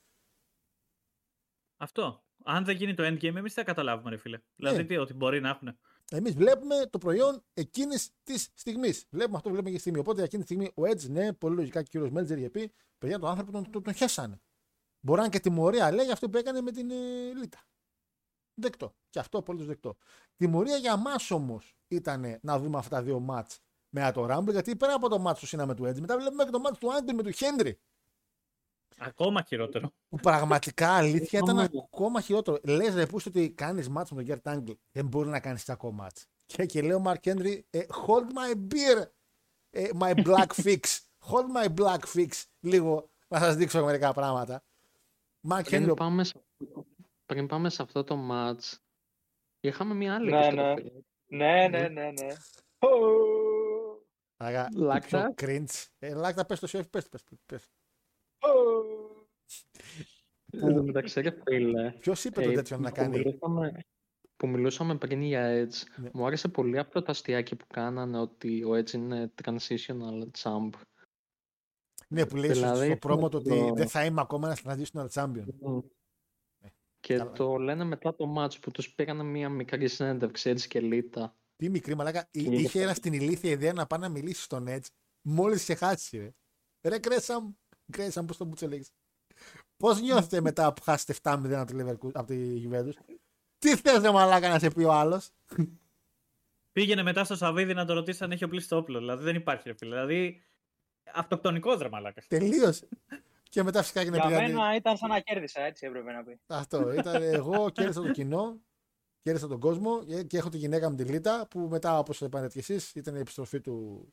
[1.76, 2.24] Αυτό.
[2.44, 4.38] Αν δεν γίνει το endgame, εμείς θα καταλάβουμε, ρε φίλε.
[4.56, 5.78] Δηλαδή, τι, ότι μπορεί να έχουν.
[6.10, 9.06] Εμείς βλέπουμε το προϊόν εκείνης της στιγμής.
[9.10, 9.98] Βλέπουμε αυτό που βλέπουμε και στιγμή.
[9.98, 12.72] Οπότε εκείνη τη στιγμή ο Edge, ναι, πολύ λογικά και ο κύριος Μέλτζερ είχε πει:
[12.98, 14.40] Παιδιά, τον άνθρωπο τον, τον, τον χέσανε.
[15.00, 17.66] Μπορεί να είναι και τιμωρία, λέει, για αυτό που έκανε με την ε, Λίτα.
[18.54, 18.94] Δεκτό.
[19.10, 19.96] Και αυτό απολύτω δεκτό.
[20.36, 24.76] Τιμωρία για εμά όμως ήταν να δούμε αυτά τα δύο μάτς με το Rumble, γιατί
[24.76, 26.92] πέρα από το μάτς του Σίνα με του Edge, μετά βλέπουμε και το μάτς του
[26.92, 27.78] Άντρου με του Χέντρι.
[28.98, 29.92] Ακόμα χειρότερο.
[30.08, 31.66] Που πραγματικά αλήθεια ήταν Ναι.
[31.84, 32.58] ακόμα χειρότερο.
[32.64, 34.76] Λες ρε, πού ότι κάνεις μάτς με τον Γκέρτ Angle.
[34.92, 36.26] Δεν μπορεί να κάνεις κακό μάτς.
[36.46, 39.04] Και, και λέω Μαρκ Χέντρι, ε, hold my beer,
[39.70, 40.80] ε, my black fix.
[41.30, 42.28] Hold my black fix.
[42.60, 44.64] Λίγο να σας δείξω μερικά πράγματα.
[45.40, 46.44] Μαρκ Χέντρι, Πριν πάμε, σε,
[47.26, 48.74] πριν πάμε σε αυτό το match,
[49.60, 51.04] είχαμε μια άλλη Ναι, επιστροφή.
[51.26, 52.26] Ναι, ναι, ναι, ναι.
[52.78, 52.88] Ω.
[54.36, 55.32] αγα, το Λάκτα.
[55.34, 55.84] πιο cringe.
[55.98, 57.64] Ε, λάκτα, πες το σεφ, πες, πες, πες.
[58.38, 58.75] Ω.
[60.62, 63.78] Εν τω μεταξύ, ρε φίλε, Ποιος είπε το ε, τέτοιο να που κάνει; μιλούσαμε-
[64.36, 66.10] που μιλούσαμε πριν για Edge, Ναι.
[66.12, 70.70] μου άρεσε πολύ αυτό το αστιάκι που κάνανε ότι ο Edge είναι transitional champ.
[72.08, 74.62] Ναι, που λέει στο- Δηλαδή, στο πρόμο το ότι το- δεν θα είμαι ακόμα ένας
[74.64, 75.44] traditional champion.
[77.00, 77.32] Και καλά.
[77.32, 81.30] το λένε μετά το match που τους πήγανε μια μικρή συνέντευξη Edge και Lita.
[81.56, 82.28] Τι μικρή μαλάκα.
[82.30, 84.86] Εί- Είναι Είχε και- ένα στην ηλίθια ιδέα να πάει να μιλήσει στον Edge.
[85.22, 86.34] Μόλις είχε χάσει, ρε.
[86.88, 87.52] Ρε Κρέσαμ.
[87.92, 88.84] Κρέσαμ, πώς το μπούτσε λέγει.
[89.76, 92.92] Πώς νιώθετε μετά που χάσετε 7-0 από τη, Leverkusen- από τη Juventus.
[93.58, 95.30] Τι θες, ρε μαλάκα, να σε πει ο άλλος;
[96.72, 98.98] Πήγαινε μετά στο Σαββίδι να το ρωτήσει αν έχει οπλίσει το όπλο.
[98.98, 99.94] Δηλαδή δεν υπάρχει, ρε φίλε.
[99.94, 100.42] Δηλαδή.
[101.14, 102.22] Αυτοκτονικό δραμα, μαλάκα.
[102.28, 102.88] Τελείωσε.
[103.48, 104.46] και μετά φυσικά έγινε Για πήγανε.
[104.46, 106.40] μένα ήταν σαν να κέρδισα, έτσι έπρεπε να πει.
[106.46, 106.92] Αυτό.
[106.92, 108.60] Ήταν εγώ, κέρδισα το κοινό,
[109.22, 112.48] κέρδισα τον κόσμο ε, και έχω τη γυναίκα μου τη Λίτα που μετά, όπως είπατε
[112.48, 114.06] κι εσείς, ήταν η επιστροφή του.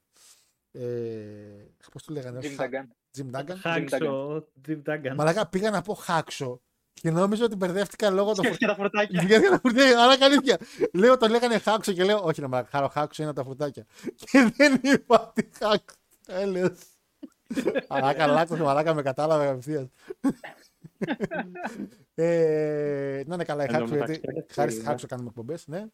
[0.72, 2.88] Ε, Πώς το λέγανε, Jim Χα- Duggan.
[3.18, 3.56] Jim Duggan.
[3.60, 5.15] Χάξο, Jim Duggan.
[5.15, 6.61] Μαλάκα πήγα να πω χάξο
[6.94, 9.23] Και νόμιζα ότι μπερδεύτηκα λόγω των Σκέφτηκε τα φρουτάκια.
[9.23, 10.57] Γιατί τα φρουτάκια, αλλά αλήθεια.
[10.94, 13.85] Λέω, το λέγανε χάξο και λέω, Όχι, να μαλάκα, χαρό χάξο είναι τα φρουτάκια.
[14.15, 15.98] Και δεν είπα τι χάξο.
[16.27, 16.80] Έλεος.
[17.90, 19.88] Μαλάκα, λάκκο, μαλάκα, με κατάλαβε απευθείας.
[22.15, 24.90] ε, να είναι καλά η Εν τω χάξο, γιατί μεταξύ, ρε χάρη στη φίλε.
[24.91, 25.68] χάξο κάνουμε εκπομπές.
[25.68, 25.85] Ναι.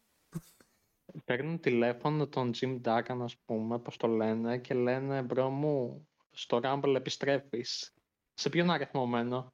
[1.24, 6.08] Παίρνουν τηλέφωνο τον Jim Duggan, ας πούμε, πώς το λένε, και λένε «Μπρο μου,
[6.40, 7.92] στο Rumble επιστρέφεις».
[8.34, 9.52] Σε ποιον αριθμό μένω;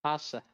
[0.00, 0.44] Άσε.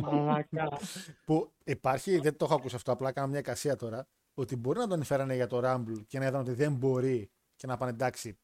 [0.00, 0.78] Μαλάκα.
[1.24, 4.86] Που υπάρχει, δεν το έχω ακούσει αυτό, απλά κάνω μια εικασία τώρα, ότι μπορεί να
[4.88, 8.38] τον φέρανε για το Rumble και να είδαν ότι δεν μπορεί και να πάνε εντάξει.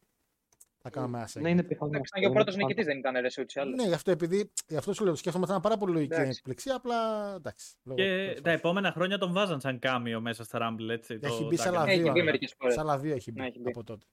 [0.85, 1.39] Θα κάνουμε άσε.
[1.39, 1.91] Ναι, είναι πιθανό.
[1.91, 2.67] Εντάξει, αυτό, και ο είναι πρώτος πιθανό.
[2.67, 3.75] νικητής δεν ήταν ρε ούτως ή άλλως.
[3.81, 4.51] Ναι, γι' αυτό επειδή.
[4.67, 6.37] Γι' αυτό σου λέω, σκέφτομαι ότι θα είναι πάρα πολύ λογική Εντάξει.
[6.37, 7.75] έκπληξη, απλά εντάξει.
[7.83, 8.59] λόγω Και της τα φάσης.
[8.59, 11.19] επόμενα χρόνια τον βάζαν σαν κάμιο μέσα στα Rumble, έτσι.
[11.21, 11.73] Έχει το μπει σε Duggan.
[11.73, 12.11] άλλα Έχει δύο.
[12.11, 12.23] μπει αλλά.
[12.23, 12.73] μερικές φορές.
[12.73, 13.69] Σε άλλα δύο έχει μπει Ναι, έχει μπει.
[13.69, 14.05] από τότε.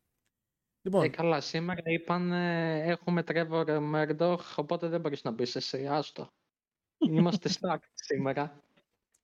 [0.82, 5.86] Λοιπόν, Ε, καλά, σήμερα είπαν ε, έχουμε Trevor Murdoch, οπότε δεν μπορείς να μπεις εσύ,
[5.86, 6.32] άστο.
[6.98, 8.62] Είμαστε stacked σήμερα.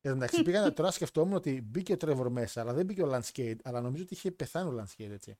[0.00, 3.14] εν τω μεταξύ πήγα τώρα σκεφτόμουν ότι μπήκε ο Τρέβορ μέσα, αλλά δεν μπήκε ο
[3.14, 5.38] Landscape, αλλά νομίζω ότι είχε πεθάνει ο Landscape έτσι.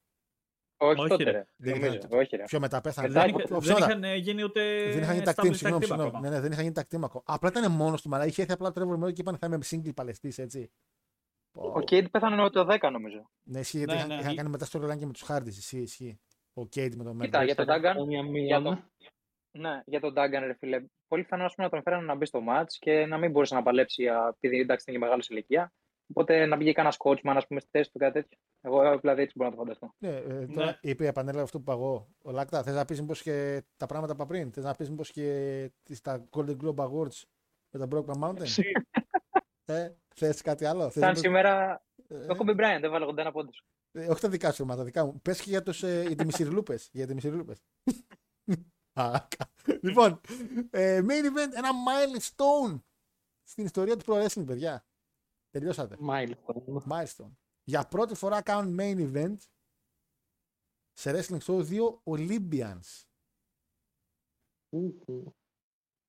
[0.79, 1.31] Όχι Όχι, τότε, ρε.
[1.31, 1.47] ρε.
[1.57, 2.45] Δεν Νομίζω, ήταν- όχι, ρε.
[2.45, 3.09] Πιο μετά πέθανε.
[3.09, 3.87] Μετά Δεν, Δεν, είχε- είχε- πιο δεν μετά.
[3.91, 4.91] είχαν ε, γίνει ούτε.
[4.93, 6.09] Δεν είχαν γίνει τα established team, tag συγγνώμη, team συγγνώμη.
[6.09, 6.29] ακόμα.
[6.29, 7.23] Ναι, ναι, δεν είχαν γίνει τα team ακόμα.
[7.27, 9.59] Απλά ήταν μόνος του, αλλά είχε έρθει απλά ο Τρέβορ Μέρο και είπαν θα είμαι
[9.71, 10.71] single παλαιστή, έτσι.
[11.59, 13.31] Ο Κέιντ πέθανε το 10 νομίζω.
[13.43, 14.21] Ναι, ισχύει γιατί Ναι, είχαν, ναι.
[14.21, 15.49] είχαν κάνει μετά storyline και με τους Χάρντι.
[15.49, 16.21] Ισχύει, ισχύει.
[16.55, 17.53] Ο Κέιντ με τον Κοίτα, Μέρο.
[17.53, 18.83] για τον Duggan, Χρόνια για μία, το-
[19.59, 20.85] Ναι, για τον Duggan, ρε φίλε.
[21.09, 23.55] Πολύ πιθανό ας πούμε, να τον φέρανε να μπει στο match και να μην μπορούσε
[23.55, 25.73] να παλέψει α, επειδή εντάξει είναι και μεγάλος σε ηλικία.
[26.11, 28.39] Οπότε να μπήκε κανένας coachman, ας πούμε, στη θέση του κάτι τέτοιο.
[28.61, 29.95] Εγώ ε, δηλαδή έτσι μπορώ να το φανταστώ.
[29.99, 30.79] Ναι, ε, τώρα Ναι.
[30.81, 32.09] είπε, επανέλαβε αυτό που είπα εγώ.
[32.23, 35.11] Ο Λάκτα, θες να πεις μήπως και τα πράγματα από πριν; Θες να πεις μήπως
[35.13, 37.23] και τις- τα Golden Globe Awards
[37.71, 38.47] με τα Brokeback Mountain.
[39.67, 43.31] Ε, θες κάτι άλλο; Θες να Σαν πεις- σήμερα, ε, το Kobe Bryant έβαλε 81
[43.33, 43.65] πόντους.
[43.93, 45.21] ε, όχι τα δικά σου, μα τα δικά μου.
[45.21, 46.79] Πες και για, τους, ε, για τη μισηρλούπε.
[46.93, 47.55] για τη μισηρλούπε.
[49.83, 50.21] λοιπόν,
[50.71, 52.81] ε, main event, ένα milestone
[53.43, 54.87] στην ιστορία του Pro Wrestling, παιδιά.
[55.51, 55.97] Τελειώσατε.
[56.09, 56.83] Milestone.
[56.89, 57.33] Milestone.
[57.65, 59.37] Για πρώτη φορά κάνουν main event
[60.93, 63.03] σε wrestling show δύο Olympians.
[64.69, 65.37] Ου, ου.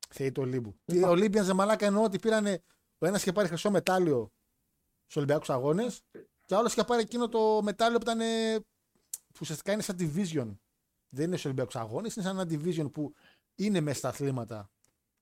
[0.09, 0.79] Θεοί του Ολύμπου.
[0.85, 2.45] Τι Olympians δε μαλάκα εννοώ ότι πήραν
[2.97, 4.31] ο ένας είχε πάρει χρυσό μετάλλιο
[5.01, 6.01] στους Ολυμπιακούς Αγώνες
[6.45, 8.21] και ο άλλος είχε πάρει εκείνο το μετάλλιο που ήταν.
[8.21, 8.59] ε,
[9.27, 10.57] που ουσιαστικά είναι σαν division.
[11.09, 13.13] Δεν είναι στους Ολυμπιακούς Αγώνες, είναι σαν ένα division που
[13.55, 14.71] είναι μέσα στα αθλήματα,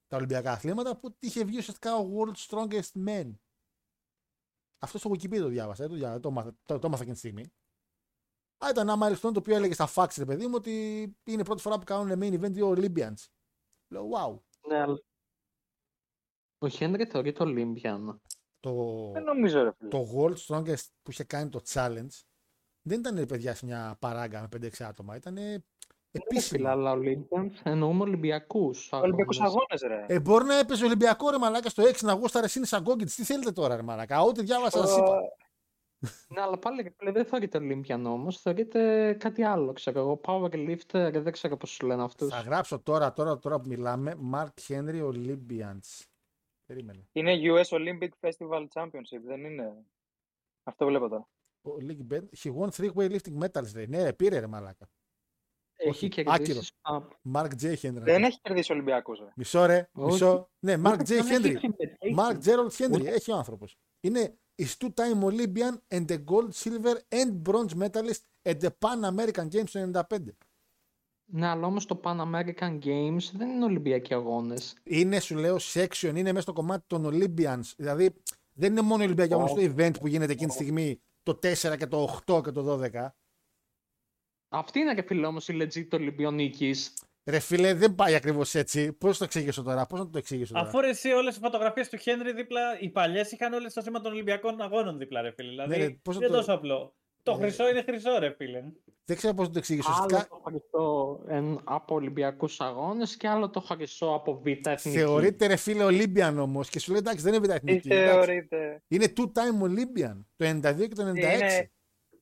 [0.07, 3.31] τα Ολυμπιακά αθλήματα, που είχε βγει ουσιαστικά ο World Strongest Man.
[4.79, 7.19] Αυτός στο Wikipedia το διάβασα, ε, το, διάβασα, το, μάθα- το, το έμαθα εκείνη τη
[7.19, 7.43] στιγμή.
[8.65, 11.43] Α, ήταν ένα milestone το οποίο έλεγε στα fax, ρε παιδί μου, ότι είναι η
[11.43, 13.25] πρώτη φορά που κάνουν main event δύο Olympians.
[13.87, 14.39] Λέω, wow.
[14.67, 14.99] Ναι, αλλά...
[16.65, 18.17] Ο Χένρι θεωρείται Olympian.
[18.59, 18.71] Το,
[19.13, 19.89] Δεν νομίζω, ρε φίλε.
[19.89, 22.21] το World Strongest που είχε κάνει το challenge
[22.81, 25.15] δεν ήταν ρε παιδιά σε μια παράγκα με 5-6 άτομα.
[25.15, 25.61] Ήταν Φίλε,
[26.11, 26.69] επίσημα.
[26.71, 29.83] αλλά Olympians εννοούμε Ολυμπιακούς Ολυμπιακούς αγώνες.
[29.83, 30.15] αγώνες, ρε.
[30.15, 33.09] Ε, μπορεί να έπαιζε Ολυμπιακό ρε μαλάκα στο 6 να γούσταρε είναι σαν Γκόγκιτ.
[33.15, 34.21] Τι θέλετε τώρα ρε μαλάκα.
[34.21, 35.19] Ό,τι διάβασα σας είπα.
[36.27, 41.09] Ναι, αλλά πάλι ρε φίλε, δεν θεωρείται Olympian όμως, θεωρείται κάτι άλλο, ξέρω εγώ, powerlifter,
[41.13, 42.29] δεν ξέρω πώς σου λένε αυτούς.
[42.29, 46.05] Θα γράψω τώρα, τώρα, τώρα που μιλάμε Mark Henry Olympians.
[46.65, 47.07] Περίμενε.
[47.11, 49.85] Είναι US Olympic Festival Championship, δεν είναι.
[50.63, 51.27] Αυτό βλέπω τώρα.
[51.63, 52.23] Olympic band.
[52.43, 53.71] He won three weightlifting medals.
[53.73, 53.85] Ρε.
[53.85, 54.89] Ναι, ρε, πήρε ρε μαλάκα.
[55.77, 56.61] Έχει όχι, κερδίσει άκυρο.
[56.81, 57.73] α, Mark J.
[57.75, 58.01] Henry.
[58.01, 59.27] Δεν έχει κερδίσει Ολυμπιακού, ρε.
[59.35, 60.11] Μισό ρε, Όχι.
[60.11, 60.49] μισό.
[60.59, 61.03] Ναι, Mark J.
[61.05, 61.55] δεν έχει Henry.
[61.59, 62.15] συμμετέχει.
[62.17, 62.99] Mark Gerald Henry.
[62.99, 63.65] Ούτε- Έχει ο άνθρωπο.
[63.99, 69.47] Είναι is two-time Olympian and a gold, silver and bronze medalist at the Pan American
[69.49, 70.35] Games του 95.
[71.27, 74.75] Ναι, αλλά όμως το Pan American Games δεν είναι Ολυμπιακοί αγώνες.
[74.83, 77.73] Είναι, σου λέω, section, είναι μέσα στο κομμάτι των Olympians.
[77.77, 78.15] Δηλαδή,
[78.53, 81.77] δεν είναι μόνο οι Ολυμπιακοί αγώνες το event που γίνεται εκείνη τη στιγμή το 4
[81.77, 83.07] και το 8 και το 12.
[84.49, 86.93] Αυτή είναι και φίλε όμως η legit Ολυμπιονίκης.
[87.29, 88.93] Ρε φίλε, δεν πάει ακριβώς έτσι.
[88.93, 91.89] Πώς το εξηγήσω τώρα, πώς να το εξηγήσω τώρα; Αφού ρε εσύ όλες οι φωτογραφίες
[91.89, 95.49] του Χένρι δίπλα, οι παλιές είχαν όλες το σήμα των Ολυμπιακών Αγώνων δίπλα, ρε φίλε.
[95.49, 96.95] Δηλαδή Ναι, ρε, πώς να δεν το- τόσο απλό.
[97.25, 97.41] Το Ναι.
[97.41, 98.63] χρυσό είναι χρυσό, ρε φίλε.
[99.05, 99.91] Δεν ξέρω πώς να το εξηγήσω.
[99.91, 104.97] Άλλο Ουσιαστικά το χρυσό εν, από Ολυμπιακούς αγώνες και άλλο το χρυσό από Β' Εθνική.
[104.97, 107.87] θεωρείται ρε φίλε Olympian όμως και σου λέει εντάξει δεν είναι Τι βιταθνική.
[107.87, 108.11] εντάξει.
[108.25, 108.83] θεωρείτε.
[108.87, 110.17] Είναι two-time Olympian.
[110.35, 111.15] Το 92 και το 96.
[111.15, 111.71] Είναι,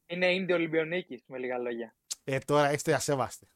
[0.08, 1.96] είναι Ίνδιο Ολυμπιονίκης, με λίγα λόγια.
[2.24, 3.48] Ε, τώρα είστε ασέβαστοι.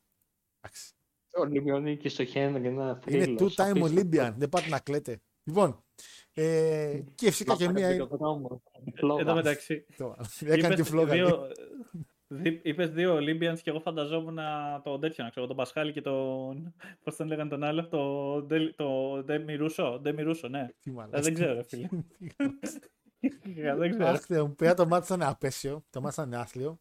[0.62, 0.92] Εντάξει.
[1.38, 3.86] Ο Ολυμπιονίκης στο Χένρι, ναι, Είναι θρύλος, two-time απίστευτο.
[4.02, 4.34] Olympian.
[4.38, 5.22] Δεν πάτε να κλαίτε.
[5.44, 5.84] Λοιπόν,
[6.42, 8.08] ε, και φυσικά Να και πάρει μία.
[8.08, 8.62] το δρόμο.
[8.86, 9.26] Εν Φλόγας.
[9.26, 9.86] τω μεταξύ.
[9.98, 10.16] Το-
[10.46, 11.16] Έκανε τη φλόγα.
[11.16, 11.24] λέει.
[11.24, 11.48] δύο,
[12.28, 14.38] δι- είπες δύο Olympians και εγώ φανταζόμουν
[14.84, 16.74] τον τέτοιο, να ξέρω, τον Πασχάλη και τον.
[17.04, 20.00] Πώς τον λέγανε τον άλλο, το, Ντελ- το Ντέμι Ρούσο.
[20.02, 20.68] Ντέμι Ρούσο, ναι.
[20.80, 21.22] Τι Ε, μαλάκα.
[21.22, 21.88] δεν ξέρω, ρε φίλε.
[23.78, 24.06] δεν ξέρω.
[24.08, 25.84] Αχ, Θεέ μου, παιδιά, το μάτι ήταν απέσιο.
[25.90, 26.80] Το μάτι ήταν άθλιο.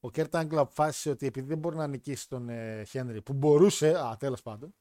[0.00, 3.88] Ο Κερτ Άνγκλ αποφάσισε ότι επειδή δεν μπορεί να νικήσει τον ε, Χένρι, που μπορούσε,
[3.98, 4.74] α, τέλος πάντων,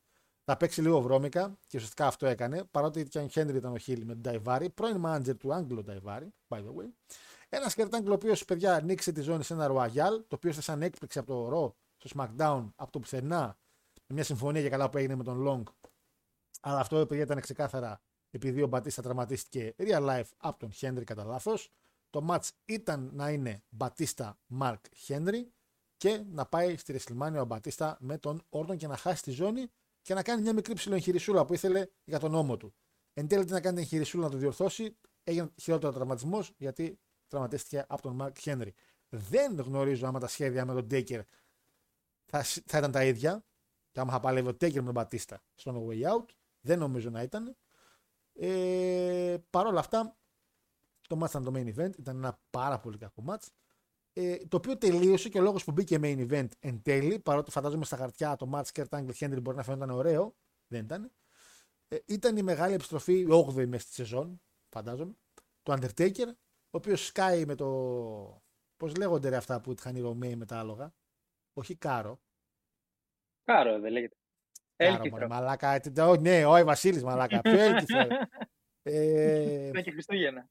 [0.46, 2.64] Θα παίξει λίγο βρώμικα και ουσιαστικά αυτό έκανε.
[2.64, 6.34] Παρότι και αν Χένρι ήταν ο heel με τον Νταϊβάρη, πρώην manager του Άνγκλ Νταϊβάρη,
[6.48, 6.90] by the way.
[7.50, 10.82] Ένας Κερτ ο οποίος παιδιά ανοίξει τη ζώνη σε ένα Royal, το οποίο ήταν σαν
[10.82, 13.58] έκπληξη από το Raw στο SmackDown από το πουθενά.
[14.08, 15.64] Με μια συμφωνία για καλά που έγινε με τον Long.
[16.62, 18.02] Αλλά αυτό παιδιά ήταν ξεκάθαρα
[18.32, 21.72] επειδή ο Μπατίστα τραυματίστηκε real life από τον Χένρι κατά λάθος.
[22.10, 25.52] Το match ήταν να είναι Μπατίστα Μαρκ Χένρι
[25.98, 29.68] και να πάει στη WrestleMania ο Μπατίστα με τον Όρτον και να χάσει τη ζώνη
[30.04, 32.74] και να κάνει μια μικρή ψηλοεγχειρισούλα που ήθελε για τον νόμο του.
[33.14, 38.02] Εν τέλει να κάνει την εγχειρισούλα να το διορθώσει, έγινε χειρότερο τραυματισμός γιατί τραυματίστηκε από
[38.02, 38.74] τον Μαρκ Χένρι.
[39.10, 41.22] Δεν γνωρίζω άμα τα σχέδια με τον Τέικερ
[42.26, 43.46] θα, θα ήταν τα ίδια.
[43.92, 46.26] Και άμα θα παλεύει ο Τέικερ με τον Μπατίστα στο Way Out,
[46.62, 47.56] δεν νομίζω να ήταν.
[48.34, 50.18] Ε, Παρ' όλα αυτά,
[51.08, 53.48] το match ήταν το main event, ήταν ένα πάρα πολύ κακό match.
[54.16, 57.86] Ε, το οποίο τελείωσε και ο λόγος που μπήκε main event εν τέλει, παρότι φαντάζομαι
[57.86, 60.36] στα χαρτιά το match Kurt Angle Henry μπορεί να φαίνονταν ωραίο,
[60.68, 61.12] δεν ήταν.
[61.88, 65.14] Ε, ήταν η μεγάλη επιστροφή, 8η μέσα στη σεζόν, φαντάζομαι,
[65.64, 67.68] του Undertaker, ο οποίος σκάει με το.
[68.78, 70.94] Πώς λέγονται ρε αυτά που είχαν οι Ρωμαίοι με τα άλογα.
[71.54, 72.22] Όχι κάρο.
[73.44, 74.16] Κάρο δεν λέγεται.
[74.76, 75.28] Έλκυθρο.
[75.28, 75.80] Μαλάκα,
[76.20, 77.42] ναι, όχι Βασίλης Μαλάκα.
[77.42, 78.08] Ποιο έλκυθρο.
[78.84, 80.50] ε, και Χριστούγεννα.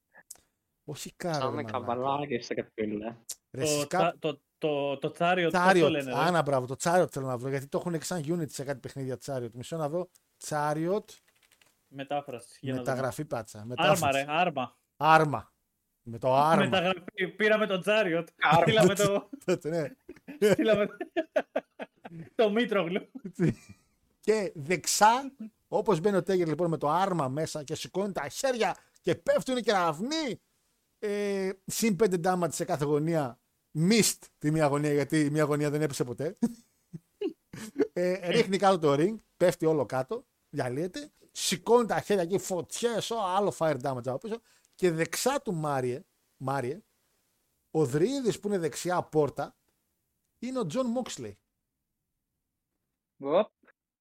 [0.83, 1.55] Όχι κάρο.
[1.55, 2.99] Σαν καμπαλάκια σε κάποιο
[3.51, 3.87] το,
[4.19, 5.77] το, το, το Chariot, Chariot.
[5.79, 6.11] το λένε.
[6.15, 9.17] Άνα, μπράβο, το Chariot θέλω να βρω, γιατί το έχουν σαν unit σε κάτι παιχνίδια
[9.25, 9.51] Chariot.
[9.53, 10.09] Μισό να δω.
[10.47, 11.03] Chariot.
[11.87, 12.71] Μετάφραση.
[12.73, 13.67] Μεταγραφή πάτσα.
[13.75, 14.77] Άρμα, ρε, άρμα.
[14.97, 15.51] Άρμα.
[16.01, 16.63] Με το άρμα.
[16.63, 17.27] Μεταγραφή.
[17.35, 18.23] Πήραμε το Chariot.
[18.61, 19.29] Στείλαμε το...
[19.69, 19.87] ναι.
[20.51, 20.87] Στείλαμε
[22.35, 23.11] το Μήτρογλου.
[24.19, 25.31] και δεξά,
[25.67, 29.55] όπως μπαίνει ο Τέγερ λοιπόν με το άρμα μέσα και σηκώνει τα χέρια και πέφτουν
[29.55, 30.41] και κεραυνοί.
[31.05, 33.39] Ε, συν 5 damage σε κάθε γωνία.
[33.77, 36.37] Missed τη μία γωνία γιατί η μία γωνία δεν έπεσε ποτέ.
[37.93, 41.11] ε, ρίχνει κάτω το ring, πέφτει όλο κάτω, διαλύεται.
[41.31, 44.41] Σηκώνει τα χέρια εκεί, φωτιές, άλλο fire damage από πίσω.
[44.75, 46.03] Και δεξιά του Μάριε,
[46.37, 46.81] Μάριε
[47.71, 49.55] ο Δρύδης που είναι δεξιά πόρτα
[50.39, 51.39] είναι ο Τζον Μόξλεϊ.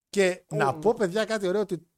[0.08, 1.90] Και να πω παιδιά κάτι ωραίο ότι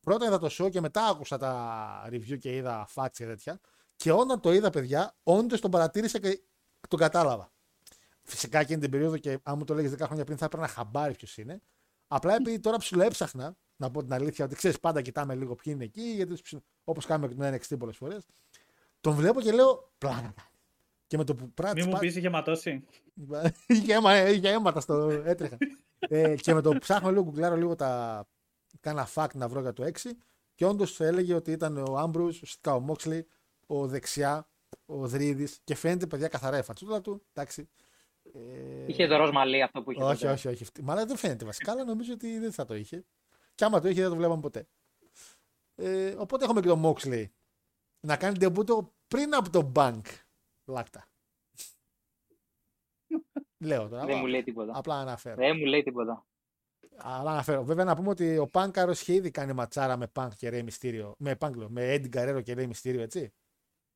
[0.00, 3.60] πρώτα είδα το show και μετά άκουσα τα review και είδα facts και τέτοια.
[4.00, 6.40] Και όταν το είδα, παιδιά, όντως τον παρατήρησα και
[6.88, 7.52] τον κατάλαβα.
[8.22, 11.14] Φυσικά εκείνη την περίοδο και αν μου το λέγεις 10 χρόνια πριν θα έπαιρνα χαμπάρι
[11.14, 11.60] ποιος είναι.
[12.08, 15.84] Απλά επειδή τώρα ψιλοέψαχνα, να πω την αλήθεια, ότι ξέρεις πάντα κοιτάμε λίγο ποιοι είναι
[15.84, 16.34] εκεί, γιατί
[16.84, 18.26] όπως κάνουμε και με NXT πολλές φορές.
[19.00, 20.34] Τον βλέπω και λέω πλάνα.
[21.06, 21.80] Και με το που πράττει.
[21.80, 22.84] Μην μου πεις είχε ματώσει.
[23.66, 25.56] είχε, αίμα, είχε αίματα στο έτρεχα.
[25.98, 28.26] ε, και με το που ψάχνω λίγο, κουκλάρω λίγο τα.
[28.80, 30.10] Κάνα fact να βρω για το 6.
[30.54, 33.26] Και όντως έλεγε ότι ήταν ο Άμπρου, ουσιαστικά ο Μόξλι,
[33.70, 34.48] ο δεξιά,
[34.86, 37.22] ο Δρίδη και φαίνεται παιδιά καθαρά η φατσούλα του.
[37.32, 37.68] Εντάξει.
[38.34, 38.86] Ε...
[38.86, 40.02] Είχε το ροζ μαλλί αυτό που είχε.
[40.02, 40.64] Όχι, όχι, όχι.
[40.82, 43.04] Μάλλον δεν φαίνεται βασικά, αλλά νομίζω ότι δεν θα το είχε.
[43.54, 44.68] Και άμα το είχε, δεν το βλέπαμε ποτέ.
[45.74, 47.32] Ε, οπότε έχουμε και τον Μόξλι
[48.00, 50.00] να κάνει ντεμπούτο πριν από τον Punk.
[50.64, 51.08] Λάκτα.
[53.68, 54.04] Λέω τώρα.
[54.04, 54.72] Δεν μου λέει τίποτα.
[54.76, 55.36] Απλά αναφέρω.
[55.36, 56.26] Δεν μου λέει τίποτα.
[56.96, 57.64] Αλλά αναφέρω.
[57.64, 61.12] Βέβαια να πούμε ότι ο Πάνκαρο είχε ήδη κάνει ματσάρα με Punk και Rey Mysterio.
[61.18, 63.32] Με, Punk, με Eddie Guerrero και Rey Mysterio, έτσι.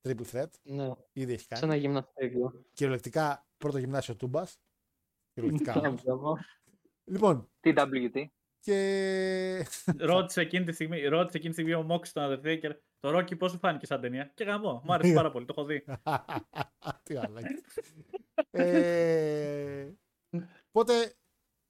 [0.09, 0.51] Triple threat.
[0.63, 0.91] Ναι.
[1.13, 1.61] Ήδη έχει κάνει.
[1.61, 2.65] Σε ένα γυμναστήριο.
[2.73, 4.61] Κυριολεκτικά πρώτο γυμνάσιο Τούμπας.
[5.35, 5.81] Κυριολεκτικά.
[7.13, 7.51] λοιπόν.
[7.61, 8.25] TWT.
[8.61, 9.67] Και...
[9.99, 12.71] ρώτησε, εκείνη τη στιγμή, ρώτησε εκείνη τη στιγμή ο Μόξ τον Undertaker
[13.01, 14.83] το Ρόκι πώς σου φάνηκε σαν ταινία; Και γαμό.
[14.85, 15.85] Μου άρεσε πάρα πολύ, το έχω δει.
[17.03, 17.41] Τι άλλο.
[18.51, 19.93] ε,
[20.71, 21.15] οπότε,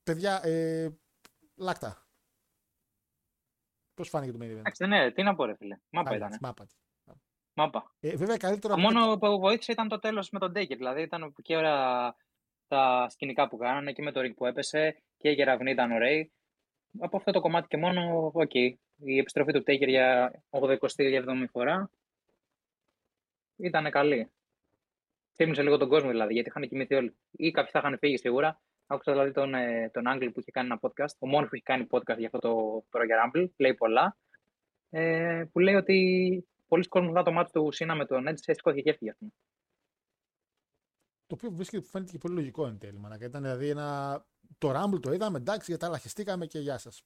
[0.02, 0.98] παιδιά, ε,
[1.55, 2.09] λάκτα.
[3.94, 5.77] Πώς φάνηκε το main event; Εντάξει, ναι, τι να πω, ρε φίλε.
[5.90, 6.36] Μάπα ήταν.
[6.40, 6.66] Μάπα.
[7.55, 7.94] Μάπα.
[8.01, 8.74] Ε, βέβαια, καλύτερο.
[8.74, 10.76] Το μόνο που βοήθησε ήταν το τέλος με τον Τέικερ.
[10.76, 12.16] Δηλαδή ήταν και ώρα
[12.68, 16.32] τα σκηνικά που κάνανε και με το ρινγκ που έπεσε και η κεραυνοί ήταν ωραίοι.
[16.98, 18.51] Από αυτό το κομμάτι και μόνο, ok.
[18.55, 18.72] Okay.
[18.97, 21.90] Η επιστροφή του Τέικερ για 87η φορά
[23.56, 24.31] ήταν καλή.
[25.35, 27.16] Θύμισε λίγο τον κόσμο δηλαδή, γιατί είχαν κοιμηθεί όλοι.
[27.31, 28.60] Ή κάποιοι θα είχαν φύγει σίγουρα.
[28.86, 31.64] Άκουσα δηλαδή τον, ε, τον Angle που είχε κάνει ένα podcast, ο μόνος που έχει
[31.64, 34.16] κάνει podcast για αυτό το Royal Rumble, λέει πολλά,
[34.90, 38.82] ε, που λέει ότι πολλοί κόσμοι μετά το μάτι του Σίνα με τον Edge σηκώθηκε
[38.82, 39.26] και έφυγε αυτό.
[41.26, 42.98] Το οποίο βρίσκεται που φαίνεται και πολύ λογικό εν τέλει.
[42.98, 43.18] Μανα.
[43.20, 44.26] Ήταν δηλαδή ένα...
[44.58, 47.04] Το Rumble το είδαμε, εντάξει, γιατί τα και γεια σας.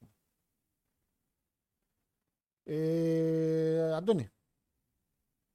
[2.63, 4.31] Ε, Αντώνη.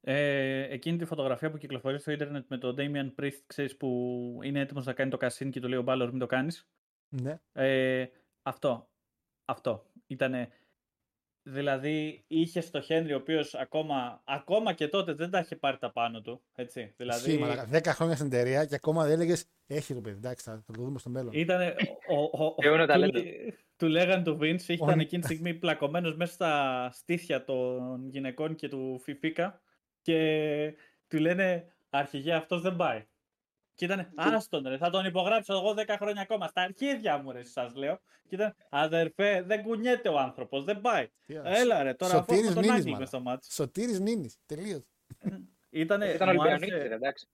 [0.00, 4.60] Ε, εκείνη τη φωτογραφία που κυκλοφορεί στο ίντερνετ με τον Damian Priest, ξέρεις, που είναι
[4.60, 6.68] έτοιμος να κάνει το κασίν και του λέει ο Μπάλλορ μην το κάνεις.
[7.08, 7.40] Ναι.
[7.52, 8.06] Ε,
[8.42, 8.90] αυτό.
[9.44, 9.90] Αυτό.
[10.06, 10.52] Ήτανε...
[11.46, 15.92] Δηλαδή είχε στο Χένρι ο οποίος ακόμα, ακόμα και τότε δεν τα είχε πάρει τα
[15.92, 16.42] πάνω του.
[16.54, 16.94] Έτσι.
[16.96, 17.30] Δηλαδή...
[17.30, 20.82] Σήμα, 10 χρόνια στην εταιρεία και ακόμα δεν έλεγες Έχει το παιδί, εντάξει, θα, το
[20.82, 21.32] δούμε στο μέλλον.
[21.32, 21.60] Ήταν.
[22.08, 23.22] ο, ο, ο, του,
[23.76, 25.00] του λέγανε το Vince, ήταν Όχι.
[25.00, 29.60] εκείνη τη στιγμή πλακωμένος μέσα στα στήθια των γυναικών και του Φιφίκα
[30.02, 30.74] και
[31.08, 33.06] του λένε αρχηγέ αυτός δεν πάει.
[33.74, 36.46] Και ήταν, άστον ρε, θα τον υπογράψω εγώ 10 χρόνια ακόμα.
[36.46, 38.00] Στα αρχίδια μου ρε, σας λέω.
[38.28, 41.08] Και ήταν, αδερφέ, δεν κουνιέται ο άνθρωπος, δεν πάει.
[41.26, 41.48] Τι άλλο.
[41.48, 42.98] Έλα ρε, τώρα αφού Σωτήρης έχουμε τον Νίνης, Άγγλ μάλλον.
[43.00, 43.54] μες στο μάτς.
[43.54, 44.38] Σωτήρης Νίνης.
[44.46, 44.82] Τελείως.
[45.70, 47.26] Ήτανε, Ήταν μου Ολυμπιονίκης, άρεσε- ρε, εντάξει.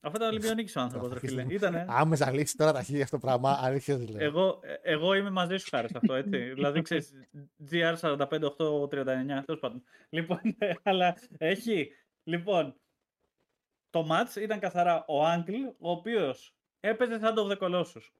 [0.00, 1.46] Αυτό ήταν Ολυμπιονίκης ο άνθρωπος, ρε φίλε.
[1.48, 4.22] Ήτανε, Αν με ζαλίσει τώρα τα χίλια αυτό το πράγμα, αλήθεια δεν λέω.
[4.24, 6.38] Εγώ, ε, εγώ είμαι μαζί σου χάρη σε αυτό, έτσι.
[6.54, 7.10] δηλαδή, ξέρεις,
[7.70, 9.82] GR45839, τέλος πάντων.
[10.08, 11.90] Λοιπόν, ε, αλλά έχει,
[12.24, 12.76] λοιπόν,
[13.94, 18.12] το match ήταν καθαρά ο Άγγλ, ο οποίος έπαιζε σαν το Δεκολόσους.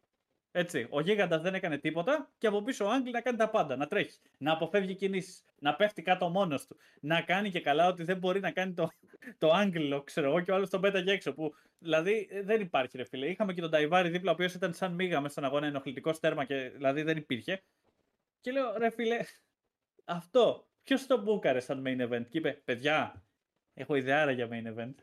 [0.50, 3.76] Έτσι, ο γίγαντας δεν έκανε τίποτα και από πίσω ο Άγγλ να κάνει τα πάντα,
[3.76, 8.02] να τρέχει, να αποφεύγει κινήσεις, να πέφτει κάτω μόνος του, να κάνει και καλά ότι
[8.02, 8.90] δεν μπορεί να κάνει το,
[9.38, 11.32] το Άγγλο, ξέρω εγώ, και ο άλλος τον πέταγε έξω.
[11.32, 13.26] Που, δηλαδή ε, δεν υπάρχει ρε φίλε.
[13.26, 16.44] Είχαμε και τον Ταϊβάρη δίπλα, ο οποίος ήταν σαν μίγα μέσα στον αγώνα, ενοχλητικό στέρμα
[16.44, 17.62] και δηλαδή δεν υπήρχε.
[18.40, 19.18] Και λέω ρε φίλε,
[20.04, 22.26] αυτό, ποιος το μπούκαρε σαν main event.
[22.28, 23.24] Και είπε, παιδιά,
[23.74, 24.94] έχω ιδεάρα για main event.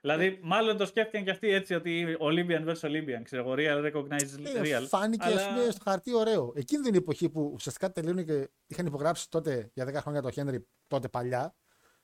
[0.00, 4.44] Δηλαδή, μάλλον το σκέφτηκαν και αυτοί έτσι ότι Olympian vs Olympian, ξέρω εγώ, real recognized
[4.44, 4.84] Ε, real.
[4.88, 6.52] Φάνηκε αλλά- ας πούμε, στο χαρτί ωραίο.
[6.56, 10.66] Εκείνη την εποχή που ουσιαστικά τελείωνε και είχαν υπογράψει τότε για 10 χρόνια το Χένρι
[10.86, 11.54] τότε παλιά.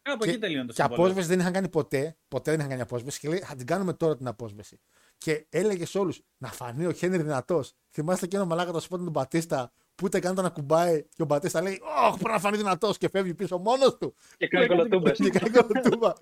[0.03, 1.05] Από και- εκεί τελείωνε το Και συμβόλαιο.
[1.05, 2.17] απόσβεση δεν είχαν κάνει ποτέ.
[2.29, 3.21] Ποτέ δεν είχαν κάνει απόσβεση.
[3.21, 4.81] Και λέει, θα την κάνουμε τώρα την απόσβεση.
[5.19, 7.73] Και έλεγε σε όλους να φανεί ο Χένρι δυνατός.
[7.91, 11.63] Θυμάστε εκείνο μαλάκα το σπότ του Μπατίστα που ούτε καν τον ακουμπάει και ο Μπατίστα
[11.63, 14.15] λέει: Όχι, πρέπει να φανεί δυνατός και φεύγει πίσω μόνος του.
[14.37, 15.19] Και κάνει κολοτούμπες.
[15.19, 16.13] Και κάνει κολοτούμπα.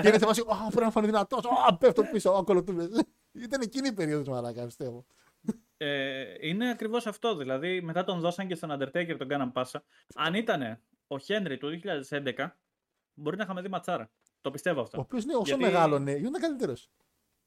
[0.00, 1.44] και είναι σε φάση: Όχι, πρέπει να φανεί δυνατός.
[1.44, 2.32] Όχι, πέφτω πίσω.
[2.32, 2.88] Όχι, κολοτούμπες.
[3.32, 5.06] Ήταν εκείνη η περίοδος μαλάκα, πιστεύω.
[5.76, 7.36] Ε, είναι ακριβώς αυτό.
[7.36, 9.84] Δηλαδή, μετά τον δώσαν και στον Undertaker, τον κάναν πάσα.
[10.14, 12.56] Αν ήταν ο Χένρι του 2011,
[13.14, 14.10] μπορεί να είχαμε δει ματσάρα.
[14.40, 14.98] Το πιστεύω αυτό.
[14.98, 16.90] Ο οποίος ναι, όσο Γιατί- μεγάλωνε, ήταν καλύτερος.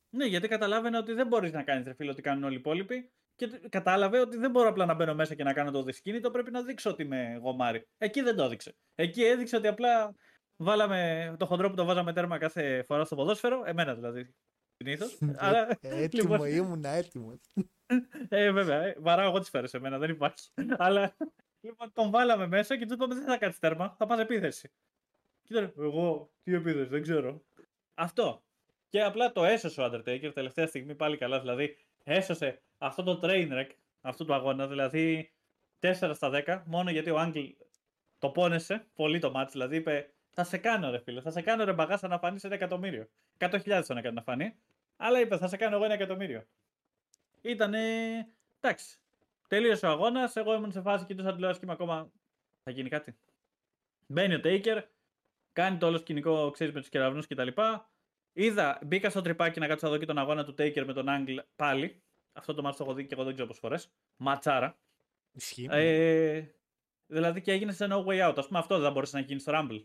[0.09, 3.11] Ναι, γιατί καταλάβαινε ότι δεν μπορείς να κάνεις τρεφίλ ό,τι κάνουν όλοι οι υπόλοιποι.
[3.35, 6.31] Και τ- κατάλαβε ότι δεν μπορώ απλά να μπαίνω μέσα και να κάνω το δυσκίνητο.
[6.31, 7.87] Πρέπει να δείξω ότι είμαι γομάρι.
[7.97, 8.75] Εκεί δεν το έδειξε.
[8.95, 10.15] Εκεί έδειξε ότι απλά
[10.55, 13.63] βάλαμε το χοντρό που το βάζαμε τέρμα κάθε φορά στο ποδόσφαιρο.
[13.65, 14.35] Εμένα δηλαδή.
[14.77, 15.17] Συνήθως.
[15.35, 15.77] Αλλά.
[15.81, 17.39] Έτοιμο λοιπόν, ήμουν, έτοιμο.
[18.29, 20.49] ε, βέβαια, ε, βαράω εγώ τις φέρε σε μένα, δεν υπάρχει.
[20.77, 21.15] Αλλά
[21.61, 24.71] λοιπόν, τον βάλαμε μέσα και του είπαμε δεν θα κάτσει τέρμα, θα πας επίθεση.
[25.41, 27.43] Και ήταν, εγώ, τι επίθεση, δεν ξέρω.
[27.93, 28.43] Αυτό.
[28.89, 31.39] Και απλά το έσωσε ο Undertaker τελευταία στιγμή πάλι καλά.
[31.39, 33.69] Δηλαδή, έσωσε αυτό το train wreck
[34.01, 34.67] αυτού του αγώνα.
[34.67, 35.33] Δηλαδή,
[35.79, 37.39] 4 στα 10, μόνο γιατί ο Άγγλ
[38.19, 39.51] το πόνεσε πολύ το μάτς.
[39.51, 42.55] Δηλαδή, είπε, θα σε κάνω ρε φίλε, θα σε κάνω ρε μπαγάσα να φανείς ένα
[42.55, 43.09] εκατομμύριο.
[43.37, 44.55] 100.000 τον έκανε να φανεί.
[44.97, 46.45] Αλλά είπε, θα σε κάνω εγώ ένα εκατομμύριο.
[47.41, 47.79] Ήτανε.
[48.59, 48.97] Εντάξει.
[49.47, 50.35] Τελείωσε ο αγώνας.
[50.35, 52.11] Εγώ ήμουν σε φάση κοιτούσα τηλεόραση και είμαι ακόμα.
[52.63, 53.15] Θα γίνει κάτι.
[54.07, 54.81] Μπαίνει ο Taker.
[55.53, 57.47] Κάνει το όλο σκηνικό, ξέρεις με τους κεραυνούς κτλ.
[58.33, 61.05] Είδα, μπήκα στο τρυπάκι να κάτσω να δω και τον αγώνα του Taker με τον
[61.09, 62.01] Angle πάλι.
[62.33, 63.89] Αυτό το μάτι το έχω δει και εγώ δεν ξέρω πόσες φορές.
[64.17, 64.77] Ματσάρα.
[65.31, 65.67] Ισχύει.
[65.71, 66.45] Ε,
[67.05, 68.33] δηλαδή και έγινε σε no way out.
[68.37, 69.83] Α πούμε αυτό δεν θα μπορούσε να γίνει στο Rumble.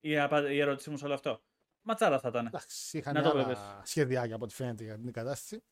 [0.00, 1.42] Η, απα- η ερώτησή μου σε όλο αυτό.
[1.82, 2.46] Ματσάρα θα ήταν.
[2.46, 3.62] Εντάξει, είχαν Να το άλλα βλέπεις.
[3.82, 5.62] σχεδιάκια από ό,τι φαίνεται για την κατάσταση.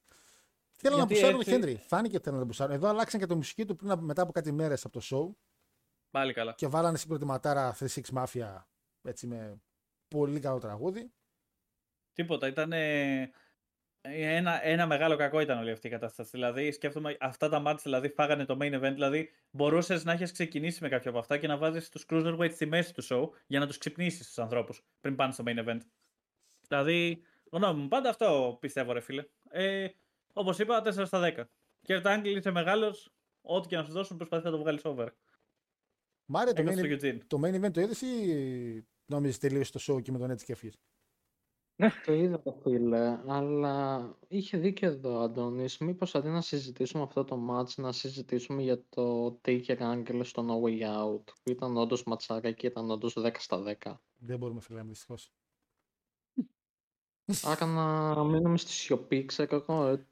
[0.81, 1.77] Θέλω να Γιατί μπουσάρω τον έτσι- Χένρι.
[1.87, 2.73] Φάνηκε ότι να τον μπουσάρω.
[2.73, 5.35] Εδώ αλλάξαν και το μουσική του πριν, από- μετά από κάτι μέρες από το show
[6.11, 6.53] Πάλι καλά.
[6.53, 8.65] και βάλανε συγκροτηματάρα 3-6 Mafia
[9.03, 9.61] έτσι με
[10.09, 11.13] πολύ καλό τραγούδι.
[12.19, 12.47] Τίποτα.
[12.47, 12.73] Ήταν
[14.01, 16.31] ένα, ένα μεγάλο κακό ήταν όλη αυτή η κατάσταση.
[16.33, 18.93] Δηλαδή, σκέφτομαι αυτά τα μάτια δηλαδή, φάγανε το main event.
[18.93, 22.67] Δηλαδή, μπορούσες να έχεις ξεκινήσει με κάποια από αυτά και να βάζεις τους cruiserweight στη
[22.67, 25.79] μέση του show για να τους ξυπνήσεις τους ανθρώπους πριν πάνε στο main event.
[26.69, 29.25] Δηλαδή, γνώμη μου, πάντα αυτό πιστεύω, ρε φίλε.
[29.51, 29.89] Ε,
[30.33, 31.45] Όπως είπα, 4 στα 10.
[31.83, 33.13] Και ο Τάγκλ είσαι μεγάλος,
[33.43, 35.07] ό,τι και να σου δώσουν, προσπαθείς να το βγάλεις over.
[36.25, 37.19] Μάρια, το, Έκανες main, στο Eugene.
[37.27, 40.53] το main event το είδες ή νόμιζε τελείωσε το show και με τον έτσι και
[40.53, 40.73] έφυγε.
[42.05, 45.79] Το είδα το φίλε, αλλά είχε δίκιο εδώ ο Αντώνης.
[45.79, 50.67] Μήπως αντί να συζητήσουμε αυτό το match, να συζητήσουμε για το Taker Angle στο No
[50.67, 54.01] Way Out, που ήταν όντως ματσάρα και ήταν όντως 10 στα 10.
[54.17, 55.33] Δεν μπορούμε φίλε μου δυστυχώς.
[57.43, 59.87] Άρα να μείνουμε στη σιωπή, ξέρω εγώ.
[59.87, 60.07] ε,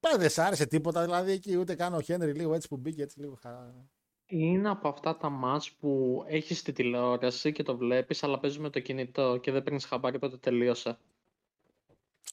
[0.00, 3.02] Πάλι δεν σ' άρεσε τίποτα, δηλαδή εκεί ούτε καν ο Χένρι λίγο έτσι που μπήκε
[3.02, 3.88] έτσι λίγο χαρά.
[4.26, 8.70] Είναι από αυτά τα match που έχεις τη τηλεόραση και το βλέπεις, αλλά παίζεις με
[8.70, 10.98] το κινητό και δεν παίρνεις χαμπάρι πότε τελείωσε.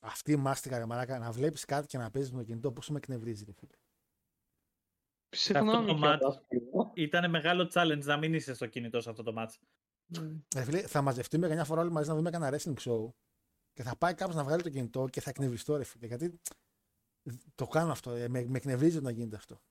[0.01, 2.91] Αυτή η μάστιγα ρε μαλάκα, να βλέπεις κάτι και να παίζεις με το κινητό, πόσο
[2.91, 3.72] με εκνευρίζει, ρε φίλε.
[5.30, 6.41] Συγγνώμη το κιόλας, match.
[6.47, 6.61] φίλε.
[6.93, 9.55] Ήταν μεγάλο challenge να μην είσαι στο κινητό σε αυτό το match.
[10.55, 13.09] Ρε φίλε, θα μαζευτούμε καμιά φορά όλοι μαζί να δούμε κανένα wrestling show
[13.73, 16.07] και θα πάει κάποιος να βγάλει το κινητό και θα εκνευριστώ, ρε φίλε.
[16.07, 16.39] Γιατί
[17.55, 19.61] το κάνω αυτό, ε, με, με εκνευρίζει όταν γίνεται αυτό.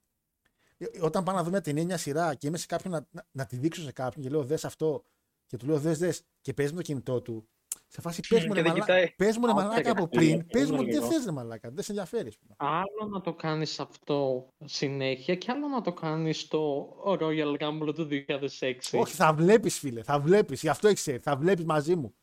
[0.82, 3.46] Ε, Όταν πάω να δούμε την μια σειρά και είμαι σε κάποιον να, να, να
[3.46, 5.04] τη δείξω σε κάποιον και λέω δες αυτό
[5.46, 7.48] και του λέω δες δες και παίζει με το κινητό του,
[7.86, 9.14] Σε φάση πες μου ρε Και δεν μαλάκα, κοιτάει.
[9.16, 11.06] πες μου, ρε Άκουσα μαλάκα και από τα πριν, φίλια, πες μου περίμενε τι λίγο.
[11.12, 12.28] θες ρε μαλάκα, δεν σε ενδιαφέρει.
[12.28, 12.54] ας πούμε.
[12.58, 16.88] Άλλο να το κάνεις αυτό συνέχεια και άλλο να το κάνεις στο
[17.20, 18.98] Royal Rumble του 2006.
[19.00, 22.14] Όχι, θα βλέπεις φίλε, θα βλέπεις, γι' αυτό έχεις έρθει, θα βλέπεις μαζί μου.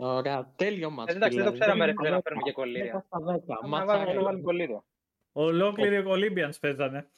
[0.00, 1.12] Ωραία, τέλειο μάτς.
[1.12, 1.60] Ε, Εντάξει, δεν το φίλε.
[1.64, 2.84] ξέραμε ρε Δέκα φίλε να στα παίρνουμε και κολλήρια.
[2.84, 3.58] δέκα στα δέκα.
[3.62, 4.40] Να Μάτσα βάλουμε να
[5.38, 5.52] ρε.
[5.52, 6.00] βάλουμε κολλήριο.
[6.00, 7.08] Ολόκληροι Olympians παίζανε.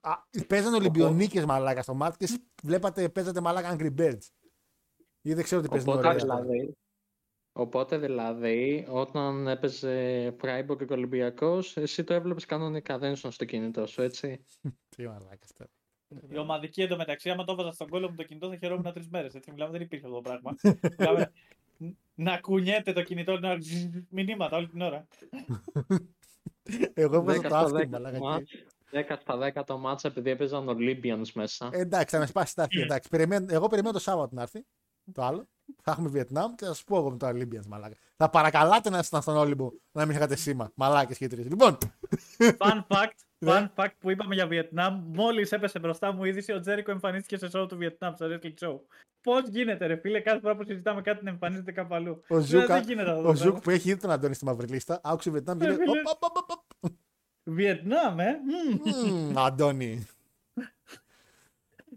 [0.00, 0.12] Α,
[0.46, 4.28] παίζανε Ολυμπιονίκες μαλάκα στο μάτι και εσείς βλέπατε, παίζατε μαλάκα Angry Birds.
[5.22, 6.18] Ή δεν ξέρω τι παίζουν Οπότε ωραία.
[6.18, 6.76] δηλαδή,
[7.52, 13.86] οπότε δηλαδή, όταν έπαιζε Freiburg και Ολυμπιακός, εσύ το έβλεπες κανονικά, δεν ήσουν στο κινητό
[13.86, 14.44] σου, έτσι.
[14.96, 15.70] Τι μαλάκα τώρα.
[16.28, 19.34] Η ομαδική εντωμεταξύ, άμα το έβαζα στον κόλλο μου το κινητό, θα χαιρόμουν τρεις μέρες.
[19.34, 20.54] Έτσι μιλάμε, δεν υπήρχε αυτό το πράγμα.
[20.98, 21.32] μιλάμε,
[22.14, 23.58] να κουνιέται το κινητό, να
[24.08, 25.06] μηνύματα όλη την ώρα.
[26.94, 28.18] Εγώ έβαζα Δέκα το στα άστι δέκα μαλάκα.
[28.18, 28.50] το και- μάτς.
[28.92, 31.68] 10 στα 10 το μάτς επειδή έπαιζαν Olympians μέσα.
[31.72, 32.80] Ε, Εντάξει, θα με σπάσει τα αρχή.
[32.80, 34.64] Εντάξει, περιμένω, εγώ περιμένω το Σάββατο να έρθει.
[35.12, 35.48] Το άλλο.
[35.82, 37.96] Θα έχουμε Βιετνάμ και θα σα πω εγώ με το Olympians μαλάκα.
[38.16, 40.70] Θα παρακαλάτε να ήσασταν στον Όλυμπο να μην είχατε σήμα.
[40.74, 41.46] Μαλάκες και οι τρεις.
[41.48, 41.78] Λοιπόν,
[42.38, 43.29] Fun fact, Ναι.
[43.46, 47.46] Fun fact που είπαμε για Βιετνάμ, μόλις έπεσε μπροστά μου η είδηση, ο Τζέρικο εμφανίστηκε
[47.46, 48.78] σε show του Βιετνάμ, στο Wrestling Show.
[49.22, 52.10] Πώς γίνεται, ρε φίλε, κάθε φορά που συζητάμε κάτι να εμφανίζεται κάπου αλλού.
[52.28, 53.60] ο Δηλαδή, Ζούκα, δεν γίνεται αυτό ο το Ζουκ πράγμα.
[53.60, 56.00] που έχει ήδη τον Αντώνη στη μαύρη λίστα, άκουσε Βιετνάμ και Ε, λέει: φίλε.
[56.00, 56.50] «Οπ, οπ, οπ,
[56.80, 56.90] οπ,
[57.44, 58.38] Βιετνάμ, ε!
[58.84, 59.12] Μμμ.
[59.12, 60.06] μμμ, Αντώνη.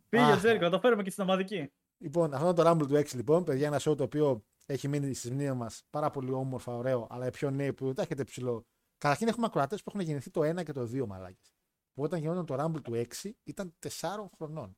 [0.09, 0.37] Πήγε ο Αχ.
[0.39, 1.71] Τζέρικο, θα το φέρουμε και στην ομαδική.
[1.97, 3.43] Λοιπόν, αυτό είναι το Rumble του 6 λοιπόν.
[3.43, 7.27] Παιδιά, ένα show το οποίο έχει μείνει στις μνήμες μας πάρα πολύ όμορφα, ωραίο, αλλά
[7.27, 8.65] οι πιο νέοι που δεν τα έχετε ψηλό.
[9.03, 11.53] Καταρχήν έχουμε ακροατές που έχουν γεννηθεί το 1 και το 2 μαλάκες.
[11.93, 13.89] Που όταν γινόταν το Rumble του 6 ήταν 4
[14.35, 14.77] χρονών.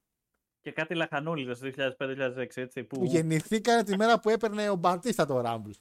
[0.61, 2.83] Και κάτι λαχανούλιδες το 2005-2006, έτσι.
[2.83, 2.97] Που...
[2.99, 5.71] Που γεννηθήκανε τη μέρα που έπαιρνε ο Μπαρτίστα το Rumble.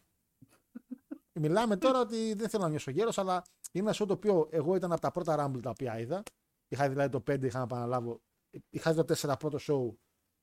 [1.41, 3.43] Μιλάμε τώρα ότι δεν θέλω να νιώσω γέρος, αλλά
[3.73, 6.23] είναι ένα show το οποίο εγώ ήταν από τα πρώτα Rumble τα οποία είδα.
[6.69, 8.23] Είχα δηλαδή το 5, είχα να επαναλάβω.
[8.71, 9.97] Είχα δει το 4 πρώτο show,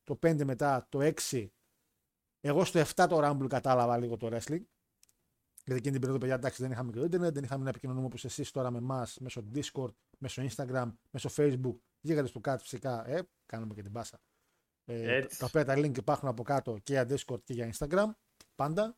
[0.04, 1.48] το 5 μετά, το 6.
[2.40, 4.64] Εγώ στο 7 το Rumble κατάλαβα λίγο το wrestling.
[5.72, 8.06] Γιατί εκείνη την περίοδο, παιδιά, εντάξει, δεν είχαμε και το Ιντερνετ, δεν είχαμε να επικοινωνούμε
[8.06, 11.76] όπως εσείς τώρα με εμάς μέσω Discord, μέσω Instagram, μέσω Facebook.
[12.02, 14.20] Γίγαντες του κάτω φυσικά, ε, κάνουμε και την πάσα.
[14.86, 15.40] Ε, Έτσι.
[15.40, 18.10] τα οποία τα link υπάρχουν από κάτω και για Discord και για Instagram,
[18.56, 18.98] πάντα.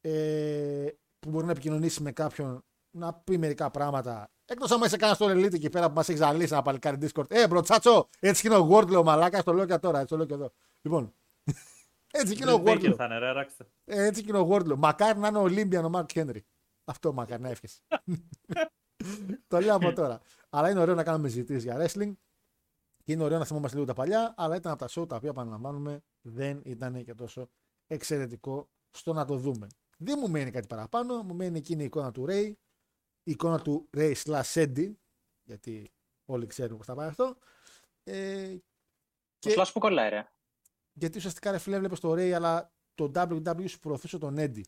[0.00, 0.88] Ε,
[1.18, 4.30] που μπορεί να επικοινωνήσει με κάποιον να πει μερικά πράγματα.
[4.44, 7.30] Εκτός άμα είσαι κανένα στο Elite εκεί πέρα που μας έχεις ζαλίσει ένα παλικάρι Discord.
[7.30, 10.08] Ε, μπρο, τσάτσο, έτσι και είναι ο Word, λέω μαλάκας, το λέω και τώρα, έτσι
[10.08, 10.52] το λέω και εδώ.
[10.80, 11.14] Λοιπόν,
[12.10, 12.94] έτσι και είναι ο Chris Baker Ward.
[12.96, 13.66] θα είναι, ρε, ράξτε.
[13.84, 14.76] Ε, έτσι και είναι ο Wardlow.
[14.76, 16.40] Μακάρι να είναι ο Olympian ο Mark Henry.
[16.84, 17.80] Αυτό μακάρι να εύχεσαι.
[19.48, 20.20] το λέω από τώρα.
[20.50, 22.12] Αλλά είναι ωραίο να κάνουμε συζητήσεις για wrestling.
[23.04, 24.34] Και είναι ωραίο να θυμόμαστε λίγο τα παλιά.
[24.36, 27.48] Αλλά ήταν από τα show τα οποία επαναλαμβάνουμε δεν ήταν και τόσο
[27.86, 29.66] εξαιρετικό στο να το δούμε.
[29.98, 31.22] Δεν μου μένει κάτι παραπάνω.
[31.22, 32.52] Μου μένει εκείνη η εικόνα του Ray.
[33.22, 34.92] Η εικόνα του Ray slash Eddie.
[35.42, 35.90] Γιατί
[36.24, 37.36] όλοι ξέρουμε πώς θα πάει αυτό.
[38.04, 38.56] Ε,
[39.38, 40.28] Το σλάς που κολλάει ρε.
[40.98, 44.62] Γιατί ουσιαστικά ρε φίλε έβλεπες το Ray αλλά το WWE σου προωθούσε τον Eddie.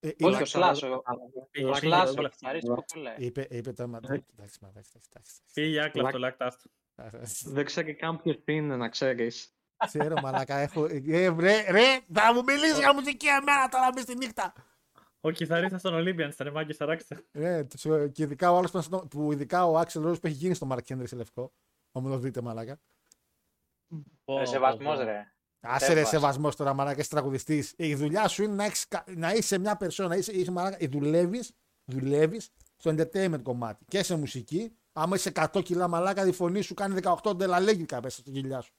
[0.00, 1.02] Ε, Όχι, είπε- ο Σλάς, ο-
[1.50, 3.14] Πήγε, ο πήγε, Σλάς, πήγε, ο κιθαρίστας που κολλάει.
[3.18, 6.56] είπε, είπε το μα- εντάξει, μα, εντάξει, εντάξει, εντάξει, Πήγε άκλα το λάκτα.
[6.96, 7.50] εντάξει.
[7.54, 9.50] Δεν ξέρει καν ποιος είναι, να ξέρεις.
[9.86, 10.84] Ξέρω μαλάκα έχω...
[10.84, 14.52] Ε, ρε, ρε, θα μου μιλήσεις για μουσική εμένα τώρα μες τη νύχτα.
[15.20, 17.24] Ο κιθαρίστας των Olympians ήταν μάγκες, αράξτε.
[17.32, 20.26] Ναι, τους- και ειδικά ο άλλος που, ήταν στο- που ειδικά ο Άξελ Ρόζ που
[20.26, 21.52] έχει γίνει στο Mark Henry σε λευκό.
[21.92, 22.80] Αν μου το δείτε μαλάκα.
[23.88, 25.02] Πω, Ε, πω, Σεβασμός πω.
[25.04, 25.30] ρε.
[25.60, 26.08] Άσε ρε Σέβας.
[26.08, 27.74] σεβασμός τώρα, μαλάκα, είσαι τραγουδιστής.
[27.76, 30.86] Η δουλειά σου είναι να, έχεις, κα- να είσαι μια περσόνα, να είσαι, είσαι μαλάκα,
[30.90, 31.52] δουλεύεις
[31.84, 34.76] δουλεύεις στο entertainment κομμάτι και σε μουσική.
[34.92, 38.72] Άμα είσαι 100 κιλά μαλάκα, η φωνή σου κάνει 18 ντελαλέγγικα μέσα στην κοιλιά σου.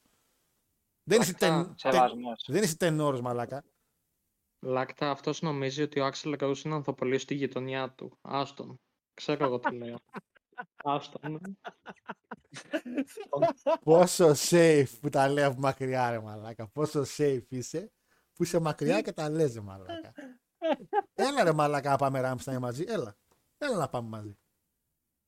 [1.03, 2.45] Δεν είσαι, τεν, τεν, Σεβασμός.
[2.47, 3.63] δεν είσαι τενόρος μαλάκα.
[4.65, 8.17] Λάκτα, αυτός νομίζει ότι ο Axl Rose είναι ανθοπώλης στη γειτονιά του.
[8.21, 8.79] Άστον.
[9.13, 9.95] Ξέρω εγώ τι λέω.
[10.75, 11.57] Άστον.
[13.83, 16.67] Πόσο safe που τα λέω από μακριά, ρε μαλάκα.
[16.67, 17.91] Πόσο safe είσαι
[18.33, 20.13] που είσαι μακριά και τα λες, ρε μαλάκα.
[21.13, 22.85] Έλα ρε μαλάκα να πάμε Ράμσταϊν μαζί.
[22.87, 23.15] Έλα.
[23.57, 24.37] Έλα να πάμε μαζί.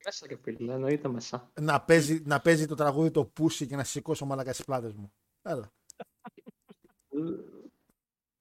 [0.05, 1.51] Μέσα και φίλε, εννοείται μέσα.
[1.61, 5.13] Να παίζει, να παίζει το τραγούδι το πούσι και να σηκώσω μαλάκα στις πλάτες μου.
[5.41, 5.71] Έλα.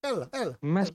[0.01, 0.57] Έλα, έλα.
[0.61, 0.93] Μέσα.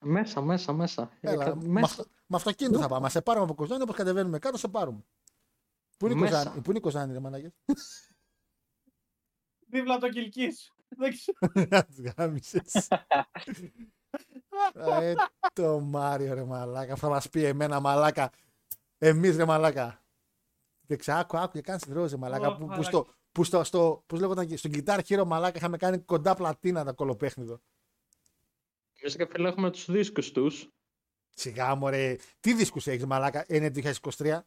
[0.00, 1.10] Μέσα, μέσα, μέσα.
[1.20, 1.46] έλα.
[1.46, 1.86] Ε, Με, μέσα.
[1.86, 3.02] αυτο, με αυτοκίνητο θα πάμε.
[3.02, 5.04] Να σε πάρουμε από Κοζάνη όπως κατεβαίνουμε κάτω, σε πάρουμε.
[5.98, 6.36] Πού είναι η Μέσα.
[6.36, 7.52] Κοζάνη, πού είναι η Κοζάνη ρε μαλάκες;
[9.70, 10.74] Δίπλα από το κυλκί σου.
[10.88, 11.84] Δεν ξέρω.
[11.86, 12.88] Τις γάμισες.
[14.74, 15.14] Ε,
[15.52, 16.96] το Μάριο ρε μαλάκα.
[16.96, 18.30] Θα μας πει εμένα μαλάκα.
[18.98, 20.02] Εμείς ρε μαλάκα.
[20.80, 22.48] Δεν ξέρω, άκου, άκου και κάνεις τη ρόζε μαλάκα.
[22.48, 22.82] Ω, που, που μαλάκα.
[22.82, 26.92] στο, που στο, στο, πώς λέγονταν, στον Guitar Hero μαλάκα είχαμε κάνει κοντά πλατίνα τα
[26.92, 27.60] κολοπέχνιδο.
[29.00, 30.68] Εμείς και φίλε έχουμε τους δίσκους τους;
[31.34, 32.16] Σιγά μωρέ.
[32.40, 34.40] Τι δίσκους έχεις μαλάκα, είναι 2023.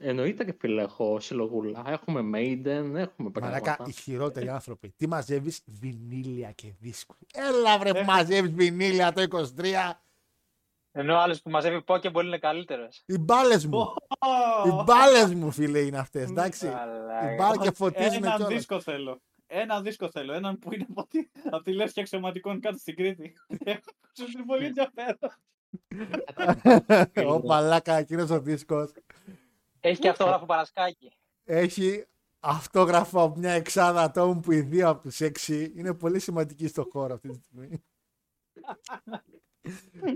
[0.00, 1.82] Εννοείται και φίλε, έχω συλλογούλα.
[1.86, 3.84] Έχουμε Maiden, έχουμε Μαλάκα, πράγματα.
[3.86, 4.92] οι χειρότεροι άνθρωποι.
[4.96, 7.16] Τι μαζεύεις, βινίλια και δίσκους.
[7.34, 10.00] Έλα βρε που μαζεύεις βινίλια το 23.
[10.92, 13.02] Ενώ ο άλλος που μαζεύει Pokéball είναι καλύτερος.
[13.06, 13.78] Οι μπάλες μου.
[14.66, 16.28] Οι μπάλες μου, φίλε, είναι αυτές.
[16.30, 16.66] Εντάξει.
[16.66, 18.54] Οι μπάλε και φωτίζουν Έναν κιόλας.
[18.54, 19.20] δίσκο θέλω.
[19.46, 20.32] Έναν δίσκο θέλω.
[20.32, 21.18] Έναν που είναι από τη,
[21.50, 23.32] από τη Λεύκη Αξιωματικών κάτω στην Κρήτη.
[24.16, 25.18] Σου είναι πολύ ενδιαφέρον.
[27.34, 28.92] Ο μαλάκα, εκείνος ο δίσκος
[29.88, 31.12] Έχει και αυτόγραφο Παρασκάκη.
[31.44, 32.04] έχει
[32.40, 36.88] αυτόγραφο από μια εξάδα ατόμων που οι δύο από του έξι είναι πολύ σημαντικοί στο
[36.92, 37.82] χώρο αυτή τη στιγμή.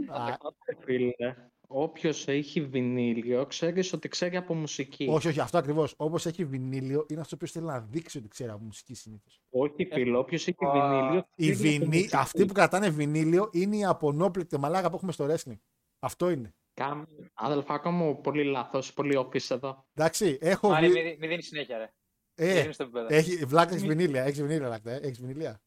[0.08, 0.36] Α,
[0.78, 1.34] Φίλε,
[1.66, 5.06] όποιος έχει βινίλιο, ξέρεις ότι ξέρει από μουσική.
[5.10, 5.94] όχι, όχι, αυτό ακριβώς.
[5.96, 9.40] Όπως έχει βινίλιο, είναι αυτός που θέλει να δείξει ότι ξέρει από μουσική συνήθως.
[9.50, 11.28] Όχι, φίλε, όποιος έχει Α, βινίλιο...
[11.34, 11.96] Οι ξέρει από βινί...
[11.96, 12.16] μουσική.
[12.16, 15.58] Αυτοί που κρατάνε βινίλιο είναι οι απονόπληκτε μαλάκα που έχουμε στο wrestling.
[15.98, 16.54] Αυτό είναι.
[16.74, 17.02] Κάμ...
[17.34, 19.86] Αδελφάκι μου, πολύ λάθος, πολύ off είσαι εδώ.
[19.94, 21.02] Εντάξει, έχω Μάρι, βρει.
[21.02, 21.92] μην, μην δίνεις συνέχεια, ρε.
[22.34, 23.06] Ε, Δεν είναι στο επίπεδο.
[23.10, 24.22] έχει, βλάκα έχεις βινίλια.
[24.22, 24.90] Έχεις βινίλια, λάκτα.
[24.90, 24.96] Ε.
[24.96, 25.62] Έχεις βινίλια.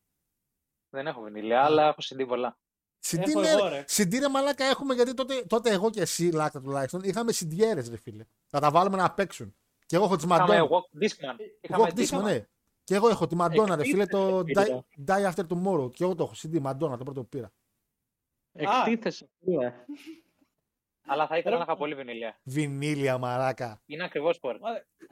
[0.90, 2.60] Δεν έχω βινίλια, αλλά έχω CD πολλά.
[3.08, 3.84] CD, Έχω ναι, εγώ, ρε.
[3.88, 7.98] CD, ρε μαλάκα έχουμε γιατί τότε, τότε εγώ και εσύ, λάκτα τουλάχιστον, είχαμε CDRs, ρε
[7.98, 8.26] φίλε.
[8.48, 9.56] Θα τα βάλουμε να παίξουν.
[9.86, 10.64] Και εγώ έχω τη Είχαμε Madonna.
[10.64, 11.38] Walk Discman.
[11.62, 12.46] Είχαμε Εγώ Discman, ναι.
[12.84, 15.92] Και εγώ έχω τη Madonna, ρε φίλε, το Die, Εκτίθεται, Die After Tomorrow.
[15.94, 17.52] Και εγώ το έχω CD Madonna, το πρώτο που πήρα.
[18.52, 19.74] Εκτίθεσαι, φίλε.
[21.08, 22.38] Αλλά θα ήθελα να είχα πολύ βινίλια.
[22.44, 23.82] Βινίλια, μαλάκα.
[23.86, 24.58] Είναι ακριβό σπορ.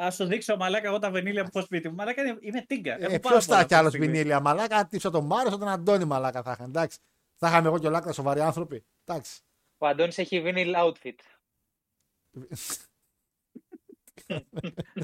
[0.03, 1.95] Α σου δείξω μαλάκα εγώ τα βινίλια που έχω σπίτι μου.
[1.95, 2.93] Μαλάκα είναι- είμαι τίγκα.
[2.93, 4.15] Έχω Ε, πάρα Ποιος πολλά θα έχει αυτή άλλος τη στιγμή.
[4.15, 4.88] βινίλια, μαλάκα.
[4.88, 6.65] Τύψα τον Μάριο, τον Αντώνη, μαλάκα θα είχαν.
[6.69, 6.99] Εντάξει.
[7.35, 8.85] Θα είχαμε εγώ και ο Λάκτα σοβαροί άνθρωποι.
[9.05, 9.41] Εντάξει.
[9.77, 11.15] Ο Αντώνης έχει vinyl outfit.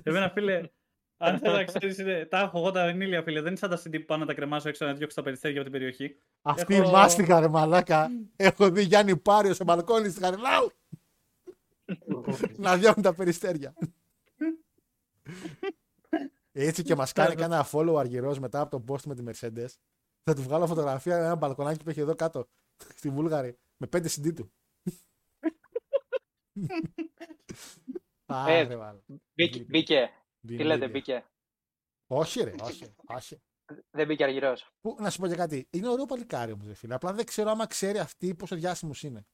[0.04, 0.62] Εμένα, φίλε,
[1.18, 2.26] αν θέλω να ξέρεις, είναι...
[2.26, 3.40] τα έχω εγώ τα βενίλια, φίλε.
[3.42, 5.62] Δεν είναι σαν τα CD που πάω να τα κρεμάσω έξω να διώξω τα περιστέρια
[5.62, 6.16] από την περιοχή.
[6.42, 8.10] Αυτή Έχω- η μάστιγα, ρε μαλάκα.
[8.36, 10.72] Έχω δει Γιάννη Πάριο σε μπαλκόνι στη Χαριλάου
[12.58, 13.74] να διώχνουν τα περιστέρια.
[16.52, 19.70] Έτσι και μας κάνει κανένα follow αργυρό μετά από τον post με τη Mercedes.
[20.24, 22.50] Θα του βγάλω φωτογραφία ένα μπαλκονάκι που έχει εδώ κάτω
[22.96, 24.52] στη Βούλγαρη με 5 CD του.
[28.32, 29.00] Ε, Άρε, βάλε.
[29.34, 29.64] Μπήκε.
[29.64, 30.10] μπήκε.
[30.48, 30.88] Τι λέτε, Βινίλια.
[30.88, 31.26] μπήκε.
[32.08, 32.94] Όχι, ρε, όχι.
[33.06, 33.42] όχι.
[33.92, 34.72] Δεν μπήκε αργυρός.
[34.82, 35.68] Που, να σου πω και κάτι.
[35.70, 36.94] Είναι ωραίο παλικάρι όμως, φίλε.
[36.94, 39.26] Απλά δεν ξέρω άμα ξέρει αυτή πόσο διάσημος είναι.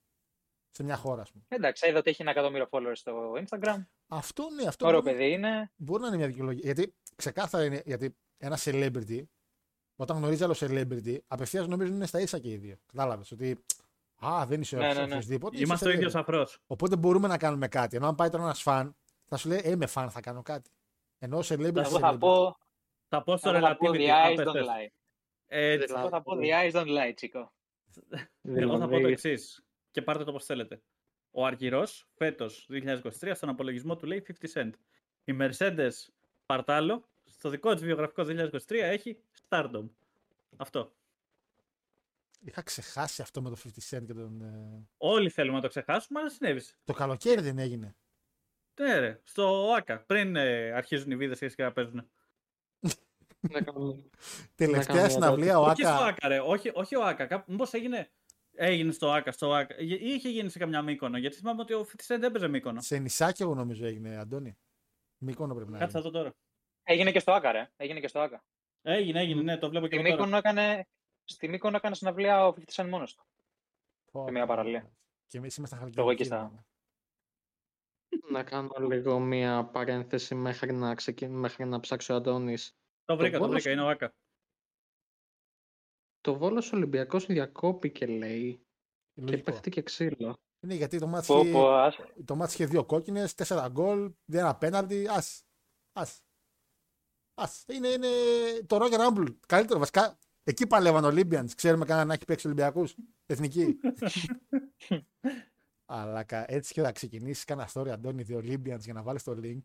[0.78, 1.44] Σε μια χώρα, ας πούμε.
[1.48, 3.86] Εντάξει, είδα ότι έχει ένα εκατομμύριο followers στο Instagram.
[4.08, 5.72] Αυτό ναι, αυτό Ωραίο μπορεί, παιδί είναι.
[5.76, 6.62] μπορεί να είναι μια δικαιολογία.
[6.64, 7.82] Γιατί ξεκάθαρα είναι.
[7.86, 9.24] Γιατί ένα celebrity,
[9.96, 12.76] όταν γνωρίζει άλλο celebrity, απευθείας νομίζουν είναι στα ίσα και οι δύο.
[12.86, 13.64] Κατάλαβες ότι.
[14.26, 15.04] Α, δεν είσαι Ναι, ναι, ναι.
[15.04, 15.60] οποιοδήποτε.
[15.60, 16.20] Είμαστε ο είσαι ίδιος celebrity.
[16.20, 16.48] αφρό.
[16.68, 17.96] Οπότε μπορούμε να κάνουμε κάτι.
[17.96, 18.96] Ενώ αν πάει τώρα ένας φαν,
[19.26, 20.70] θα σου λέει Ε, είμαι φαν, θα κάνω κάτι.
[21.20, 21.76] Ενώ celebrity.
[21.76, 22.20] Εγώ θα celebrity.
[22.20, 22.58] πω,
[23.08, 23.98] Θα πω στο εγώ θα πω relativity.
[23.98, 24.66] the Α, eyes πες, don't πες.
[24.66, 24.90] lie.
[25.48, 25.94] Έτσι.
[25.98, 27.54] Εγώ θα πω the eyes don't lie, Τσίκο.
[28.44, 29.65] Εγώ θα πω το Δηλαδή, εξής.
[29.96, 30.82] Και πάρτε το όπως θέλετε.
[31.32, 34.70] Ο Αργυρός φέτος 2023 στον απολογισμό του λέει 50 cent.
[35.24, 35.92] Η Mercedes
[36.46, 39.18] Παρτάλο στο δικό της βιογραφικό 2023 έχει
[39.50, 39.90] Stardom.
[40.58, 40.94] Αυτό.
[42.42, 43.68] Είχα ξεχάσει αυτό με το 50
[43.98, 44.42] Cent και τον.
[44.42, 46.76] ε, Όλοι θέλουμε να το ξεχάσουμε, αλλά συνέβησε.
[46.86, 47.96] Το καλοκαίρι δεν έγινε.
[48.80, 50.00] Ναι, ρε, στο ΆΚΑ.
[50.00, 52.10] Πριν ε, αρχίζουν οι βίδες και να παίζουν.
[53.40, 54.04] να κάνουμε-
[54.56, 56.06] Τελευταία κάνω συναυλία ο Όχι στο Άκα.
[56.06, 56.40] ΆΚΑ, ρε.
[56.40, 57.26] Όχι, όχι ο ΆΚΑ.
[57.26, 58.10] Κάπου- Μήπως έγινε.
[58.58, 59.78] Έγινε στο ΆΚΑ, στο ΆΚΑ.
[59.78, 61.18] Ή είχε γίνει σε καμιά μήκονο.
[61.18, 62.82] Γιατί θυμάμαι ότι ο 50 Cent έπαιζε μήκονο.
[62.82, 64.58] Σε νησάκι, εγώ νομίζω έγινε, Αντώνη.
[65.18, 66.06] Μήκονο πρέπει να Κάτσε είναι.
[66.08, 66.36] θα δω τώρα.
[66.84, 67.72] Έγινε και στο Άκα, ρε.
[67.76, 68.44] Έγινε και στο Άκα.
[68.82, 70.28] Έγινε, έγινε, ναι, το βλέπω και Στη εγώ τώρα.
[70.28, 70.88] Μύκονο έκανε,
[71.24, 73.26] στη Μύκονο έκανε συναυλία ο 50 Cent μόνος του.
[74.12, 74.82] Πω, σε μια πω, παραλία.
[74.82, 74.98] πω.
[75.28, 76.24] Και εμείς ήμασταν εγώ εκεί χαλκιδονικοί.
[76.24, 76.66] στα-
[78.32, 81.28] Να κάνω λίγο μία παρένθεση μέχρι να, ξεκι...
[81.28, 82.76] μέχρι να ψάξει ο Αντώνης.
[83.06, 84.14] Το βρήκα, το Βόλος- βρήκα, είναι ο ΆΚΑ.
[86.26, 88.54] Το Βόλος Ολυμπιακός διακόπηκε, λέει,
[89.14, 89.42] και Λογικό.
[89.44, 90.34] παίχτηκε ξύλο.
[90.64, 91.96] Είναι γιατί το μάτς, Πω, είχε, πω, ας.
[92.26, 95.08] το μάτς είχε δύο κόκκινες, τέσσερα γκολ, ένα πέναλτι.
[95.08, 95.44] Ας.
[96.00, 96.22] Ας.
[97.34, 97.64] Ας.
[97.68, 98.08] Είναι, είναι
[98.66, 99.36] το Roger Rumble.
[99.48, 100.20] Καλύτερο βασικά.
[100.44, 101.50] Εκεί παλεύαν Olympians.
[101.56, 102.96] Ξέρουμε κανένα να έχει παίξει Ολυμπιακούς.
[103.26, 103.80] Εθνική.
[105.86, 109.40] Αλλά κα- έτσι και θα ξεκινήσεις κανένα story, Αντώνη, The Olympians για να βάλεις το
[109.44, 109.62] link.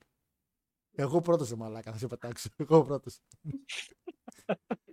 [0.97, 2.49] Εγώ πρώτος δε μαλάκα, θα σε πετάξω.
[2.57, 3.21] Εγώ πρώτος.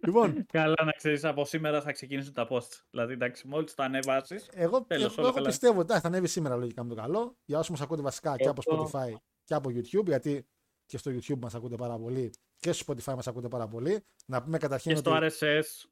[0.06, 2.82] Λοιπόν, Καλά να ξέρεις, από σήμερα θα ξεκινήσουν τα posts.
[2.90, 4.50] Δηλαδή, εντάξει, μόλις τα ανεβάσεις.
[4.54, 5.48] εγώ, Τέλος, εγώ, όλα εγώ καλά.
[5.48, 7.38] πιστεύω ότι θα ανέβει σήμερα λογικά με το καλό.
[7.46, 9.14] Για όσους μας ακούτε βασικά και από Εγώ- Spotify
[9.44, 10.48] και από YouTube, γιατί
[10.86, 14.06] και στο YouTube μας ακούτε πάρα πολύ και στο Spotify μας ακούτε πάρα πολύ.
[14.26, 15.86] Να πούμε καταρχήν Και στο ότι RSS.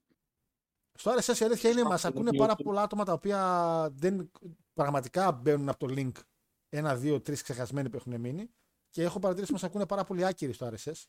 [0.93, 2.37] στο RSS η αλήθεια είναι μας Στο ακούνε YouTube.
[2.37, 4.31] πάρα πολλά άτομα τα οποία δεν,
[4.73, 6.11] πραγματικά μπαίνουν από το link
[6.69, 8.49] ένα, δύο, τρεις ξεχασμένοι που έχουν μείνει.
[8.89, 10.85] Και έχω παρατηρήσει ότι μας ακούνε πάρα πολύ άκυροι στο RSS.
[10.85, 11.07] ες,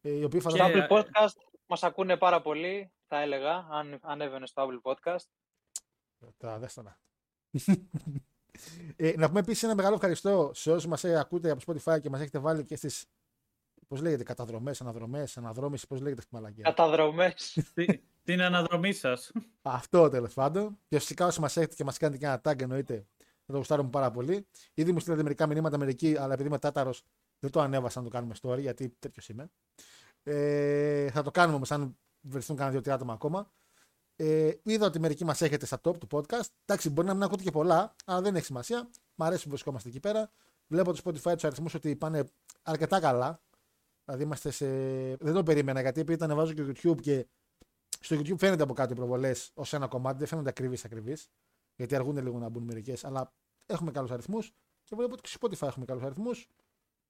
[0.00, 0.72] Οι οποίοι Στο φαντάζομαι.
[0.80, 1.34] Και- Apple Podcast
[1.68, 5.24] μας ακούνε πάρα πολύ, θα έλεγα, αν ανέβαινε στο Apple Podcast.
[6.36, 6.98] Τα δες το να.
[8.96, 12.20] Ε, να πούμε επίσης ένα μεγάλο ευχαριστώ σε όσους μας ακούτε από Spotify και μας
[12.20, 13.06] έχετε βάλει και στις.
[13.88, 16.62] Πώς λέγεται, καταδρομές, αναδρομές, αναδρόμηση, πώς λέγεται αυτή η μαλακία.
[16.64, 17.58] Καταδρομές.
[17.74, 19.32] Τι- Την αναδρομή σας;
[19.62, 20.78] Αυτό τέλος πάντων.
[20.88, 23.90] Και φυσικά όσοι μας έχετε και μας κάνετε και ένα tag εννοείται, θα το γουστάρουμε
[23.90, 24.46] πάρα πολύ.
[24.74, 27.02] Ήδη μου στείλατε μερικά μηνύματα μερικοί, αλλά επειδή είμαι τάταρος,
[27.38, 29.50] δεν το ανέβασα να το κάνουμε story, γιατί τέτοιος είμαι.
[30.30, 33.52] Ε, θα το κάνουμε όμως, αν βρεθούν κανένα δύο-τρία άτομα ακόμα.
[34.16, 36.48] Ε, είδα ότι μερικοί μας έχετε στα top του podcast.
[36.64, 38.90] Εντάξει, μπορεί να μην ακούτε και πολλά, αλλά δεν έχει σημασία.
[39.14, 40.30] Μ' αρέσει που βρισκόμαστε εκεί πέρα.
[40.66, 42.24] Βλέπω το Spotify τους αριθμούς ότι πάνε
[42.62, 43.42] αρκετά καλά.
[44.04, 44.66] Δηλαδή είμαστε σε.
[45.16, 47.26] Δεν το περίμενα γιατί επειδή τα ανεβάζω και στο YouTube και
[48.00, 51.28] στο YouTube φαίνεται από κάτω οι προβολές ως ένα κομμάτι, δεν φαίνονται ακριβείς ακριβείς.
[51.76, 53.32] Γιατί αργούν λίγο να μπουν μερικές, αλλά
[53.66, 54.52] έχουμε καλούς αριθμούς
[54.84, 56.48] και βλέπω ότι και στο Spotify έχουμε καλούς αριθμούς.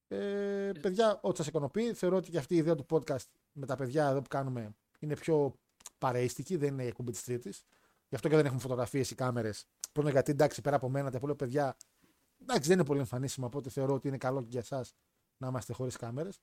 [0.08, 3.76] Ε, παιδιά, ό,τι σας ικανοποιεί, θεωρώ ότι και αυτή η ιδέα του podcast με τα
[3.76, 5.54] παιδιά εδώ που κάνουμε είναι πιο
[5.98, 7.64] παρεϊστική, δεν είναι η εκπομπή της Τρίτης.
[8.08, 9.66] Γι' αυτό και δεν έχουμε φωτογραφίες ή κάμερες.
[9.92, 11.76] Πρώτον, γιατί εντάξει, πέρα από μένα, τα πολλά παιδιά
[12.40, 14.94] εντάξει, δεν είναι πολύ εμφανίσιμα, οπότε θεωρώ ότι είναι καλό και για εσάς
[15.36, 16.40] να είμαστε χωρίς κάμερες.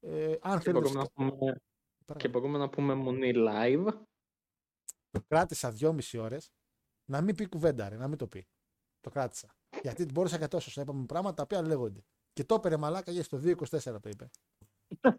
[0.00, 0.70] Ε, αν Και θέλετε.
[0.72, 1.60] μπορούμε, να πούμε, και
[2.04, 2.32] Παρακαλώ.
[2.32, 3.86] μπορούμε να πούμε μονή live.
[5.10, 6.52] Το κράτησα δυόμιση ώρες
[7.04, 8.46] να μην πει κουβέντα, ρε, να μην το πει.
[9.00, 9.54] Το κράτησα.
[9.82, 12.04] Γιατί μπόρεσα και τόσο να είπαμε πράγματα τα οποία λέγονται.
[12.36, 14.30] Και το έπαιρε μαλάκα για στο 2.24 το είπε.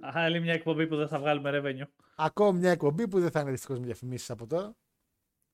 [0.00, 1.88] Άλλη μια εκπομπή που δεν θα βγάλουμε revenue.
[2.16, 4.76] Ακόμη μια εκπομπή που δεν θα είναι δυστυχώς με διαφημίσεις από τώρα.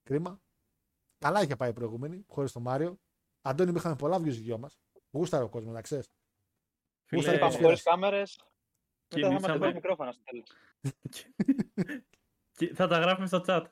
[0.03, 0.41] Κρίμα.
[1.19, 2.99] Καλά είχε πάει η προηγούμενη, χωρίς τον Μάριο.
[3.43, 4.79] Αντώνη, μου είχαμε πολλά views οι δυο μας.
[5.11, 6.09] Γούσταρε ο κόσμος, να ξέρεις.
[7.05, 8.39] Φίλε, Γούσταρε Πάμε Πάμε χωρίς κάμερες.
[9.15, 9.59] Μετά θα είμαστε Κινήσαμε.
[9.59, 10.43] χωρί μικρόφωνα στο τέλο.
[12.57, 13.65] Κι- Θα τα γράφουμε στο chat.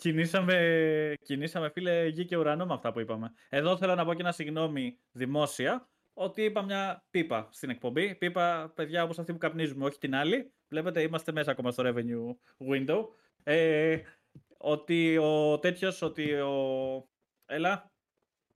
[0.00, 3.32] Κινήσαμε, κινήσαμε φίλε γη και ουρανό με αυτά που είπαμε.
[3.48, 8.14] Εδώ θέλω να πω και ένα συγγνώμη δημόσια ότι είπα μια πίπα στην εκπομπή.
[8.14, 10.52] Πίπα, παιδιά όπως αυτή που καπνίζουμε, όχι την άλλη.
[10.68, 12.34] Βλέπετε, είμαστε μέσα ακόμα στο revenue
[12.70, 13.04] window.
[13.42, 13.98] Ε,
[14.56, 17.08] ότι ο τέτοιος, ότι ο...
[17.46, 17.92] Έλα,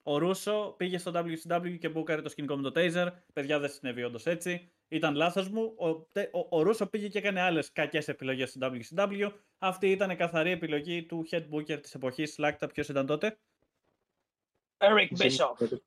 [0.03, 3.09] ο Ρούσο πήγε στο WCW και μπούκαρε το σκηνικό με το Taser.
[3.33, 4.74] Παιδιά, δεν συνέβη όντως έτσι.
[4.89, 5.73] Ήταν λάθος μου.
[5.77, 9.33] Ο, τε- ο, ο Ρούσο πήγε και έκανε άλλες κακές επιλογές στο WCW.
[9.59, 12.39] Αυτή ήταν καθαρή επιλογή του head booker της εποχής.
[12.39, 13.39] Λάκτα, ποιος ήταν τότε;
[14.79, 15.79] Eric Bischoff.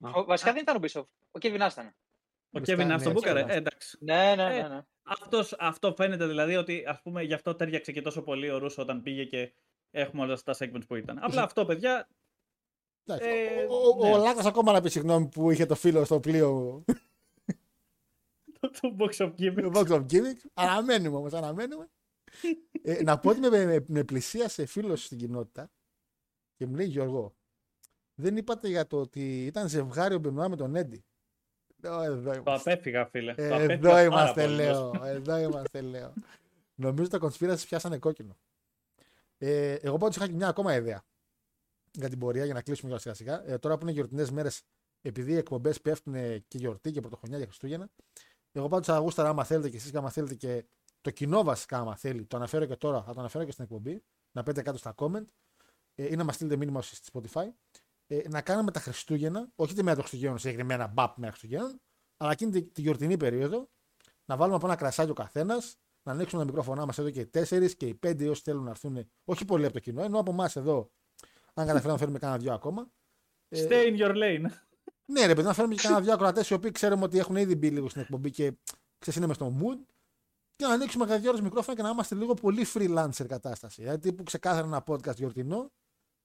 [0.00, 0.10] Α.
[0.14, 1.04] Ο- Βασικά δεν ήταν ο Bischoff.
[1.30, 1.86] Ο Kevin Nash ήταν.
[1.86, 3.42] Ο Μπροστά, Kevin ναι, αυτό ο μπούκαρε.
[3.44, 3.96] Kevin Ε, εντάξει.
[4.00, 4.68] Ναι, ναι, Ε, ναι.
[4.68, 4.80] ναι.
[5.02, 8.82] Αυτός, αυτό φαίνεται δηλαδή ότι ας πούμε γι' αυτό ταίριαξε και τόσο πολύ ο Ρούσο
[8.82, 9.52] όταν πήγε και
[9.90, 11.18] έχουμε όλα τα segments που ήταν.
[11.22, 12.08] Απλά αυτό, παιδιά,
[13.08, 14.12] Εντάξει, Ε, ο ο, ναι.
[14.14, 16.84] ο Λάκας ακόμα να πει συγγνώμη που είχε το φίλο στο πλοίο
[18.70, 19.72] το, το box of του gimmick.
[19.72, 20.44] Box of Gimmicks.
[20.54, 21.88] Αναμένουμε όμως, αναμένουμε.
[22.82, 25.70] ε, να πω ότι με, με, με πλησίασε φίλος στην κοινότητα
[26.56, 27.34] και μου λέει Γιώργο,
[28.14, 31.04] δεν είπατε για το ότι ήταν ζευγάρι ο Μπενουά με τον Έντι.
[31.82, 32.72] Λέω, Εδώ Το είμαστε.
[32.72, 33.34] απέφυγα, φίλε.
[33.34, 34.54] Το απέφυγα Εδώ πάρα είμαστε, πολύ.
[34.54, 34.92] λέω.
[35.04, 36.12] Εδώ είμαστε, λέω.
[36.74, 38.36] Νομίζω τα conspiracy πιάσανε κόκκινο.
[39.38, 41.04] Ε, εγώ πάντως είχα και μια ακόμα ιδέα
[41.92, 43.50] για την πορεία για να κλείσουμε για σιγά σιγά.
[43.50, 44.62] Ε, τώρα που είναι γιορτινές μέρες,
[45.02, 46.14] επειδή οι εκπομπές πέφτουν
[46.48, 47.88] και γιορτή και πρωτοχρονιά και Χριστούγεννα,
[48.56, 50.64] εγώ πάντως θα γούσταρα άμα θέλετε και εσείς και άμα θέλετε και
[51.00, 54.02] το κοινό βασικά άμα θέλει, το αναφέρω και τώρα, θα το αναφέρω και στην εκπομπή,
[54.32, 55.26] να πέτε κάτω στα comment
[55.94, 57.46] ε, ή να μας στείλετε μήνυμα στη Spotify.
[58.06, 61.80] Ε, να κάνουμε τα Χριστούγεννα, όχι τη μέρα των Χριστουγέννων συγκεκριμένα, μπαπ μέρα Χριστουγέννων,
[62.16, 63.68] αλλά εκείνη τη, τη γιορτινή περίοδο,
[64.24, 67.26] να βάλουμε από ένα κρασάκι ο καθένας, να ανοίξουμε τα μικρόφωνά μας εδώ και οι
[67.26, 70.30] τέσσερις και οι πέντε όσοι θέλουν να έρθουν, όχι πολύ από το κοινό, ενώ από
[70.30, 70.90] εμάς εδώ,
[71.54, 72.90] αν καταφέρουμε να φέρουμε κανένα δυο ακόμα.
[73.48, 74.50] Ε, Stay in your lane.
[75.06, 77.54] Ναι, ρε παιδί, να φέρουμε και κανένα δυο ακροατές οι οποίοι ξέρουμε ότι έχουν ήδη
[77.56, 78.52] μπει λίγο στην εκπομπή και
[78.98, 79.78] ξέρεις είναι μες στο mood.
[80.56, 83.82] Και να ανοίξουμε κατά δύο ώρες μικρόφωνα και να είμαστε λίγο πολύ freelancer κατάσταση.
[83.82, 85.70] Δηλαδή, τύπου ξεκάθαρα ένα podcast γιορτινό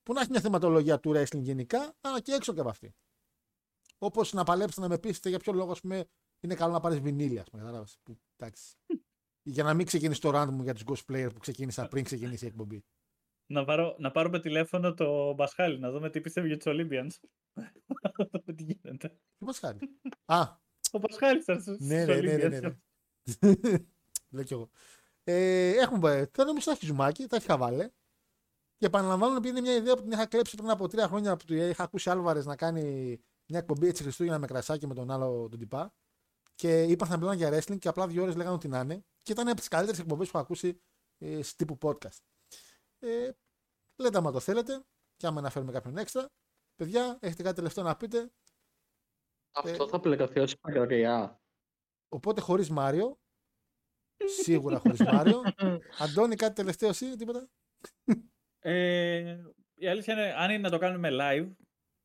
[0.02, 2.94] που να έχει μια θεματολογία του wrestling γενικά, αλλά και έξω και από αυτή.
[3.98, 6.04] Όπως να παλέψετε να με πείσετε για ποιο λόγο ας πούμε,
[6.40, 7.62] είναι καλό να πάρεις βινίλια, ας πούμε.
[7.62, 8.74] κατάλαβες, Που, εντάξει.
[9.42, 12.44] για να μην ξεκινήσει το random μου για τους ghost players που ξεκίνησα πριν ξεκινήσει
[12.44, 12.84] η εκπομπή.
[13.46, 17.10] Να, πάρω, να πάρουμε τηλέφωνο το Μπασχάλη, να δούμε τι πιστεύει για τους Olympians.
[18.02, 19.08] Να δούμε τι γίνεται.
[19.08, 19.78] Τι μα χάρη.
[20.24, 20.42] Α,
[20.90, 22.74] Ο Πασχάλης ήταν στους ναι, ναι, ναι, ναι, ναι, ναι.
[24.30, 24.70] Λέω κι εγώ.
[25.24, 27.90] Ε, έχουμε, θα νομίζω να έχει ζουμάκι, τα έχει χαβάλε.
[28.76, 31.44] Και επαναλαμβάνω επειδή είναι μια ιδέα που την είχα κλέψει πριν από τρία χρόνια που
[31.44, 32.82] του είχα ακούσει Άλβαρες να κάνει
[33.46, 35.94] μια εκπομπή έτσι Χριστούγεννα με κρασάκι με τον άλλο τον τυπά.
[36.54, 39.04] Και είπα θα μιλάνε για wrestling και απλά δύο ώρες λέγανε ότι να είναι.
[39.22, 40.80] Και ήταν από τις καλύτερες εκπομπές που έχω ακούσει
[41.18, 42.18] ε, σε τύπου podcast.
[43.04, 43.30] Ε,
[44.02, 44.82] λέτε άμα το θέλετε
[45.16, 46.26] και άμα να φέρουμε κάποιον έξτρα.
[46.74, 48.30] Παιδιά, έχετε κάτι τελευταίο να πείτε.
[49.54, 51.40] Αυτό θα πληρωθεί ως παρορία.
[52.08, 53.16] Οπότε χωρίς Μάριο.
[54.42, 55.42] Σίγουρα χωρίς Μάριο.
[55.98, 57.48] Αντώνη, κάτι τελευταίο εσύ, τίποτα;
[58.58, 59.36] Ε,
[59.74, 61.52] η αλήθεια είναι, αν είναι να το κάνουμε live,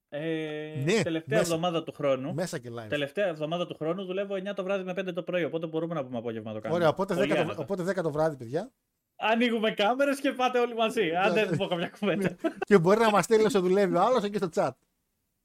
[0.10, 1.54] ε, Ναι, τελευταία μέσα.
[1.54, 2.86] εβδομάδα του χρόνου, Μέσα και live.
[2.90, 6.06] τελευταία εβδομάδα του χρόνου δουλεύω 9 το βράδυ με 5 το πρωί, οπότε μπορούμε να
[6.06, 6.80] πούμε απόγευμα να το κάνουμε.
[6.80, 7.62] Ωραία, οπότε Πολύ 10, το, άνετα.
[7.62, 8.74] οπότε 10 το βράδυ, παιδιά.
[9.20, 11.16] Ανοίγουμε κάμερες και πάτε όλοι μαζί.
[11.16, 12.36] Αν δεν πω καμιά κουβέντα.
[12.60, 14.72] και μπορεί να μας στείλει όσο δουλεύει ο άλλος εκεί στο chat.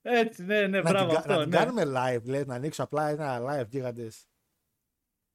[0.02, 1.32] Έτσι, ναι, ναι, να μπράβο την, αυτό.
[1.32, 1.56] να την ναι.
[1.56, 4.26] κάνουμε live, λες, να ανοίξω απλά ένα live γίγαντες.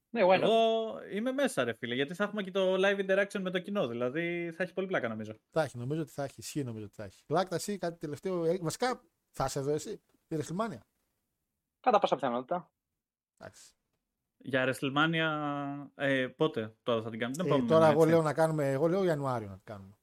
[0.10, 3.40] Ναι, why not; Εγώ είμαι μέσα, ρε φίλε, γιατί θα έχουμε και το live interaction
[3.40, 3.88] με το κοινό.
[3.88, 5.36] Δηλαδή θα έχει πολύ πλάκα νομίζω.
[5.52, 6.40] Θα έχει, νομίζω ότι θα έχει.
[6.40, 7.24] Ισχύει νομίζω ότι θα έχει.
[7.28, 8.46] Λάκτα, εσύ κάτι τελευταίο.
[8.46, 10.02] ε, Βασικά, θα είσαι εδώ εσύ.
[10.28, 10.80] Η WrestleMania.
[11.80, 12.72] Κατά πάσα πιθανότητα.
[13.38, 13.77] Εντάξει.
[14.50, 15.30] Για WrestleMania,
[15.96, 17.98] ε, πότε τώρα θα την κάνουμε; Δεν Ε, πάμε τώρα έτσι.
[17.98, 18.72] εγώ λέω να κάνουμε.
[18.72, 19.98] Εγώ λέω Ιανουάριο να την κάνουμε.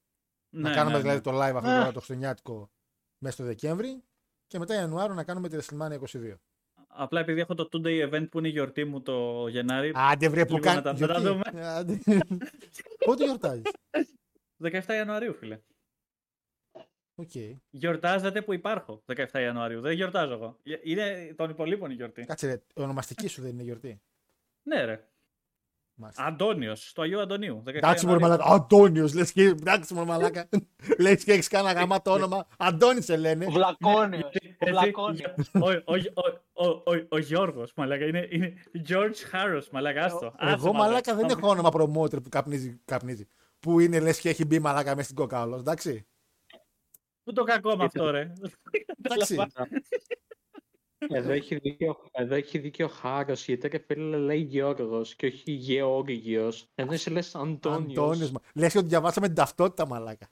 [0.50, 1.22] Ναι, να κάνουμε ναι, δηλαδή ναι.
[1.22, 1.74] το live αυτό Ναι.
[1.76, 2.70] τώρα το χριστουγεννιάτικο
[3.18, 4.02] μέσα στο Δεκέμβρη
[4.46, 6.34] και μετά Ιανουάριο να κάνουμε τη WrestleMania 22.
[6.88, 9.92] Απλά επειδή έχω το two day event που είναι η γιορτή μου το Γενάρη.
[9.94, 10.76] Άντε βρε που Λίγο κάνει.
[10.76, 11.20] να τα γιορτή.
[11.22, 11.66] δούμε.
[11.66, 11.98] Άντε.
[13.04, 13.62] Πότε γιορτάζεις;
[14.62, 15.60] 17 Ιανουαρίου, φίλε.
[17.14, 17.30] Οκ.
[17.70, 19.80] Γιορτάζετε που υπάρχω 17 Ιανουαρίου.
[19.80, 20.58] Δεν γιορτάζω εγώ.
[20.82, 22.24] Είναι των υπολοίπων η γιορτή.
[22.24, 24.02] Κάτσε ρε, η ονομαστική σου δεν είναι γιορτή.
[24.66, 25.08] Ναι, ρε.
[25.96, 26.24] Μάλιστα.
[26.24, 27.62] Αντώνιος, του Αγίου Αντωνίου.
[27.66, 28.44] 17 Εντάξει μωρέ Ιανουαρίου.
[28.46, 28.64] μαλάκα.
[28.64, 29.42] Αντώνιος, λες και.
[29.42, 30.48] Εντάξει μωρέ μαλάκα.
[30.98, 32.46] Λες και έχεις κανένα γαμάτο όνομα.
[32.58, 33.46] Αντώνη σε λένε.
[33.46, 34.22] Ο Βλακόνιος.
[34.22, 35.32] Ο Έτσι, Βλακόνιος.
[35.52, 35.94] ο, ο,
[36.54, 38.54] ο, ο, ο, ο Γιώργος, μαλάκα, είναι, είναι
[38.88, 40.34] George Harris, μαλάκα, άστο.
[40.40, 42.80] Εγώ άστο, μαλάκα δεν έχω όνομα promoter που καπνίζει.
[42.84, 43.28] καπνίζει.
[43.58, 45.56] Που είναι λες και έχει μπει μαλάκα μέσα στην κοκάλο.
[45.56, 46.06] Εντάξει.
[47.24, 48.32] Πού το κακό με αυτό, ρε.
[49.02, 49.36] Εντάξει.
[51.08, 55.52] Εδώ έχει δίκιο, εδώ έχει δίκιο ο Χάρος, γιατί ρε φίλε λέει Γιώργος και όχι
[55.52, 56.68] Γεώργιος.
[56.74, 57.98] Ενώ εσύ λες Αντώνιος.
[57.98, 58.32] Αντώνιος.
[58.54, 60.28] Λες και ότι διαβάσαμε την ταυτότητα μαλάκα.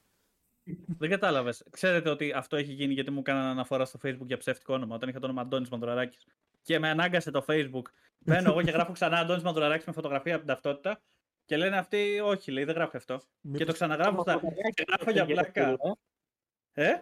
[0.97, 1.63] Δεν κατάλαβες.
[1.69, 5.09] Ξέρετε ότι αυτό έχει γίνει γιατί μου έκαναν αναφορά στο Facebook για ψεύτικο όνομα όταν
[5.09, 6.25] είχα το όνομα Αντώνης Μαντουραράκης.
[6.61, 7.81] Και με ανάγκασε το Facebook.
[8.17, 11.01] Μπαίνω εγώ και γράφω ξανά Αντώνης Μαντουραράκης με φωτογραφία από την ταυτότητα.
[11.45, 13.17] Και λένε αυτοί, όχι, λέει, δεν γράφει αυτό.
[13.17, 14.41] Και Μήπως- το ξαναγράφω στα.
[14.73, 15.77] Και γράφω για πλάκα.
[16.73, 16.93] Ε;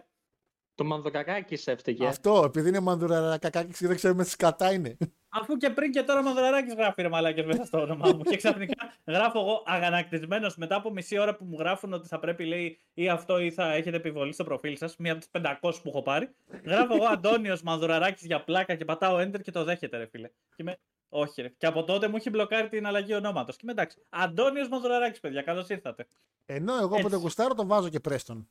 [0.74, 2.06] Το Μανδρακάκη σε έφταιγε.
[2.06, 4.96] Αυτό, επειδή είναι μανδουραρακακάκι και δεν ξέρουμε τι σκατά είναι.
[5.28, 8.22] Αφού και πριν και τώρα Μανδραράκη γράφει ρε μαλάκες μέσα στο όνομά μου.
[8.22, 12.44] και ξαφνικά γράφω εγώ αγανακτισμένος μετά από μισή ώρα που μου γράφουν ότι θα πρέπει
[12.44, 15.88] λέει ή αυτό ή θα έχετε επιβολή στο προφίλ σας, μία από τις 500 που
[15.88, 16.34] έχω πάρει.
[16.64, 20.28] Γράφω εγώ Αντώνιος Μανδραράκη για πλάκα και πατάω enter και το δέχεται, ρε φίλε.
[20.28, 20.78] Και είμαι,
[21.08, 21.48] όχι, ρε.
[21.48, 23.56] Και από τότε μου έχει μπλοκάρει την αλλαγή ονόματος.
[23.56, 24.02] Και είμαι εντάξει.
[24.08, 26.06] Αντώνιος Μανδραράκη, παιδιά, καλώς ήρθατε.
[26.46, 27.16] Ενώ εγώ όποτε Έτσι.
[27.16, 28.48] γουστάρω το βάζω και πρέστον.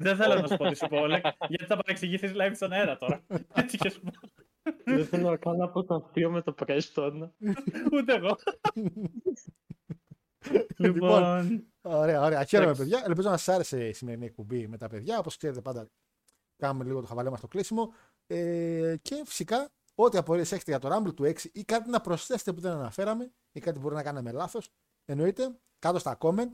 [0.00, 2.96] Δεν θέλω να σου πω τι σου πω, Όλεκ, γιατί θα παρεξηγηθείς live στον αέρα
[2.96, 3.24] τώρα.
[3.54, 4.10] Έτσι και σου πω.
[4.84, 7.28] Δεν θέλω να κάνω από το αστείο με το Preston.
[7.94, 8.36] Ούτε εγώ.
[10.76, 11.66] Λοιπόν, λοιπόν.
[11.80, 12.44] Ωραία, ωραία.
[12.44, 12.90] Χαίρομαι, Εντάξει.
[12.90, 13.02] παιδιά.
[13.06, 15.18] Ελπίζω να σας άρεσε η σημερινή εκπομπή με τα παιδιά.
[15.18, 15.90] Όπως ξέρετε, πάντα
[16.56, 17.92] κάνουμε λίγο το χαβαλέ μας στο κλείσιμο.
[18.26, 22.52] Ε, και φυσικά, ό,τι απορίες έχετε για το Rumble του 6 ή κάτι να προσθέσετε
[22.52, 24.70] που δεν αναφέραμε ή κάτι που μπορεί να κάναμε λάθος,
[25.04, 26.50] εννοείται κάτω στα comment.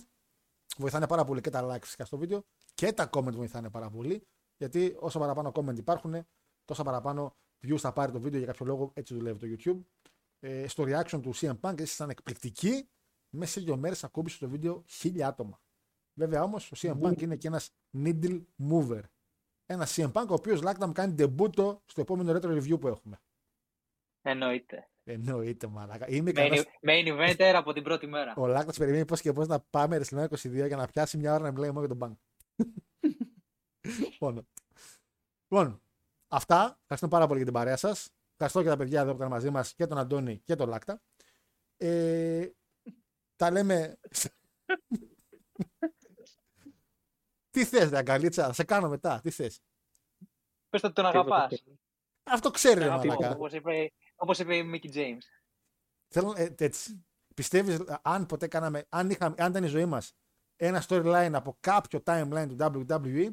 [0.77, 2.45] Βοηθάνε πάρα πολύ και τα likes φυσικά στο βίντεο
[2.75, 4.27] και τα comment βοηθάνε πάρα πολύ.
[4.57, 6.27] Γιατί όσο παραπάνω comment υπάρχουν,
[6.65, 7.37] τόσο παραπάνω
[7.67, 8.91] views θα πάρει το βίντεο για κάποιο λόγο.
[8.95, 9.81] Έτσι δουλεύει το YouTube.
[10.41, 12.89] Ε, στο reaction του CM Punk ήσασταν εκπληκτικοί.
[13.31, 15.61] Μέσα σε δύο μέρες ακούμπησε το βίντεο χίλια άτομα.
[16.15, 19.03] Βέβαια όμως ο CM Punk είναι και ένας needle mover.
[19.67, 23.21] Ένα CM Punk ο οποίος λάκτα μου κάνει debut στο επόμενο retro review που έχουμε.
[24.23, 24.89] Εννοείται.
[25.05, 26.09] Εννοείται, μαλάκα.
[26.09, 26.65] Είμαι Main, ικανός...
[26.83, 28.35] main eventer από την πρώτη μέρα.
[28.37, 31.43] Ο Λάκτα περιμένει πώς και πώς να πάμε WrestleMania 22 για να πιάσει μια ώρα
[31.43, 32.17] να μιλάει μόνο για τον Punk.
[34.11, 34.49] λοιπόν.
[35.49, 35.83] λοιπόν,
[36.29, 36.79] αυτά.
[36.81, 38.11] Ευχαριστώ πάρα πολύ για την παρέα σας.
[38.33, 41.03] Ευχαριστώ και τα παιδιά εδώ που ήταν μαζί μας και τον Αντώνη και τον Λάκτα.
[41.77, 42.49] Ε,
[43.37, 43.99] τα λέμε.
[47.51, 49.21] Τι θες, ρε αγκαλίτσα, θα σε κάνω μετά.
[49.23, 49.61] Τι θες;
[50.69, 51.65] Πες το ότι τον αγαπάς.
[52.23, 53.31] Αυτό ξέρει, ρε Αγαπώ, μαλακά.
[53.31, 55.23] όπως είπε, όπως είπε η Mickey James.
[56.09, 57.05] Θέλω, ε, έτσι.
[57.35, 60.17] Πιστεύεις, αν ποτέ κάναμε, αν, είχαμε, αν ήταν η ζωή μας
[60.57, 63.31] ένα storyline από κάποιο timeline του WWE,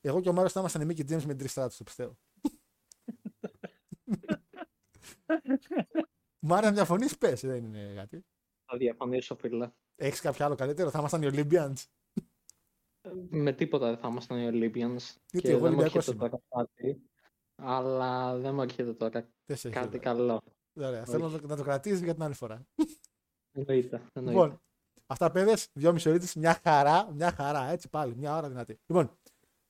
[0.00, 2.18] εγώ και ο Μάριος θα ήμασταν οι Mickey James με τρεις στράτους, το πιστεύω.
[6.38, 8.24] Μάρια, διαφωνείς, πες, δεν είναι κάτι.
[8.64, 9.70] Θα διαφωνήσω, φίλε.
[9.96, 11.84] Έχεις κάποιο άλλο καλύτερο, θα ήμασταν οι Olympians.
[13.30, 15.16] Με τίποτα δεν θα ήμασταν οι Olympians.
[15.30, 16.40] Γιατί και εγώ δεν μου Ολυμπιακός έρχεται
[16.76, 17.00] είμαι.
[17.62, 17.92] Τώρα κάτι.
[17.96, 20.00] Αλλά δεν μου έρχεται τώρα Δεν σε έχει, κάτι ωραία.
[20.00, 20.42] καλό.
[20.74, 22.66] Ωραία, θέλω να το, να το κρατήσεις για την άλλη φορά.
[23.52, 24.02] Εννοείται.
[24.12, 24.40] εννοείται.
[24.40, 24.60] Λοιπόν,
[25.06, 28.78] αυτά παιδες, δυο μισορίτες, μια χαρά, μια χαρά, έτσι πάλι, μια ώρα δυνατή.
[28.86, 29.18] Λοιπόν,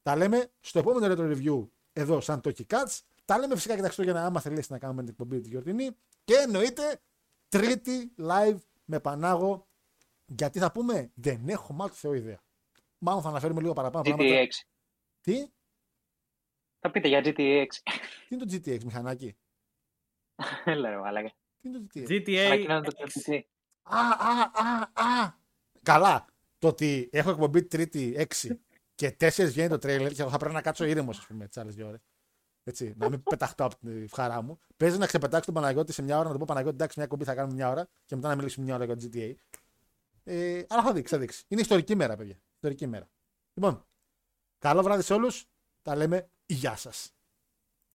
[0.03, 3.01] τα λέμε στο επόμενο retro review εδώ σαν Toki Cuts.
[3.25, 5.91] Τα λέμε φυσικά και τα Χριστούγεννα άμα θελήσει να κάνουμε την εκπομπή τη γιορτινή.
[6.25, 7.01] Και εννοείται
[7.49, 9.67] τρίτη live με Πανάγο.
[10.27, 12.41] Γιατί θα πούμε, δεν έχω μάλλον Θεό ιδέα.
[12.99, 14.29] Μάλλον θα αναφέρουμε λίγο παραπάνω πράγματα.
[14.29, 14.67] GTX.
[15.21, 15.47] Τι,
[16.81, 17.67] Θα πείτε για GTX.
[18.29, 19.37] τι είναι το GTX μηχανάκι;
[20.65, 21.33] Έλα ρε μαλάκα.
[21.61, 22.09] Τι είναι το GTX.
[22.09, 22.37] GTA.
[22.37, 23.31] Ανακοινώνεται το 6.
[23.31, 23.41] PC.
[23.83, 25.35] Α, α, α, α.
[25.83, 26.27] Καλά.
[26.59, 28.51] Το ότι έχω εκπομπή Τρίτη 6
[28.95, 31.57] και 4 βγαίνει το τρέιλερ και εγώ θα πρέπει να κάτσω ήρεμος, ας πούμε, τις
[31.57, 32.01] άλλες δύο ώρες.
[32.65, 34.59] Έτσι, να μην πεταχτώ από την ευχαρά μου.
[34.77, 37.25] Παίζει να ξεπετάξω τον Παναγιώτη σε μια ώρα, να του πω Παναγιώτη, εντάξει, μια εκπομπή
[37.25, 39.35] θα κάνουμε μια ώρα και μετά να μιλήσουμε μια ώρα για το GTA.
[40.25, 41.45] Ε, αλλά θα δείξει, θα δείξει.
[41.49, 42.41] Είναι ιστορική μέρα, παιδιά.
[42.55, 43.09] Ιστορική μέρα.
[43.55, 43.87] Λοιπόν,
[44.59, 45.45] καλό βράδυ σε όλους.
[45.83, 46.31] Τα λέμε.
[46.51, 47.18] Γεια σας.